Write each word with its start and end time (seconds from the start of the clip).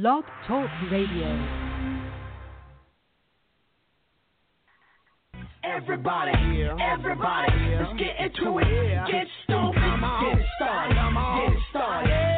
Blog 0.00 0.22
Talk 0.46 0.70
Radio. 0.92 1.26
Everybody, 5.64 6.30
everybody, 6.80 7.52
let's 7.80 7.98
get 7.98 8.14
into 8.20 8.58
it. 8.58 9.10
Get 9.10 9.26
stoked, 9.42 9.74
get 9.74 10.38
it 10.38 10.46
started, 10.56 10.94
get 10.94 11.52
it 11.52 11.58
started, 11.70 12.37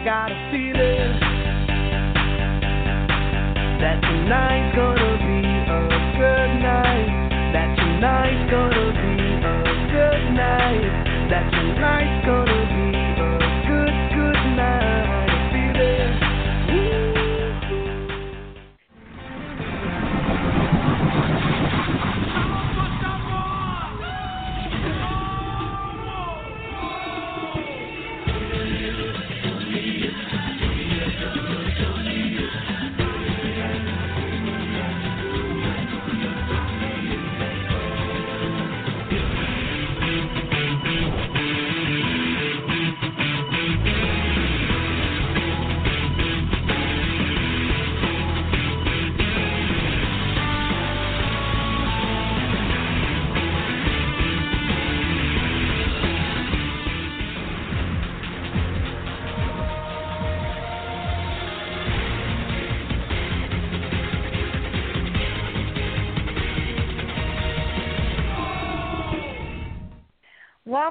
I 0.00 0.04
got 0.04 0.39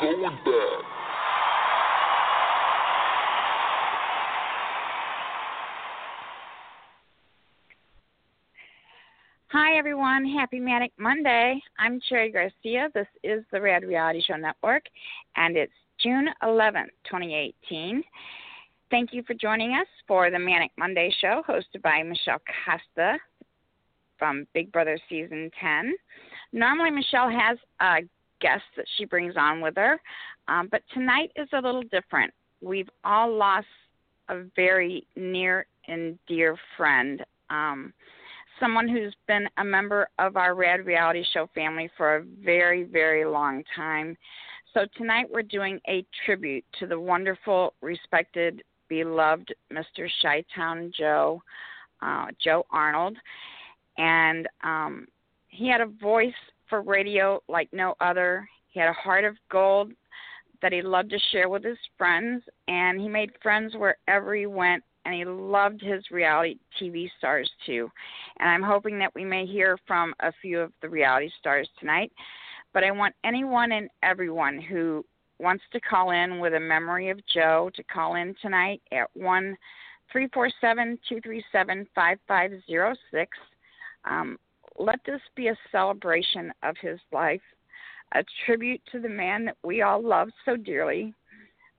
There's 0.00 0.16
no 0.16 0.28
going 0.28 0.36
back. 0.44 0.84
Hi, 9.50 9.78
everyone. 9.78 10.26
Happy 10.26 10.60
Manic 10.60 10.92
Monday. 10.98 11.60
I'm 11.78 12.00
Cherry 12.08 12.30
Garcia. 12.30 12.90
This 12.94 13.06
is 13.24 13.44
the 13.50 13.60
Rad 13.60 13.82
Reality 13.82 14.22
Show 14.26 14.36
Network, 14.36 14.82
and 15.36 15.56
it's 15.56 15.72
June 16.02 16.28
11th, 16.42 16.90
2018. 17.10 18.02
Thank 18.90 19.12
you 19.12 19.22
for 19.26 19.34
joining 19.34 19.72
us 19.72 19.86
for 20.06 20.30
the 20.30 20.38
Manic 20.38 20.70
Monday 20.78 21.12
show 21.20 21.42
hosted 21.48 21.82
by 21.82 22.02
Michelle 22.02 22.40
Costa 22.64 23.18
from 24.18 24.46
Big 24.54 24.70
Brother 24.70 24.98
Season 25.08 25.50
10. 25.60 25.94
Normally, 26.52 26.90
Michelle 26.90 27.30
has 27.30 27.58
a 27.80 27.98
guest 28.40 28.64
that 28.76 28.86
she 28.96 29.04
brings 29.04 29.34
on 29.36 29.60
with 29.60 29.76
her, 29.76 30.00
um, 30.48 30.68
but 30.70 30.82
tonight 30.92 31.30
is 31.36 31.48
a 31.52 31.60
little 31.60 31.82
different. 31.82 32.32
We've 32.60 32.88
all 33.04 33.32
lost 33.34 33.66
a 34.28 34.42
very 34.56 35.06
near 35.16 35.66
and 35.86 36.18
dear 36.26 36.56
friend. 36.76 37.24
Um, 37.50 37.92
someone 38.60 38.88
who's 38.88 39.14
been 39.26 39.48
a 39.58 39.64
member 39.64 40.08
of 40.18 40.36
our 40.36 40.54
Rad 40.54 40.84
Reality 40.84 41.24
Show 41.32 41.48
family 41.54 41.90
for 41.96 42.16
a 42.16 42.24
very, 42.44 42.84
very 42.84 43.24
long 43.24 43.62
time. 43.74 44.16
So 44.74 44.86
tonight 44.96 45.26
we're 45.30 45.42
doing 45.42 45.80
a 45.88 46.04
tribute 46.26 46.64
to 46.78 46.86
the 46.86 46.98
wonderful, 46.98 47.74
respected, 47.80 48.62
beloved 48.88 49.54
Mr. 49.72 50.08
Chi-Town 50.22 50.92
Joe, 50.96 51.42
uh, 52.02 52.26
Joe 52.42 52.66
Arnold, 52.70 53.16
and 53.96 54.46
um, 54.62 55.06
he 55.48 55.68
had 55.68 55.80
a 55.80 55.86
voice 55.86 56.32
for 56.68 56.82
radio 56.82 57.40
like 57.48 57.68
no 57.72 57.94
other. 58.00 58.48
He 58.68 58.80
had 58.80 58.88
a 58.88 58.94
heart 58.94 59.24
of 59.24 59.36
gold 59.50 59.92
that 60.60 60.72
he 60.72 60.82
loved 60.82 61.10
to 61.10 61.18
share 61.30 61.48
with 61.48 61.64
his 61.64 61.78
friends, 61.96 62.42
and 62.66 63.00
he 63.00 63.08
made 63.08 63.30
friends 63.42 63.74
wherever 63.74 64.34
he 64.34 64.46
went 64.46 64.82
and 65.04 65.14
he 65.14 65.24
loved 65.24 65.80
his 65.80 66.04
reality 66.10 66.56
TV 66.80 67.08
stars 67.16 67.50
too. 67.64 67.90
And 68.40 68.50
I'm 68.50 68.62
hoping 68.62 68.98
that 68.98 69.14
we 69.14 69.24
may 69.24 69.46
hear 69.46 69.78
from 69.86 70.12
a 70.20 70.32
few 70.42 70.60
of 70.60 70.72
the 70.82 70.88
reality 70.88 71.30
stars 71.38 71.68
tonight. 71.80 72.12
But 72.74 72.84
I 72.84 72.90
want 72.90 73.14
anyone 73.24 73.72
and 73.72 73.88
everyone 74.02 74.60
who 74.60 75.02
wants 75.38 75.64
to 75.72 75.80
call 75.80 76.10
in 76.10 76.40
with 76.40 76.52
a 76.54 76.60
memory 76.60 77.08
of 77.08 77.20
Joe 77.32 77.70
to 77.74 77.82
call 77.84 78.16
in 78.16 78.34
tonight 78.42 78.82
at 78.92 79.08
one 79.14 79.56
three 80.12 80.28
four 80.34 80.50
seven 80.60 80.98
two 81.08 81.22
three 81.22 81.42
seven 81.52 81.86
five 81.94 82.18
five 82.28 82.50
zero 82.66 82.94
six. 83.10 83.30
Um, 84.04 84.36
Let 84.78 85.00
this 85.04 85.20
be 85.34 85.48
a 85.48 85.56
celebration 85.72 86.52
of 86.62 86.76
his 86.80 86.98
life, 87.12 87.40
a 88.14 88.22
tribute 88.46 88.80
to 88.92 89.00
the 89.00 89.08
man 89.08 89.44
that 89.46 89.56
we 89.64 89.82
all 89.82 90.02
love 90.02 90.28
so 90.44 90.56
dearly. 90.56 91.14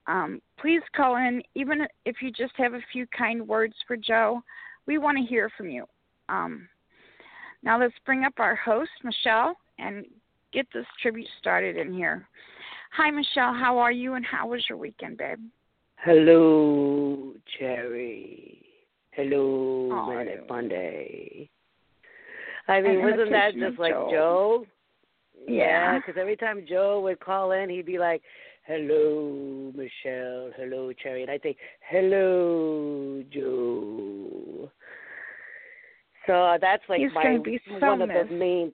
Um, 0.08 0.42
please 0.60 0.82
call 0.96 1.16
in, 1.16 1.42
even 1.56 1.88
if 2.06 2.18
you 2.22 2.32
just 2.32 2.54
have 2.58 2.74
a 2.74 2.82
few 2.92 3.06
kind 3.16 3.48
words 3.48 3.76
for 3.88 3.96
Joe. 3.96 4.42
We 4.86 4.98
want 4.98 5.18
to 5.18 5.24
hear 5.24 5.50
from 5.56 5.70
you. 5.70 5.86
Um, 6.30 6.68
now 7.64 7.80
let's 7.80 7.94
bring 8.06 8.24
up 8.24 8.34
our 8.40 8.56
host, 8.56 8.92
Michelle, 9.04 9.56
and 9.78 10.06
get 10.52 10.68
this 10.74 10.86
tribute 11.02 11.28
started 11.40 11.78
in 11.78 11.94
here. 11.94 12.28
Hi, 12.94 13.12
Michelle. 13.12 13.54
How 13.54 13.78
are 13.78 13.92
you, 13.92 14.16
and 14.16 14.26
how 14.26 14.48
was 14.48 14.66
your 14.68 14.78
weekend, 14.78 15.18
babe? 15.18 15.40
Hello, 15.98 17.34
Cherry. 17.58 18.66
Hello, 19.12 19.90
Oh, 19.92 20.10
Manic 20.10 20.36
hello. 20.36 20.48
Monday. 20.50 21.50
I 22.70 22.82
mean, 22.82 23.02
wasn't 23.02 23.32
that 23.32 23.56
just 23.56 23.80
like 23.80 23.94
Joe. 23.94 24.10
Joe? 24.12 24.66
Yeah. 25.48 25.98
because 25.98 26.20
every 26.20 26.36
time 26.36 26.66
Joe 26.68 27.02
would 27.02 27.20
call 27.20 27.52
in, 27.52 27.70
he'd 27.70 27.86
be 27.86 27.98
like, 27.98 28.22
"Hello, 28.66 29.72
Michelle. 29.76 30.52
Hello, 30.56 30.94
Cherry," 30.94 31.24
and 31.24 31.32
I 31.32 31.38
think, 31.38 31.58
"Hello, 31.90 33.24
Joe." 33.32 34.72
So 36.28 36.58
that's 36.62 36.84
like 36.88 37.00
He's 37.00 37.12
my 37.14 37.24
gonna 37.24 37.40
be 37.40 37.60
so 37.80 37.96
one 37.96 38.02
of 38.04 38.10
the 38.10 38.26
main. 38.34 38.74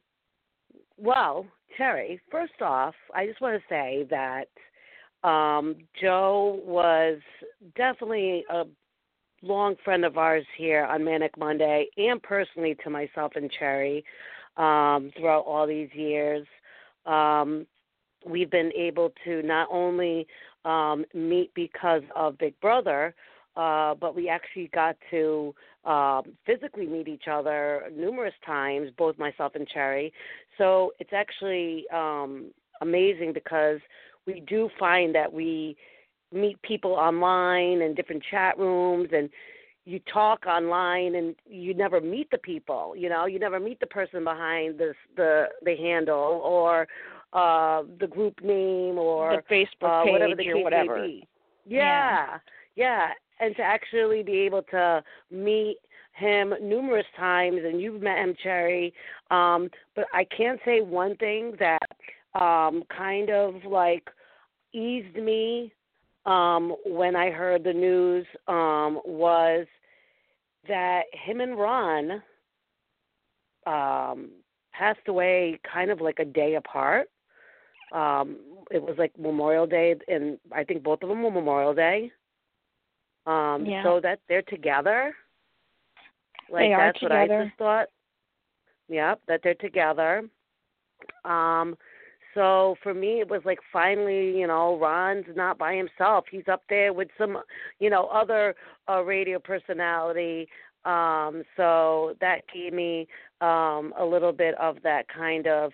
Well, 0.98 1.46
Terry, 1.78 2.20
first 2.30 2.62
off, 2.62 2.96
I 3.14 3.26
just 3.26 3.40
want 3.40 3.62
to 3.62 3.68
say 3.70 4.06
that 4.10 4.48
um, 5.28 5.76
Joe 6.02 6.62
was 6.66 7.20
definitely 7.76 8.44
a 8.50 8.66
long 9.46 9.76
friend 9.84 10.04
of 10.04 10.18
ours 10.18 10.46
here 10.58 10.86
on 10.86 11.04
Manic 11.04 11.38
Monday, 11.38 11.88
and 11.98 12.22
personally 12.22 12.76
to 12.84 12.90
myself 12.90 13.34
and 13.36 13.52
Cherry 13.52 14.04
um, 14.58 15.12
throughout 15.18 15.46
all 15.46 15.68
these 15.68 15.90
years. 15.94 16.46
Um, 17.06 17.68
we've 18.26 18.50
been 18.50 18.72
able 18.74 19.14
to 19.24 19.44
not 19.44 19.68
only 19.72 20.28
um, 20.66 21.06
meet 21.14 21.54
because 21.54 22.02
of 22.16 22.38
Big 22.38 22.60
Brother, 22.60 23.14
uh, 23.56 23.94
but 23.96 24.16
we 24.16 24.28
actually 24.28 24.70
got 24.74 24.98
to 25.12 25.54
um, 25.86 26.24
physically 26.46 26.88
meet 26.88 27.08
each 27.08 27.28
other 27.32 27.84
numerous 27.96 28.34
times, 28.46 28.90
both 28.98 29.18
myself 29.18 29.54
and 29.56 29.68
Cherry. 29.68 30.12
So 30.58 30.92
it's 31.00 31.14
actually 31.14 31.86
um, 31.94 32.52
amazing 32.82 33.32
because 33.34 33.80
we 34.26 34.42
do 34.48 34.70
find 34.80 35.14
that 35.14 35.32
we 35.32 35.78
meet 36.34 36.62
people 36.62 36.92
online 36.92 37.82
and 37.82 37.96
different 37.96 38.24
chat 38.30 38.58
rooms 38.58 39.10
and 39.14 39.30
you 39.86 40.00
talk 40.12 40.46
online 40.48 41.16
and 41.16 41.36
you 41.48 41.74
never 41.74 42.02
meet 42.02 42.30
the 42.32 42.38
people 42.40 42.96
you 42.98 43.08
know 43.10 43.26
you 43.26 43.40
never 43.40 43.60
meet 43.60 43.80
the 43.80 43.88
person 43.88 44.24
behind 44.24 44.80
this 44.80 44.96
the 45.16 45.46
the 45.64 45.76
handle 45.76 46.42
or 46.44 46.88
uh 47.34 47.84
the 48.00 48.08
group 48.08 48.42
name 48.42 48.98
or 48.98 49.42
the 49.50 49.56
Facebook 49.56 50.02
uh, 50.02 50.04
page 50.04 50.12
whatever 50.12 50.36
the 50.36 50.52
or 50.52 50.64
whatever. 50.64 51.02
may 51.02 51.08
be. 51.08 51.28
Yeah, 51.66 52.38
yeah, 52.76 53.08
and 53.40 53.56
to 53.56 53.62
actually 53.62 54.24
be 54.24 54.40
able 54.40 54.62
to 54.72 55.04
meet 55.32 55.78
him 56.14 56.54
numerous 56.62 57.06
times, 57.18 57.60
and 57.66 57.82
you've 57.82 58.02
met 58.02 58.20
him, 58.20 58.36
Cherry. 58.42 58.94
Um, 59.32 59.70
but 59.96 60.06
I 60.14 60.26
can't 60.26 60.60
say 60.64 60.82
one 60.82 61.18
thing 61.18 61.56
that 61.60 62.40
um, 62.40 62.84
kind 62.96 63.30
of 63.30 63.56
like 63.66 64.08
eased 64.74 65.16
me 65.16 65.74
um, 66.26 66.76
when 66.86 67.16
I 67.16 67.30
heard 67.32 67.64
the 67.64 67.74
news 67.74 68.26
um, 68.48 69.00
was 69.06 69.66
that 70.68 71.04
him 71.14 71.42
and 71.42 71.58
Ron 71.58 72.22
um, 73.66 74.30
passed 74.74 75.08
away 75.08 75.60
kind 75.72 75.92
of 75.92 76.02
like 76.02 76.20
a 76.20 76.26
day 76.26 76.56
apart. 76.56 77.10
Um 77.92 78.38
it 78.72 78.82
was 78.82 78.96
like 78.98 79.12
memorial 79.18 79.68
day 79.68 79.96
and 80.08 80.40
i 80.52 80.64
think 80.64 80.84
both 80.84 81.02
of 81.04 81.10
them 81.10 81.22
were 81.24 81.32
memorial 81.32 81.74
day. 81.74 82.12
Um 83.26 83.66
Yeah. 83.66 83.84
so 83.84 84.00
that 84.02 84.20
they're 84.28 84.42
together. 84.44 85.14
Like 86.50 86.62
They 86.62 86.74
are 86.74 86.88
that's 86.88 87.02
what 87.02 87.12
i 87.12 87.28
just 87.28 87.58
thought. 87.58 87.88
Yep 88.90 89.22
that 89.28 89.42
they're 89.44 89.54
together. 89.56 90.24
Um 91.24 91.78
so 92.36 92.76
for 92.84 92.94
me 92.94 93.22
it 93.22 93.30
was 93.30 93.42
like 93.46 93.60
finally 93.74 94.38
you 94.38 94.46
know 94.46 94.78
ron's 94.78 95.26
not 95.36 95.58
by 95.58 95.74
himself. 95.76 96.26
He's 96.30 96.48
up 96.52 96.62
there 96.70 96.94
with 96.94 97.08
some 97.18 97.42
you 97.80 97.90
know 97.90 98.06
other 98.08 98.56
uh 98.88 99.02
radio 99.02 99.40
personality. 99.40 100.48
Um 100.86 101.44
so 101.58 102.16
that 102.22 102.42
gave 102.54 102.74
me 102.74 103.08
um 103.42 103.94
a 103.98 104.06
little 104.06 104.34
bit 104.34 104.54
of 104.60 104.78
that 104.84 105.08
kind 105.08 105.48
of 105.48 105.72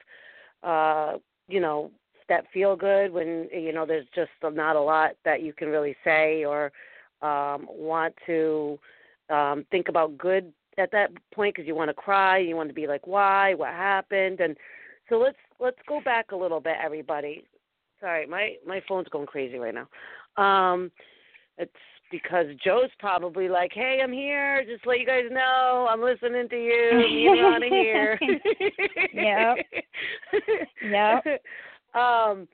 uh 0.64 1.18
you 1.50 1.60
know 1.60 1.92
that 2.30 2.46
feel 2.54 2.78
good 2.78 3.12
when 3.12 3.50
you 3.52 3.74
know 3.74 3.86
there's 3.86 4.08
just 4.16 4.32
not 4.44 4.78
a 4.78 4.82
lot 4.82 5.12
that 5.26 5.42
you 5.42 5.52
can 5.54 5.68
really 5.68 5.98
say 6.04 6.46
or 6.46 6.72
um 7.22 7.68
want 7.70 8.14
to 8.26 8.80
um 9.30 9.66
think 9.72 9.90
about 9.90 10.18
good 10.18 10.54
at 10.78 10.92
that 10.92 11.12
point 11.34 11.54
because 11.54 11.68
you 11.68 11.76
want 11.76 11.90
to 11.90 11.94
cry 11.94 12.38
you 12.38 12.56
want 12.56 12.70
to 12.70 12.76
be 12.76 12.88
like 12.88 13.06
why? 13.06 13.54
What 13.56 13.70
happened? 13.70 14.40
And 14.40 14.56
so 15.10 15.18
let's 15.18 15.38
let's 15.62 15.78
go 15.88 16.02
back 16.02 16.32
a 16.32 16.36
little 16.36 16.60
bit 16.60 16.76
everybody 16.84 17.44
sorry 18.00 18.26
my 18.26 18.56
my 18.66 18.82
phone's 18.88 19.08
going 19.10 19.28
crazy 19.28 19.58
right 19.58 19.76
now 19.76 19.88
um 20.44 20.92
it's 21.58 21.72
because 22.12 22.48
Joe's 22.64 22.90
probably 23.00 23.48
like, 23.48 23.72
"Hey, 23.74 24.02
I'm 24.04 24.12
here. 24.12 24.64
Just 24.66 24.84
to 24.84 24.90
let 24.90 25.00
you 25.00 25.06
guys 25.06 25.26
know, 25.32 25.88
I'm 25.90 26.02
listening 26.02 26.50
to 26.50 26.56
you. 26.56 26.92
Me 26.98 27.28
and 27.28 27.42
Ron 27.42 27.64
are 27.64 27.68
here." 27.68 28.20
Yep. 30.84 31.42
Um, 31.94 32.48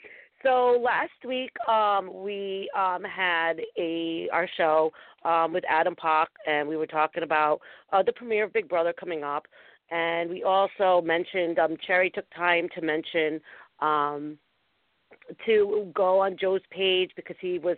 so 0.44 0.82
last 0.84 1.12
week 1.26 1.52
um, 1.68 2.12
we 2.24 2.70
um, 2.78 3.04
had 3.04 3.60
a 3.78 4.30
our 4.32 4.48
show 4.58 4.92
um, 5.26 5.54
with 5.54 5.64
Adam 5.70 5.96
Poch, 5.96 6.28
and 6.46 6.68
we 6.68 6.78
were 6.78 6.88
talking 6.88 7.24
about 7.24 7.60
uh, 7.92 8.04
the 8.04 8.14
premiere 8.14 8.46
of 8.46 8.54
Big 8.54 8.70
Brother 8.70 8.94
coming 8.94 9.24
up, 9.24 9.48
and 9.90 10.30
we 10.30 10.44
also 10.44 11.02
mentioned 11.06 11.60
um, 11.60 11.78
Cherry 11.86 12.10
took 12.10 12.26
time 12.36 12.68
to 12.76 12.82
mention 12.82 13.40
um, 13.80 14.38
to 15.46 15.92
go 15.94 16.20
on 16.22 16.38
Joe's 16.40 16.62
page 16.72 17.12
because 17.16 17.36
he 17.40 17.60
was 17.60 17.78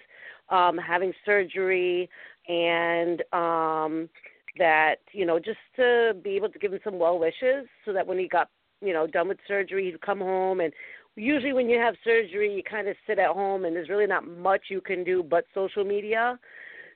um, 0.49 0.77
having 0.77 1.13
surgery 1.25 2.09
and 2.47 3.21
um, 3.33 4.09
that 4.57 4.95
you 5.11 5.25
know 5.25 5.39
just 5.39 5.59
to 5.75 6.15
be 6.23 6.31
able 6.31 6.49
to 6.49 6.59
give 6.59 6.73
him 6.73 6.79
some 6.83 6.97
well 6.97 7.19
wishes 7.19 7.67
so 7.85 7.93
that 7.93 8.05
when 8.05 8.17
he 8.17 8.27
got 8.27 8.49
you 8.81 8.93
know 8.93 9.05
done 9.05 9.27
with 9.27 9.37
surgery 9.47 9.85
he'd 9.85 10.01
come 10.01 10.19
home. 10.19 10.59
And 10.59 10.73
usually 11.15 11.53
when 11.53 11.69
you 11.69 11.79
have 11.79 11.95
surgery 12.03 12.53
you 12.53 12.63
kind 12.63 12.87
of 12.87 12.95
sit 13.05 13.19
at 13.19 13.31
home 13.31 13.65
and 13.65 13.75
there's 13.75 13.89
really 13.89 14.07
not 14.07 14.27
much 14.27 14.63
you 14.69 14.81
can 14.81 15.03
do 15.03 15.23
but 15.23 15.45
social 15.53 15.83
media. 15.83 16.39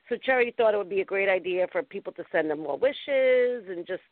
So 0.08 0.16
cherry 0.16 0.52
thought 0.56 0.74
it 0.74 0.76
would 0.76 0.90
be 0.90 1.00
a 1.00 1.04
great 1.04 1.28
idea 1.28 1.66
for 1.72 1.82
people 1.82 2.12
to 2.14 2.24
send 2.30 2.50
him 2.50 2.64
well 2.64 2.78
wishes 2.78 3.64
and 3.68 3.86
just 3.86 4.02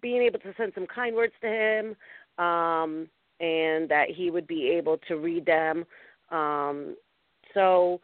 being 0.00 0.22
able 0.22 0.38
to 0.38 0.54
send 0.56 0.72
some 0.74 0.86
kind 0.86 1.14
words 1.14 1.34
to 1.40 1.48
him 1.48 1.96
um 2.44 3.08
and 3.40 3.88
that 3.88 4.06
he 4.08 4.30
would 4.30 4.46
be 4.46 4.68
able 4.68 4.98
to 5.08 5.16
read 5.16 5.44
them 5.44 5.84
um 6.30 6.96
so 7.54 8.00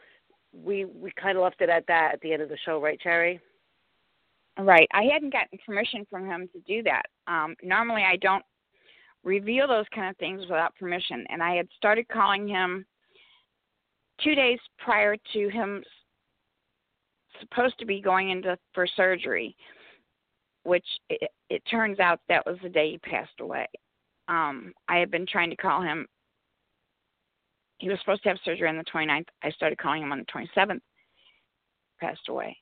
we 0.52 0.84
we 0.84 1.10
kind 1.20 1.36
of 1.36 1.42
left 1.42 1.60
it 1.60 1.68
at 1.68 1.86
that 1.86 2.10
at 2.14 2.20
the 2.20 2.32
end 2.32 2.42
of 2.42 2.48
the 2.48 2.58
show 2.64 2.80
right 2.80 3.00
cherry 3.00 3.40
Right. 4.58 4.88
I 4.92 5.04
hadn't 5.04 5.32
gotten 5.32 5.58
permission 5.64 6.06
from 6.10 6.26
him 6.26 6.48
to 6.52 6.60
do 6.60 6.82
that. 6.82 7.04
Um, 7.26 7.56
normally, 7.62 8.02
I 8.02 8.16
don't 8.16 8.44
reveal 9.24 9.66
those 9.66 9.86
kind 9.94 10.10
of 10.10 10.16
things 10.18 10.42
without 10.42 10.76
permission. 10.76 11.24
And 11.30 11.42
I 11.42 11.54
had 11.54 11.68
started 11.76 12.08
calling 12.08 12.46
him 12.46 12.84
two 14.22 14.34
days 14.34 14.58
prior 14.78 15.16
to 15.32 15.48
him 15.48 15.82
supposed 17.40 17.78
to 17.78 17.86
be 17.86 18.00
going 18.00 18.30
into 18.30 18.58
for 18.74 18.86
surgery, 18.86 19.56
which 20.64 20.86
it, 21.08 21.30
it 21.50 21.62
turns 21.70 21.98
out 22.00 22.20
that 22.28 22.44
was 22.46 22.56
the 22.62 22.68
day 22.68 22.92
he 22.92 22.98
passed 22.98 23.40
away. 23.40 23.66
Um, 24.28 24.72
I 24.88 24.98
had 24.98 25.10
been 25.10 25.26
trying 25.26 25.50
to 25.50 25.56
call 25.56 25.82
him. 25.82 26.06
He 27.78 27.88
was 27.88 27.98
supposed 28.00 28.22
to 28.22 28.28
have 28.28 28.38
surgery 28.44 28.68
on 28.68 28.76
the 28.76 28.84
29th. 28.84 29.26
I 29.42 29.50
started 29.50 29.78
calling 29.78 30.02
him 30.02 30.12
on 30.12 30.18
the 30.20 30.46
27th. 30.56 30.80
Passed 32.00 32.28
away. 32.28 32.56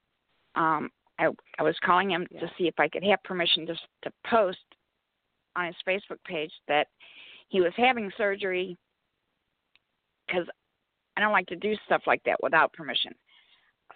Um, 0.54 0.90
I 1.18 1.28
I 1.58 1.62
was 1.62 1.76
calling 1.84 2.10
him 2.10 2.26
Yeah. 2.30 2.40
to 2.40 2.50
see 2.56 2.66
if 2.66 2.78
I 2.78 2.88
could 2.88 3.04
have 3.04 3.22
permission 3.22 3.66
to 3.66 3.74
to 4.02 4.12
post 4.26 4.58
on 5.56 5.66
his 5.66 5.76
Facebook 5.86 6.22
page 6.24 6.52
that 6.68 6.88
he 7.48 7.60
was 7.60 7.72
having 7.76 8.10
surgery 8.16 8.76
because 10.26 10.46
I 11.16 11.20
don't 11.20 11.32
like 11.32 11.48
to 11.48 11.56
do 11.56 11.74
stuff 11.86 12.02
like 12.06 12.22
that 12.24 12.42
without 12.42 12.72
permission. 12.72 13.14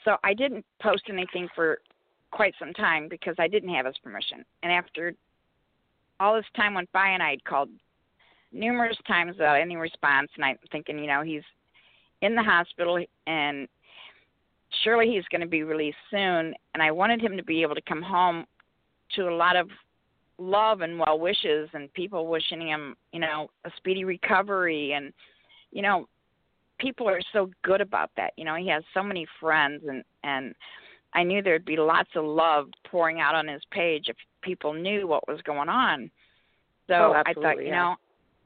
So 0.05 0.17
I 0.25 0.35
didn't 0.35 0.67
post 0.83 1.05
anything 1.09 1.49
for 1.55 1.79
quite 2.35 2.55
some 2.59 2.73
time 2.73 3.09
because 3.09 3.37
I 3.39 3.47
didn't 3.47 3.73
have 3.73 3.87
his 3.87 3.97
permission. 4.03 4.45
And 4.65 4.73
after 4.73 5.15
all 6.19 6.35
this 6.35 6.45
time 6.57 6.75
went 6.75 6.91
by 6.91 7.11
and 7.11 7.23
I 7.23 7.31
had 7.31 7.45
called 7.45 7.69
numerous 8.53 8.97
times 9.07 9.37
without 9.39 9.61
any 9.61 9.77
response, 9.77 10.31
and 10.35 10.45
I'm 10.45 10.59
thinking, 10.73 10.99
you 10.99 11.07
know, 11.07 11.23
he's 11.23 11.43
in 12.23 12.35
the 12.35 12.43
hospital 12.43 12.99
and 13.29 13.69
surely 14.83 15.11
he's 15.11 15.25
going 15.31 15.43
to 15.43 15.47
be 15.47 15.63
released 15.63 15.97
soon. 16.11 16.55
And 16.75 16.83
I 16.83 16.91
wanted 16.91 17.21
him 17.21 17.37
to 17.37 17.45
be 17.45 17.63
able 17.63 17.77
to 17.77 17.83
come 17.83 18.03
home 18.03 18.47
to 19.15 19.29
a 19.29 19.35
lot 19.35 19.55
of 19.55 19.69
love 20.37 20.81
and 20.81 20.99
well 20.99 21.21
wishes 21.21 21.69
and 21.73 21.93
people 21.95 22.27
wishing 22.27 22.67
him, 22.67 22.97
you 23.13 23.21
know, 23.21 23.49
a 23.65 23.71
speedy 23.77 24.05
recovery 24.05 24.93
and 24.93 25.13
you 25.71 25.83
know, 25.83 26.09
people 26.79 27.09
are 27.09 27.21
so 27.33 27.51
good 27.63 27.81
about 27.81 28.11
that. 28.17 28.33
You 28.37 28.45
know, 28.45 28.55
he 28.55 28.69
has 28.69 28.83
so 28.93 29.03
many 29.03 29.27
friends 29.41 29.83
and 29.87 30.03
and 30.25 30.55
I 31.15 31.23
knew 31.23 31.43
there'd 31.43 31.65
be 31.65 31.77
lots 31.77 32.11
of 32.17 32.25
love 32.25 32.69
pouring 32.91 33.21
out 33.21 33.35
on 33.35 33.47
his 33.47 33.63
page 33.71 34.07
if 34.09 34.17
people 34.43 34.73
knew 34.73 35.07
what 35.07 35.27
was 35.29 35.41
going 35.43 35.69
on. 35.69 36.11
So 36.89 36.95
Oh, 36.95 37.23
I 37.25 37.33
thought, 37.35 37.59
you 37.59 37.69
yeah. 37.69 37.77
know, 37.77 37.97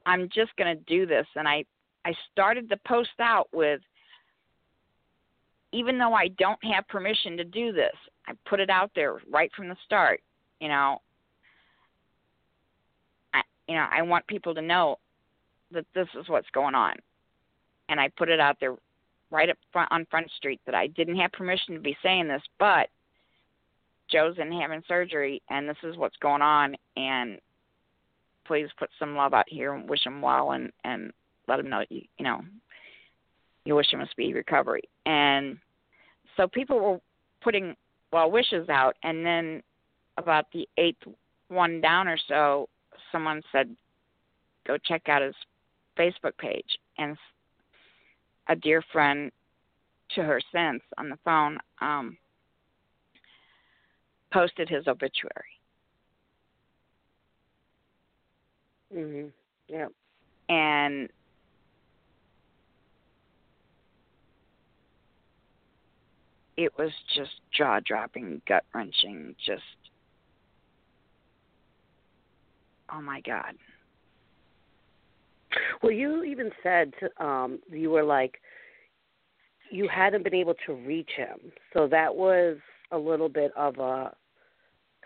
I'm 0.05 0.29
just 0.33 0.55
going 0.55 0.75
to 0.77 0.83
do 0.83 1.05
this 1.05 1.25
and 1.35 1.47
I 1.47 1.65
I 2.05 2.13
started 2.31 2.69
the 2.69 2.77
post 2.87 3.09
out 3.19 3.49
with 3.51 3.81
even 5.71 5.97
though 5.97 6.13
I 6.13 6.29
don't 6.29 6.63
have 6.63 6.87
permission 6.87 7.37
to 7.37 7.43
do 7.43 7.71
this, 7.71 7.93
I 8.27 8.33
put 8.47 8.59
it 8.59 8.69
out 8.69 8.91
there 8.95 9.17
right 9.29 9.51
from 9.55 9.67
the 9.69 9.75
start, 9.85 10.21
you 10.59 10.67
know. 10.67 11.01
I 13.33 13.41
you 13.67 13.75
know, 13.75 13.85
I 13.91 14.01
want 14.01 14.25
people 14.27 14.55
to 14.55 14.61
know 14.61 14.97
that 15.71 15.85
this 15.93 16.07
is 16.19 16.29
what's 16.29 16.49
going 16.51 16.75
on. 16.75 16.95
And 17.89 17.99
I 17.99 18.09
put 18.17 18.29
it 18.29 18.39
out 18.39 18.57
there 18.59 18.75
right 19.31 19.49
up 19.49 19.57
front 19.71 19.91
on 19.91 20.05
Front 20.09 20.29
Street 20.37 20.59
that 20.65 20.75
I 20.75 20.87
didn't 20.87 21.17
have 21.17 21.31
permission 21.31 21.73
to 21.73 21.79
be 21.79 21.97
saying 22.01 22.27
this, 22.27 22.41
but 22.57 22.89
Joe's 24.09 24.37
in 24.39 24.51
having 24.51 24.83
surgery 24.87 25.41
and 25.49 25.69
this 25.69 25.77
is 25.83 25.97
what's 25.97 26.17
going 26.17 26.41
on 26.41 26.75
and 26.97 27.39
please 28.45 28.67
put 28.77 28.89
some 28.97 29.15
love 29.15 29.33
out 29.33 29.45
here 29.47 29.73
and 29.73 29.87
wish 29.87 30.03
him 30.03 30.21
well 30.21 30.51
and 30.53 30.71
and 30.83 31.11
let 31.47 31.59
him 31.59 31.69
know 31.69 31.83
you 31.89 32.01
you 32.17 32.25
know 32.25 32.41
you 33.65 33.75
wish 33.75 33.91
him 33.93 34.01
a 34.01 34.07
speedy 34.07 34.33
recovery. 34.33 34.83
And 35.05 35.57
so 36.35 36.47
people 36.47 36.79
were 36.79 36.99
putting 37.41 37.75
well 38.11 38.31
wishes 38.31 38.67
out 38.69 38.95
and 39.03 39.25
then 39.25 39.61
about 40.17 40.45
the 40.51 40.67
eighth 40.77 41.03
one 41.49 41.79
down 41.79 42.07
or 42.07 42.17
so 42.27 42.67
someone 43.11 43.41
said 43.51 43.75
go 44.65 44.77
check 44.77 45.07
out 45.07 45.21
his 45.21 45.35
Facebook 45.97 46.37
page 46.37 46.77
and 46.97 47.17
a 48.49 48.55
dear 48.55 48.83
friend 48.91 49.31
to 50.15 50.23
her 50.23 50.41
since 50.51 50.81
on 50.97 51.09
the 51.09 51.17
phone 51.23 51.57
um 51.81 52.17
posted 54.33 54.67
his 54.69 54.87
obituary 54.87 55.59
Mhm. 58.93 59.31
Yeah. 59.67 59.87
and 60.49 61.09
it 66.59 66.77
was 66.77 66.91
just 67.15 67.31
jaw 67.51 67.79
dropping, 67.85 68.41
gut 68.45 68.65
wrenching, 68.73 69.33
just 69.45 69.63
oh 72.91 73.01
my 73.01 73.21
god. 73.21 73.55
Well, 75.81 75.91
you 75.91 76.23
even 76.23 76.51
said 76.63 76.93
um 77.17 77.59
you 77.71 77.89
were 77.89 78.03
like 78.03 78.39
you 79.71 79.87
hadn't 79.87 80.23
been 80.23 80.33
able 80.33 80.55
to 80.65 80.73
reach 80.73 81.11
him. 81.15 81.37
So 81.73 81.87
that 81.87 82.13
was 82.15 82.57
a 82.91 82.97
little 82.97 83.29
bit 83.29 83.51
of 83.55 83.77
a 83.77 84.15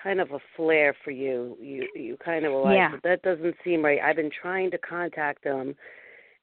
kind 0.02 0.20
of 0.22 0.32
a 0.32 0.40
flare 0.56 0.96
for 1.04 1.12
you. 1.12 1.58
You 1.62 1.88
you 1.96 2.18
kind 2.24 2.46
of 2.46 2.54
were 2.54 2.62
like 2.62 2.76
Yeah. 2.76 2.92
that 3.04 3.22
doesn't 3.24 3.56
seem 3.64 3.84
right. 3.84 4.00
I've 4.02 4.16
been 4.16 4.32
trying 4.42 4.72
to 4.72 4.78
contact 4.78 5.44
him 5.44 5.76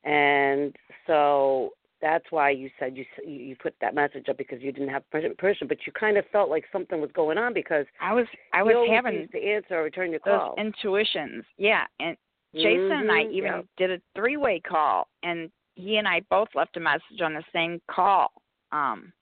and 0.05 0.75
so 1.07 1.71
that's 2.01 2.25
why 2.31 2.49
you 2.49 2.71
said 2.79 2.97
you 2.97 3.05
s- 3.19 3.25
you 3.27 3.55
put 3.57 3.75
that 3.83 3.95
message 3.95 4.29
up 4.31 4.39
because 4.39 4.63
you 4.63 4.73
didn't 4.73 4.89
have 4.89 5.03
permission, 5.11 5.67
but 5.69 5.87
you 5.87 5.93
kind 5.93 6.17
of 6.17 6.25
felt 6.33 6.49
like 6.49 6.65
something 6.73 6.99
was 7.01 7.13
going 7.13 7.37
on 7.37 7.53
because 7.53 7.85
I 8.01 8.15
was 8.15 8.27
I 8.55 8.63
was 8.63 8.89
having 8.91 9.29
to 9.29 9.43
answer 9.43 9.75
or 9.81 9.83
return 9.83 10.11
your 10.11 10.21
those 10.25 10.39
call. 10.39 10.55
intuitions. 10.57 11.45
Yeah, 11.59 11.85
and 12.01 12.17
Jason 12.55 12.93
and 12.93 13.11
I 13.13 13.25
Mhm, 13.25 13.33
even 13.33 13.53
yep. 13.53 13.67
did 13.77 13.91
a 13.91 14.03
three-way 14.15 14.61
call, 14.61 15.09
and 15.23 15.51
he 15.77 15.99
and 15.99 16.09
I 16.09 16.21
both 16.31 16.49
left 16.55 16.77
a 16.77 16.81
message 16.81 17.21
on 17.23 17.35
the 17.35 17.45
same 17.53 17.81
call 17.89 18.33
um, 18.73 19.13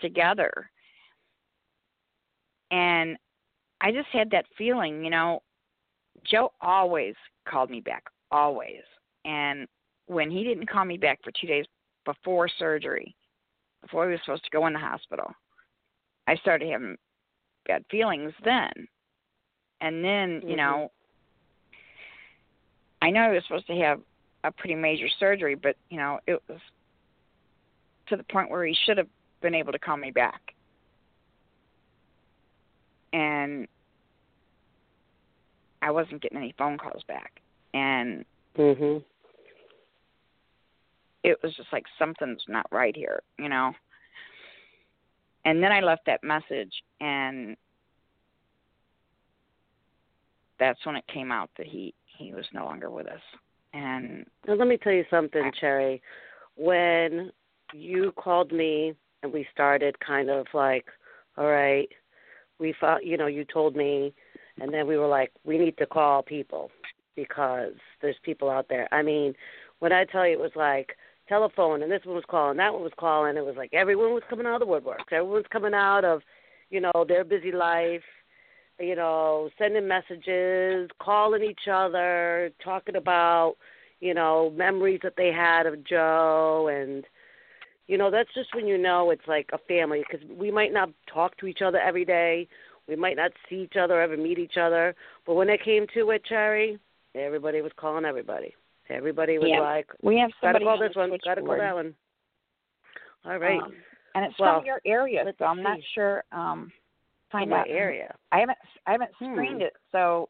together. 0.00 0.70
And 2.70 3.18
I 3.80 3.92
just 3.92 4.08
had 4.08 4.30
that 4.30 4.46
feeling, 4.56 5.04
you 5.04 5.10
know. 5.10 5.42
Joe 6.24 6.52
always 6.60 7.14
called 7.48 7.70
me 7.70 7.80
back, 7.80 8.04
always. 8.30 8.82
And 9.24 9.66
when 10.06 10.30
he 10.30 10.44
didn't 10.44 10.68
call 10.68 10.84
me 10.84 10.98
back 10.98 11.18
for 11.22 11.32
two 11.32 11.46
days 11.46 11.64
before 12.04 12.48
surgery, 12.48 13.14
before 13.82 14.06
he 14.06 14.12
was 14.12 14.20
supposed 14.24 14.44
to 14.44 14.50
go 14.50 14.66
in 14.66 14.72
the 14.72 14.78
hospital, 14.78 15.32
I 16.26 16.36
started 16.36 16.70
having 16.70 16.96
bad 17.66 17.84
feelings 17.90 18.32
then. 18.44 18.70
And 19.80 20.04
then, 20.04 20.42
you 20.42 20.54
Mhm. 20.54 20.56
know, 20.56 20.92
I 23.02 23.10
know 23.10 23.28
he 23.28 23.34
was 23.34 23.44
supposed 23.44 23.66
to 23.68 23.76
have 23.76 24.00
a 24.44 24.50
pretty 24.50 24.74
major 24.74 25.08
surgery, 25.18 25.54
but 25.54 25.76
you 25.88 25.96
know, 25.96 26.20
it 26.26 26.42
was 26.48 26.58
to 28.08 28.16
the 28.16 28.24
point 28.24 28.50
where 28.50 28.64
he 28.64 28.76
should 28.84 28.98
have 28.98 29.08
been 29.40 29.54
able 29.54 29.72
to 29.72 29.78
call 29.78 29.96
me 29.96 30.10
back. 30.10 30.54
And 33.12 33.66
I 35.82 35.90
wasn't 35.90 36.22
getting 36.22 36.38
any 36.38 36.54
phone 36.58 36.78
calls 36.78 37.02
back. 37.04 37.40
And 37.72 38.24
Mhm. 38.56 39.04
it 41.22 41.42
was 41.42 41.54
just 41.56 41.72
like 41.72 41.86
something's 41.98 42.42
not 42.48 42.66
right 42.70 42.94
here, 42.94 43.22
you 43.38 43.48
know. 43.48 43.74
And 45.44 45.62
then 45.62 45.72
I 45.72 45.80
left 45.80 46.04
that 46.06 46.22
message 46.22 46.82
and 47.00 47.56
that's 50.58 50.84
when 50.84 50.96
it 50.96 51.06
came 51.06 51.32
out 51.32 51.50
that 51.56 51.66
he 51.66 51.94
he 52.20 52.34
was 52.34 52.44
no 52.52 52.64
longer 52.64 52.90
with 52.90 53.06
us. 53.06 53.20
And 53.72 54.26
Now 54.46 54.54
let 54.54 54.68
me 54.68 54.76
tell 54.76 54.92
you 54.92 55.04
something, 55.10 55.50
Cherry. 55.60 56.02
When 56.56 57.30
you 57.72 58.12
called 58.12 58.52
me 58.52 58.94
and 59.22 59.32
we 59.32 59.46
started 59.52 59.98
kind 60.00 60.28
of 60.28 60.46
like, 60.52 60.86
all 61.38 61.46
right, 61.46 61.88
we 62.58 62.74
thought, 62.78 63.04
you 63.04 63.16
know, 63.16 63.26
you 63.26 63.44
told 63.44 63.74
me, 63.74 64.12
and 64.60 64.72
then 64.72 64.86
we 64.86 64.98
were 64.98 65.08
like, 65.08 65.32
we 65.44 65.56
need 65.56 65.76
to 65.78 65.86
call 65.86 66.22
people 66.22 66.70
because 67.16 67.72
there's 68.02 68.16
people 68.22 68.50
out 68.50 68.66
there. 68.68 68.92
I 68.92 69.02
mean, 69.02 69.34
when 69.78 69.92
I 69.92 70.04
tell 70.04 70.26
you 70.26 70.34
it 70.34 70.40
was 70.40 70.52
like 70.54 70.96
telephone, 71.28 71.82
and 71.82 71.90
this 71.90 72.04
one 72.04 72.16
was 72.16 72.24
calling, 72.28 72.58
that 72.58 72.72
one 72.72 72.82
was 72.82 72.92
calling, 72.98 73.36
it 73.36 73.44
was 73.44 73.56
like 73.56 73.72
everyone 73.72 74.12
was 74.12 74.22
coming 74.28 74.46
out 74.46 74.60
of 74.60 74.68
the 74.68 74.72
woodworks. 74.72 75.12
Everyone's 75.12 75.46
coming 75.50 75.74
out 75.74 76.04
of, 76.04 76.20
you 76.70 76.80
know, 76.80 77.04
their 77.06 77.24
busy 77.24 77.52
life 77.52 78.02
you 78.80 78.96
know, 78.96 79.50
sending 79.58 79.86
messages, 79.86 80.90
calling 81.00 81.42
each 81.42 81.68
other, 81.70 82.50
talking 82.64 82.96
about, 82.96 83.56
you 84.00 84.14
know, 84.14 84.52
memories 84.56 85.00
that 85.02 85.14
they 85.16 85.30
had 85.32 85.66
of 85.66 85.84
Joe 85.84 86.68
and 86.72 87.04
you 87.86 87.98
know, 87.98 88.08
that's 88.08 88.32
just 88.36 88.54
when 88.54 88.68
you 88.68 88.78
know 88.78 89.10
it's 89.10 89.26
like 89.26 89.48
a 89.52 89.58
family 89.58 90.04
because 90.08 90.24
we 90.30 90.52
might 90.52 90.72
not 90.72 90.90
talk 91.12 91.36
to 91.38 91.46
each 91.46 91.60
other 91.60 91.78
every 91.80 92.04
day. 92.04 92.46
We 92.86 92.94
might 92.94 93.16
not 93.16 93.32
see 93.48 93.62
each 93.62 93.76
other, 93.76 94.00
ever 94.00 94.16
meet 94.16 94.38
each 94.38 94.56
other, 94.56 94.94
but 95.26 95.34
when 95.34 95.48
it 95.48 95.64
came 95.64 95.86
to 95.94 96.10
it, 96.10 96.24
Cherry, 96.24 96.78
everybody 97.16 97.62
was 97.62 97.72
calling 97.76 98.04
everybody. 98.04 98.54
Everybody 98.88 99.38
was 99.38 99.48
Yeah. 99.50 99.60
like, 99.60 99.88
we 100.02 100.18
have 100.18 100.30
somebody 100.40 100.64
"Gotta 100.64 100.78
call 100.78 100.88
this 100.88 100.96
one, 100.96 101.18
gotta 101.24 101.42
call 101.42 101.56
that 101.56 101.74
one." 101.74 101.96
All 103.24 103.38
right, 103.38 103.60
Um, 103.60 103.74
and 104.14 104.24
it's 104.24 104.38
Well, 104.38 104.58
from 104.58 104.66
your 104.66 104.80
area, 104.84 105.24
so 105.36 105.44
I'm 105.44 105.62
not 105.62 105.82
sure. 105.94 106.22
Um, 106.30 106.72
find 107.30 107.50
my 107.50 107.60
out. 107.60 107.66
area. 107.68 108.14
I 108.32 108.38
haven't 108.40 108.58
I 108.86 108.92
haven't 108.92 109.10
Hmm. 109.18 109.32
screened 109.34 109.62
it, 109.62 109.74
so 109.92 110.28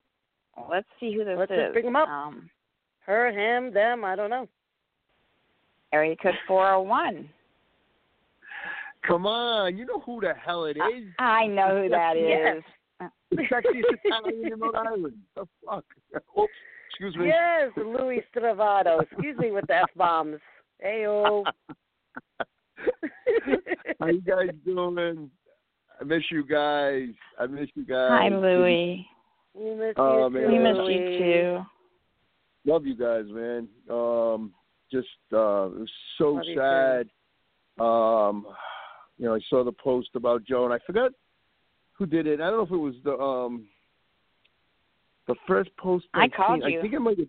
let's 0.68 0.88
see 0.98 1.12
who 1.14 1.24
this 1.24 1.38
Let's 1.38 1.50
is. 1.52 1.58
just 1.58 1.72
bring 1.72 1.86
'em 1.86 1.96
up. 1.96 2.08
Um, 2.08 2.50
Her, 3.00 3.30
him, 3.32 3.72
them, 3.72 4.04
I 4.04 4.14
don't 4.16 4.30
know. 4.30 4.48
area 5.92 6.14
code 6.16 6.38
four 6.46 6.64
hundred 6.66 6.82
one. 6.88 7.28
Come 9.02 9.26
on, 9.26 9.76
you 9.76 9.86
know 9.86 9.98
who 10.00 10.20
the 10.20 10.34
hell 10.34 10.66
it 10.66 10.76
is. 10.76 11.08
I 11.18 11.46
know 11.46 11.82
who 11.82 11.88
that 11.88 12.16
Yes. 12.16 12.58
is. 12.58 13.10
The 13.30 13.42
sexiest 13.44 13.84
Italian 14.04 14.52
in 14.52 14.60
Rhode 14.60 14.74
Island. 14.74 15.18
The 15.34 15.46
fuck? 15.64 15.84
Oops, 16.38 16.52
excuse 16.90 17.16
me. 17.16 17.28
Yes, 17.28 17.70
Louis 17.76 18.22
Stravato. 18.34 19.02
Excuse 19.02 19.38
me 19.38 19.52
with 19.52 19.66
the 19.68 19.76
f 19.76 19.90
bombs. 19.96 20.40
Heyo. 20.84 21.46
How 24.00 24.06
you 24.06 24.20
guys 24.20 24.50
doing? 24.64 25.30
I 26.00 26.04
miss 26.04 26.22
you 26.30 26.44
guys. 26.44 27.08
I 27.38 27.46
miss 27.46 27.68
you 27.74 27.84
guys. 27.84 28.08
Hi, 28.10 28.28
Louie. 28.28 29.06
we 29.54 29.74
miss 29.74 29.94
Oh, 29.96 30.28
you 30.28 30.30
man. 30.34 30.52
We 30.52 30.58
miss 30.58 30.76
Louis. 30.76 30.94
you 30.94 31.18
too. 31.18 31.60
Love 32.70 32.86
you 32.86 32.94
guys, 32.96 33.24
man. 33.28 33.68
Um, 33.90 34.52
just 34.90 35.08
uh, 35.32 35.66
it 35.66 35.78
was 35.80 35.90
so 36.18 36.32
Love 36.34 36.44
you 36.46 36.56
sad. 36.56 37.08
Um, 37.78 38.46
you 39.18 39.26
know, 39.26 39.34
I 39.34 39.40
saw 39.48 39.64
the 39.64 39.72
post 39.72 40.08
about 40.14 40.44
Joe, 40.44 40.64
and 40.64 40.72
I 40.74 40.78
forgot 40.86 41.12
who 41.92 42.06
did 42.06 42.26
it. 42.26 42.40
I 42.40 42.48
don't 42.50 42.56
know 42.58 42.62
if 42.64 42.70
it 42.70 42.76
was 42.76 42.94
the 43.04 43.18
um 43.18 43.66
the 45.26 45.34
first 45.46 45.70
post. 45.76 46.06
I 46.14 46.22
I'd 46.24 46.34
called 46.34 46.62
seen. 46.62 46.72
you. 46.72 46.78
I 46.78 46.82
think 46.82 46.94
it 46.94 47.00
might 47.00 47.18
have. 47.18 47.28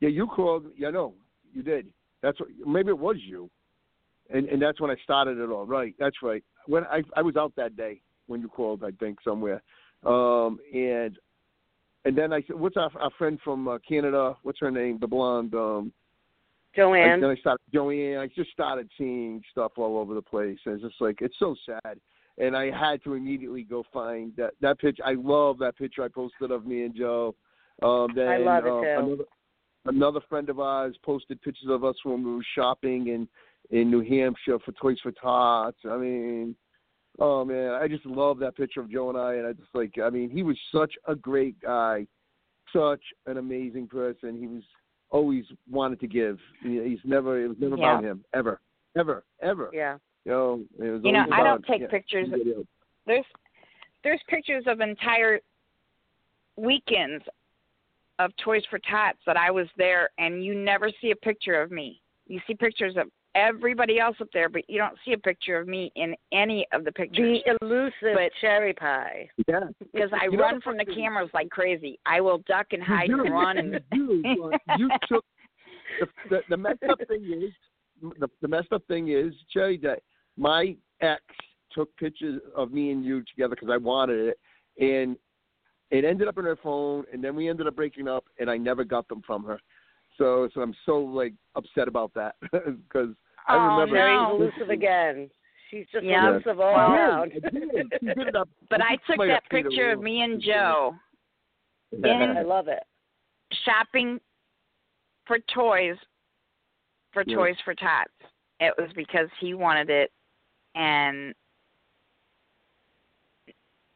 Yeah, 0.00 0.08
you 0.08 0.26
called. 0.26 0.66
Yeah, 0.76 0.90
no, 0.90 1.14
you 1.52 1.62
did. 1.62 1.86
That's 2.22 2.38
what. 2.40 2.48
Maybe 2.66 2.88
it 2.90 2.98
was 2.98 3.16
you, 3.20 3.50
and 4.30 4.46
and 4.48 4.60
that's 4.60 4.80
when 4.80 4.90
I 4.90 4.96
started 5.04 5.38
it 5.38 5.50
all. 5.50 5.66
Right. 5.66 5.94
That's 5.98 6.16
right. 6.22 6.42
When 6.68 6.84
I 6.84 7.02
I 7.16 7.22
was 7.22 7.36
out 7.36 7.52
that 7.56 7.76
day 7.76 8.00
when 8.26 8.40
you 8.42 8.48
called, 8.48 8.84
I 8.84 8.90
think 9.00 9.18
somewhere, 9.22 9.62
um, 10.04 10.58
and 10.72 11.18
and 12.04 12.16
then 12.16 12.32
I 12.32 12.42
said, 12.42 12.56
"What's 12.56 12.76
our 12.76 12.90
our 13.00 13.10
friend 13.18 13.38
from 13.42 13.66
uh, 13.66 13.78
Canada? 13.88 14.36
What's 14.42 14.60
her 14.60 14.70
name? 14.70 14.98
The 15.00 15.06
blonde." 15.06 15.54
Um, 15.54 15.92
I, 16.74 16.80
Joanne. 16.80 17.20
then 17.20 17.30
I 17.30 17.36
started 17.36 17.62
Joanne. 17.72 18.18
I 18.18 18.28
just 18.28 18.50
started 18.50 18.88
seeing 18.96 19.42
stuff 19.50 19.72
all 19.76 19.98
over 19.98 20.14
the 20.14 20.22
place, 20.22 20.58
and 20.66 20.74
it's 20.74 20.84
just 20.84 21.00
like 21.00 21.18
it's 21.22 21.38
so 21.38 21.56
sad. 21.66 21.98
And 22.36 22.56
I 22.56 22.70
had 22.70 23.02
to 23.02 23.14
immediately 23.14 23.64
go 23.64 23.82
find 23.92 24.32
that 24.36 24.52
that 24.60 24.78
picture. 24.78 25.02
I 25.04 25.14
love 25.14 25.58
that 25.58 25.76
picture 25.76 26.04
I 26.04 26.08
posted 26.08 26.50
of 26.50 26.66
me 26.66 26.84
and 26.84 26.94
Joe. 26.94 27.34
Um, 27.82 28.08
then 28.14 28.28
I 28.28 28.36
love 28.38 28.66
it 28.66 28.70
um, 28.70 28.82
too. 28.82 28.88
Another, 28.98 29.24
another 29.86 30.20
friend 30.28 30.48
of 30.50 30.60
ours 30.60 30.96
posted 31.02 31.40
pictures 31.42 31.68
of 31.68 31.84
us 31.84 31.96
when 32.04 32.22
we 32.22 32.32
were 32.32 32.46
shopping 32.54 33.08
in 33.08 33.28
in 33.70 33.90
New 33.90 34.00
Hampshire 34.00 34.58
for 34.64 34.72
Toys 34.72 34.98
for 35.02 35.12
Tots. 35.12 35.78
I 35.88 35.96
mean, 35.96 36.54
oh 37.18 37.44
man, 37.44 37.72
I 37.72 37.88
just 37.88 38.06
love 38.06 38.38
that 38.38 38.56
picture 38.56 38.80
of 38.80 38.90
Joe 38.90 39.10
and 39.10 39.18
I. 39.18 39.34
And 39.34 39.46
I 39.46 39.52
just 39.52 39.68
like, 39.74 39.94
I 40.02 40.10
mean, 40.10 40.30
he 40.30 40.42
was 40.42 40.56
such 40.72 40.94
a 41.06 41.14
great 41.14 41.60
guy, 41.60 42.06
such 42.72 43.02
an 43.26 43.36
amazing 43.38 43.88
person. 43.88 44.38
He 44.38 44.46
was 44.46 44.62
always 45.10 45.44
wanted 45.70 46.00
to 46.00 46.06
give. 46.06 46.38
He's 46.62 46.98
never. 47.04 47.42
It 47.44 47.48
was 47.48 47.56
never 47.60 47.74
about 47.74 48.04
him 48.04 48.24
ever, 48.34 48.60
ever, 48.96 49.24
ever. 49.42 49.70
Yeah. 49.72 49.98
You 50.24 50.32
know, 50.32 50.60
it 50.78 50.90
was 50.90 51.00
You 51.04 51.12
know, 51.12 51.24
I 51.32 51.42
don't 51.42 51.64
take 51.64 51.82
yeah, 51.82 51.88
pictures. 51.88 52.28
he. 52.34 52.52
There's 53.06 53.24
there's 54.04 54.20
pictures 54.28 54.64
of 54.66 54.80
entire 54.80 55.40
weekends 56.56 57.24
of 58.18 58.32
Toys 58.44 58.62
for 58.68 58.78
Tots 58.90 59.18
that 59.26 59.36
I 59.36 59.50
was 59.50 59.68
there, 59.76 60.10
and 60.18 60.44
you 60.44 60.54
never 60.54 60.90
see 61.00 61.12
a 61.12 61.16
picture 61.16 61.60
of 61.60 61.70
me. 61.70 62.02
You 62.26 62.40
see 62.46 62.54
pictures 62.54 62.96
of 62.96 63.08
everybody 63.38 63.98
else 64.00 64.16
up 64.20 64.28
there, 64.32 64.48
but 64.48 64.68
you 64.68 64.78
don't 64.78 64.96
see 65.04 65.12
a 65.12 65.18
picture 65.18 65.58
of 65.58 65.68
me 65.68 65.92
in 65.96 66.14
any 66.32 66.66
of 66.72 66.84
the 66.84 66.92
pictures. 66.92 67.40
The 67.44 67.56
elusive 67.62 68.14
But- 68.14 68.32
cherry 68.40 68.72
pie. 68.72 69.28
Yeah. 69.46 69.60
Because 69.92 70.10
I 70.12 70.26
You 70.26 70.38
run 70.38 70.60
from 70.60 70.76
the 70.76 70.84
cameras 70.84 71.30
like 71.32 71.50
crazy. 71.50 71.98
I 72.06 72.20
will 72.20 72.38
duck 72.46 72.66
and 72.72 72.82
hide 72.82 73.08
you 73.08 73.24
and 73.24 73.32
run 73.32 73.58
and 73.58 73.80
you, 73.92 74.22
do, 74.22 74.50
but 74.66 74.78
you 74.78 74.90
took 75.08 75.24
the, 76.00 76.06
the 76.30 76.40
the 76.50 76.56
messed 76.56 76.82
up 76.88 76.98
thing 77.08 77.24
is 77.24 77.52
the, 78.20 78.28
the 78.42 78.48
messed 78.48 78.72
up 78.72 78.86
thing 78.86 79.08
is 79.08 79.34
Cherry 79.52 79.78
that 79.78 80.00
my 80.36 80.76
ex 81.00 81.22
took 81.72 81.94
pictures 81.96 82.40
of 82.56 82.72
me 82.72 82.90
and 82.90 83.04
you 83.04 83.22
together 83.24 83.54
because 83.54 83.70
I 83.70 83.76
wanted 83.76 84.28
it, 84.28 84.38
and 84.82 85.16
it 85.90 86.04
ended 86.04 86.28
up 86.28 86.38
in 86.38 86.44
her 86.44 86.56
phone, 86.56 87.04
and 87.12 87.22
then 87.22 87.34
we 87.34 87.48
ended 87.48 87.66
up 87.66 87.76
breaking 87.76 88.08
up, 88.08 88.24
and 88.38 88.50
I 88.50 88.56
never 88.56 88.84
got 88.84 89.08
them 89.08 89.22
from 89.26 89.44
her. 89.44 89.58
So 90.16 90.48
so 90.54 90.60
I'm 90.60 90.74
so 90.86 90.98
like 90.98 91.34
upset 91.56 91.88
about 91.88 92.12
that 92.14 92.36
because 92.52 93.14
I 93.48 93.56
Oh, 93.56 93.70
remember 93.80 93.96
Cherry's 93.96 94.20
no. 94.22 94.36
elusive 94.36 94.70
again. 94.70 95.30
She's 95.70 95.86
just 95.92 96.04
Yeah. 96.04 96.30
elusive 96.30 96.60
all 96.60 96.74
around. 96.76 97.30
did, 97.30 97.44
I 97.44 97.48
did. 97.50 97.92
She 98.00 98.06
did 98.06 98.28
it 98.28 98.36
up- 98.36 98.48
but 98.70 98.80
I 98.82 98.96
took 99.06 99.18
that 99.18 99.28
have 99.28 99.42
paid 99.50 99.64
her 99.64 99.70
picture 99.70 99.90
of 99.92 100.00
me 100.02 100.22
and 100.22 100.40
Joe 100.40 100.94
I 102.04 102.42
love 102.42 102.68
it. 102.68 102.82
shopping 103.64 104.20
for 105.26 105.38
toys 105.52 105.96
for 107.12 107.22
Yeah. 107.26 107.36
Toys 107.36 107.56
for 107.64 107.74
Tots. 107.74 108.12
It 108.60 108.74
was 108.78 108.90
because 108.94 109.28
he 109.40 109.54
wanted 109.54 109.88
it 109.90 110.10
and 110.74 111.34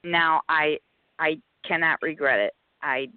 now 0.05 0.43
I 0.49 0.79
I 1.19 1.39
cannot 1.65 2.01
regret 2.03 2.39
it. 2.41 2.55
I 2.83 3.09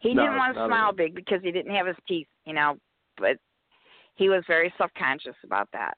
he 0.00 0.14
No, 0.14 0.22
didn't 0.22 0.36
want 0.38 0.54
to 0.54 0.66
smile 0.66 0.92
big 0.92 1.14
because 1.14 1.40
he 1.42 1.50
didn't 1.52 1.74
have 1.74 1.86
his 1.86 1.96
teeth, 2.06 2.28
you 2.44 2.52
know, 2.52 2.76
but 3.16 3.36
he 4.20 4.28
was 4.28 4.44
very 4.46 4.72
self 4.76 4.90
conscious 4.98 5.34
about 5.44 5.68
that. 5.72 5.96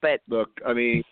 But 0.00 0.20
Look, 0.28 0.50
I 0.66 0.72
mean, 0.72 1.02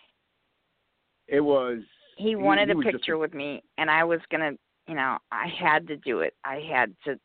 it 1.27 1.41
was. 1.41 1.79
he 2.17 2.35
wanted 2.35 2.69
he 2.69 2.73
a 2.73 2.75
was 2.77 2.85
just 2.85 2.95
picture 2.95 3.17
with 3.17 3.33
me 3.33 3.61
and 3.77 3.91
I 3.91 4.03
was 4.05 4.21
gonna 4.31 4.53
you 4.87 4.95
know, 4.95 5.17
I 5.31 5.47
had 5.47 5.85
to 5.89 5.97
do 5.97 6.21
it. 6.21 6.33
I 6.43 6.63
had 6.71 6.95
to 7.05 7.19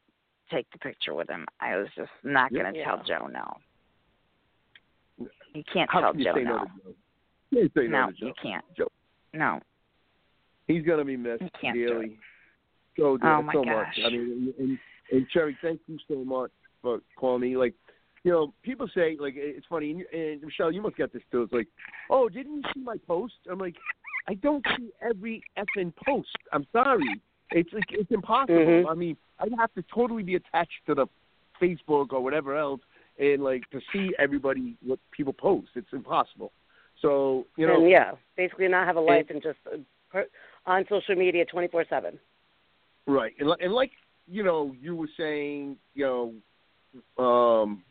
take 0.50 0.66
the 0.72 0.78
picture 0.80 1.14
with 1.14 1.30
him. 1.30 1.46
I 1.60 1.76
was 1.76 1.86
just 1.96 2.10
not 2.24 2.52
gonna 2.52 2.72
Yeah. 2.74 2.84
tell 2.84 3.02
Joe 3.04 3.28
no. 3.28 3.56
You 5.54 5.62
can't 5.72 5.88
How 5.90 6.00
tell 6.00 6.10
can 6.10 6.18
you 6.20 6.26
Joe 6.26 6.34
say 6.34 6.44
no. 6.44 6.58
no 6.58 6.64
to 6.64 6.66
Joe? 6.66 6.94
You 7.52 7.70
can't 7.70 7.90
no, 7.90 8.00
No, 8.06 8.10
to 8.10 8.16
Joe. 8.16 8.26
you 8.26 8.34
can't. 8.42 8.64
Joe. 8.76 8.88
No. 9.32 9.60
He's 10.66 10.84
gonna 10.84 11.04
be 11.04 11.16
missed 11.16 11.42
You 11.42 11.50
can't 11.60 11.74
do 11.76 11.86
dearly. 11.86 12.18
So, 12.98 13.18
Oh, 13.22 13.42
my 13.42 13.52
so 13.52 13.64
gosh. 13.64 13.96
much. 13.96 14.06
I 14.06 14.10
mean, 14.10 14.54
and, 14.58 14.68
and, 14.68 14.78
and 15.12 15.28
Cherry, 15.30 15.56
thank 15.62 15.80
you 15.86 15.98
so 16.08 16.24
much 16.24 16.50
for 16.82 17.00
calling 17.16 17.42
me. 17.42 17.56
Like, 17.56 17.74
you 18.24 18.32
know, 18.32 18.54
people 18.62 18.88
say 18.94 19.16
like 19.20 19.34
it's 19.36 19.66
funny, 19.68 19.90
and, 19.92 20.02
and 20.12 20.42
Michelle, 20.42 20.72
you 20.72 20.82
must 20.82 20.96
get 20.96 21.12
this 21.12 21.22
too. 21.30 21.42
It's 21.42 21.52
like, 21.52 21.68
oh, 22.10 22.28
didn't 22.28 22.56
you 22.56 22.62
see 22.74 22.80
my 22.80 22.96
post? 23.06 23.34
I'm 23.50 23.58
like, 23.58 23.76
I 24.26 24.34
don't 24.34 24.64
see 24.76 24.90
every 25.02 25.42
effing 25.58 25.92
post. 26.04 26.36
I'm 26.52 26.66
sorry. 26.72 27.20
It's 27.50 27.72
like 27.72 27.84
it's 27.90 28.10
impossible. 28.10 28.58
Mhm. 28.58 28.90
I 28.90 28.94
mean, 28.94 29.16
I'd 29.38 29.52
have 29.58 29.72
to 29.74 29.84
totally 29.94 30.22
be 30.22 30.36
attached 30.36 30.72
to 30.86 30.94
the 30.94 31.06
Facebook 31.60 32.12
or 32.12 32.22
whatever 32.22 32.56
else, 32.56 32.80
and 33.18 33.44
like 33.44 33.68
to 33.70 33.80
see 33.92 34.14
everybody 34.18 34.74
what 34.82 34.98
people 35.10 35.34
post. 35.34 35.68
It's 35.74 35.92
impossible. 35.92 36.50
So 37.02 37.46
you 37.56 37.66
know, 37.66 37.82
and 37.82 37.90
yeah, 37.90 38.12
basically 38.38 38.68
not 38.68 38.86
have 38.86 38.96
a 38.96 39.00
life 39.00 39.26
and 39.28 39.42
just 39.42 39.58
uh, 39.70 39.76
per- 40.10 40.28
on 40.64 40.86
social 40.88 41.14
media 41.14 41.44
24/7. 41.44 42.18
Right, 43.06 43.34
and, 43.38 43.50
and 43.60 43.74
like 43.74 43.90
you 44.26 44.42
know, 44.42 44.74
you 44.80 44.96
were 44.96 45.10
saying, 45.18 45.76
you 45.94 46.32
know, 47.18 47.22
um, 47.22 47.82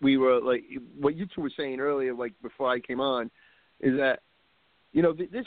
we 0.00 0.16
were 0.16 0.40
like 0.40 0.64
what 0.98 1.16
you 1.16 1.26
two 1.26 1.42
were 1.42 1.52
saying 1.56 1.80
earlier, 1.80 2.14
like 2.14 2.32
before 2.42 2.70
I 2.70 2.80
came 2.80 3.00
on, 3.00 3.30
is 3.80 3.96
that 3.96 4.20
you 4.92 5.02
know 5.02 5.12
th- 5.12 5.30
this 5.30 5.44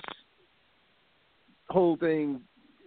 whole 1.70 1.98
thing, 1.98 2.42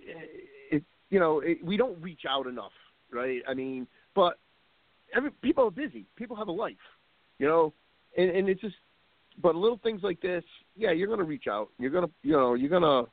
eh, 0.08 0.76
it 0.76 0.84
you 1.10 1.18
know 1.18 1.40
it, 1.40 1.64
we 1.64 1.76
don't 1.76 2.00
reach 2.00 2.22
out 2.28 2.46
enough, 2.46 2.72
right? 3.12 3.42
I 3.48 3.54
mean, 3.54 3.86
but 4.14 4.38
every 5.14 5.30
people 5.42 5.66
are 5.66 5.70
busy. 5.70 6.04
People 6.16 6.36
have 6.36 6.48
a 6.48 6.52
life, 6.52 6.74
you 7.38 7.46
know, 7.46 7.72
and 8.16 8.30
and 8.30 8.48
it's 8.48 8.60
just, 8.60 8.76
but 9.42 9.54
little 9.54 9.80
things 9.82 10.02
like 10.02 10.20
this, 10.20 10.44
yeah, 10.76 10.92
you're 10.92 11.08
gonna 11.08 11.24
reach 11.24 11.46
out. 11.48 11.68
You're 11.78 11.90
gonna, 11.90 12.10
you 12.22 12.32
know, 12.32 12.54
you're 12.54 12.70
gonna 12.70 13.06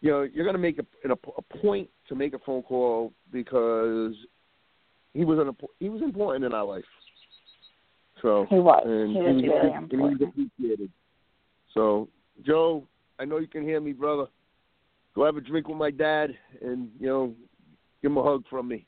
you 0.00 0.10
know, 0.10 0.22
you're 0.22 0.44
going 0.44 0.54
to 0.54 0.60
make 0.60 0.78
a, 0.78 1.10
a 1.10 1.58
point 1.58 1.88
to 2.08 2.14
make 2.14 2.34
a 2.34 2.38
phone 2.38 2.62
call 2.62 3.12
because 3.32 4.14
he 5.14 5.24
was 5.24 5.38
an 5.38 5.54
he 5.80 5.88
was 5.88 6.02
important 6.02 6.44
in 6.44 6.52
our 6.54 6.64
life. 6.64 6.84
So 8.22 8.46
He 8.50 8.56
was. 8.58 8.82
and 8.84 9.10
He 9.10 9.18
was 9.18 9.42
very 9.42 9.72
and 9.72 9.90
he 9.90 9.96
was 9.96 10.12
important. 10.12 10.22
appreciated. 10.22 10.90
So, 11.74 12.08
Joe, 12.44 12.84
I 13.18 13.24
know 13.24 13.38
you 13.38 13.46
can 13.46 13.62
hear 13.62 13.80
me, 13.80 13.92
brother. 13.92 14.26
Go 15.14 15.24
have 15.24 15.36
a 15.36 15.40
drink 15.40 15.68
with 15.68 15.76
my 15.76 15.90
dad, 15.90 16.36
and 16.62 16.90
you 17.00 17.06
know, 17.08 17.34
give 18.02 18.10
him 18.12 18.18
a 18.18 18.22
hug 18.22 18.44
from 18.48 18.68
me. 18.68 18.86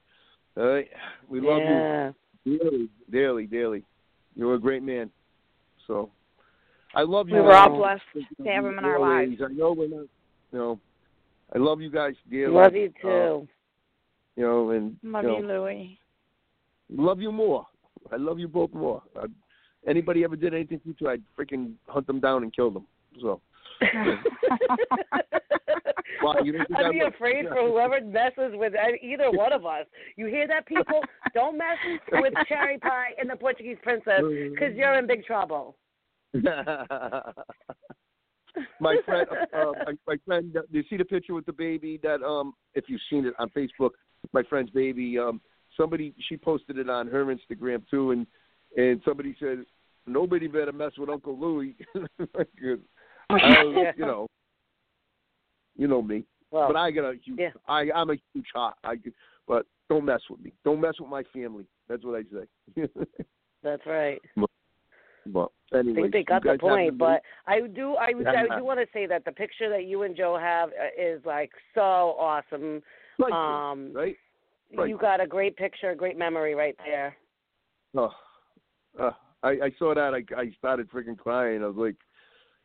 All 0.57 0.66
right, 0.66 0.88
we 1.29 1.40
love 1.40 1.59
yeah. 1.62 2.11
you 2.45 2.59
dearly, 2.59 2.88
dearly, 3.11 3.47
dearly. 3.47 3.85
You're 4.35 4.55
a 4.55 4.61
great 4.61 4.83
man. 4.83 5.11
So, 5.87 6.11
I 6.95 7.03
love 7.03 7.29
you. 7.29 7.37
We 7.37 7.40
were 7.43 7.55
all 7.55 7.69
guys. 7.81 8.01
blessed 8.14 8.27
to 8.38 8.49
have 8.49 8.64
him 8.64 8.79
in 8.79 8.85
our 8.85 8.99
lives. 9.01 9.40
I 9.45 9.53
know 9.53 9.73
we're 9.73 9.88
not, 9.88 10.07
you 10.53 10.59
know, 10.59 10.81
I 11.55 11.59
love 11.59 11.81
you 11.81 11.90
guys 11.90 12.14
dearly. 12.31 12.55
Love 12.55 12.75
you 12.75 12.93
too. 13.01 13.09
Uh, 13.09 13.47
you 14.37 14.43
know, 14.47 14.71
and 14.71 14.97
Love 15.03 15.25
you, 15.25 15.37
you, 15.37 15.43
know, 15.43 15.62
Louie. 15.62 15.99
love 16.90 17.21
you 17.21 17.33
more. 17.33 17.66
I 18.12 18.16
love 18.16 18.38
you 18.38 18.49
both 18.49 18.73
more. 18.73 19.03
I, 19.16 19.27
anybody 19.87 20.25
ever 20.25 20.37
did 20.37 20.55
anything 20.55 20.81
to 20.81 20.88
you, 20.88 20.94
two, 20.99 21.09
I'd 21.09 21.23
freaking 21.38 21.73
hunt 21.88 22.07
them 22.07 22.20
down 22.20 22.42
and 22.42 22.55
kill 22.55 22.70
them. 22.70 22.87
So, 23.20 23.40
Why, 26.20 26.35
you 26.44 26.55
I'd 26.77 26.92
be 26.92 27.01
afraid 27.01 27.46
for 27.49 27.66
whoever 27.68 28.01
messes 28.01 28.53
with 28.55 28.75
e- 28.75 28.99
either 29.03 29.31
one 29.31 29.53
of 29.53 29.64
us. 29.64 29.87
You 30.16 30.27
hear 30.27 30.46
that, 30.49 30.66
people? 30.66 31.01
Don't 31.35 31.57
mess 31.57 31.79
with 32.12 32.35
Cherry 32.46 32.79
Pie 32.79 33.14
and 33.18 33.31
the 33.31 33.37
Portuguese 33.37 33.79
Princess 33.83 34.20
because 34.51 34.75
you're 34.77 34.99
in 34.99 35.07
big 35.07 35.25
trouble. 35.25 35.77
my 38.81 38.96
friend, 39.05 39.27
uh, 39.55 39.73
my, 39.87 39.92
my 40.07 40.16
friend, 40.27 40.57
uh, 40.57 40.62
you 40.70 40.85
see 40.90 40.96
the 40.96 41.05
picture 41.05 41.35
with 41.35 41.46
the 41.46 41.53
baby 41.53 41.99
that, 42.03 42.23
um, 42.23 42.53
if 42.75 42.85
you've 42.88 43.01
seen 43.09 43.27
it 43.27 43.35
on 43.38 43.49
Facebook, 43.51 43.90
my 44.33 44.42
friend's 44.42 44.70
baby, 44.70 45.18
um, 45.18 45.40
somebody 45.81 46.14
she 46.29 46.37
posted 46.37 46.79
it 46.79 46.90
on 46.90 47.07
her 47.09 47.25
Instagram 47.27 47.83
too, 47.90 48.11
and 48.11 48.27
and 48.77 49.01
somebody 49.05 49.35
said 49.40 49.64
nobody 50.07 50.47
better 50.47 50.73
mess 50.73 50.93
with 50.99 51.09
Uncle 51.09 51.38
Louie. 51.38 51.77
I 52.37 52.45
you 53.97 53.97
know, 53.99 54.27
you 55.77 55.87
know 55.87 56.03
me, 56.03 56.25
Well, 56.51 56.69
but 56.69 56.77
I 56.77 56.90
got 56.90 57.11
a 57.11 57.14
huge, 57.25 57.38
yeah. 57.38 57.51
I 57.69 57.87
I'm 57.95 58.11
a 58.11 58.16
huge 58.33 58.47
hot. 58.55 58.77
I, 58.85 58.97
but 59.47 59.66
don't 59.88 60.05
mess 60.05 60.21
with 60.29 60.40
me. 60.40 60.53
Don't 60.64 60.81
mess 60.81 60.95
with 61.01 61.09
my 61.09 61.23
family. 61.33 61.64
That's 61.88 62.05
what 62.05 62.21
I 62.21 62.23
say. 62.33 62.88
that's 63.62 63.83
right. 63.87 64.21
but 65.27 65.51
I 65.73 65.79
anyway, 65.79 66.03
think 66.03 66.12
they 66.12 66.23
got 66.25 66.43
the 66.43 66.59
point, 66.61 66.99
but 66.99 67.23
I 67.47 67.61
do, 67.61 67.95
I, 67.95 68.12
would- 68.12 68.27
I 68.27 68.59
do 68.59 68.64
want 68.64 68.81
to 68.81 68.87
say 68.93 69.07
that 69.07 69.25
the 69.25 69.33
picture 69.33 69.69
that 69.71 69.85
you 69.85 70.03
and 70.03 70.16
Joe 70.16 70.37
have 70.40 70.71
uh, 70.71 71.01
is 71.01 71.21
like 71.25 71.51
so 71.75 71.81
awesome. 71.81 72.83
Um, 73.33 73.93
right? 73.95 74.16
Right. 74.76 74.88
you 74.88 74.98
got 74.98 75.20
a 75.20 75.26
great 75.26 75.56
picture, 75.56 75.90
a 75.90 75.96
great 75.96 76.16
memory 76.16 76.54
right 76.54 76.76
there. 76.85 77.16
Oh, 77.96 78.12
uh, 78.98 79.11
I, 79.42 79.48
I 79.48 79.72
saw 79.78 79.94
that. 79.94 80.14
I, 80.14 80.22
I 80.40 80.50
started 80.59 80.90
freaking 80.90 81.18
crying. 81.18 81.62
I 81.62 81.66
was 81.66 81.76
like, 81.76 81.96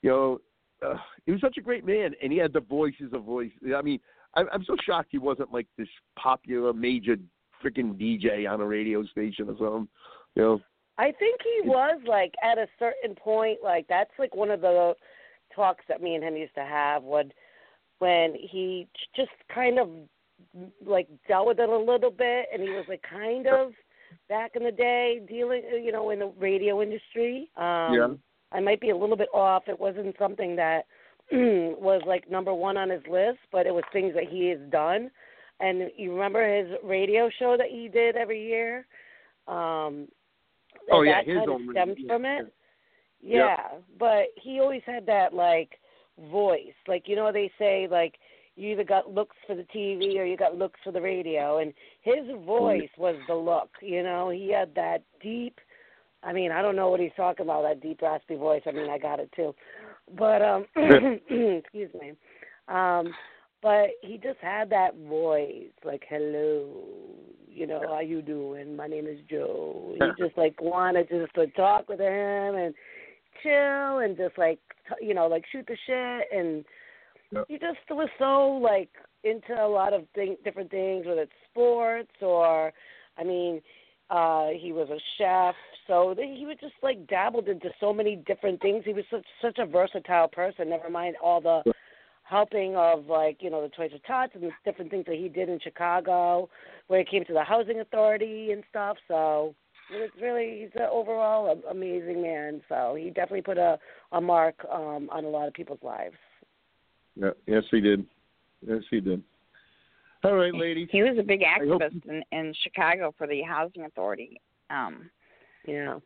you 0.02 0.10
know, 0.10 0.40
uh, 0.86 0.98
he 1.26 1.32
was 1.32 1.42
such 1.42 1.58
a 1.58 1.62
great 1.62 1.86
man, 1.86 2.14
and 2.22 2.32
he 2.32 2.38
had 2.38 2.54
the 2.54 2.60
voices 2.60 3.12
of 3.14 3.24
voice. 3.24 3.52
I 3.76 3.82
mean, 3.82 4.00
I, 4.36 4.44
I'm 4.52 4.64
so 4.66 4.76
shocked 4.86 5.10
he 5.12 5.18
wasn't 5.18 5.52
like 5.52 5.68
this 5.78 5.88
popular 6.18 6.74
major 6.74 7.16
freaking 7.64 8.00
DJ 8.00 8.50
on 8.50 8.62
a 8.62 8.66
radio 8.66 9.04
station 9.06 9.50
or 9.50 9.56
something. 9.58 9.88
You 10.36 10.42
know, 10.42 10.62
I 10.98 11.12
think 11.12 11.40
he 11.44 11.68
was 11.68 12.00
like 12.08 12.34
at 12.44 12.58
a 12.58 12.68
certain 12.78 13.16
point, 13.16 13.60
like 13.64 13.88
that's 13.88 14.12
like 14.20 14.36
one 14.36 14.52
of 14.52 14.62
the 14.62 14.94
talks 15.56 15.84
that 15.88 16.02
me 16.02 16.16
and 16.16 16.24
him 16.24 16.36
used 16.36 16.56
to 16.56 16.66
have 16.66 17.04
when 17.04 17.32
when 18.00 18.36
he 18.36 18.88
just 19.16 19.32
kind 19.54 19.80
of 19.80 19.90
like 20.86 21.08
dealt 21.28 21.48
with 21.48 21.60
it 21.60 21.70
a 21.70 21.78
little 21.78 22.12
bit, 22.12 22.48
and 22.54 22.62
he 22.62 22.70
was 22.70 22.86
like 22.88 23.02
kind 23.10 23.48
of 23.48 23.72
back 24.30 24.52
in 24.56 24.64
the 24.64 24.72
day 24.72 25.22
dealing, 25.28 25.62
you 25.84 25.92
know, 25.92 26.10
in 26.12 26.20
the 26.20 26.32
radio 26.40 26.82
industry. 26.82 27.50
Um, 27.58 27.94
Yeah. 27.94 28.08
I 28.52 28.60
might 28.62 28.80
be 28.80 28.92
a 28.92 28.96
little 28.96 29.18
bit 29.18 29.30
off. 29.34 29.64
It 29.68 29.80
wasn't 29.80 30.16
something 30.18 30.56
that 30.56 30.86
was 31.32 32.02
like 32.06 32.30
number 32.30 32.54
one 32.54 32.78
on 32.78 32.90
his 32.90 33.02
list, 33.10 33.40
but 33.52 33.66
it 33.68 33.74
was 33.74 33.84
things 33.92 34.14
that 34.14 34.30
he 34.30 34.48
has 34.50 34.60
done. 34.70 35.12
And 35.60 35.90
you 35.98 36.12
remember 36.14 36.42
his 36.64 36.78
radio 36.84 37.30
show 37.40 37.56
that 37.58 37.68
he 37.70 37.88
did 37.90 38.16
every 38.16 38.46
year? 38.46 38.86
Um, 39.48 40.08
Oh, 40.92 41.02
yeah, 41.02 41.22
that 41.22 41.28
his 41.28 41.38
kind 41.38 41.50
of 41.50 41.56
own 41.56 41.68
stemmed 41.72 41.98
radio, 41.98 42.08
from 42.08 42.26
it. 42.26 42.54
yeah. 43.22 43.38
Yeah, 43.38 43.68
but 43.98 44.26
he 44.36 44.60
always 44.60 44.84
had 44.86 45.06
that 45.08 45.34
like 45.34 45.80
voice. 46.32 46.76
Like 46.88 47.08
you 47.08 47.16
know 47.16 47.32
they 47.32 47.50
say 47.58 47.88
like 47.90 48.16
you 48.56 48.72
either 48.72 48.84
got 48.84 49.12
looks 49.12 49.36
for 49.46 49.56
the 49.56 49.66
TV 49.76 50.18
or 50.18 50.26
you 50.26 50.38
got 50.38 50.58
looks 50.58 50.80
for 50.84 50.92
the 50.92 51.02
radio 51.02 51.60
and 51.60 51.74
his 52.02 52.26
voice 52.46 52.90
was 52.98 53.16
the 53.28 53.36
look, 53.36 53.70
you 53.82 54.04
know. 54.04 54.30
He 54.30 54.52
had 54.52 54.74
that 54.76 55.04
deep 55.22 55.60
I 56.24 56.34
mean, 56.34 56.52
I 56.52 56.64
don't 56.64 56.76
know 56.76 56.90
what 56.90 57.00
he's 57.00 57.12
talking 57.16 57.46
about, 57.46 57.62
that 57.64 57.82
deep 57.82 58.02
raspy 58.02 58.36
voice. 58.36 58.64
I 58.66 58.72
mean, 58.72 58.90
I 58.90 58.98
got 58.98 59.20
it 59.20 59.30
too. 59.36 59.54
But 60.18 60.42
um 60.42 60.66
excuse 60.76 61.92
me. 62.00 62.14
Um 62.68 63.14
but 63.62 63.90
he 64.02 64.18
just 64.18 64.38
had 64.42 64.70
that 64.70 64.96
voice 65.08 65.72
like 65.84 66.04
hello 66.08 66.68
you 67.50 67.66
know 67.66 67.82
how 67.88 68.00
you 68.00 68.22
doing 68.22 68.76
my 68.76 68.86
name 68.86 69.08
is 69.08 69.18
joe 69.30 69.96
You 70.00 70.14
just 70.20 70.38
like 70.38 70.62
wanted 70.62 71.08
just 71.10 71.34
to 71.36 71.48
talk 71.48 71.88
with 71.90 72.00
him 72.00 72.56
and 72.56 72.76
chill 73.42 74.00
and 74.00 74.18
just 74.18 74.38
like 74.38 74.60
t- 74.88 75.08
you 75.08 75.14
know 75.14 75.28
like 75.28 75.46
shoot 75.52 75.66
the 75.68 75.78
shit 75.88 76.28
and 76.38 76.66
He 77.48 77.58
just 77.58 77.78
was 77.90 78.10
so 78.20 78.60
like 78.62 78.90
into 79.24 79.54
a 79.54 79.68
lot 79.68 79.94
of 79.94 80.06
thing, 80.14 80.38
different 80.44 80.70
things 80.70 81.06
whether 81.06 81.22
it's 81.22 81.32
sports 81.50 82.12
or 82.22 82.72
i 83.18 83.24
mean 83.24 83.60
uh 84.12 84.50
he 84.50 84.72
was 84.72 84.88
a 84.92 85.00
chef 85.18 85.56
so 85.88 86.14
th- 86.14 86.38
he 86.38 86.46
was 86.46 86.58
just 86.62 86.76
like 86.84 87.08
dabbled 87.08 87.48
into 87.48 87.70
so 87.80 87.92
many 87.92 88.18
different 88.28 88.62
things 88.62 88.84
he 88.86 88.94
was 88.94 89.04
such 89.10 89.26
such 89.42 89.58
a 89.58 89.66
versatile 89.66 90.28
person 90.28 90.70
never 90.70 90.92
mind 90.92 91.16
all 91.24 91.42
the 91.42 91.64
helping 92.26 92.76
of 92.76 93.06
like 93.06 93.38
you 93.40 93.50
know 93.50 93.62
the 93.62 93.70
Toys 93.70 93.92
for 93.92 94.08
Tots 94.08 94.34
and 94.36 94.44
the 94.44 94.52
different 94.66 94.92
things 94.92 95.06
that 95.08 95.16
he 95.16 95.30
did 95.30 95.48
in 95.48 95.60
Chicago, 95.60 96.50
where 96.88 97.00
he 97.00 97.06
came 97.06 97.24
to 97.26 97.34
the 97.34 97.44
housing 97.44 97.80
authority 97.80 98.52
and 98.52 98.64
stuff. 98.70 98.98
So 99.08 99.56
it's 99.92 100.16
really 100.22 100.62
he's 100.62 100.82
an 100.82 100.90
overall 100.92 101.62
amazing 101.70 102.22
man. 102.22 102.62
So 102.68 102.96
he 102.98 103.10
definitely 103.10 103.44
put 103.44 103.58
a 103.58 103.78
a 104.12 104.20
mark 104.20 104.56
um, 104.72 105.10
on 105.12 105.24
a 105.24 105.30
lot 105.30 105.48
of 105.48 105.54
people's 105.54 105.84
lives. 105.84 106.16
Yeah, 107.16 107.30
yes, 107.48 107.64
he 107.72 107.80
did. 107.82 108.06
Yes, 108.68 108.82
he 108.90 109.00
did. 109.00 109.22
All 110.24 110.36
right, 110.36 110.54
ladies. 110.54 110.88
He 110.92 111.04
was 111.04 111.18
a 111.20 111.24
big 111.24 111.42
hope- 111.44 111.82
activist 111.82 112.06
in, 112.10 112.24
in 112.32 112.54
Chicago 112.64 113.14
for 113.18 113.28
the 113.28 113.42
housing 113.42 113.86
authority. 113.86 114.40
Um, 114.70 115.10
Yeah. 115.68 116.00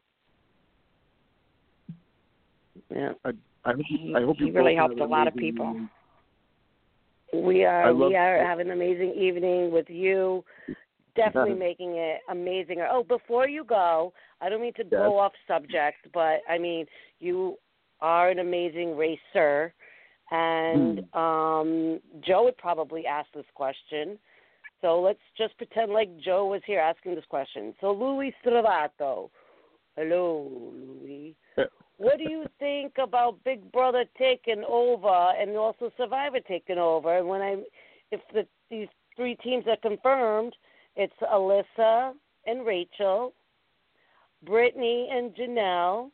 Yeah. 2.93 3.12
I 3.65 3.72
hope, 3.72 3.82
he, 3.88 4.13
I 4.15 4.22
hope 4.22 4.38
he 4.38 4.45
you 4.45 4.54
really 4.54 4.76
helped 4.76 5.00
a 5.00 5.06
lot 5.06 5.28
of 5.28 5.36
people. 5.36 5.65
evening. 5.67 5.89
We 7.45 7.63
are 7.65 7.93
love- 7.93 8.10
we 8.10 8.15
are 8.15 8.43
having 8.43 8.67
an 8.67 8.74
amazing 8.74 9.13
evening 9.13 9.72
with 9.72 9.89
you. 9.89 10.43
Definitely 11.15 11.54
making 11.67 11.95
it 11.95 12.22
amazing. 12.30 12.78
Oh, 12.89 13.04
before 13.04 13.48
you 13.48 13.63
go, 13.63 14.13
I 14.41 14.50
don't 14.50 14.62
mean 14.62 14.74
to 14.74 14.84
go 14.84 15.19
off 15.19 15.34
subject, 15.48 16.08
but 16.13 16.39
I 16.50 16.58
mean 16.58 16.86
you 17.19 17.58
are 18.02 18.30
an 18.30 18.39
amazing 18.39 18.95
racer, 18.98 19.74
and 20.31 20.99
Hmm. 21.13 21.19
um, 21.19 21.99
Joe 22.21 22.43
would 22.43 22.57
probably 22.57 23.05
ask 23.05 23.31
this 23.33 23.49
question. 23.55 24.19
So 24.81 25.01
let's 25.01 25.19
just 25.37 25.57
pretend 25.57 25.91
like 25.91 26.17
Joe 26.19 26.47
was 26.47 26.61
here 26.65 26.79
asking 26.79 27.15
this 27.15 27.25
question. 27.25 27.75
So 27.81 27.91
Louis 27.91 28.33
Stravato, 28.43 29.29
hello, 29.97 30.47
Louis. 30.51 31.35
What 31.97 32.17
do 32.17 32.29
you 32.29 32.45
think 32.59 32.93
about 32.97 33.43
Big 33.43 33.69
Brother 33.73 34.05
taking 34.17 34.63
over 34.65 35.33
and 35.37 35.57
also 35.57 35.91
Survivor 35.97 36.39
taking 36.39 36.77
over? 36.77 37.17
And 37.17 37.27
when 37.27 37.41
I, 37.41 37.57
if 38.11 38.21
the, 38.33 38.47
these 38.69 38.87
three 39.17 39.35
teams 39.35 39.65
are 39.67 39.75
confirmed, 39.75 40.55
it's 40.95 41.13
Elissa 41.33 42.13
and 42.45 42.65
Rachel, 42.65 43.33
Brittany 44.45 45.09
and 45.11 45.35
Janelle, 45.35 46.11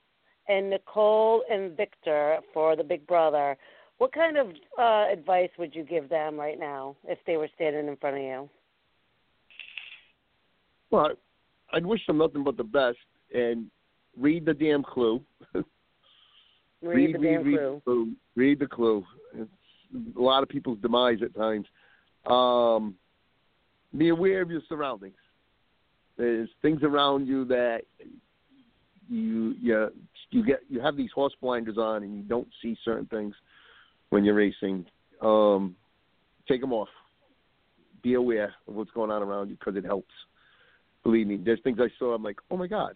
and 0.47 0.71
Nicole 0.71 1.43
and 1.51 1.78
Victor 1.78 2.39
for 2.51 2.75
the 2.75 2.84
Big 2.84 3.06
Brother. 3.06 3.56
What 3.98 4.14
kind 4.14 4.38
of 4.38 4.48
uh, 4.78 5.06
advice 5.12 5.50
would 5.58 5.74
you 5.74 5.84
give 5.84 6.10
them 6.10 6.38
right 6.38 6.60
now 6.60 6.96
if 7.08 7.18
they 7.26 7.38
were 7.38 7.50
standing 7.56 7.88
in 7.88 7.96
front 7.98 8.18
of 8.18 8.24
you? 8.24 8.50
Well, 10.92 11.12
I'd 11.74 11.86
wish 11.86 12.06
them 12.06 12.18
nothing 12.18 12.44
but 12.44 12.58
the 12.58 12.64
best 12.64 12.98
and 13.34 13.68
read 14.20 14.46
the 14.46 14.54
damn 14.54 14.84
clue. 14.84 15.22
Read, 16.82 17.16
the 17.16 17.20
damn 17.20 17.44
read, 17.44 17.58
clue. 17.58 17.82
clue. 17.84 18.12
Read 18.36 18.60
the 18.60 18.68
clue. 18.68 19.04
It's 19.34 19.50
a 20.16 20.22
lot 20.22 20.44
of 20.44 20.50
people's 20.50 20.78
demise 20.82 21.20
at 21.24 21.34
times. 21.34 21.66
Um, 22.28 22.96
be 23.98 24.10
aware 24.10 24.42
of 24.42 24.52
your 24.52 24.62
surroundings. 24.70 25.16
There's 26.18 26.50
things 26.62 26.84
around 26.84 27.28
you 27.28 27.46
that 27.46 27.82
you 29.10 29.56
you 29.60 29.90
you 30.32 30.46
get 30.46 30.62
you 30.70 30.80
have 30.80 30.96
these 30.96 31.12
horse 31.14 31.34
blinders 31.42 31.78
on 31.78 32.04
and 32.04 32.16
you 32.16 32.24
don't 32.24 32.48
see 32.62 32.78
certain 32.84 33.06
things 33.08 33.36
when 34.10 34.24
you're 34.24 34.36
racing. 34.36 34.86
Um, 35.22 35.76
take 36.48 36.62
them 36.62 36.74
off. 36.74 36.89
Be 38.04 38.13
aware 38.13 38.54
of 38.68 38.76
what's 38.76 38.91
going 38.91 39.12
on 39.12 39.24
around 39.24 39.50
you 39.50 39.56
because 39.56 39.76
it 39.76 39.86
helps. 39.86 40.13
Believe 41.04 41.28
me, 41.28 41.39
there's 41.44 41.62
things 41.63 41.80
I 41.80 41.88
saw. 42.00 42.13
I'm 42.13 42.24
like, 42.24 42.38
oh 42.50 42.58
my 42.58 42.68
god, 42.68 42.96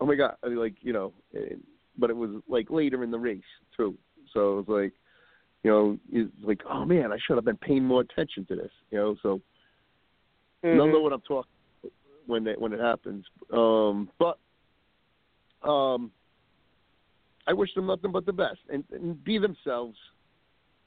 oh 0.00 0.06
my 0.06 0.14
god. 0.14 0.36
I 0.42 0.48
mean, 0.48 0.58
like 0.58 0.74
you 0.80 0.92
know, 0.92 1.12
eh, 1.34 1.54
but 1.98 2.10
it 2.10 2.16
was 2.16 2.30
like 2.48 2.70
later 2.70 3.04
in 3.04 3.10
the 3.10 3.18
race 3.18 3.42
too. 3.76 3.96
So 4.32 4.58
it 4.58 4.66
was 4.66 4.82
like, 4.82 4.92
you 5.62 5.70
know, 5.70 5.98
it's 6.10 6.32
like, 6.42 6.60
oh 6.68 6.84
man, 6.84 7.12
I 7.12 7.18
should 7.26 7.36
have 7.36 7.44
been 7.44 7.56
paying 7.56 7.84
more 7.84 8.00
attention 8.00 8.44
to 8.46 8.56
this. 8.56 8.70
You 8.90 8.98
know, 8.98 9.16
so 9.22 9.40
Mhm. 10.64 10.76
They'll 10.76 10.92
know 10.92 11.00
what 11.00 11.12
I'm 11.12 11.20
talking 11.22 11.50
when 12.26 12.44
they, 12.44 12.52
when 12.52 12.72
it 12.72 12.80
happens. 12.80 13.24
Um, 13.52 14.08
but 14.18 14.38
um, 15.68 16.10
I 17.46 17.52
wish 17.52 17.74
them 17.74 17.86
nothing 17.86 18.12
but 18.12 18.26
the 18.26 18.32
best 18.32 18.60
and, 18.72 18.84
and 18.92 19.22
be 19.22 19.38
themselves. 19.38 19.96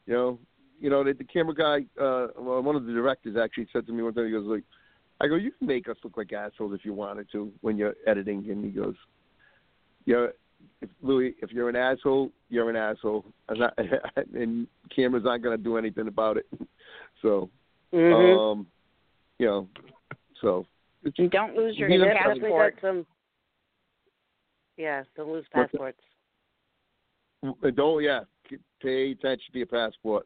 You 0.05 0.13
know, 0.13 0.39
you 0.79 0.89
know 0.89 1.03
the, 1.03 1.13
the 1.13 1.23
camera 1.23 1.55
guy, 1.55 1.85
uh, 2.01 2.27
well, 2.37 2.61
one 2.61 2.75
of 2.75 2.85
the 2.85 2.93
directors 2.93 3.35
actually 3.37 3.67
said 3.73 3.85
to 3.87 3.93
me 3.93 4.03
one 4.03 4.13
time. 4.13 4.25
He 4.25 4.31
goes 4.31 4.45
like, 4.45 4.63
"I 5.21 5.27
go, 5.27 5.35
you 5.35 5.51
can 5.51 5.67
make 5.67 5.89
us 5.89 5.97
look 6.03 6.17
like 6.17 6.31
assholes 6.33 6.73
if 6.73 6.85
you 6.85 6.93
wanted 6.93 7.31
to 7.31 7.51
when 7.61 7.77
you're 7.77 7.95
editing." 8.05 8.49
And 8.49 8.63
he 8.63 8.71
goes, 8.71 8.95
"Yeah." 10.05 10.27
If 10.81 10.89
Louis, 11.01 11.35
if 11.41 11.51
you're 11.51 11.69
an 11.69 11.75
asshole, 11.75 12.31
you're 12.49 12.69
an 12.69 12.75
asshole, 12.75 13.25
and, 13.49 13.59
not, 13.59 13.77
and 14.33 14.67
cameras 14.93 15.23
aren't 15.27 15.43
going 15.43 15.55
to 15.55 15.63
do 15.63 15.77
anything 15.77 16.07
about 16.07 16.37
it. 16.37 16.45
So, 17.21 17.49
Mhm. 17.93 18.37
um, 18.51 18.67
you 19.39 19.47
know, 19.47 19.67
so 20.41 20.65
it's, 21.03 21.17
and 21.17 21.31
don't 21.31 21.55
lose 21.55 21.77
your 21.77 21.87
Be 21.87 21.97
They 21.97 22.03
themselves. 22.03 22.39
definitely 22.39 22.49
passport. 22.51 22.77
some. 22.81 23.07
Yeah, 24.77 25.03
don't 25.15 25.31
lose 25.31 25.45
passports. 25.51 25.99
don't 27.75 28.03
yeah, 28.03 28.19
k- 28.19 28.25
pay 28.81 29.11
attention 29.11 29.51
to 29.51 29.57
your 29.57 29.67
passport. 29.67 30.25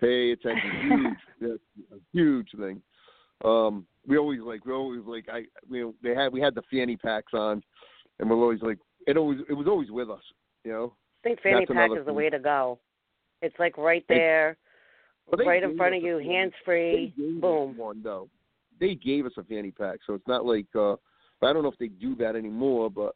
Pay 0.00 0.32
attention, 0.32 0.70
huge, 0.82 1.18
that's 1.40 1.92
a 1.92 1.96
huge 2.12 2.48
thing. 2.58 2.82
Um, 3.44 3.86
we 4.06 4.18
always 4.18 4.40
like 4.40 4.64
we 4.64 4.72
always 4.72 5.02
like 5.06 5.26
I 5.30 5.44
you 5.70 5.82
know 5.82 5.94
they 6.02 6.14
had 6.14 6.32
we 6.32 6.40
had 6.40 6.54
the 6.54 6.62
fanny 6.70 6.96
packs 6.96 7.32
on, 7.34 7.62
and 8.18 8.28
we're 8.28 8.36
always 8.36 8.62
like 8.62 8.78
it 9.06 9.16
always 9.16 9.40
it 9.48 9.54
was 9.54 9.66
always 9.66 9.90
with 9.90 10.10
us, 10.10 10.22
you 10.64 10.72
know. 10.72 10.92
I 11.24 11.28
think 11.28 11.40
fanny 11.42 11.60
That's 11.60 11.68
pack 11.68 11.86
another 11.86 12.00
is 12.00 12.06
the 12.06 12.12
way 12.12 12.30
to 12.30 12.38
go. 12.38 12.78
It's 13.42 13.56
like 13.58 13.76
right 13.76 14.04
there, 14.08 14.56
But 15.30 15.38
they 15.38 15.46
right 15.46 15.62
in 15.62 15.76
front 15.76 15.94
of 15.94 16.02
you, 16.02 16.18
hands 16.18 16.52
free. 16.64 17.12
gave 17.16 17.36
us 17.36 17.40
Boom. 17.40 17.76
one 17.76 18.02
though. 18.02 18.28
They 18.78 18.94
gave 18.94 19.26
us 19.26 19.32
a 19.38 19.44
fanny 19.44 19.70
pack, 19.70 19.98
so 20.06 20.14
it's 20.14 20.28
not 20.28 20.44
like 20.44 20.66
uh, 20.74 20.92
I 21.42 21.52
don't 21.52 21.62
know 21.62 21.70
if 21.70 21.78
they 21.78 21.88
do 21.88 22.14
that 22.16 22.36
anymore, 22.36 22.90
but 22.90 23.14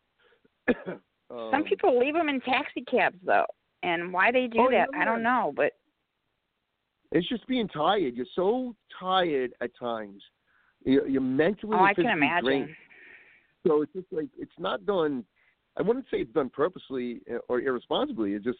um, 1.30 1.50
Some 1.50 1.64
people 1.64 1.98
leave 1.98 2.14
them 2.14 2.28
in 2.28 2.40
taxi 2.40 2.82
cabs 2.90 3.16
though, 3.24 3.46
and 3.82 4.12
why 4.12 4.30
they 4.30 4.46
do 4.46 4.60
Oh, 4.60 4.70
that. 4.70 4.88
I 4.94 5.04
don't 5.04 5.22
know. 5.22 5.52
But 5.56 5.72
It's 7.12 7.28
just 7.28 7.46
being 7.46 7.68
tired. 7.68 8.14
You're 8.14 8.26
so 8.34 8.74
tired 8.98 9.52
at 9.60 9.70
times 9.78 10.22
You're, 10.84 11.06
you're 11.08 11.20
mentally 11.20 11.76
Oh, 11.78 11.84
I 11.84 11.94
can 11.94 12.06
imagine. 12.06 12.44
drained. 12.44 12.70
So 13.66 13.82
it's 13.82 13.92
just 13.92 14.06
like 14.10 14.28
it's 14.38 14.58
not 14.58 14.86
done. 14.86 15.24
I 15.78 15.82
wouldn't 15.82 16.06
say 16.10 16.18
it's 16.18 16.32
done 16.32 16.50
purposely 16.50 17.20
uh, 17.30 17.38
or 17.48 17.60
irresponsibly. 17.60 18.32
It's 18.32 18.44
just 18.44 18.58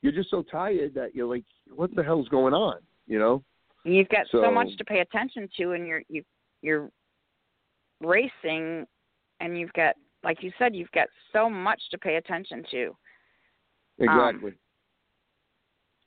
you're 0.00 0.12
just 0.12 0.30
so 0.30 0.42
tired 0.42 0.94
that 0.94 1.14
you're 1.14 1.26
like, 1.26 1.44
what 1.74 1.94
the 1.94 2.02
hell's 2.02 2.28
going 2.28 2.54
on? 2.54 2.76
You 3.06 3.18
know? 3.18 3.42
You've 3.84 4.08
got 4.08 4.26
so, 4.30 4.42
So- 4.42 4.50
much 4.50 4.68
to 4.78 4.84
pay 4.84 5.00
attention 5.00 5.48
to, 5.58 5.72
and 5.72 5.86
you're 5.88 6.02
you 6.08 6.22
you're 6.62 6.88
racing, 8.00 8.86
and 9.40 9.58
you've 9.58 9.72
got 9.72 9.94
like 10.24 10.42
you 10.42 10.52
said, 10.56 10.74
you've 10.76 10.90
got 10.92 11.08
so 11.32 11.50
much 11.50 11.80
to 11.90 11.98
pay 11.98 12.14
attention 12.16 12.62
to. 12.70 12.96
Um, 14.00 14.08
exactly. 14.08 14.52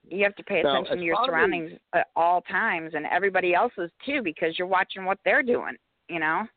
You 0.07 0.23
have 0.23 0.35
to 0.35 0.43
pay 0.43 0.61
Now, 0.61 0.73
attention 0.81 0.97
to 0.99 1.03
your 1.03 1.15
far 1.15 1.25
as- 1.25 1.29
surroundings 1.29 1.79
at 1.93 2.07
all 2.15 2.41
times, 2.41 2.93
and 2.93 3.05
everybody 3.07 3.53
else's 3.55 3.91
too, 4.05 4.21
because 4.23 4.57
you're 4.57 4.67
watching 4.67 5.05
what 5.05 5.17
they're 5.25 5.43
doing. 5.43 5.75
You 6.09 6.19
know. 6.19 6.47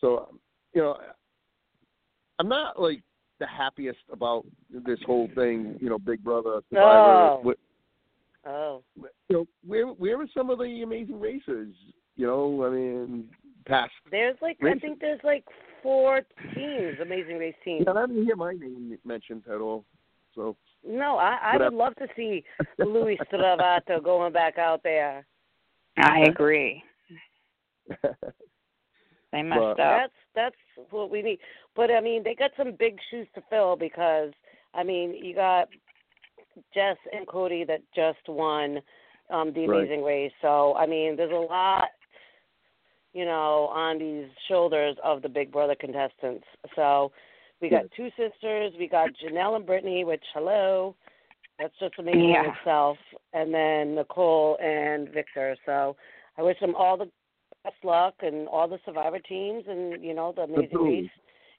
So, 0.00 0.28
you 0.74 0.80
know, 0.80 0.96
I'm 2.38 2.48
not 2.48 2.80
like 2.80 3.02
the 3.38 3.46
happiest 3.46 3.98
about 4.10 4.46
this 4.70 4.98
whole 5.04 5.28
thing. 5.34 5.76
You 5.80 5.90
know, 5.90 5.98
Big 5.98 6.24
Brother, 6.24 6.60
Survivor. 6.70 6.86
Oh. 6.86 7.40
What- 7.42 7.58
Oh. 8.46 8.82
You 8.96 9.12
know, 9.30 9.46
where 9.66 9.86
where 9.88 10.18
are 10.18 10.26
some 10.28 10.48
of 10.48 10.58
the 10.58 10.80
amazing 10.82 11.20
racers? 11.20 11.74
You 12.16 12.26
know, 12.26 12.64
I 12.64 12.70
mean, 12.70 13.28
past. 13.66 13.92
There's 14.10 14.40
like 14.40 14.56
I 14.62 14.78
think 14.78 14.98
there's 14.98 15.20
like 15.22 15.44
four 15.82 16.20
teams, 16.54 16.96
amazing 17.00 17.38
race 17.38 17.54
teams. 17.64 17.86
I 17.88 18.06
didn't 18.06 18.24
hear 18.24 18.36
my 18.36 18.52
name 18.52 18.96
mentioned 19.04 19.42
at 19.52 19.60
all. 19.60 19.84
So, 20.34 20.56
No, 20.86 21.16
I 21.16 21.38
I 21.54 21.56
would 21.58 21.72
love 21.74 21.94
to 21.96 22.06
see 22.16 22.44
Luis 22.78 23.18
Stravato 23.32 24.02
going 24.02 24.32
back 24.32 24.58
out 24.58 24.82
there. 24.82 25.26
I 25.96 26.20
agree. 26.28 26.82
They 29.32 29.42
messed 29.42 29.60
But- 29.60 29.70
up. 29.70 29.76
That's 29.76 30.12
that's 30.34 30.90
what 30.90 31.10
we 31.10 31.22
need. 31.22 31.38
But 31.76 31.90
I 31.90 32.00
mean, 32.00 32.22
they 32.24 32.34
got 32.34 32.50
some 32.56 32.72
big 32.78 32.98
shoes 33.10 33.26
to 33.34 33.42
fill 33.48 33.76
because 33.76 34.32
I 34.74 34.82
mean, 34.82 35.14
you 35.24 35.34
got 35.34 35.68
Jess 36.74 36.96
and 37.12 37.26
Cody 37.26 37.64
that 37.64 37.80
just 37.94 38.28
won 38.28 38.80
um 39.30 39.52
the 39.52 39.66
Right. 39.66 39.80
Amazing 39.82 40.02
Race. 40.04 40.32
So 40.42 40.74
I 40.76 40.86
mean, 40.86 41.16
there's 41.16 41.30
a 41.32 41.34
lot, 41.34 41.88
you 43.12 43.24
know, 43.24 43.70
on 43.72 43.98
these 43.98 44.28
shoulders 44.48 44.96
of 45.02 45.22
the 45.22 45.28
Big 45.28 45.50
Brother 45.50 45.74
contestants. 45.78 46.44
So 46.76 47.12
we 47.60 47.68
got 47.68 47.84
two 47.96 48.08
sisters. 48.10 48.72
We 48.78 48.88
got 48.88 49.10
Janelle 49.22 49.56
and 49.56 49.66
Brittany, 49.66 50.04
which 50.04 50.22
hello, 50.32 50.94
that's 51.58 51.74
just 51.78 51.94
amazing 51.98 52.30
in 52.30 52.52
itself. 52.56 52.96
And 53.32 53.52
then 53.52 53.94
Nicole 53.96 54.56
and 54.62 55.08
Victor. 55.10 55.56
So 55.66 55.96
I 56.38 56.42
wish 56.42 56.58
them 56.60 56.74
all 56.74 56.96
the 56.96 57.10
best 57.64 57.76
luck 57.84 58.14
and 58.20 58.48
all 58.48 58.68
the 58.68 58.78
survivor 58.84 59.18
teams 59.18 59.64
and 59.68 60.02
you 60.02 60.14
know 60.14 60.32
the 60.34 60.42
amazing 60.42 60.78
race. 60.78 61.10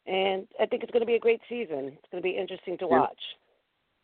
And 0.08 0.48
I 0.60 0.66
think 0.66 0.82
it's 0.82 0.92
going 0.92 1.02
to 1.02 1.08
be 1.08 1.16
a 1.16 1.20
great 1.20 1.42
season. 1.48 1.94
It's 1.94 2.12
going 2.12 2.24
to 2.24 2.28
be 2.28 2.36
interesting 2.36 2.78
to 2.80 2.88
Yeah. 2.90 3.02
watch. 3.02 3.22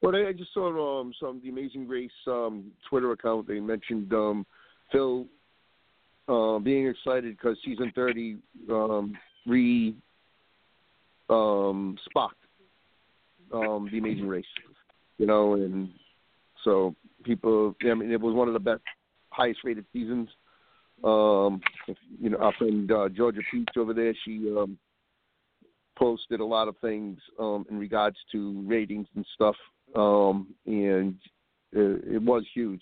I 0.03 0.27
I 0.27 0.33
just 0.33 0.53
saw 0.53 1.01
um, 1.01 1.13
some 1.19 1.41
the 1.41 1.49
Amazing 1.49 1.87
Race 1.87 2.11
um, 2.27 2.71
Twitter 2.87 3.11
account. 3.13 3.47
They 3.47 3.59
mentioned 3.59 4.13
um, 4.13 4.45
Phil 4.91 5.25
uh, 6.27 6.59
being 6.59 6.87
excited 6.87 7.37
because 7.37 7.57
season 7.63 7.91
thirty 7.95 8.37
um, 8.69 9.17
re 9.45 9.95
um, 11.29 11.97
spocked 12.05 12.35
um, 13.53 13.89
the 13.91 13.97
Amazing 13.97 14.27
Race. 14.27 14.45
You 15.17 15.25
know, 15.25 15.53
and 15.53 15.89
so 16.63 16.95
people. 17.23 17.75
I 17.89 17.93
mean, 17.93 18.11
it 18.11 18.21
was 18.21 18.33
one 18.33 18.47
of 18.47 18.53
the 18.53 18.59
best, 18.59 18.81
highest 19.29 19.59
rated 19.63 19.85
seasons. 19.93 20.29
Um, 21.03 21.61
you 22.19 22.31
know, 22.31 22.37
our 22.37 22.53
friend 22.53 22.91
uh, 22.91 23.09
Georgia 23.09 23.41
Peach 23.51 23.69
over 23.77 23.93
there, 23.93 24.13
she 24.25 24.51
um, 24.57 24.77
posted 25.97 26.39
a 26.39 26.45
lot 26.45 26.67
of 26.67 26.75
things 26.79 27.19
um, 27.39 27.65
in 27.69 27.77
regards 27.77 28.17
to 28.31 28.63
ratings 28.67 29.07
and 29.15 29.25
stuff, 29.35 29.55
um, 29.95 30.47
and 30.65 31.15
it, 31.71 32.15
it 32.15 32.21
was 32.21 32.43
huge. 32.53 32.81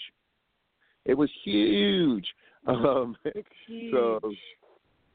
It 1.05 1.15
was 1.15 1.29
huge. 1.43 2.25
Um, 2.67 3.15
It's 3.25 3.47
huge. 3.67 3.91
so 3.93 4.19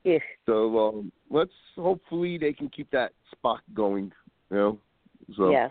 Yeah. 0.05 0.19
so 0.47 0.79
um, 0.89 1.13
let's 1.31 1.51
hopefully 1.77 2.39
they 2.39 2.53
can 2.53 2.69
keep 2.69 2.91
that 2.91 3.13
spot 3.33 3.61
going. 3.75 4.13
You 4.51 4.57
know. 4.57 4.79
So 5.37 5.51
yes. 5.51 5.71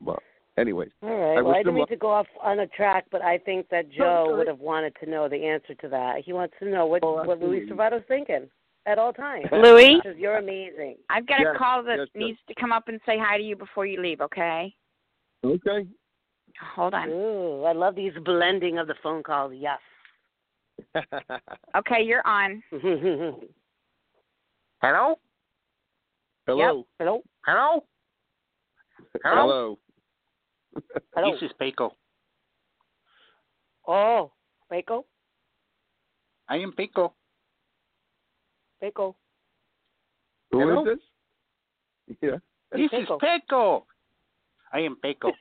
but 0.00 0.20
anyways, 0.58 0.90
All 1.02 1.08
right. 1.10 1.38
I 1.38 1.42
well, 1.42 1.54
I 1.54 1.58
didn't 1.58 1.66
them 1.66 1.74
mean 1.74 1.80
luck. 1.82 1.88
to 1.90 1.96
go 1.96 2.10
off 2.10 2.26
on 2.42 2.60
a 2.60 2.66
track, 2.68 3.06
but 3.10 3.22
I 3.22 3.38
think 3.38 3.68
that 3.70 3.90
Joe 3.90 4.26
sorry. 4.26 4.38
would 4.38 4.46
have 4.48 4.60
wanted 4.60 4.94
to 5.02 5.10
know 5.10 5.28
the 5.28 5.44
answer 5.46 5.74
to 5.74 5.88
that. 5.88 6.22
He 6.24 6.32
wants 6.32 6.54
to 6.60 6.68
know 6.68 6.86
what 6.86 7.02
Oh, 7.02 7.22
what 7.24 7.40
Luis. 7.40 7.68
Servato's 7.68 8.02
thinking 8.06 8.48
at 8.86 8.98
all 8.98 9.12
times. 9.12 9.46
Louis, 9.52 9.96
Because 10.02 10.18
you're 10.18 10.36
amazing. 10.36 10.96
I've 11.08 11.26
got 11.26 11.40
Yes, 11.40 11.54
a 11.54 11.58
call 11.58 11.82
that 11.84 11.98
yes, 11.98 12.08
yes. 12.14 12.22
needs 12.22 12.38
to 12.48 12.54
come 12.60 12.70
up 12.70 12.88
and 12.88 13.00
say 13.06 13.16
hi 13.18 13.38
to 13.38 13.42
you 13.42 13.56
before 13.56 13.86
you 13.86 14.00
leave. 14.00 14.20
Okay. 14.20 14.74
okay. 15.44 15.86
Hold 16.76 16.94
on. 16.94 17.08
Ooh, 17.08 17.64
I 17.64 17.72
love 17.72 17.96
these 17.96 18.12
blending 18.24 18.78
of 18.78 18.86
the 18.86 18.94
phone 19.02 19.22
calls. 19.24 19.52
Yes. 19.56 19.80
Okay, 21.76 22.02
you're 22.02 22.26
on. 22.26 22.62
Hello? 24.80 25.18
Hello. 26.46 26.86
Hello. 26.98 27.22
Hello? 27.44 27.84
Hello. 29.24 29.78
Hello. 31.14 31.32
This 31.32 31.42
is 31.42 31.50
Peco. 31.60 31.90
Oh, 33.86 34.32
Peco. 34.70 35.04
I 36.48 36.56
am 36.56 36.72
Peco. 36.72 37.12
Peco. 38.82 39.14
Who 40.52 40.60
is 40.60 40.66
Hello? 40.66 40.84
this? 40.84 40.98
Yeah. 42.22 42.38
This 42.72 42.90
is 42.92 43.08
Peco. 43.08 43.20
Peco. 43.20 43.84
I 44.72 44.80
am 44.80 44.96
Peco. 45.02 45.32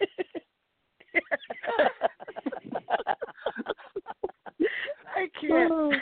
I 5.23 5.27
can't. 5.39 5.93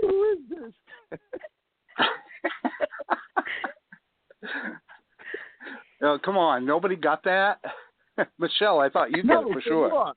Who 0.00 0.32
is 0.32 0.38
this? 0.50 2.00
oh, 6.02 6.18
come 6.24 6.36
on. 6.36 6.66
Nobody 6.66 6.96
got 6.96 7.22
that? 7.24 7.60
Michelle, 8.38 8.80
I 8.80 8.88
thought 8.88 9.10
you 9.10 9.22
got 9.22 9.44
no, 9.44 9.50
it 9.50 9.54
for 9.54 9.60
sure. 9.60 9.92
what? 9.92 10.16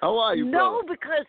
How 0.00 0.18
are 0.18 0.34
you, 0.34 0.46
no, 0.46 0.80
brother? 0.82 0.98
because 0.98 1.26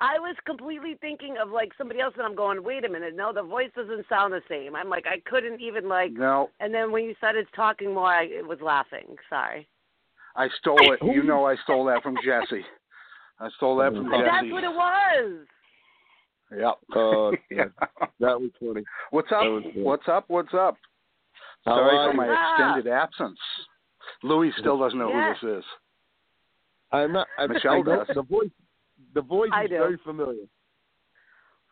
I 0.00 0.18
was 0.18 0.36
completely 0.46 0.96
thinking 1.00 1.36
of 1.42 1.50
like 1.50 1.72
somebody 1.76 2.00
else, 2.00 2.14
and 2.16 2.24
I'm 2.24 2.36
going, 2.36 2.62
wait 2.62 2.84
a 2.84 2.88
minute, 2.88 3.16
no, 3.16 3.32
the 3.32 3.42
voice 3.42 3.70
doesn't 3.74 4.06
sound 4.08 4.32
the 4.32 4.40
same. 4.48 4.76
I'm 4.76 4.88
like, 4.88 5.06
I 5.06 5.20
couldn't 5.28 5.60
even 5.60 5.88
like. 5.88 6.12
No, 6.12 6.50
And 6.60 6.72
then 6.72 6.92
when 6.92 7.04
you 7.04 7.14
started 7.18 7.46
talking 7.54 7.94
more, 7.94 8.06
I 8.06 8.42
was 8.42 8.58
laughing. 8.60 9.16
Sorry. 9.28 9.68
I 10.36 10.48
stole 10.60 10.92
it. 10.92 11.00
You 11.02 11.22
know 11.24 11.46
I 11.46 11.56
stole 11.64 11.84
that 11.86 12.02
from 12.02 12.16
Jesse. 12.24 12.64
I 13.42 13.48
stole 13.56 13.76
that 13.78 13.92
from 13.96 14.04
But 14.04 14.18
Jesse. 14.18 14.24
that's 14.26 14.52
what 14.52 14.64
it 14.64 14.70
was. 14.70 15.46
Yep. 16.56 16.74
Oh, 16.94 17.32
yeah. 17.50 17.64
That 18.20 18.40
was 18.40 18.50
funny. 18.60 18.84
What's 19.10 19.32
up? 19.32 19.40
That. 19.40 19.72
What's 19.74 20.06
up? 20.08 20.24
What's 20.28 20.54
up? 20.54 20.76
How 21.64 21.74
Sorry 21.74 21.96
are 21.96 22.10
for 22.12 22.16
my 22.16 22.26
What's 22.26 22.38
up? 22.38 22.76
extended 22.76 22.92
absence. 22.92 23.38
Louis 24.22 24.52
still 24.60 24.78
doesn't 24.78 24.98
know 24.98 25.10
Yes. 25.10 25.36
who 25.40 25.48
this 25.48 25.58
is. 25.58 25.64
I'm 26.92 27.12
not. 27.12 27.26
I'm, 27.36 27.48
Michelle 27.48 27.72
I 27.72 27.82
know 27.82 27.98
does. 27.98 28.06
the 28.14 28.22
voice. 28.22 28.50
The 29.14 29.22
voice 29.22 29.50
I 29.52 29.64
is 29.64 29.70
do. 29.70 29.76
very 29.76 29.98
familiar. 30.04 30.44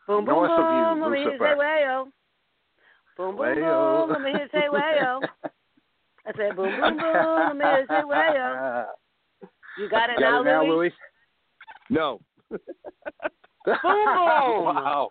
Boom, 0.07 0.25
boom, 0.25 0.33
North 0.33 0.51
of 0.51 0.71
you, 0.71 0.83
boom. 0.83 1.01
Let 1.01 1.11
me 1.11 1.19
hear 1.19 1.31
you 1.31 1.39
say 1.39 1.45
wayo. 1.45 2.05
Boom, 3.15 3.37
boom, 3.37 3.37
Wayo. 3.37 4.07
boom. 4.07 4.09
Let 4.11 4.21
me 4.21 4.31
hear 4.31 4.41
you 4.41 4.47
say 4.51 4.67
wayo. 4.73 5.21
I 6.27 6.31
said 6.35 6.55
boom, 6.55 6.75
boom, 6.75 6.99
boom. 6.99 7.47
Let 7.47 7.55
me 7.57 7.63
hear 7.65 7.79
you 7.79 7.87
say 7.87 8.03
wayo. 8.03 8.85
You 9.77 9.87
got 9.89 10.09
it 10.09 10.19
Got 10.19 10.21
now, 10.21 10.41
it 10.41 10.45
now, 10.45 10.63
Louis? 10.63 10.69
Louis? 10.69 10.91
No. 11.91 12.21
boom. 13.65 13.75
wow. 13.77 15.09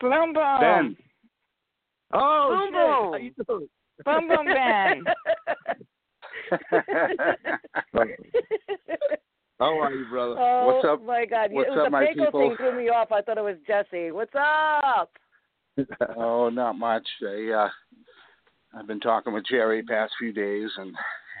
Boom 0.00 0.32
boom. 0.32 0.60
Ben. 0.60 0.96
Oh 2.12 2.50
Boom, 2.50 2.70
shit! 2.70 2.72
boom. 2.72 3.12
How 3.12 3.16
you 3.16 3.32
doing? 3.48 3.68
Boom 4.04 4.28
boom 4.28 4.46
Ben. 4.46 5.04
How 9.58 9.80
are 9.80 9.92
you, 9.92 10.04
brother? 10.08 10.36
oh 10.38 10.66
What's 10.66 10.84
up- 10.84 11.00
Oh 11.02 11.04
my 11.04 11.24
God! 11.26 11.50
what's 11.50 11.66
it 11.66 11.70
was 11.70 11.86
up, 11.86 11.90
the 11.90 12.06
people? 12.14 12.40
thing 12.48 12.56
threw 12.56 12.76
me 12.78 12.88
off. 12.90 13.10
I 13.10 13.20
thought 13.20 13.38
it 13.38 13.42
was 13.42 13.56
Jesse. 13.66 14.12
What's 14.12 14.34
up? 14.36 15.10
oh, 16.16 16.48
not 16.48 16.78
much. 16.78 17.06
I 17.26 17.50
uh 17.52 17.68
I've 18.78 18.86
been 18.86 19.00
talking 19.00 19.32
with 19.32 19.46
Jerry 19.50 19.82
past 19.82 20.12
few 20.16 20.32
days 20.32 20.70
and 20.76 20.94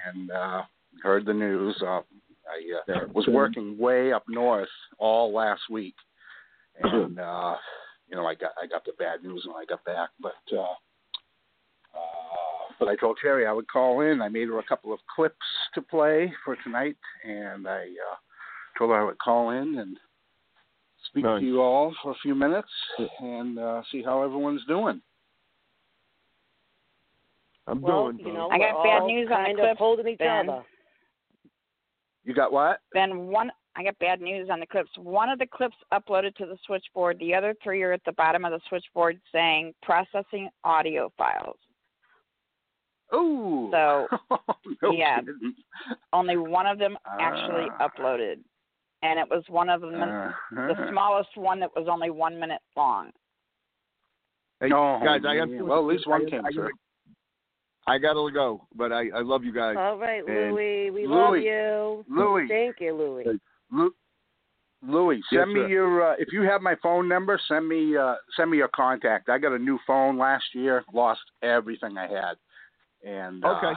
and 0.08 0.30
uh 0.32 0.62
heard 1.02 1.26
the 1.26 1.32
news. 1.34 1.80
Uh, 1.80 2.00
I 2.48 2.92
uh, 2.92 3.06
was 3.12 3.26
working 3.26 3.78
way 3.78 4.12
up 4.12 4.24
north 4.28 4.68
all 4.98 5.32
last 5.32 5.62
week, 5.70 5.94
and 6.82 7.18
uh, 7.18 7.56
you 8.08 8.16
know 8.16 8.26
I 8.26 8.34
got 8.34 8.52
I 8.62 8.66
got 8.66 8.84
the 8.84 8.92
bad 8.98 9.22
news 9.22 9.44
when 9.46 9.56
I 9.56 9.64
got 9.64 9.84
back. 9.84 10.10
But 10.20 10.34
uh, 10.52 10.62
uh, 11.94 12.74
but 12.78 12.88
I 12.88 12.96
told 12.96 13.18
Terry 13.20 13.46
I 13.46 13.52
would 13.52 13.68
call 13.68 14.00
in. 14.00 14.20
I 14.20 14.28
made 14.28 14.48
her 14.48 14.58
a 14.58 14.64
couple 14.64 14.92
of 14.92 15.00
clips 15.14 15.36
to 15.74 15.82
play 15.82 16.32
for 16.44 16.56
tonight, 16.64 16.96
and 17.24 17.66
I 17.66 17.82
uh, 17.82 18.16
told 18.78 18.90
her 18.90 19.00
I 19.00 19.04
would 19.04 19.18
call 19.18 19.50
in 19.50 19.78
and 19.78 19.96
speak 21.06 21.24
Nice. 21.24 21.40
to 21.40 21.46
you 21.46 21.60
all 21.60 21.94
for 22.02 22.12
a 22.12 22.16
few 22.22 22.34
minutes 22.34 22.68
and 23.20 23.58
uh, 23.58 23.82
see 23.90 24.02
how 24.02 24.22
everyone's 24.22 24.64
doing. 24.66 25.00
I'm 27.66 27.80
Well, 27.80 28.12
doing. 28.12 28.26
you 28.26 28.32
know, 28.32 28.48
I 28.50 28.58
got 28.58 28.82
bad 28.84 29.04
news 29.06 29.28
on 29.32 29.42
the 29.42 29.46
kind 29.46 29.58
clips, 29.58 29.78
holding 29.78 30.08
each 30.08 30.18
Ben. 30.18 30.48
other. 30.48 30.64
You 32.24 32.34
got 32.34 32.52
what? 32.52 32.80
Then 32.92 33.26
one, 33.26 33.50
I 33.76 33.82
got 33.84 33.98
bad 33.98 34.20
news 34.20 34.48
on 34.50 34.60
the 34.60 34.66
clips. 34.66 34.90
One 34.96 35.28
of 35.28 35.38
the 35.38 35.46
clips 35.46 35.76
uploaded 35.92 36.34
to 36.36 36.46
the 36.46 36.56
switchboard. 36.66 37.18
The 37.18 37.34
other 37.34 37.54
three 37.62 37.82
are 37.82 37.92
at 37.92 38.04
the 38.06 38.12
bottom 38.12 38.44
of 38.44 38.52
the 38.52 38.60
switchboard 38.68 39.20
saying 39.32 39.74
processing 39.82 40.48
audio 40.64 41.12
files. 41.18 41.56
Ooh. 43.14 43.68
So, 43.72 44.08
no 44.82 44.92
yeah. 44.92 45.20
kidding. 45.20 45.54
Only 46.12 46.36
one 46.36 46.66
of 46.66 46.78
them 46.78 46.96
actually 47.20 47.66
Ah. 47.78 47.88
uploaded, 47.88 48.36
and 49.02 49.18
it 49.18 49.28
was 49.28 49.44
one 49.48 49.68
of 49.68 49.82
them, 49.82 49.94
Uh, 50.02 50.32
the 50.50 50.88
smallest 50.90 51.36
one 51.36 51.60
that 51.60 51.70
was 51.76 51.86
only 51.88 52.10
one 52.10 52.38
minute 52.40 52.62
long. 52.76 53.10
Hey, 54.60 54.72
Oh, 54.72 54.98
guys, 55.04 55.20
I 55.26 55.36
got 55.36 55.48
Well, 55.48 55.78
at 55.80 55.84
least 55.84 56.06
one 56.06 56.26
I- 56.26 56.30
came 56.30 56.42
through. 56.52 56.70
I 57.86 57.98
gotta 57.98 58.30
go, 58.32 58.66
but 58.74 58.92
I 58.92 59.08
I 59.14 59.20
love 59.20 59.44
you 59.44 59.52
guys. 59.52 59.76
All 59.78 59.98
right, 59.98 60.22
And 60.26 60.52
Louie, 60.54 60.90
we 60.90 61.06
love 61.06 61.36
you. 61.36 62.04
Louie. 62.08 62.48
Thank 62.48 62.76
you, 62.80 62.94
Louie. 62.94 63.38
Lu- 63.70 63.94
Louis, 64.86 65.16
Yes, 65.32 65.40
send 65.40 65.54
me 65.54 65.60
sir. 65.60 65.68
your 65.68 66.12
uh, 66.12 66.14
if 66.18 66.28
you 66.32 66.42
have 66.42 66.60
my 66.60 66.74
phone 66.82 67.08
number, 67.08 67.40
send 67.48 67.66
me 67.68 67.96
uh, 67.96 68.16
send 68.36 68.50
me 68.50 68.58
your 68.58 68.68
contact. 68.74 69.28
I 69.28 69.38
got 69.38 69.52
a 69.52 69.58
new 69.58 69.78
phone 69.86 70.18
last 70.18 70.44
year, 70.54 70.84
lost 70.92 71.22
everything 71.42 71.96
I 71.96 72.06
had, 72.06 72.34
and 73.02 73.42
uh, 73.44 73.48
Okay. 73.56 73.72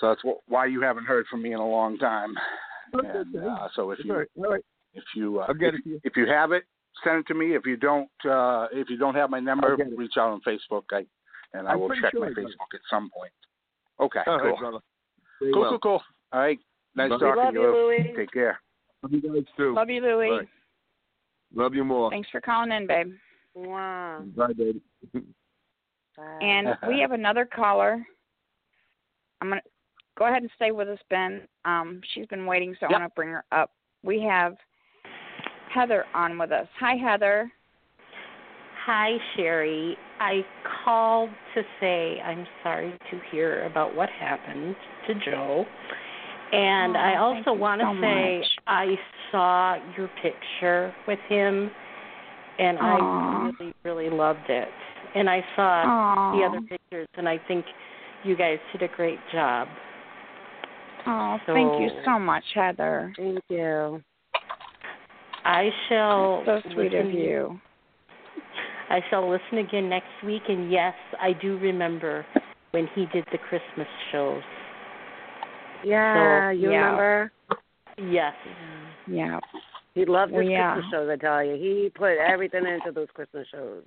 so 0.00 0.08
that's 0.08 0.22
wh- 0.22 0.48
why 0.50 0.66
you 0.66 0.80
haven't 0.80 1.04
heard 1.04 1.26
from 1.30 1.42
me 1.42 1.52
in 1.52 1.60
a 1.60 1.68
long 1.68 1.98
time. 1.98 2.34
And 2.92 3.36
uh, 3.36 3.68
so 3.74 3.90
if 3.92 3.98
you 4.04 4.12
all 4.12 4.18
right. 4.18 4.28
All 4.38 4.50
right. 4.52 4.64
if 4.94 5.04
you 5.16 5.40
uh, 5.40 5.46
I'll 5.48 5.54
get 5.54 5.74
if, 5.74 5.80
it 5.80 5.86
you. 5.86 6.00
if 6.04 6.16
you 6.16 6.26
have 6.26 6.50
it, 6.52 6.64
send 7.04 7.18
it 7.18 7.26
to 7.28 7.34
me. 7.34 7.54
If 7.54 7.64
you 7.66 7.76
don't 7.76 8.08
uh, 8.28 8.66
if 8.72 8.90
you 8.90 8.96
don't 8.96 9.14
have 9.14 9.30
my 9.30 9.40
number, 9.40 9.70
I'll 9.70 9.76
get 9.76 9.88
it. 9.88 9.96
reach 9.98 10.14
out 10.16 10.30
on 10.30 10.40
Facebook. 10.40 10.82
I 10.92 11.04
and 11.54 11.66
I 11.66 11.72
I'm 11.72 11.80
will 11.80 11.88
check 11.90 12.10
sure 12.12 12.20
my 12.20 12.26
I 12.26 12.30
got. 12.30 12.44
Facebook 12.44 12.74
at 12.74 12.80
some 12.90 13.10
point. 13.10 13.32
Okay, 14.00 14.20
All 14.26 14.38
cool. 14.38 14.50
right, 14.50 14.58
brother. 14.58 14.78
Cool, 15.40 15.60
well. 15.60 15.70
cool, 15.70 15.78
cool. 15.78 16.02
All 16.32 16.40
right, 16.40 16.58
nice 16.96 17.08
Bye. 17.10 17.16
We 17.16 17.20
talking 17.20 17.54
to 17.54 17.60
you, 17.60 17.72
Louie. 17.72 18.12
Take 18.16 18.32
care. 18.32 18.60
Love 19.02 19.12
you 19.12 19.20
guys 19.22 19.44
too. 19.56 19.74
Love 19.74 19.90
you, 19.90 20.02
Louie. 20.02 20.30
Bye. 20.40 21.62
Love 21.62 21.74
you 21.74 21.84
more. 21.84 22.10
Thanks 22.10 22.28
for 22.30 22.40
calling 22.40 22.72
in, 22.72 22.86
babe. 22.86 23.12
Wow. 23.54 24.22
Bye, 24.36 24.52
baby. 24.52 24.80
Bye. 25.12 26.22
And 26.42 26.68
we 26.88 27.00
have 27.00 27.12
another 27.12 27.44
caller. 27.44 28.04
I'm 29.40 29.48
gonna 29.48 29.60
go 30.18 30.26
ahead 30.26 30.42
and 30.42 30.50
stay 30.56 30.70
with 30.72 30.88
us, 30.88 30.98
Ben. 31.10 31.42
Um, 31.64 32.00
she's 32.12 32.26
been 32.26 32.46
waiting, 32.46 32.74
so 32.80 32.86
Yep. 32.86 32.90
I 32.90 33.00
want 33.00 33.12
to 33.12 33.14
bring 33.14 33.28
her 33.30 33.44
up. 33.52 33.70
We 34.02 34.20
have 34.22 34.56
Heather 35.72 36.04
on 36.14 36.38
with 36.38 36.50
us. 36.52 36.66
Hi, 36.78 36.94
Heather. 36.96 37.50
Hi, 38.86 39.16
Cherry. 39.34 39.96
I 40.20 40.44
called 40.84 41.30
to 41.54 41.62
say 41.80 42.20
I'm 42.20 42.46
sorry 42.62 42.92
to 43.10 43.20
hear 43.30 43.64
about 43.64 43.94
what 43.94 44.10
happened 44.10 44.76
to 45.06 45.14
Joe. 45.24 45.64
And 46.52 46.94
Oh, 46.94 47.00
I 47.00 47.16
also 47.16 47.54
want 47.54 47.80
to 47.80 47.86
so 47.86 48.00
say 48.02 48.38
much. 48.40 48.46
I 48.66 48.94
saw 49.32 49.76
your 49.96 50.10
picture 50.22 50.94
with 51.08 51.18
him 51.30 51.70
and 52.58 52.78
Aw. 52.78 52.82
I 52.82 53.52
really, 53.58 53.74
really 53.84 54.10
loved 54.10 54.50
it. 54.50 54.68
And 55.14 55.30
I 55.30 55.42
saw 55.56 56.34
the 56.36 56.44
Oh, 56.44 56.46
other 56.46 56.60
pictures 56.60 57.08
and 57.16 57.26
I 57.26 57.38
think 57.48 57.64
you 58.22 58.36
guys 58.36 58.58
did 58.72 58.82
a 58.82 58.94
great 58.94 59.18
job. 59.32 59.66
oh, 61.06 61.38
thank 61.46 61.80
you 61.80 61.88
So- 61.88 62.02
so 62.04 62.18
much, 62.18 62.44
Heather. 62.54 63.14
Thank 63.16 63.40
you. 63.48 64.02
I 65.46 65.70
shall 65.88 66.42
So 66.44 66.60
sweet 66.72 66.92
of 66.94 67.10
you. 67.10 67.58
I 68.94 69.00
shall 69.10 69.28
listen 69.28 69.58
again 69.58 69.88
next 69.88 70.06
week 70.24 70.42
and 70.48 70.70
yes, 70.70 70.94
I 71.20 71.32
do 71.32 71.58
remember 71.58 72.24
when 72.70 72.88
he 72.94 73.06
did 73.06 73.24
the 73.32 73.38
Christmas 73.38 73.88
shows. 74.12 74.40
Yeah, 75.84 76.50
So, 76.50 76.56
you 76.56 76.70
yeah. 76.70 76.76
remember? 76.76 77.32
Yes. 77.98 78.34
Yeah. 79.08 79.40
He 79.96 80.04
loved 80.04 80.30
his 80.30 80.36
Well, 80.36 80.48
yeah. 80.48 80.74
Christmas 80.74 80.92
shows, 80.92 81.10
I 81.10 81.16
tell 81.16 81.42
you. 81.42 81.54
He 81.54 81.90
put 81.92 82.18
everything 82.18 82.66
into 82.66 82.92
those 82.92 83.08
Christmas 83.14 83.48
shows. 83.50 83.82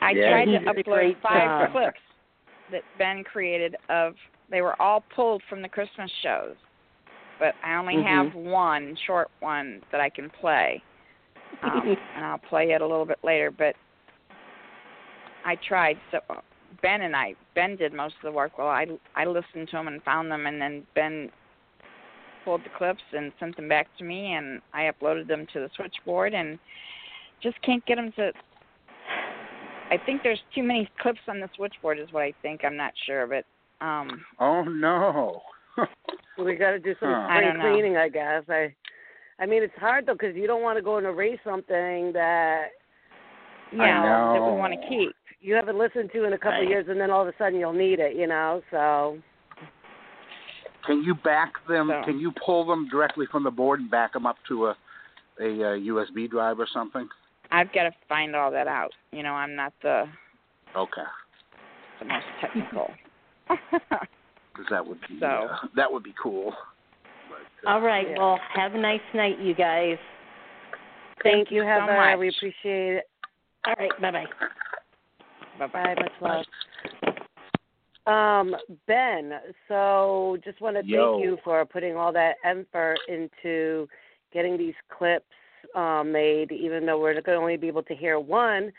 I 0.00 0.12
Yeah, 0.12 0.28
tried 0.30 0.44
to 0.44 0.58
upload 0.66 0.84
great 0.84 1.16
five 1.20 1.58
job. 1.58 1.72
clips 1.72 2.00
that 2.70 2.82
Ben 3.00 3.24
created 3.24 3.74
of 3.88 4.14
they 4.52 4.62
were 4.62 4.80
all 4.80 5.02
pulled 5.16 5.42
from 5.50 5.62
the 5.62 5.68
Christmas 5.68 6.12
shows. 6.22 6.54
But 7.40 7.56
I 7.64 7.74
only 7.74 7.94
Mhm. 7.94 8.04
have 8.04 8.34
one 8.36 8.96
short 9.04 9.32
one 9.40 9.82
that 9.90 10.00
I 10.00 10.10
can 10.10 10.30
play. 10.30 10.80
Um, 11.64 11.96
and 12.16 12.24
I'll 12.24 12.38
play 12.38 12.70
it 12.70 12.80
a 12.80 12.86
little 12.86 13.04
bit 13.04 13.18
later, 13.24 13.50
but 13.50 13.74
I 15.44 15.56
tried 15.66 15.98
so 16.10 16.20
Ben 16.80 17.02
and 17.02 17.14
I 17.14 17.34
Ben 17.54 17.76
did 17.76 17.92
most 17.92 18.14
of 18.16 18.22
the 18.24 18.32
work. 18.32 18.58
Well, 18.58 18.68
I 18.68 18.86
I 19.14 19.24
listened 19.24 19.68
to 19.68 19.76
them 19.76 19.88
and 19.88 20.02
found 20.02 20.30
them 20.30 20.46
and 20.46 20.60
then 20.60 20.86
Ben 20.94 21.30
pulled 22.44 22.62
the 22.62 22.70
clips 22.76 23.02
and 23.12 23.32
sent 23.38 23.56
them 23.56 23.68
back 23.68 23.86
to 23.98 24.04
me 24.04 24.34
and 24.34 24.60
I 24.72 24.90
uploaded 24.90 25.28
them 25.28 25.46
to 25.52 25.60
the 25.60 25.70
switchboard 25.76 26.34
and 26.34 26.58
just 27.42 27.60
can't 27.62 27.84
get 27.86 27.96
them 27.96 28.12
to 28.16 28.32
I 29.90 29.98
think 30.06 30.22
there's 30.22 30.40
too 30.54 30.62
many 30.62 30.88
clips 31.00 31.20
on 31.28 31.38
the 31.38 31.50
switchboard, 31.54 31.98
is 31.98 32.10
what 32.12 32.22
I 32.22 32.32
think. 32.40 32.64
I'm 32.64 32.78
not 32.78 32.94
sure, 33.04 33.26
but 33.26 33.44
um, 33.84 34.24
Oh 34.40 34.62
no. 34.62 35.42
We 36.38 36.54
got 36.54 36.70
to 36.70 36.78
do 36.78 36.94
some 36.98 37.10
Huh. 37.10 37.28
Spring 37.28 37.52
don't 37.52 37.60
cleaning, 37.60 37.96
I 37.98 38.08
guess. 38.08 38.42
I, 38.48 38.74
I 39.38 39.44
mean, 39.44 39.62
it's 39.62 39.74
hard 39.78 40.06
though 40.06 40.14
because 40.14 40.34
you 40.34 40.46
don't 40.46 40.62
want 40.62 40.78
to 40.78 40.82
go 40.82 40.96
and 40.96 41.06
erase 41.06 41.38
something 41.44 42.12
that 42.14 42.68
yeah, 43.70 44.32
that 44.32 44.42
we 44.42 44.52
want 44.52 44.72
to 44.72 44.88
keep. 44.88 45.14
You 45.42 45.54
haven't 45.54 45.76
listened 45.76 46.10
to 46.12 46.24
in 46.24 46.32
a 46.32 46.38
couple 46.38 46.52
Right. 46.52 46.62
of 46.64 46.68
years, 46.70 46.86
and 46.88 47.00
then 47.00 47.10
all 47.10 47.22
of 47.22 47.28
a 47.28 47.34
sudden 47.36 47.58
you'll 47.58 47.72
need 47.72 47.98
it. 48.00 48.14
You 48.16 48.26
know, 48.28 48.62
so 48.70 49.18
Can 50.86 51.02
you 51.04 51.14
back 51.14 51.52
them? 51.68 51.88
So- 51.90 52.02
Can 52.04 52.18
you 52.18 52.32
pull 52.44 52.64
them 52.64 52.88
directly 52.88 53.26
from 53.26 53.44
the 53.44 53.50
board 53.50 53.80
and 53.80 53.90
back 53.90 54.12
them 54.14 54.26
up 54.26 54.36
to 54.48 54.66
a 54.68 54.76
a, 55.40 55.44
uh 55.44 55.76
USB 55.78 56.28
drive 56.28 56.58
or 56.60 56.66
something? 56.66 57.08
I've 57.50 57.72
got 57.72 57.84
to 57.84 57.92
find 58.08 58.34
all 58.34 58.50
that 58.50 58.66
out. 58.66 58.92
You 59.12 59.22
know, 59.22 59.32
I'm 59.34 59.54
not 59.54 59.72
the 59.82 60.08
Okay, 60.74 61.02
the 61.98 62.04
most 62.06 62.24
technical. 62.40 62.90
because 63.48 64.66
that 64.70 64.86
would 64.86 65.00
be 65.08 65.18
So. 65.20 65.26
uh, 65.26 65.56
that 65.76 65.92
would 65.92 66.02
be 66.02 66.14
cool. 66.22 66.54
But, 67.28 67.68
uh, 67.68 67.72
All 67.74 67.80
right. 67.80 68.08
Yeah. 68.08 68.18
Well, 68.18 68.40
have 68.54 68.74
a 68.74 68.78
nice 68.78 69.00
night, 69.14 69.38
you 69.38 69.54
guys. 69.54 69.98
thank, 71.22 71.50
you, 71.50 71.58
you 71.58 71.62
so 71.62 71.68
Heather. 71.68 71.94
much. 71.96 72.18
We 72.18 72.28
appreciate 72.28 72.96
it. 72.96 73.04
All 73.66 73.74
right. 73.78 73.92
Bye 74.00 74.10
bye. 74.10 74.26
Bye 75.68 75.94
Bye, 75.94 76.02
much 76.02 76.12
love. 76.20 76.44
Um, 78.06 78.56
Ben, 78.88 79.32
so 79.68 80.36
just 80.44 80.60
want 80.60 80.76
to 80.76 80.84
Yo. 80.84 81.12
thank 81.12 81.24
you 81.24 81.38
for 81.44 81.64
putting 81.64 81.96
all 81.96 82.12
that 82.12 82.36
effort 82.44 82.98
into 83.08 83.88
getting 84.32 84.58
these 84.58 84.74
clips 84.96 85.26
um, 85.76 86.10
made, 86.10 86.50
even 86.50 86.84
though 86.84 87.00
we're 87.00 87.12
going 87.12 87.24
to 87.24 87.34
only 87.34 87.56
be 87.56 87.68
able 87.68 87.84
to 87.84 87.94
hear 87.94 88.18
one. 88.18 88.72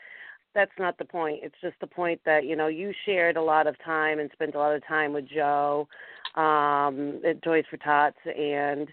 That's 0.53 0.71
not 0.77 0.97
the 0.97 1.05
point. 1.05 1.39
It's 1.41 1.55
just 1.61 1.75
the 1.79 1.87
point 1.87 2.19
that 2.25 2.45
you 2.45 2.55
know 2.55 2.67
you 2.67 2.93
shared 3.05 3.37
a 3.37 3.41
lot 3.41 3.65
of 3.65 3.75
time 3.83 4.19
and 4.19 4.29
spent 4.33 4.55
a 4.55 4.59
lot 4.59 4.75
of 4.75 4.85
time 4.85 5.13
with 5.13 5.27
Joe 5.27 5.87
um, 6.35 7.21
at 7.25 7.41
Toys 7.41 7.63
for 7.69 7.77
Tots, 7.77 8.17
and 8.25 8.87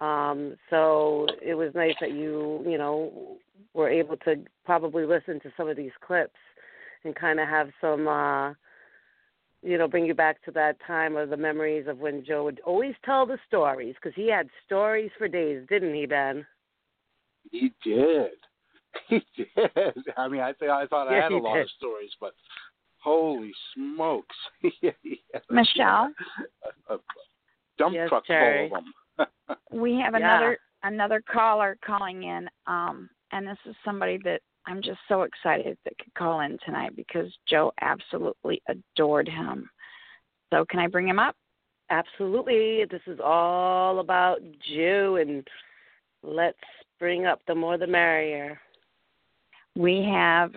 um, 0.00 0.56
so 0.70 1.26
it 1.40 1.54
was 1.54 1.72
nice 1.74 1.94
that 2.00 2.12
you 2.12 2.64
you 2.66 2.78
know 2.78 3.36
were 3.74 3.90
able 3.90 4.16
to 4.18 4.36
probably 4.64 5.04
listen 5.04 5.38
to 5.40 5.52
some 5.56 5.68
of 5.68 5.76
these 5.76 5.92
clips 6.04 6.34
and 7.06 7.14
kind 7.14 7.40
of 7.40 7.48
have 7.48 7.70
some 7.80 8.06
uh 8.06 8.50
you 9.62 9.78
know 9.78 9.88
bring 9.88 10.04
you 10.04 10.14
back 10.14 10.42
to 10.44 10.50
that 10.50 10.76
time 10.86 11.16
of 11.16 11.30
the 11.30 11.36
memories 11.36 11.86
of 11.88 11.98
when 11.98 12.24
Joe 12.24 12.44
would 12.44 12.60
always 12.66 12.94
tell 13.04 13.24
the 13.24 13.38
stories 13.46 13.94
because 13.94 14.14
he 14.14 14.28
had 14.30 14.48
stories 14.66 15.10
for 15.16 15.28
days, 15.28 15.64
didn't 15.68 15.94
he, 15.94 16.06
Ben? 16.06 16.44
He 17.50 17.72
did. 17.82 18.30
He 19.08 19.22
did. 19.36 19.94
I 20.16 20.26
mean, 20.26 20.40
I 20.40 20.54
think 20.54 20.70
I 20.70 20.86
thought 20.86 21.06
I 21.06 21.22
had 21.22 21.30
a 21.32 21.36
lot 21.36 21.56
did. 21.56 21.64
of 21.64 21.70
stories, 21.76 22.10
but 22.18 22.32
holy 22.98 23.52
smokes, 23.74 24.34
He 24.62 24.72
Michelle, 25.50 26.10
a, 26.88 26.94
a 26.94 26.98
dump 27.78 27.94
Yes, 27.94 28.08
truck 28.08 28.24
Jerry. 28.26 28.70
full 28.70 28.78
of 28.78 28.84
them. 29.18 29.58
we 29.70 30.00
have 30.02 30.14
Yeah. 30.14 30.18
another 30.24 30.58
another 30.82 31.22
caller 31.30 31.76
calling 31.84 32.22
in, 32.22 32.48
um, 32.66 33.10
and 33.32 33.46
this 33.46 33.58
is 33.66 33.76
somebody 33.84 34.18
that 34.24 34.40
I'm 34.66 34.82
just 34.82 34.98
so 35.08 35.22
excited 35.22 35.78
that 35.84 35.98
could 35.98 36.14
call 36.14 36.40
in 36.40 36.58
tonight 36.64 36.96
because 36.96 37.32
Joe 37.48 37.72
absolutely 37.80 38.60
adored 38.68 39.28
him. 39.28 39.70
So 40.52 40.64
can 40.68 40.80
I 40.80 40.86
bring 40.88 41.08
him 41.08 41.18
up? 41.18 41.36
Absolutely. 41.90 42.84
This 42.90 43.02
is 43.06 43.20
all 43.22 44.00
about 44.00 44.38
Joe, 44.74 45.18
and 45.20 45.46
let's 46.22 46.58
bring 46.98 47.26
up 47.26 47.40
the 47.46 47.54
more 47.54 47.78
the 47.78 47.86
merrier. 47.86 48.60
We 49.76 50.04
have 50.12 50.52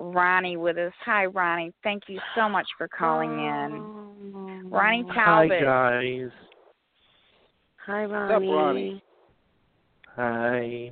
Ronnie 0.00 0.56
with 0.56 0.78
us. 0.78 0.92
Hi, 1.04 1.26
Ronnie. 1.26 1.72
Thank 1.82 2.04
you 2.06 2.20
so 2.36 2.48
much 2.48 2.66
for 2.78 2.86
calling 2.86 3.30
in. 3.30 3.70
Oh. 3.82 4.68
Ronnie 4.68 5.04
Talbott. 5.14 5.62
Hi 5.64 6.00
guys. 6.00 6.30
Hi, 7.86 8.04
up, 8.04 8.10
Ronnie. 8.10 8.48
Ronnie? 8.48 9.02
Hi. 10.16 10.90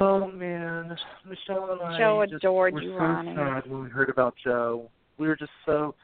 Oh 0.00 0.30
man, 0.30 0.96
Michelle 1.26 1.72
and 1.72 1.82
I 1.82 1.98
Joe 1.98 2.24
just 2.24 2.44
adored 2.44 2.74
were 2.74 2.82
you, 2.82 2.90
so 2.90 2.96
Ronnie. 2.98 3.34
sad 3.34 3.66
when 3.70 3.82
we 3.84 3.88
heard 3.90 4.10
about 4.10 4.34
Joe. 4.42 4.90
We 5.18 5.26
were 5.26 5.36
just 5.36 5.50
so. 5.66 5.94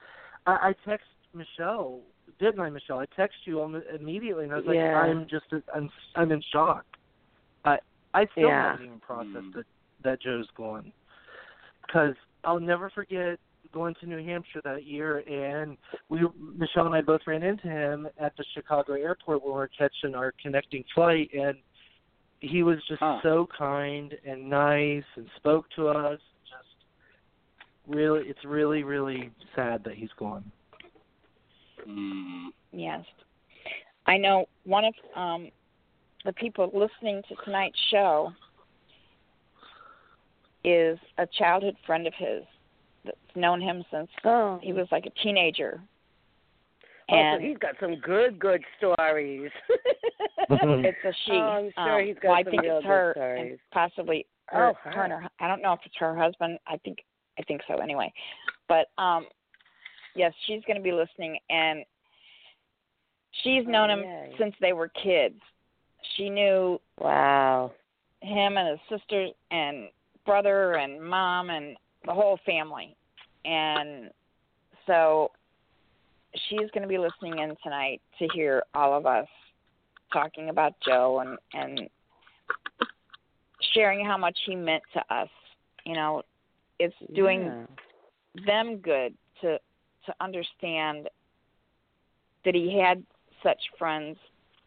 I, 0.47 0.53
I 0.53 0.75
text 0.89 1.07
Michelle, 1.33 2.01
didn't 2.41 2.61
I, 2.61 2.71
Michelle? 2.71 2.99
I 2.99 3.07
text 3.17 3.37
you 3.45 3.63
immediately, 3.63 4.45
and 4.45 4.53
I 4.53 4.57
was 4.57 4.65
like, 4.67 4.77
Yeah. 4.77 4.99
I'm 4.99 5.27
just, 5.29 5.45
I'm, 5.75 5.91
I'm 6.17 6.33
in 6.33 6.43
shock. 6.53 6.85
I, 7.65 7.79
I 8.15 8.27
still 8.33 8.49
Yeah. 8.49 8.73
haven't 8.73 8.87
even 8.87 9.01
processed 9.01 9.55
that 9.55 9.65
that 10.03 10.21
Joe's 10.23 10.49
gone. 10.57 10.93
Because 11.87 12.15
I'll 12.45 12.61
never 12.61 12.91
forget 12.91 13.39
going 13.73 13.95
to 14.01 14.07
New 14.07 14.25
Hampshire 14.25 14.61
that 14.65 14.85
year, 14.85 15.19
and 15.19 15.77
we, 16.09 16.21
Michelle 16.57 16.87
and 16.87 16.95
I 16.95 17.01
both 17.01 17.23
ran 17.27 17.43
into 17.43 17.69
him 17.69 18.07
at 18.19 18.37
the 18.37 18.45
Chicago 18.55 18.93
airport 18.95 19.43
when 19.43 19.53
we 19.53 19.57
were 19.59 19.71
catching 19.77 20.15
our 20.15 20.33
connecting 20.43 20.85
flight, 20.95 21.31
and 21.33 21.57
he 22.41 22.63
was 22.63 22.79
just 22.89 23.01
Huh. 23.01 23.21
so 23.23 23.47
kind 23.57 24.15
and 24.25 24.49
nice 24.49 25.05
and 25.17 25.27
spoke 25.37 25.67
to 25.77 25.89
us. 25.89 26.21
Just 26.45 26.85
really, 27.87 28.29
it's 28.29 28.45
really, 28.45 28.83
really 28.83 29.31
sad 29.55 29.83
that 29.85 29.95
he's 29.95 30.13
gone. 30.19 30.51
Mm. 31.87 32.49
Yes. 32.73 33.05
I 34.07 34.17
know 34.17 34.47
one 34.65 34.85
of 34.85 34.95
um 35.17 35.51
the 36.25 36.33
people 36.33 36.71
listening 36.73 37.23
to 37.29 37.35
tonight's 37.45 37.79
show 37.91 38.33
is 40.65 40.99
a 41.19 41.27
childhood 41.39 41.77
friend 41.87 42.07
of 42.07 42.15
his 42.15 42.43
that's 43.05 43.17
known 43.37 43.61
him 43.61 43.85
since 43.91 44.09
Oh, 44.25 44.59
he 44.63 44.73
was 44.73 44.87
like 44.91 45.05
a 45.07 45.11
teenager. 45.23 45.81
Oh, 47.11 47.15
And 47.17 47.41
so 47.43 47.47
he's 47.47 47.59
got 47.59 47.75
some 47.81 47.97
good, 48.01 48.39
good 48.39 48.63
stories. 48.79 49.51
it's 50.51 50.99
a 51.05 51.13
she. 51.27 51.33
Oh, 51.33 51.37
I'm 51.37 51.73
sure 51.75 52.01
um, 52.01 52.07
he's 52.07 52.17
got 52.17 52.29
well, 52.29 52.37
I 52.39 52.43
some 52.45 52.51
think 52.51 52.63
real 52.63 52.77
it's 52.77 52.85
good 52.85 52.89
her 52.89 53.13
stories. 53.15 53.51
and 53.51 53.59
possibly 53.73 54.27
her, 54.47 54.69
Oh, 54.69 54.75
her 54.85 55.03
and 55.05 55.13
her. 55.13 55.21
her 55.23 55.31
I 55.41 55.49
don't 55.49 55.63
know 55.63 55.73
if 55.73 55.81
it's 55.85 55.97
her 55.99 56.17
husband. 56.17 56.59
I 56.67 56.77
think 56.79 56.99
I 57.39 57.43
think 57.43 57.63
so 57.69 57.79
anyway. 57.79 58.13
But 58.69 58.87
um 58.99 59.27
yes, 60.15 60.33
she's 60.47 60.63
going 60.67 60.77
to 60.77 60.83
be 60.83 60.93
listening 60.93 61.39
and 61.51 61.85
she's 63.43 63.67
known 63.67 63.91
him 63.91 64.01
yay. 64.01 64.35
since 64.39 64.55
they 64.61 64.73
were 64.73 64.89
kids. 64.89 65.41
She 66.17 66.29
knew 66.29 66.81
wow. 66.99 67.73
him 68.21 68.57
and 68.57 68.69
his 68.69 69.01
sister 69.01 69.29
and 69.51 69.89
brother 70.25 70.75
and 70.75 71.03
mom 71.03 71.51
and 71.51 71.77
the 72.07 72.13
whole 72.13 72.39
family. 72.47 72.97
And 73.45 74.11
so 74.87 75.31
she's 76.49 76.71
going 76.73 76.83
to 76.83 76.89
be 76.89 76.99
listening 76.99 77.39
in 77.39 77.55
tonight 77.63 78.01
to 78.19 78.29
hear 78.35 78.63
all 78.75 78.97
of 78.97 79.07
us 79.07 79.27
talking 80.13 80.49
about 80.51 80.75
Joe 80.85 81.21
and 81.21 81.39
and 81.53 81.89
sharing 83.73 84.05
how 84.05 84.17
much 84.17 84.39
he 84.47 84.55
meant 84.55 84.83
to 84.95 85.15
us. 85.15 85.29
You 85.85 85.95
know, 85.95 86.23
it's 86.79 86.95
doing 87.15 87.45
Yeah. 87.45 88.45
them 88.47 88.79
good 88.79 89.15
to 89.41 89.59
to 90.07 90.15
understand 90.21 91.09
that 92.45 92.55
he 92.55 92.79
had 92.79 93.05
such 93.43 93.61
friends 93.79 94.19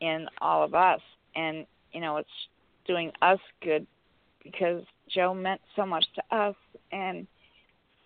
in 0.01 0.27
all 0.41 0.63
of 0.63 0.73
us 0.73 1.01
and 1.35 1.65
you 1.91 2.01
know 2.01 2.17
it's 2.17 2.29
doing 2.85 3.11
us 3.21 3.39
good 3.61 3.85
because 4.43 4.83
Joe 5.09 5.33
meant 5.33 5.61
so 5.75 5.85
much 5.85 6.05
to 6.15 6.35
us 6.35 6.55
and 6.91 7.27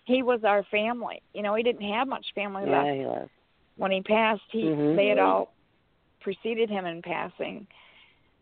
he 0.06 0.24
was 0.24 0.44
our 0.44 0.64
family. 0.64 1.22
You 1.34 1.44
know, 1.44 1.54
he 1.54 1.64
didn't 1.64 1.88
have 1.94 2.08
much 2.08 2.26
family 2.34 2.64
Yeah, 2.66 2.84
left 2.84 2.98
he 2.98 3.06
was. 3.06 3.30
When 3.78 3.92
he 3.92 4.02
passed. 4.02 4.42
He 4.50 4.64
Mhm. 4.64 4.96
they 4.96 5.08
had 5.08 5.20
all 5.20 5.54
preceded 6.20 6.70
him 6.70 6.86
in 6.86 7.02
passing. 7.02 7.68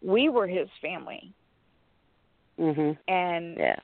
We 0.01 0.29
were 0.29 0.47
his 0.47 0.69
family 0.81 1.33
Mhm. 2.57 2.97
and 3.07 3.57
Yeah. 3.57 3.79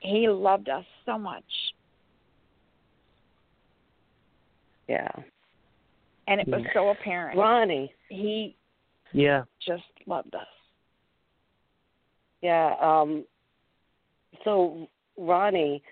he 0.00 0.28
loved 0.28 0.68
us 0.68 0.86
so 1.04 1.18
much. 1.18 1.74
Yeah. 4.88 5.10
And 6.26 6.40
it 6.40 6.48
was 6.48 6.62
Yeah. 6.62 6.72
so 6.72 6.88
apparent. 6.90 7.38
Ronnie. 7.38 7.92
He 8.08 8.56
Yeah. 9.12 9.44
just 9.60 9.84
loved 10.06 10.34
us. 10.34 10.48
Yeah. 12.40 12.76
Um. 12.80 13.26
So 14.44 14.88
Ronnie, 15.16 15.82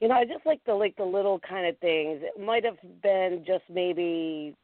you 0.00 0.08
know, 0.08 0.14
I 0.14 0.24
just 0.24 0.46
like 0.46 0.60
the 0.64 0.74
like 0.74 0.96
the 0.96 1.04
little 1.04 1.38
kind 1.38 1.66
of 1.66 1.78
things. 1.78 2.20
It 2.22 2.40
might 2.40 2.64
have 2.64 2.78
been 3.02 3.44
just 3.46 3.64
maybe 3.70 4.56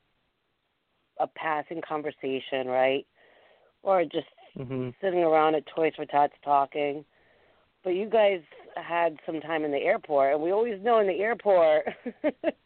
a 1.20 1.26
passing 1.26 1.82
conversation, 1.86 2.66
right? 2.66 3.06
Or 3.82 4.04
just 4.04 4.28
Mhm. 4.56 4.94
sitting 5.00 5.22
around 5.22 5.54
at 5.54 5.66
Toys 5.66 5.94
for 5.94 6.06
Tots 6.06 6.36
talking. 6.42 7.04
But 7.82 7.94
you 7.94 8.06
guys 8.06 8.42
had 8.76 9.18
some 9.24 9.40
time 9.40 9.64
in 9.64 9.70
the 9.70 9.82
airport, 9.82 10.32
and 10.32 10.42
we 10.42 10.52
always 10.52 10.82
know 10.82 10.98
in 10.98 11.06
the 11.06 11.20
airport. 11.20 11.86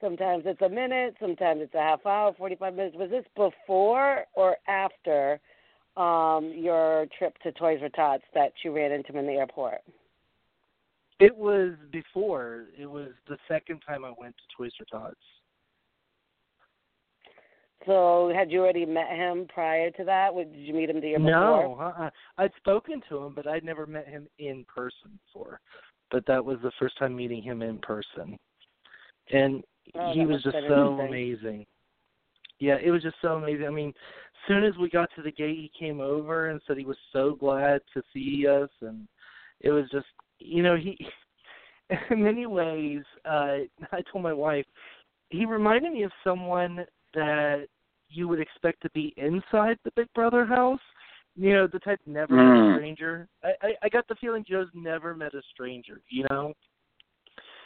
sometimes 0.00 0.44
it's 0.46 0.60
a 0.62 0.68
minute, 0.68 1.16
sometimes 1.20 1.62
it's 1.62 1.74
a 1.74 1.80
half 1.80 2.04
hour, 2.04 2.32
forty-five 2.34 2.74
minutes. 2.74 2.96
Was 2.96 3.10
this 3.10 3.26
before 3.36 4.26
or 4.34 4.56
after 4.66 5.40
um 5.96 6.52
your 6.54 7.06
trip 7.18 7.38
to 7.38 7.52
Toys 7.52 7.80
for 7.80 7.88
Tots 7.90 8.24
that 8.34 8.52
you 8.64 8.72
ran 8.72 8.92
into 8.92 9.12
him 9.12 9.18
in 9.18 9.26
the 9.26 9.34
airport? 9.34 9.82
It 11.20 11.36
was 11.36 11.72
before. 11.90 12.66
It 12.78 12.86
was 12.86 13.10
the 13.28 13.38
second 13.48 13.80
time 13.86 14.04
I 14.04 14.12
went 14.18 14.36
to 14.36 14.56
Toys 14.56 14.72
for 14.78 14.84
Tots. 14.84 15.16
So 17.86 18.32
had 18.34 18.50
you 18.50 18.60
already 18.60 18.84
met 18.84 19.10
him 19.10 19.46
prior 19.52 19.90
to 19.92 20.04
that? 20.04 20.34
Did 20.34 20.54
you 20.54 20.74
meet 20.74 20.90
him 20.90 21.00
the 21.00 21.08
year 21.08 21.18
No, 21.18 21.74
before? 21.74 21.86
uh-uh. 21.86 22.10
I'd 22.36 22.52
spoken 22.56 23.00
to 23.08 23.24
him, 23.24 23.32
but 23.34 23.46
I'd 23.46 23.64
never 23.64 23.86
met 23.86 24.06
him 24.06 24.28
in 24.38 24.64
person 24.64 25.18
before. 25.26 25.60
But 26.10 26.26
that 26.26 26.44
was 26.44 26.58
the 26.62 26.72
first 26.78 26.98
time 26.98 27.14
meeting 27.14 27.42
him 27.42 27.62
in 27.62 27.78
person, 27.78 28.38
and 29.30 29.62
Oh, 29.94 30.12
he 30.12 30.26
was 30.26 30.42
just 30.42 30.56
so 30.68 31.00
amazing. 31.00 31.66
Yeah, 32.58 32.76
it 32.82 32.90
was 32.90 33.02
just 33.02 33.16
so 33.22 33.36
amazing. 33.36 33.66
I 33.66 33.70
mean, 33.70 33.88
as 33.90 34.48
soon 34.48 34.64
as 34.64 34.76
we 34.76 34.90
got 34.90 35.08
to 35.16 35.22
the 35.22 35.30
gate, 35.30 35.56
he 35.56 35.70
came 35.78 36.00
over 36.00 36.48
and 36.48 36.60
said 36.66 36.76
he 36.76 36.84
was 36.84 36.98
so 37.12 37.34
glad 37.34 37.80
to 37.94 38.02
see 38.12 38.46
us, 38.46 38.68
and 38.80 39.06
it 39.60 39.70
was 39.70 39.88
just, 39.90 40.06
you 40.38 40.62
know, 40.62 40.76
he. 40.76 40.96
In 42.10 42.22
many 42.22 42.44
ways, 42.44 43.02
uh, 43.24 43.60
I 43.92 44.02
told 44.12 44.22
my 44.22 44.32
wife, 44.32 44.66
he 45.30 45.46
reminded 45.46 45.90
me 45.92 46.02
of 46.02 46.12
someone 46.22 46.84
that 47.14 47.66
you 48.10 48.28
would 48.28 48.40
expect 48.40 48.82
to 48.82 48.90
be 48.90 49.14
inside 49.16 49.78
the 49.84 49.90
Big 49.96 50.06
Brother 50.14 50.44
house. 50.44 50.80
You 51.34 51.54
know, 51.54 51.66
the 51.66 51.78
type 51.78 52.00
never 52.04 52.34
met 52.34 52.44
Mm. 52.44 52.70
a 52.70 52.74
stranger. 52.74 53.28
I, 53.42 53.52
I 53.62 53.74
I 53.84 53.88
got 53.88 54.06
the 54.08 54.16
feeling 54.16 54.44
Joe's 54.46 54.68
never 54.74 55.14
met 55.14 55.34
a 55.34 55.42
stranger. 55.54 56.02
You 56.10 56.26
know, 56.28 56.52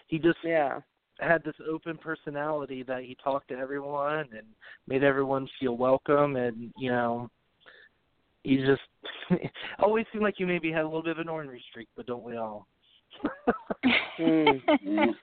he 0.07 0.19
just 0.19 0.39
Yeah. 0.45 0.81
had 1.21 1.43
this 1.45 1.55
open 1.69 1.99
personality 1.99 2.83
that 2.85 3.03
he 3.03 3.17
talked 3.17 3.49
to 3.49 3.59
everyone 3.59 4.29
and 4.33 4.47
made 4.87 5.05
everyone 5.05 5.49
feel 5.61 5.77
welcome 5.77 6.37
and 6.37 6.73
you 6.77 6.91
know 6.91 7.29
he 8.43 8.57
just 8.57 8.83
always 9.79 10.07
seemed 10.13 10.25
like 10.25 10.39
you 10.39 10.47
maybe 10.47 10.71
had 10.71 10.83
a 10.83 10.85
little 10.85 11.03
bit 11.03 11.13
of 11.13 11.19
an 11.19 11.29
ornery 11.29 11.63
streak 11.71 11.89
but 11.97 12.07
don't 12.07 12.23
we 12.23 12.37
all 12.37 12.67
Mm. 14.19 14.63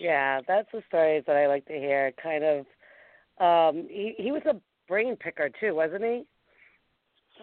yeah, 0.00 0.40
that's 0.46 0.68
the 0.72 0.82
stories 0.88 1.24
that 1.26 1.36
I 1.36 1.46
like 1.46 1.66
to 1.66 1.74
hear. 1.74 2.12
Kind 2.22 2.44
of, 2.44 2.66
um, 3.40 3.86
he 3.88 4.14
he 4.18 4.32
was 4.32 4.42
a 4.46 4.60
brain 4.86 5.16
picker 5.16 5.50
too, 5.60 5.74
wasn't 5.74 6.04
he? 6.04 6.24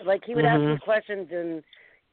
Like 0.04 0.24
he 0.26 0.36
would 0.36 0.46
ask 0.46 0.60
you 0.62 0.76
Mhm. 0.76 0.82
questions, 0.82 1.30
and 1.32 1.64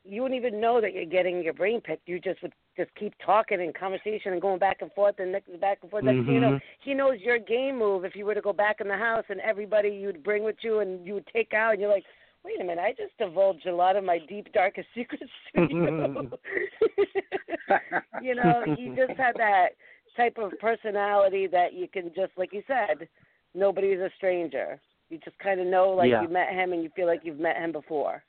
you 0.04 0.22
wouldn't 0.22 0.38
even 0.38 0.60
know 0.60 0.80
that 0.80 0.92
you're 0.94 1.04
getting 1.04 1.42
your 1.42 1.52
brain 1.52 1.80
picked. 1.80 2.08
You 2.08 2.18
just 2.18 2.42
would 2.42 2.52
just 2.76 2.90
keep 2.96 3.14
talking 3.24 3.60
and 3.60 3.74
conversation 3.74 4.32
and 4.32 4.42
going 4.42 4.58
back 4.58 4.78
and 4.80 4.92
forth 4.92 5.16
and 5.18 5.30
next 5.32 5.60
back 5.60 5.78
and 5.82 5.90
forth. 5.90 6.04
Next 6.04 6.24
thing 6.26 6.34
you 6.34 6.40
know, 6.40 6.52
Mhm. 6.52 6.62
he 6.80 6.94
knows 6.94 7.20
your 7.20 7.38
game 7.38 7.78
move. 7.78 8.04
If 8.04 8.16
you 8.16 8.24
were 8.26 8.34
to 8.34 8.40
go 8.40 8.52
back 8.52 8.80
in 8.80 8.88
the 8.88 8.96
house 8.96 9.24
and 9.28 9.40
everybody 9.40 9.90
you'd 9.90 10.22
bring 10.22 10.42
with 10.42 10.56
you 10.62 10.80
and 10.80 11.06
you 11.06 11.14
would 11.14 11.26
take 11.28 11.54
out, 11.54 11.72
and 11.72 11.80
you're 11.80 11.90
like, 11.90 12.04
wait 12.44 12.60
a 12.60 12.64
minute, 12.64 12.82
I 12.82 12.92
just 12.92 13.16
divulged 13.18 13.66
a 13.66 13.74
lot 13.74 13.94
of 13.94 14.02
my 14.02 14.18
deep, 14.18 14.52
darkest 14.52 14.88
secrets 14.94 15.30
to 15.54 15.68
you. 15.70 16.30
you 18.22 18.34
know, 18.34 18.64
he 18.76 18.88
just 18.96 19.12
had 19.18 19.36
that 19.36 19.70
type 20.16 20.36
of 20.38 20.52
personality 20.58 21.46
that 21.46 21.72
you 21.74 21.86
can 21.88 22.12
just, 22.14 22.32
like 22.36 22.52
you 22.52 22.62
said, 22.66 23.08
nobody's 23.54 24.00
a 24.00 24.10
stranger. 24.16 24.80
You 25.10 25.18
just 25.18 25.38
kind 25.38 25.60
of 25.60 25.66
know, 25.66 25.90
like 25.90 26.10
Yeah. 26.10 26.22
you 26.22 26.28
met 26.28 26.48
him, 26.48 26.72
and 26.72 26.82
you 26.82 26.90
feel 26.96 27.06
like 27.06 27.20
you've 27.24 27.38
met 27.38 27.56
him 27.56 27.70
before. 27.70 28.24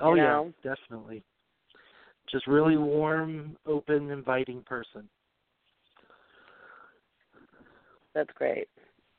Oh 0.00 0.14
yeah 0.14 0.22
know? 0.22 0.52
definitely 0.62 1.22
just 2.30 2.46
really 2.46 2.76
warm 2.76 3.56
open 3.66 4.10
inviting 4.10 4.62
person 4.62 5.08
That's 8.14 8.30
great. 8.34 8.68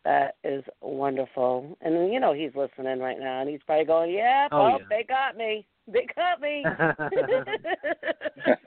That 0.03 0.35
is 0.43 0.63
wonderful. 0.81 1.77
And 1.81 2.11
you 2.11 2.19
know 2.19 2.33
he's 2.33 2.55
listening 2.55 2.99
right 2.99 3.19
now, 3.19 3.41
and 3.41 3.49
he's 3.49 3.61
probably 3.65 3.85
going, 3.85 4.11
"Yeah, 4.11 4.47
Oh, 4.51 4.61
oh, 4.61 4.77
yeah. 4.79 4.85
they 4.89 5.03
got 5.03 5.37
me. 5.37 5.65
They 5.87 6.07
got 6.15 6.41
me." 6.41 6.65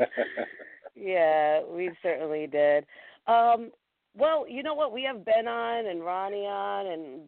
yeah, 0.94 1.62
we 1.64 1.90
certainly 2.02 2.46
did. 2.46 2.86
Um, 3.26 3.72
Well, 4.16 4.46
you 4.48 4.62
know 4.62 4.74
what? 4.74 4.92
We 4.92 5.02
have 5.02 5.24
Ben 5.24 5.48
on 5.48 5.86
and 5.86 6.04
Ronnie 6.04 6.46
on, 6.46 6.86
and 6.86 7.20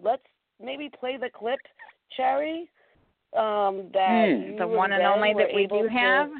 let's 0.00 0.22
maybe 0.62 0.88
play 0.88 1.16
the 1.16 1.30
clip, 1.30 1.58
Cherry. 2.16 2.70
Um, 3.36 3.90
that 3.92 4.26
you 4.28 4.56
the 4.58 4.66
one 4.66 4.92
and 4.92 5.00
Ben 5.00 5.06
only 5.06 5.34
that 5.34 5.54
we 5.54 5.66
do 5.66 5.88
have. 5.88 6.30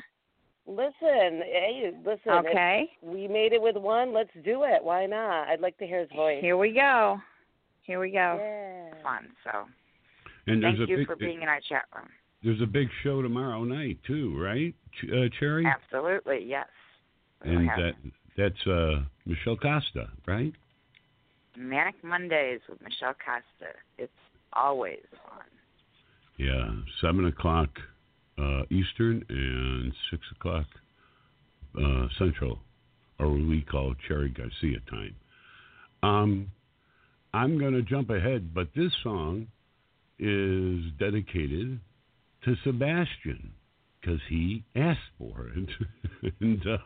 Listen, 0.67 1.43
hey, 1.43 1.93
listen. 2.05 2.33
Okay. 2.33 2.91
we 3.03 3.27
made 3.27 3.53
it 3.53 3.61
with 3.61 3.77
one. 3.77 4.13
Let's 4.13 4.31
do 4.45 4.65
it. 4.65 4.83
Why 4.83 5.07
not? 5.07 5.49
I'd 5.49 5.61
like 5.61 5.79
to 5.79 5.87
hear 5.87 6.01
his 6.01 6.11
voice. 6.15 6.39
Here 6.41 6.57
we 6.57 6.73
go. 6.73 7.19
Here 7.83 8.01
we 8.01 8.11
go. 8.11 8.39
Yeah. 8.39 9.03
Fun. 9.03 9.29
So 9.45 9.65
And 10.47 10.63
thank 10.63 10.79
you 10.79 10.99
big, 10.99 11.07
for 11.07 11.17
being 11.17 11.43
in 11.43 11.49
our 11.49 11.61
chat 11.67 11.85
room. 11.95 12.09
There's 12.43 12.61
a 12.61 12.67
big 12.67 12.89
show 13.03 13.23
tomorrow 13.23 13.65
night 13.65 13.99
too, 14.07 14.39
right, 14.41 14.75
Ch- 14.93 15.11
uh, 15.11 15.29
Cherry? 15.41 15.67
Absolutely, 15.67 16.45
yes. 16.47 16.67
We'll 17.45 17.59
And 17.59 17.69
have 17.69 17.79
that 17.79 17.93
that's 18.37 18.67
uh, 18.67 19.03
Michelle 19.27 19.57
Costa, 19.57 20.09
right? 20.27 20.53
Manic 21.57 21.97
Mondays 22.05 22.61
with 22.69 22.81
Michelle 22.81 23.15
Costa. 23.15 23.75
It's 23.99 24.13
always 24.53 25.01
fun. 25.11 25.45
Yeah, 26.39 26.71
seven 27.01 27.27
o'clock 27.27 27.69
uh, 28.39 28.63
Eastern 28.71 29.25
and 29.29 29.93
six 30.11 30.23
o'clock 30.39 30.67
uh, 31.77 32.07
Central, 32.17 32.61
or 33.19 33.29
what 33.31 33.41
we 33.41 33.63
call 33.63 33.95
Cherry 34.07 34.31
Garcia 34.31 34.79
time. 34.89 35.17
Um, 36.03 36.51
I'm 37.35 37.59
going 37.59 37.73
to 37.73 37.83
jump 37.83 38.11
ahead, 38.11 38.55
but 38.55 38.69
this 38.77 38.93
song 39.03 39.49
is 40.21 40.85
dedicated 40.99 41.81
to 42.45 42.55
Sebastian 42.65 43.51
because 44.01 44.21
he 44.29 44.65
asked 44.77 45.01
for 45.19 45.49
it, 45.57 46.33
and 46.41 46.63
uh, 46.67 46.79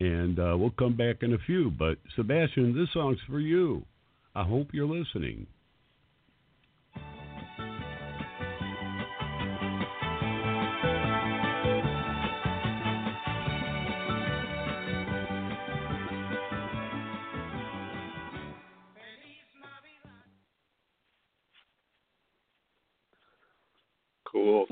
and 0.00 0.38
uh, 0.38 0.56
we'll 0.56 0.70
come 0.70 0.96
back 0.96 1.16
in 1.22 1.34
a 1.34 1.38
few. 1.46 1.70
But 1.70 1.98
Sebastian, 2.16 2.74
this 2.74 2.88
song's 2.94 3.18
for 3.28 3.38
you. 3.38 3.84
I 4.34 4.44
hope 4.44 4.68
you're 4.72 4.86
listening. 4.86 5.46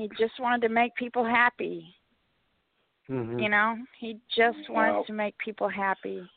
He 0.01 0.09
just 0.17 0.39
wanted 0.39 0.67
to 0.67 0.69
make 0.73 0.95
people 0.95 1.23
happy. 1.23 1.95
Mhm. 3.07 3.39
You 3.39 3.49
know, 3.49 3.77
he 3.99 4.19
just 4.35 4.67
wanted 4.67 4.93
Wow. 4.93 5.03
to 5.03 5.13
make 5.13 5.37
people 5.37 5.69
happy. 5.69 6.27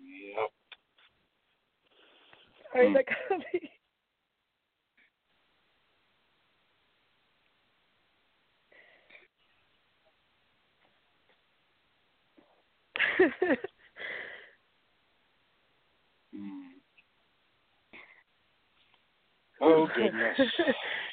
Yep. 0.00 0.52
Sorry, 2.72 2.92
that 2.94 3.06
gotta 3.06 3.44
be. 3.52 3.70
Oh 19.60 19.86
goodness. 19.96 20.38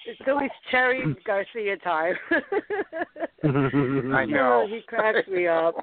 it's 0.05 0.21
always 0.27 0.49
Cherry 0.71 1.03
Garcia 1.25 1.77
time. 1.77 2.15
I 3.43 4.25
know. 4.25 4.63
Oh, 4.63 4.67
he 4.69 4.81
cracks 4.87 5.27
me 5.27 5.47
up. 5.47 5.75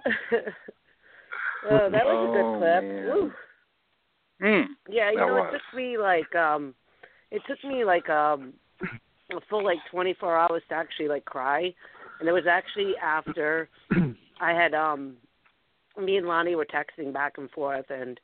oh, 1.70 1.88
that 1.90 2.04
was 2.04 2.28
a 2.28 2.32
good 2.32 2.44
Oh, 2.44 3.30
clip. 3.30 3.34
Mm. 4.42 4.64
Yeah, 4.88 5.10
you 5.10 5.18
know, 5.18 5.34
was. 5.34 5.54
it 5.54 5.58
took 5.58 5.76
me 5.78 5.96
like 5.98 6.34
um 6.34 6.74
it 7.30 7.42
took 7.48 7.62
me 7.64 7.84
like 7.84 8.08
um 8.10 8.52
a 9.30 9.40
full 9.48 9.64
like 9.64 9.78
twenty 9.90 10.14
four 10.14 10.36
hours 10.36 10.62
to 10.68 10.74
actually 10.74 11.08
like 11.08 11.24
cry. 11.24 11.72
And 12.20 12.28
it 12.28 12.32
was 12.32 12.44
actually 12.48 12.94
after 13.02 13.68
I 14.40 14.52
had 14.52 14.74
um 14.74 15.16
me 16.00 16.16
and 16.16 16.26
Lonnie 16.26 16.56
were 16.56 16.66
texting 16.66 17.12
back 17.12 17.34
and 17.38 17.50
forth 17.50 17.86
and 17.90 18.18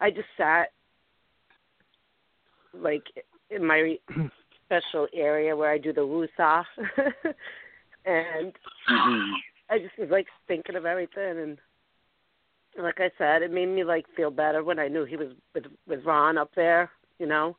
I 0.00 0.10
just 0.10 0.28
sat 0.36 0.68
like 2.74 3.02
my 3.60 3.96
special 4.66 5.06
area 5.14 5.56
where 5.56 5.70
I 5.70 5.78
do 5.78 5.92
the 5.92 6.00
woosah 6.02 6.64
and 8.04 8.52
Mhm. 8.88 9.32
I 9.70 9.78
just 9.78 9.98
was 9.98 10.08
like 10.10 10.26
thinking 10.46 10.76
of 10.76 10.86
everything 10.86 11.38
and 11.38 11.58
like 12.78 13.00
I 13.00 13.10
said, 13.18 13.42
it 13.42 13.50
made 13.50 13.66
me 13.66 13.82
like 13.84 14.06
feel 14.14 14.30
better 14.30 14.62
when 14.62 14.78
I 14.78 14.88
knew 14.88 15.04
he 15.04 15.16
was 15.16 15.28
with 15.54 15.66
with 15.86 16.04
Ron 16.04 16.38
up 16.38 16.50
there, 16.54 16.90
you 17.18 17.26
know. 17.26 17.56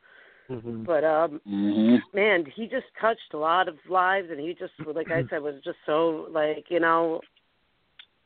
Mhm. 0.50 0.86
But 0.86 1.04
um 1.04 1.42
Mhm. 1.48 2.02
man, 2.14 2.46
he 2.46 2.68
just 2.68 2.88
touched 3.00 3.34
a 3.34 3.38
lot 3.38 3.68
of 3.68 3.78
lives 3.90 4.30
and 4.32 4.40
he 4.40 4.54
just 4.54 4.74
like 4.86 5.12
I 5.12 5.24
said 5.30 5.42
was 5.42 5.62
just 5.64 5.80
so 5.86 6.28
like, 6.32 6.70
you 6.70 6.80
know, 6.80 7.22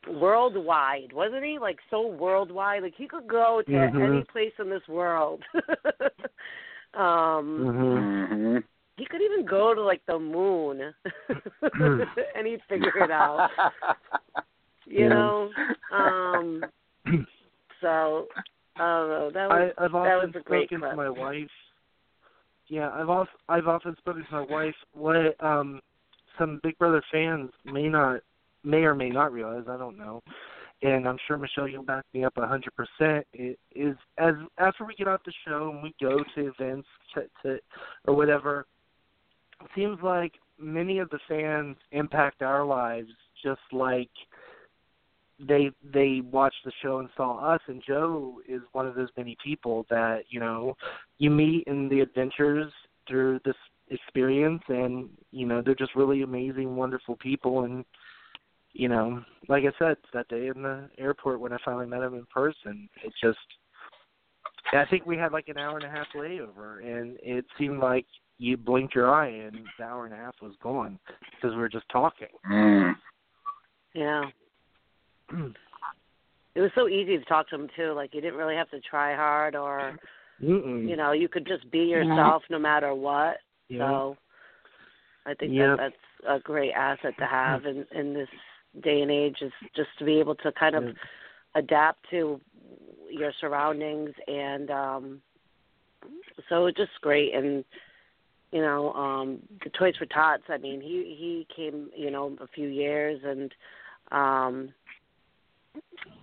worldwide, 0.08 1.12
wasn't 1.12 1.44
he? 1.44 1.58
Like 1.58 1.78
so 1.90 2.06
worldwide. 2.06 2.82
Like 2.82 2.94
he 2.96 3.08
could 3.08 3.26
go 3.26 3.62
to 3.62 3.72
Mhm. 3.72 4.02
any 4.02 4.24
place 4.24 4.52
in 4.58 4.70
this 4.70 4.86
world. 4.88 5.42
um 6.96 7.58
Mhm. 7.60 8.28
Mhm. 8.30 8.64
he 8.96 9.06
could 9.06 9.22
even 9.22 9.44
go 9.46 9.74
to 9.74 9.82
like 9.82 10.04
the 10.06 10.18
moon 10.18 10.94
and 12.36 12.46
he'd 12.46 12.62
figure 12.68 12.98
it 12.98 13.10
out. 13.10 13.50
You 14.86 15.08
Yeah. 15.08 15.08
know? 15.08 15.50
Um 15.90 16.64
so 17.80 18.28
I 18.76 18.78
don't 18.78 19.08
know. 19.08 19.30
That 19.32 19.48
was 19.48 19.72
I, 19.78 19.84
I've 19.84 19.92
that 19.92 19.96
often 19.98 20.30
was 20.30 20.36
a 20.36 20.42
great 20.42 20.68
spoken 20.68 20.80
clip. 20.80 20.90
to 20.90 20.96
my 20.96 21.08
wife. 21.10 21.48
Yeah, 22.68 22.90
I've 22.90 23.08
also 23.08 23.30
I've 23.48 23.66
often 23.68 23.96
spoken 23.98 24.24
to 24.24 24.32
my 24.32 24.40
wife 24.42 24.74
what 24.92 25.42
um 25.44 25.80
some 26.38 26.60
Big 26.62 26.76
Brother 26.78 27.02
fans 27.12 27.50
may 27.64 27.88
not 27.88 28.20
may 28.62 28.84
or 28.84 28.94
may 28.94 29.08
not 29.10 29.32
realize. 29.32 29.64
I 29.68 29.76
don't 29.76 29.96
know, 29.96 30.22
and 30.84 31.08
I'm 31.08 31.16
sure 31.26 31.38
Michelle 31.38 31.66
you'll 31.66 31.82
back 31.82 32.04
me 32.12 32.24
up 32.24 32.36
a 32.36 32.46
hundred 32.46 32.72
percent. 32.76 33.26
It 33.32 33.58
is 33.74 33.96
as 34.18 34.34
after 34.58 34.84
we 34.84 34.94
get 34.94 35.08
off 35.08 35.20
the 35.24 35.32
show 35.46 35.70
and 35.70 35.82
we 35.82 35.94
go 36.00 36.18
to 36.18 36.52
events 36.52 36.86
to, 37.14 37.22
to 37.42 37.58
or 38.06 38.14
whatever. 38.14 38.66
It 39.62 39.70
seems 39.74 39.98
like 40.02 40.32
many 40.58 40.98
of 40.98 41.08
the 41.08 41.18
fans 41.26 41.76
impact 41.92 42.42
our 42.42 42.64
lives 42.64 43.08
just 43.42 43.62
like 43.72 44.10
they 45.40 45.70
they 45.92 46.20
watched 46.30 46.64
the 46.66 46.72
show 46.82 46.98
and 46.98 47.08
saw 47.16 47.38
us 47.38 47.60
and 47.66 47.82
Joe 47.86 48.40
is 48.46 48.60
one 48.72 48.86
of 48.86 48.94
those 48.94 49.08
many 49.16 49.36
people 49.42 49.86
that 49.88 50.24
you 50.28 50.38
know 50.38 50.76
you 51.18 51.30
meet 51.30 51.64
in 51.66 51.88
the 51.88 52.00
adventures 52.00 52.70
through 53.08 53.40
this 53.44 53.56
experience 53.88 54.62
and 54.68 55.08
you 55.30 55.46
know 55.46 55.62
they're 55.62 55.74
just 55.74 55.96
really 55.96 56.22
amazing 56.22 56.76
wonderful 56.76 57.16
people 57.16 57.64
and 57.64 57.84
you 58.74 58.88
know 58.88 59.22
like 59.48 59.64
I 59.64 59.72
said 59.78 59.96
that 60.12 60.28
day 60.28 60.48
in 60.48 60.62
the 60.62 60.88
airport 60.98 61.40
when 61.40 61.52
I 61.52 61.58
finally 61.64 61.86
met 61.86 62.02
him 62.02 62.14
in 62.14 62.26
person 62.26 62.88
it 63.02 63.12
just 63.22 63.38
I 64.72 64.84
think 64.86 65.06
we 65.06 65.16
had 65.16 65.32
like 65.32 65.48
an 65.48 65.58
hour 65.58 65.76
and 65.76 65.86
a 65.86 65.90
half 65.90 66.08
layover 66.14 66.84
and 66.84 67.16
it 67.22 67.46
seemed 67.58 67.78
like 67.78 68.06
you 68.38 68.56
blinked 68.56 68.94
your 68.94 69.14
eye 69.14 69.28
and 69.28 69.56
the 69.78 69.84
hour 69.84 70.04
and 70.04 70.14
a 70.14 70.18
half 70.18 70.34
was 70.42 70.54
gone 70.62 70.98
because 71.30 71.54
we 71.54 71.60
were 71.60 71.68
just 71.68 71.88
talking 71.90 72.28
Mm. 72.50 72.94
Yeah. 73.94 74.24
It 76.56 76.60
was 76.60 76.70
so 76.76 76.86
easy 76.86 77.18
to 77.18 77.24
talk 77.24 77.48
to 77.48 77.56
him 77.56 77.68
too. 77.74 77.94
Like 77.94 78.14
you 78.14 78.20
didn't 78.20 78.38
really 78.38 78.54
have 78.54 78.70
to 78.70 78.80
try 78.80 79.16
hard 79.16 79.56
or 79.56 79.98
Mm-mm. 80.40 80.88
you 80.88 80.96
know, 80.96 81.12
you 81.12 81.28
could 81.28 81.46
just 81.46 81.68
be 81.70 81.80
yourself 81.80 82.42
no 82.50 82.58
matter 82.58 82.94
what. 82.94 83.38
Yeah. 83.68 83.78
So 83.80 84.16
I 85.26 85.34
think 85.34 85.52
Yep. 85.52 85.78
that 85.78 85.92
that's 86.26 86.38
a 86.38 86.40
great 86.40 86.72
asset 86.72 87.14
to 87.18 87.26
have 87.26 87.66
in 87.66 87.84
in 87.92 88.14
this 88.14 88.28
day 88.82 89.00
and 89.02 89.10
age 89.10 89.36
is 89.40 89.52
just 89.76 89.90
to 89.98 90.04
be 90.04 90.18
able 90.18 90.34
to 90.36 90.52
kind 90.52 90.74
of 90.74 90.84
Yep. 90.84 90.94
adapt 91.56 92.10
to 92.10 92.40
your 93.10 93.32
surroundings 93.40 94.10
and 94.26 94.70
um 94.70 95.20
so 96.48 96.66
it's 96.66 96.76
just 96.76 96.90
great 97.00 97.34
and 97.34 97.64
you 98.50 98.60
know 98.60 98.92
um 98.94 99.38
the 99.62 99.70
toys 99.70 99.94
for 99.98 100.06
tots 100.06 100.42
i 100.48 100.56
mean 100.58 100.80
he 100.80 101.16
he 101.18 101.46
came 101.54 101.90
you 101.96 102.10
know 102.10 102.36
a 102.40 102.46
few 102.48 102.68
years 102.68 103.20
and 103.24 103.54
um 104.12 104.72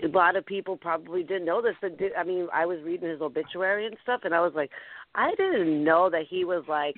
a 0.04 0.08
lot 0.08 0.36
of 0.36 0.46
people 0.46 0.76
probably 0.76 1.24
didn't 1.24 1.46
know 1.46 1.62
this 1.62 1.76
but 1.82 1.98
did, 1.98 2.12
i 2.16 2.24
mean 2.24 2.48
i 2.54 2.66
was 2.66 2.80
reading 2.84 3.10
his 3.10 3.22
obituary 3.22 3.86
and 3.86 3.96
stuff 4.04 4.22
and 4.24 4.34
i 4.34 4.40
was 4.42 4.54
like 4.56 4.72
i 5.16 5.32
didn't 5.36 5.84
know 5.84 6.10
that 6.10 6.26
he 6.30 6.44
was 6.46 6.64
like 6.68 6.96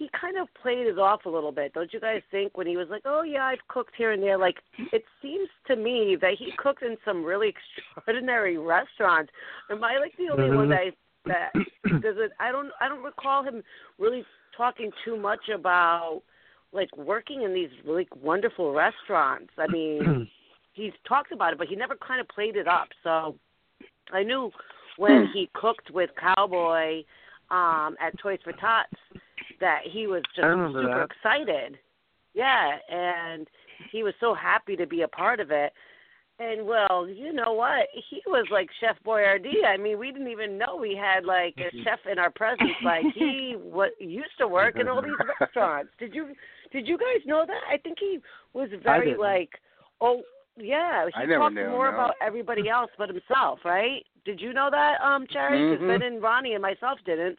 he 0.00 0.08
kind 0.18 0.38
of 0.38 0.48
played 0.60 0.86
it 0.86 0.98
off 0.98 1.26
a 1.26 1.28
little 1.28 1.52
bit 1.52 1.72
don't 1.74 1.92
you 1.92 2.00
guys 2.00 2.22
think 2.30 2.56
when 2.56 2.66
he 2.66 2.76
was 2.76 2.88
like 2.90 3.02
oh 3.04 3.22
yeah 3.22 3.44
i've 3.44 3.66
cooked 3.68 3.92
here 3.96 4.12
and 4.12 4.22
there 4.22 4.38
like 4.38 4.56
it 4.92 5.04
seems 5.20 5.48
to 5.66 5.76
me 5.76 6.16
that 6.20 6.32
he 6.38 6.52
cooked 6.56 6.82
in 6.82 6.96
some 7.04 7.22
really 7.22 7.52
extraordinary 7.96 8.56
restaurants 8.56 9.30
am 9.70 9.84
i 9.84 9.98
like 9.98 10.16
the 10.16 10.32
only 10.32 10.56
one 10.56 10.68
Mhm. 10.68 10.92
that 11.26 11.50
that 11.52 11.52
does 12.02 12.16
it 12.18 12.32
i 12.40 12.50
don't 12.50 12.70
i 12.80 12.88
don't 12.88 13.04
recall 13.04 13.44
him 13.44 13.62
really 13.98 14.24
talking 14.56 14.90
too 15.04 15.16
much 15.16 15.48
about 15.54 16.22
like 16.72 16.96
working 16.96 17.42
in 17.42 17.52
these 17.52 17.70
really 17.84 18.08
wonderful 18.22 18.72
restaurants 18.72 19.52
i 19.58 19.66
mean 19.66 20.26
he's 20.72 20.92
talked 21.06 21.32
about 21.32 21.52
it, 21.52 21.58
but 21.58 21.66
he 21.66 21.76
never 21.76 21.96
kind 21.96 22.20
of 22.20 22.28
played 22.28 22.56
it 22.56 22.68
up. 22.68 22.88
So 23.02 23.34
I 24.12 24.22
knew 24.22 24.50
when 24.96 25.28
he 25.34 25.50
cooked 25.54 25.90
with 25.90 26.10
Cowboy 26.18 27.02
um 27.50 27.96
at 28.00 28.16
Toys 28.22 28.38
for 28.44 28.52
Tots 28.52 28.92
that 29.60 29.80
he 29.84 30.06
was 30.06 30.22
just 30.34 30.44
super 30.46 30.82
that. 30.82 31.08
excited. 31.10 31.78
Yeah, 32.34 32.76
and 32.88 33.48
he 33.90 34.02
was 34.02 34.14
so 34.20 34.34
happy 34.34 34.76
to 34.76 34.86
be 34.86 35.02
a 35.02 35.08
part 35.08 35.40
of 35.40 35.50
it. 35.50 35.72
And 36.38 36.66
well, 36.66 37.06
you 37.06 37.34
know 37.34 37.52
what? 37.52 37.86
He 38.08 38.22
was 38.26 38.46
like 38.50 38.68
Chef 38.80 38.96
Boyardee. 39.04 39.66
I 39.66 39.76
mean, 39.76 39.98
we 39.98 40.10
didn't 40.10 40.28
even 40.28 40.56
know 40.56 40.74
we 40.74 40.96
had 40.96 41.24
like 41.24 41.54
a 41.58 41.70
chef 41.84 41.98
in 42.10 42.18
our 42.18 42.30
presence. 42.30 42.70
Like 42.82 43.04
he 43.14 43.56
what 43.62 43.90
used 44.00 44.38
to 44.38 44.48
work 44.48 44.78
in 44.78 44.88
all 44.88 45.02
these 45.02 45.12
restaurants. 45.40 45.90
Did 45.98 46.14
you 46.14 46.28
did 46.72 46.88
you 46.88 46.96
guys 46.96 47.26
know 47.26 47.44
that? 47.46 47.60
I 47.70 47.76
think 47.76 47.98
he 48.00 48.20
was 48.54 48.70
very 48.82 49.16
like 49.18 49.50
oh 50.00 50.22
yeah, 50.56 51.06
he 51.06 51.26
talked 51.34 51.54
knew, 51.54 51.68
more 51.68 51.90
no. 51.90 51.94
about 51.94 52.14
everybody 52.22 52.68
else 52.68 52.90
but 52.96 53.08
himself, 53.08 53.60
right? 53.64 54.04
Did 54.24 54.40
you 54.40 54.52
know 54.52 54.68
that, 54.70 55.00
um, 55.00 55.26
Cherry? 55.30 55.70
Because 55.70 55.82
Mhm. 55.82 55.88
Ben 55.88 56.02
and 56.02 56.22
Ronnie 56.22 56.54
and 56.54 56.62
myself 56.62 56.98
didn't. 57.04 57.38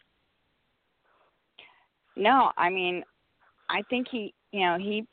No, 2.16 2.52
I 2.56 2.68
mean, 2.68 3.02
I 3.68 3.82
think 3.88 4.06
he, 4.10 4.34
you 4.52 4.60
know, 4.60 4.76
he 4.78 5.06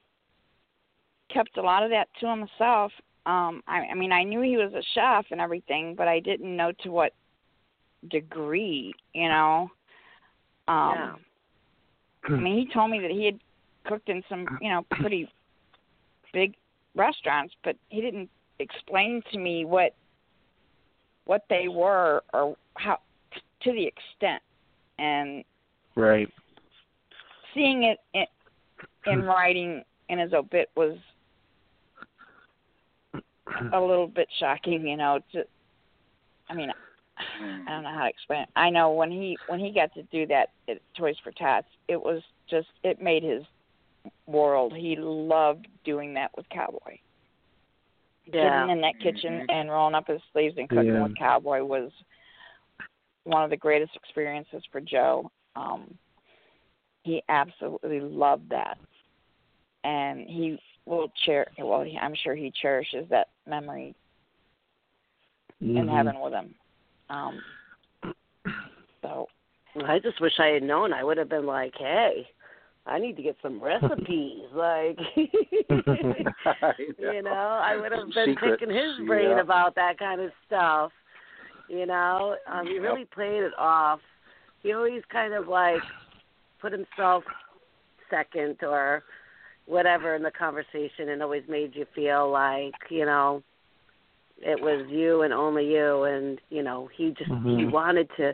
kept 1.34 1.58
a 1.58 1.62
lot 1.62 1.84
of 1.84 1.90
that 1.92 2.08
to 2.20 2.28
himself. 2.28 2.92
Um, 3.26 3.62
I, 3.68 3.88
I 3.92 3.94
mean, 3.94 4.12
I 4.12 4.24
knew 4.24 4.42
he 4.42 4.58
was 4.58 4.74
a 4.74 4.84
chef 4.94 5.26
and 5.32 5.40
everything, 5.40 5.96
but 5.96 6.08
I 6.08 6.20
didn't 6.20 6.56
know 6.56 6.72
to 6.84 6.90
what 6.90 7.14
degree, 8.10 8.94
you 9.14 9.30
know. 9.30 9.70
Um, 10.68 10.96
Yeah. 10.96 11.16
I 12.28 12.32
mean, 12.32 12.58
he 12.58 12.74
told 12.74 12.92
me 12.92 13.00
that 13.00 13.12
he 13.12 13.26
had 13.26 13.40
cooked 13.86 14.10
in 14.10 14.24
some, 14.30 14.46
you 14.62 14.70
know, 14.70 14.86
pretty 14.92 15.32
big 16.34 16.54
restaurants, 16.96 17.56
but 17.64 17.76
he 17.90 18.02
didn't 18.02 18.30
explain 18.60 19.22
to 19.32 19.38
me 19.38 19.66
what 19.66 19.96
what 21.26 21.44
they 21.50 21.68
were 21.68 22.24
or 22.34 22.56
how 22.76 23.00
to 23.62 23.72
the 23.72 23.86
extent. 23.86 24.42
And 24.98 25.44
Right. 25.96 26.28
Seeing 27.54 27.84
it 27.84 28.00
in, 28.14 28.26
in 29.12 29.22
hmm. 29.22 29.26
writing 29.26 29.84
in 30.10 30.20
his 30.20 30.34
obit 30.34 30.70
was 30.76 30.98
a 33.74 33.80
little 33.80 34.08
bit 34.08 34.28
shocking, 34.40 34.88
you 34.88 34.98
know. 34.98 35.20
To, 35.34 35.44
I 36.50 36.54
mean, 36.54 36.72
hmm. 37.18 37.68
I 37.68 37.72
don't 37.72 37.84
know 37.84 37.94
how 37.94 38.04
to 38.04 38.10
explain 38.10 38.42
it. 38.42 38.50
I 38.56 38.70
know 38.70 38.92
when 38.92 39.12
he 39.12 39.38
when 39.48 39.60
he 39.60 39.72
got 39.72 39.94
to 39.94 40.04
do 40.04 40.26
that 40.28 40.50
at 40.68 40.82
Toys 40.98 41.16
for 41.24 41.32
Tots, 41.32 41.68
it 41.88 42.02
was 42.02 42.22
just 42.50 42.68
it 42.84 43.02
made 43.02 43.24
his 43.24 43.44
world. 44.28 44.74
He 44.76 44.96
loved 44.98 45.68
doing 45.84 46.14
that 46.16 46.32
with 46.36 46.48
Cowboy. 46.50 46.98
Yeah. 48.26 48.60
Getting 48.60 48.78
in 48.78 48.82
that 48.82 49.00
kitchen 49.02 49.34
mm-hmm. 49.34 49.50
and 49.50 49.70
rolling 49.70 49.96
up 49.96 50.08
his 50.08 50.22
sleeves 50.32 50.56
and 50.58 50.70
cooking 50.70 50.94
Yeah. 50.94 51.04
with 51.04 51.18
Cowboy 51.18 51.64
was 51.64 51.92
one 53.24 53.44
of 53.44 53.50
the 53.50 53.58
greatest 53.58 53.96
experiences 53.96 54.64
for 54.72 54.82
Joe. 54.82 55.32
Um, 55.56 55.98
he 57.04 57.24
absolutely 57.30 58.02
loved 58.02 58.50
that, 58.50 58.78
and 59.84 60.28
he 60.28 60.60
will 60.86 61.12
cher. 61.26 61.48
Well, 61.58 61.84
he, 61.84 61.98
I'm 61.98 62.16
sure 62.24 62.36
he 62.36 62.52
cherishes 62.62 63.08
that 63.10 63.30
memory 63.48 63.96
in 65.62 65.76
Mhm. 65.76 65.96
heaven 65.96 66.20
with 66.20 66.34
him. 66.34 66.56
Um, 67.10 67.42
so 69.02 69.28
I 69.86 70.00
just 70.00 70.20
wish 70.20 70.40
I 70.40 70.48
had 70.48 70.64
known. 70.64 70.94
I 70.94 71.04
would 71.04 71.18
have 71.18 71.30
been 71.30 71.46
like, 71.46 71.74
hey, 71.76 72.28
I 72.86 73.00
need 73.00 73.16
to 73.18 73.24
get 73.24 73.38
some 73.42 73.62
recipes. 73.62 74.46
like, 74.54 74.98
you 75.18 77.22
know, 77.22 77.60
I 77.62 77.78
would 77.80 77.92
have 77.92 78.02
Some 78.02 78.12
been 78.12 78.34
secrets, 78.34 78.58
picking 78.60 78.76
his 78.76 79.06
brain 79.06 79.32
yeah. 79.32 79.42
about 79.42 79.76
that 79.76 80.00
kind 80.00 80.22
of 80.22 80.32
stuff. 80.46 80.92
You 81.68 81.86
know, 81.86 82.36
um, 82.52 82.66
he 82.66 82.80
really 82.80 83.06
played 83.06 83.44
it 83.44 83.54
off. 83.58 84.00
He 84.64 84.74
always 84.74 85.04
kind 85.12 85.34
of 85.34 85.48
like 85.48 85.84
put 86.62 86.72
himself 86.72 87.24
second 88.10 88.58
or 88.64 89.04
whatever 89.66 90.16
in 90.16 90.24
the 90.24 90.32
conversation, 90.32 91.10
and 91.10 91.22
always 91.22 91.44
made 91.48 91.76
you 91.76 91.86
feel 91.96 92.30
like 92.32 92.74
you 92.90 93.06
know 93.06 93.42
it 94.42 94.60
was 94.60 94.86
you 94.90 95.22
and 95.22 95.34
only 95.34 95.72
you, 95.74 96.04
and 96.04 96.40
you 96.50 96.64
know 96.64 96.90
he 96.96 97.10
just 97.12 97.32
he 97.44 97.66
Mhm. 97.66 97.72
wanted 97.72 98.10
to 98.18 98.34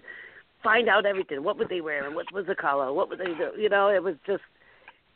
find 0.64 0.90
out 0.90 1.06
everything. 1.06 1.44
What 1.44 1.58
would 1.58 1.70
they 1.70 1.82
wear? 1.82 2.06
And 2.08 2.16
what 2.16 2.32
was 2.34 2.46
the 2.48 2.56
color? 2.56 2.92
What 2.94 3.10
would 3.10 3.20
they 3.20 3.34
do? 3.34 3.52
You 3.58 3.70
know, 3.70 3.90
it 3.90 4.02
was 4.02 4.16
just, 4.26 4.44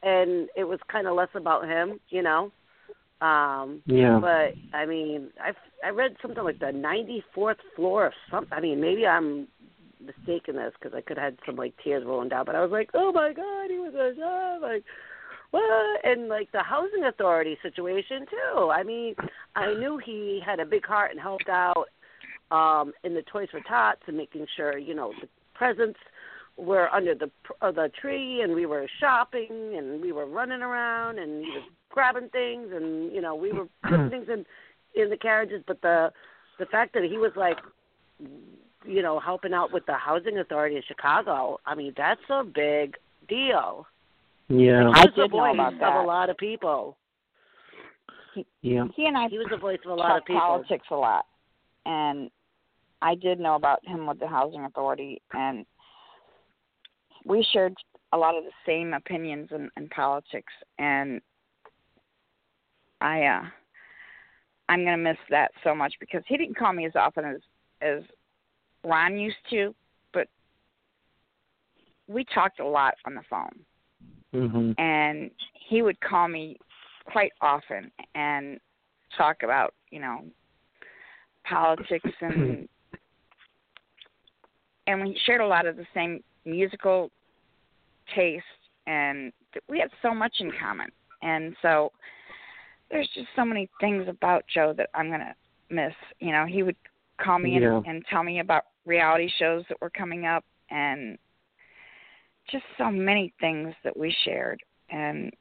and 0.03 0.49
it 0.55 0.63
was 0.63 0.79
kind 0.91 1.07
of 1.07 1.15
less 1.15 1.29
about 1.35 1.65
him. 1.67 1.99
You 2.09 2.21
know, 2.23 2.51
um, 3.21 3.81
Yeah. 3.85 4.19
but 4.19 4.55
I 4.73 4.85
mean, 4.85 5.29
I 5.41 5.53
I 5.85 5.89
read 5.89 6.15
something 6.21 6.43
like 6.43 6.59
the 6.59 6.71
94th 6.71 7.59
floor 7.75 8.05
of 8.07 8.13
something. 8.29 8.57
I 8.57 8.61
mean, 8.61 8.79
maybe 8.79 9.05
I'm 9.07 9.47
mistaken 10.03 10.55
this 10.55 10.73
because 10.79 10.95
I 10.95 11.01
could 11.01 11.17
have 11.17 11.33
had 11.33 11.39
some 11.45 11.55
like 11.55 11.73
tears 11.83 12.03
rolling 12.05 12.29
down, 12.29 12.45
but 12.45 12.55
I 12.55 12.61
was 12.61 12.71
like, 12.71 12.89
oh 12.93 13.11
my 13.11 13.33
god, 13.33 13.69
he 13.69 13.77
was 13.77 13.93
a 13.93 14.13
chef, 14.15 14.61
like 14.61 14.83
what? 15.51 16.05
And 16.05 16.27
like 16.27 16.51
the 16.51 16.63
housing 16.63 17.05
authority 17.05 17.57
situation 17.61 18.25
too. 18.29 18.69
I 18.71 18.83
mean, 18.83 19.15
I 19.55 19.73
knew 19.73 19.97
he 19.97 20.41
had 20.45 20.59
a 20.59 20.65
big 20.65 20.85
heart 20.85 21.11
and 21.11 21.19
helped 21.19 21.49
out 21.49 21.87
um 22.51 22.93
in 23.03 23.13
the 23.13 23.21
Toys 23.23 23.49
for 23.51 23.61
Tots 23.61 24.01
and 24.07 24.17
making 24.17 24.47
sure 24.55 24.77
you 24.77 24.95
know 24.95 25.13
the 25.21 25.27
presents 25.53 25.99
were 26.57 26.89
under 26.93 27.15
the 27.15 27.29
uh, 27.61 27.71
the 27.71 27.91
tree 27.99 28.41
and 28.41 28.53
we 28.53 28.65
were 28.65 28.87
shopping 28.99 29.75
and 29.77 30.01
we 30.01 30.11
were 30.11 30.25
running 30.25 30.61
around 30.61 31.19
and 31.19 31.45
he 31.45 31.51
was 31.51 31.63
grabbing 31.89 32.29
things 32.29 32.69
and 32.73 33.11
you 33.13 33.21
know 33.21 33.35
we 33.35 33.51
were 33.51 33.67
putting 33.83 34.09
things 34.09 34.27
in 34.29 34.45
in 35.01 35.09
the 35.09 35.17
carriages 35.17 35.63
but 35.67 35.81
the 35.81 36.11
the 36.59 36.65
fact 36.65 36.93
that 36.93 37.03
he 37.03 37.17
was 37.17 37.31
like 37.35 37.57
you 38.85 39.01
know 39.01 39.19
helping 39.19 39.53
out 39.53 39.73
with 39.73 39.85
the 39.85 39.93
housing 39.93 40.39
authority 40.39 40.75
in 40.77 40.83
Chicago. 40.87 41.59
I 41.65 41.75
mean 41.75 41.93
that's 41.97 42.21
a 42.29 42.43
big 42.43 42.95
deal. 43.27 43.85
Yeah. 44.47 44.89
I 44.89 45.01
he 45.01 45.07
was 45.07 45.13
the 45.15 45.21
did 45.23 45.31
know 45.31 45.37
voice 45.37 45.53
about 45.53 45.97
of 45.97 46.03
a 46.03 46.07
lot 46.07 46.29
of 46.29 46.37
people. 46.37 46.97
Yeah. 48.61 48.85
he 48.95 49.05
and 49.05 49.17
I 49.17 49.27
he 49.27 49.37
was 49.37 49.47
the 49.49 49.57
voice 49.57 49.79
of 49.85 49.91
a 49.91 49.95
lot 49.95 50.17
of 50.17 50.25
people. 50.25 50.39
politics 50.39 50.87
a 50.91 50.95
lot, 50.95 51.25
and 51.85 52.29
I 53.01 53.15
did 53.15 53.39
know 53.39 53.55
about 53.55 53.85
him 53.85 54.07
with 54.07 54.19
the 54.19 54.27
housing 54.27 54.65
authority, 54.65 55.21
and 55.33 55.65
we 57.25 57.45
shared 57.51 57.75
a 58.13 58.17
lot 58.17 58.35
of 58.35 58.43
the 58.43 58.51
same 58.65 58.93
opinions 58.93 59.49
in, 59.51 59.69
in 59.77 59.89
politics, 59.89 60.53
and 60.77 61.21
I 63.01 63.23
uh 63.23 63.43
I'm 64.67 64.83
gonna 64.83 64.97
miss 64.97 65.17
that 65.29 65.51
so 65.63 65.75
much 65.75 65.93
because 65.99 66.23
he 66.27 66.37
didn't 66.37 66.57
call 66.57 66.73
me 66.73 66.85
as 66.85 66.95
often 66.95 67.25
as 67.25 67.41
as 67.81 68.03
Ron 68.83 69.17
used 69.17 69.37
to, 69.49 69.73
but 70.13 70.27
we 72.07 72.23
talked 72.25 72.59
a 72.59 72.67
lot 72.67 72.95
on 73.05 73.15
the 73.15 73.23
phone 73.29 73.65
Mhm. 74.33 74.75
and 74.77 75.31
he 75.53 75.81
would 75.81 75.99
call 76.01 76.27
me 76.27 76.57
quite 77.05 77.33
often 77.41 77.91
and 78.15 78.59
talk 79.11 79.43
about 79.43 79.73
you 79.89 79.99
know 79.99 80.23
politics 81.43 82.11
and 82.21 82.69
and 84.85 85.01
we 85.03 85.17
shared 85.25 85.41
a 85.41 85.47
lot 85.47 85.65
of 85.65 85.75
the 85.77 85.87
same 85.93 86.23
musical 86.45 87.11
taste 88.13 88.45
and 88.85 89.33
we 89.67 89.79
had 89.79 89.91
so 90.01 90.13
much 90.13 90.39
in 90.39 90.51
common 90.51 90.91
and 91.21 91.55
so 91.61 91.91
there's 92.89 93.09
just 93.09 93.27
so 93.35 93.45
many 93.45 93.69
things 93.79 94.07
about 94.07 94.45
Joe 94.47 94.73
that 94.73 94.89
I'm 94.93 95.09
gonna 95.09 95.35
miss. 95.69 95.93
You 96.19 96.31
know, 96.31 96.45
he 96.45 96.63
would 96.63 96.75
call 97.23 97.39
me 97.39 97.59
Yeah. 97.59 97.77
and, 97.77 97.85
and 97.85 98.05
tell 98.09 98.23
me 98.23 98.39
about 98.39 98.63
reality 98.85 99.29
shows 99.37 99.63
that 99.69 99.79
were 99.81 99.89
coming 99.89 100.25
up 100.25 100.43
and 100.69 101.17
just 102.51 102.63
so 102.77 102.89
many 102.89 103.33
things 103.39 103.73
that 103.83 103.95
we 103.95 104.15
shared 104.23 104.59
and 104.89 105.31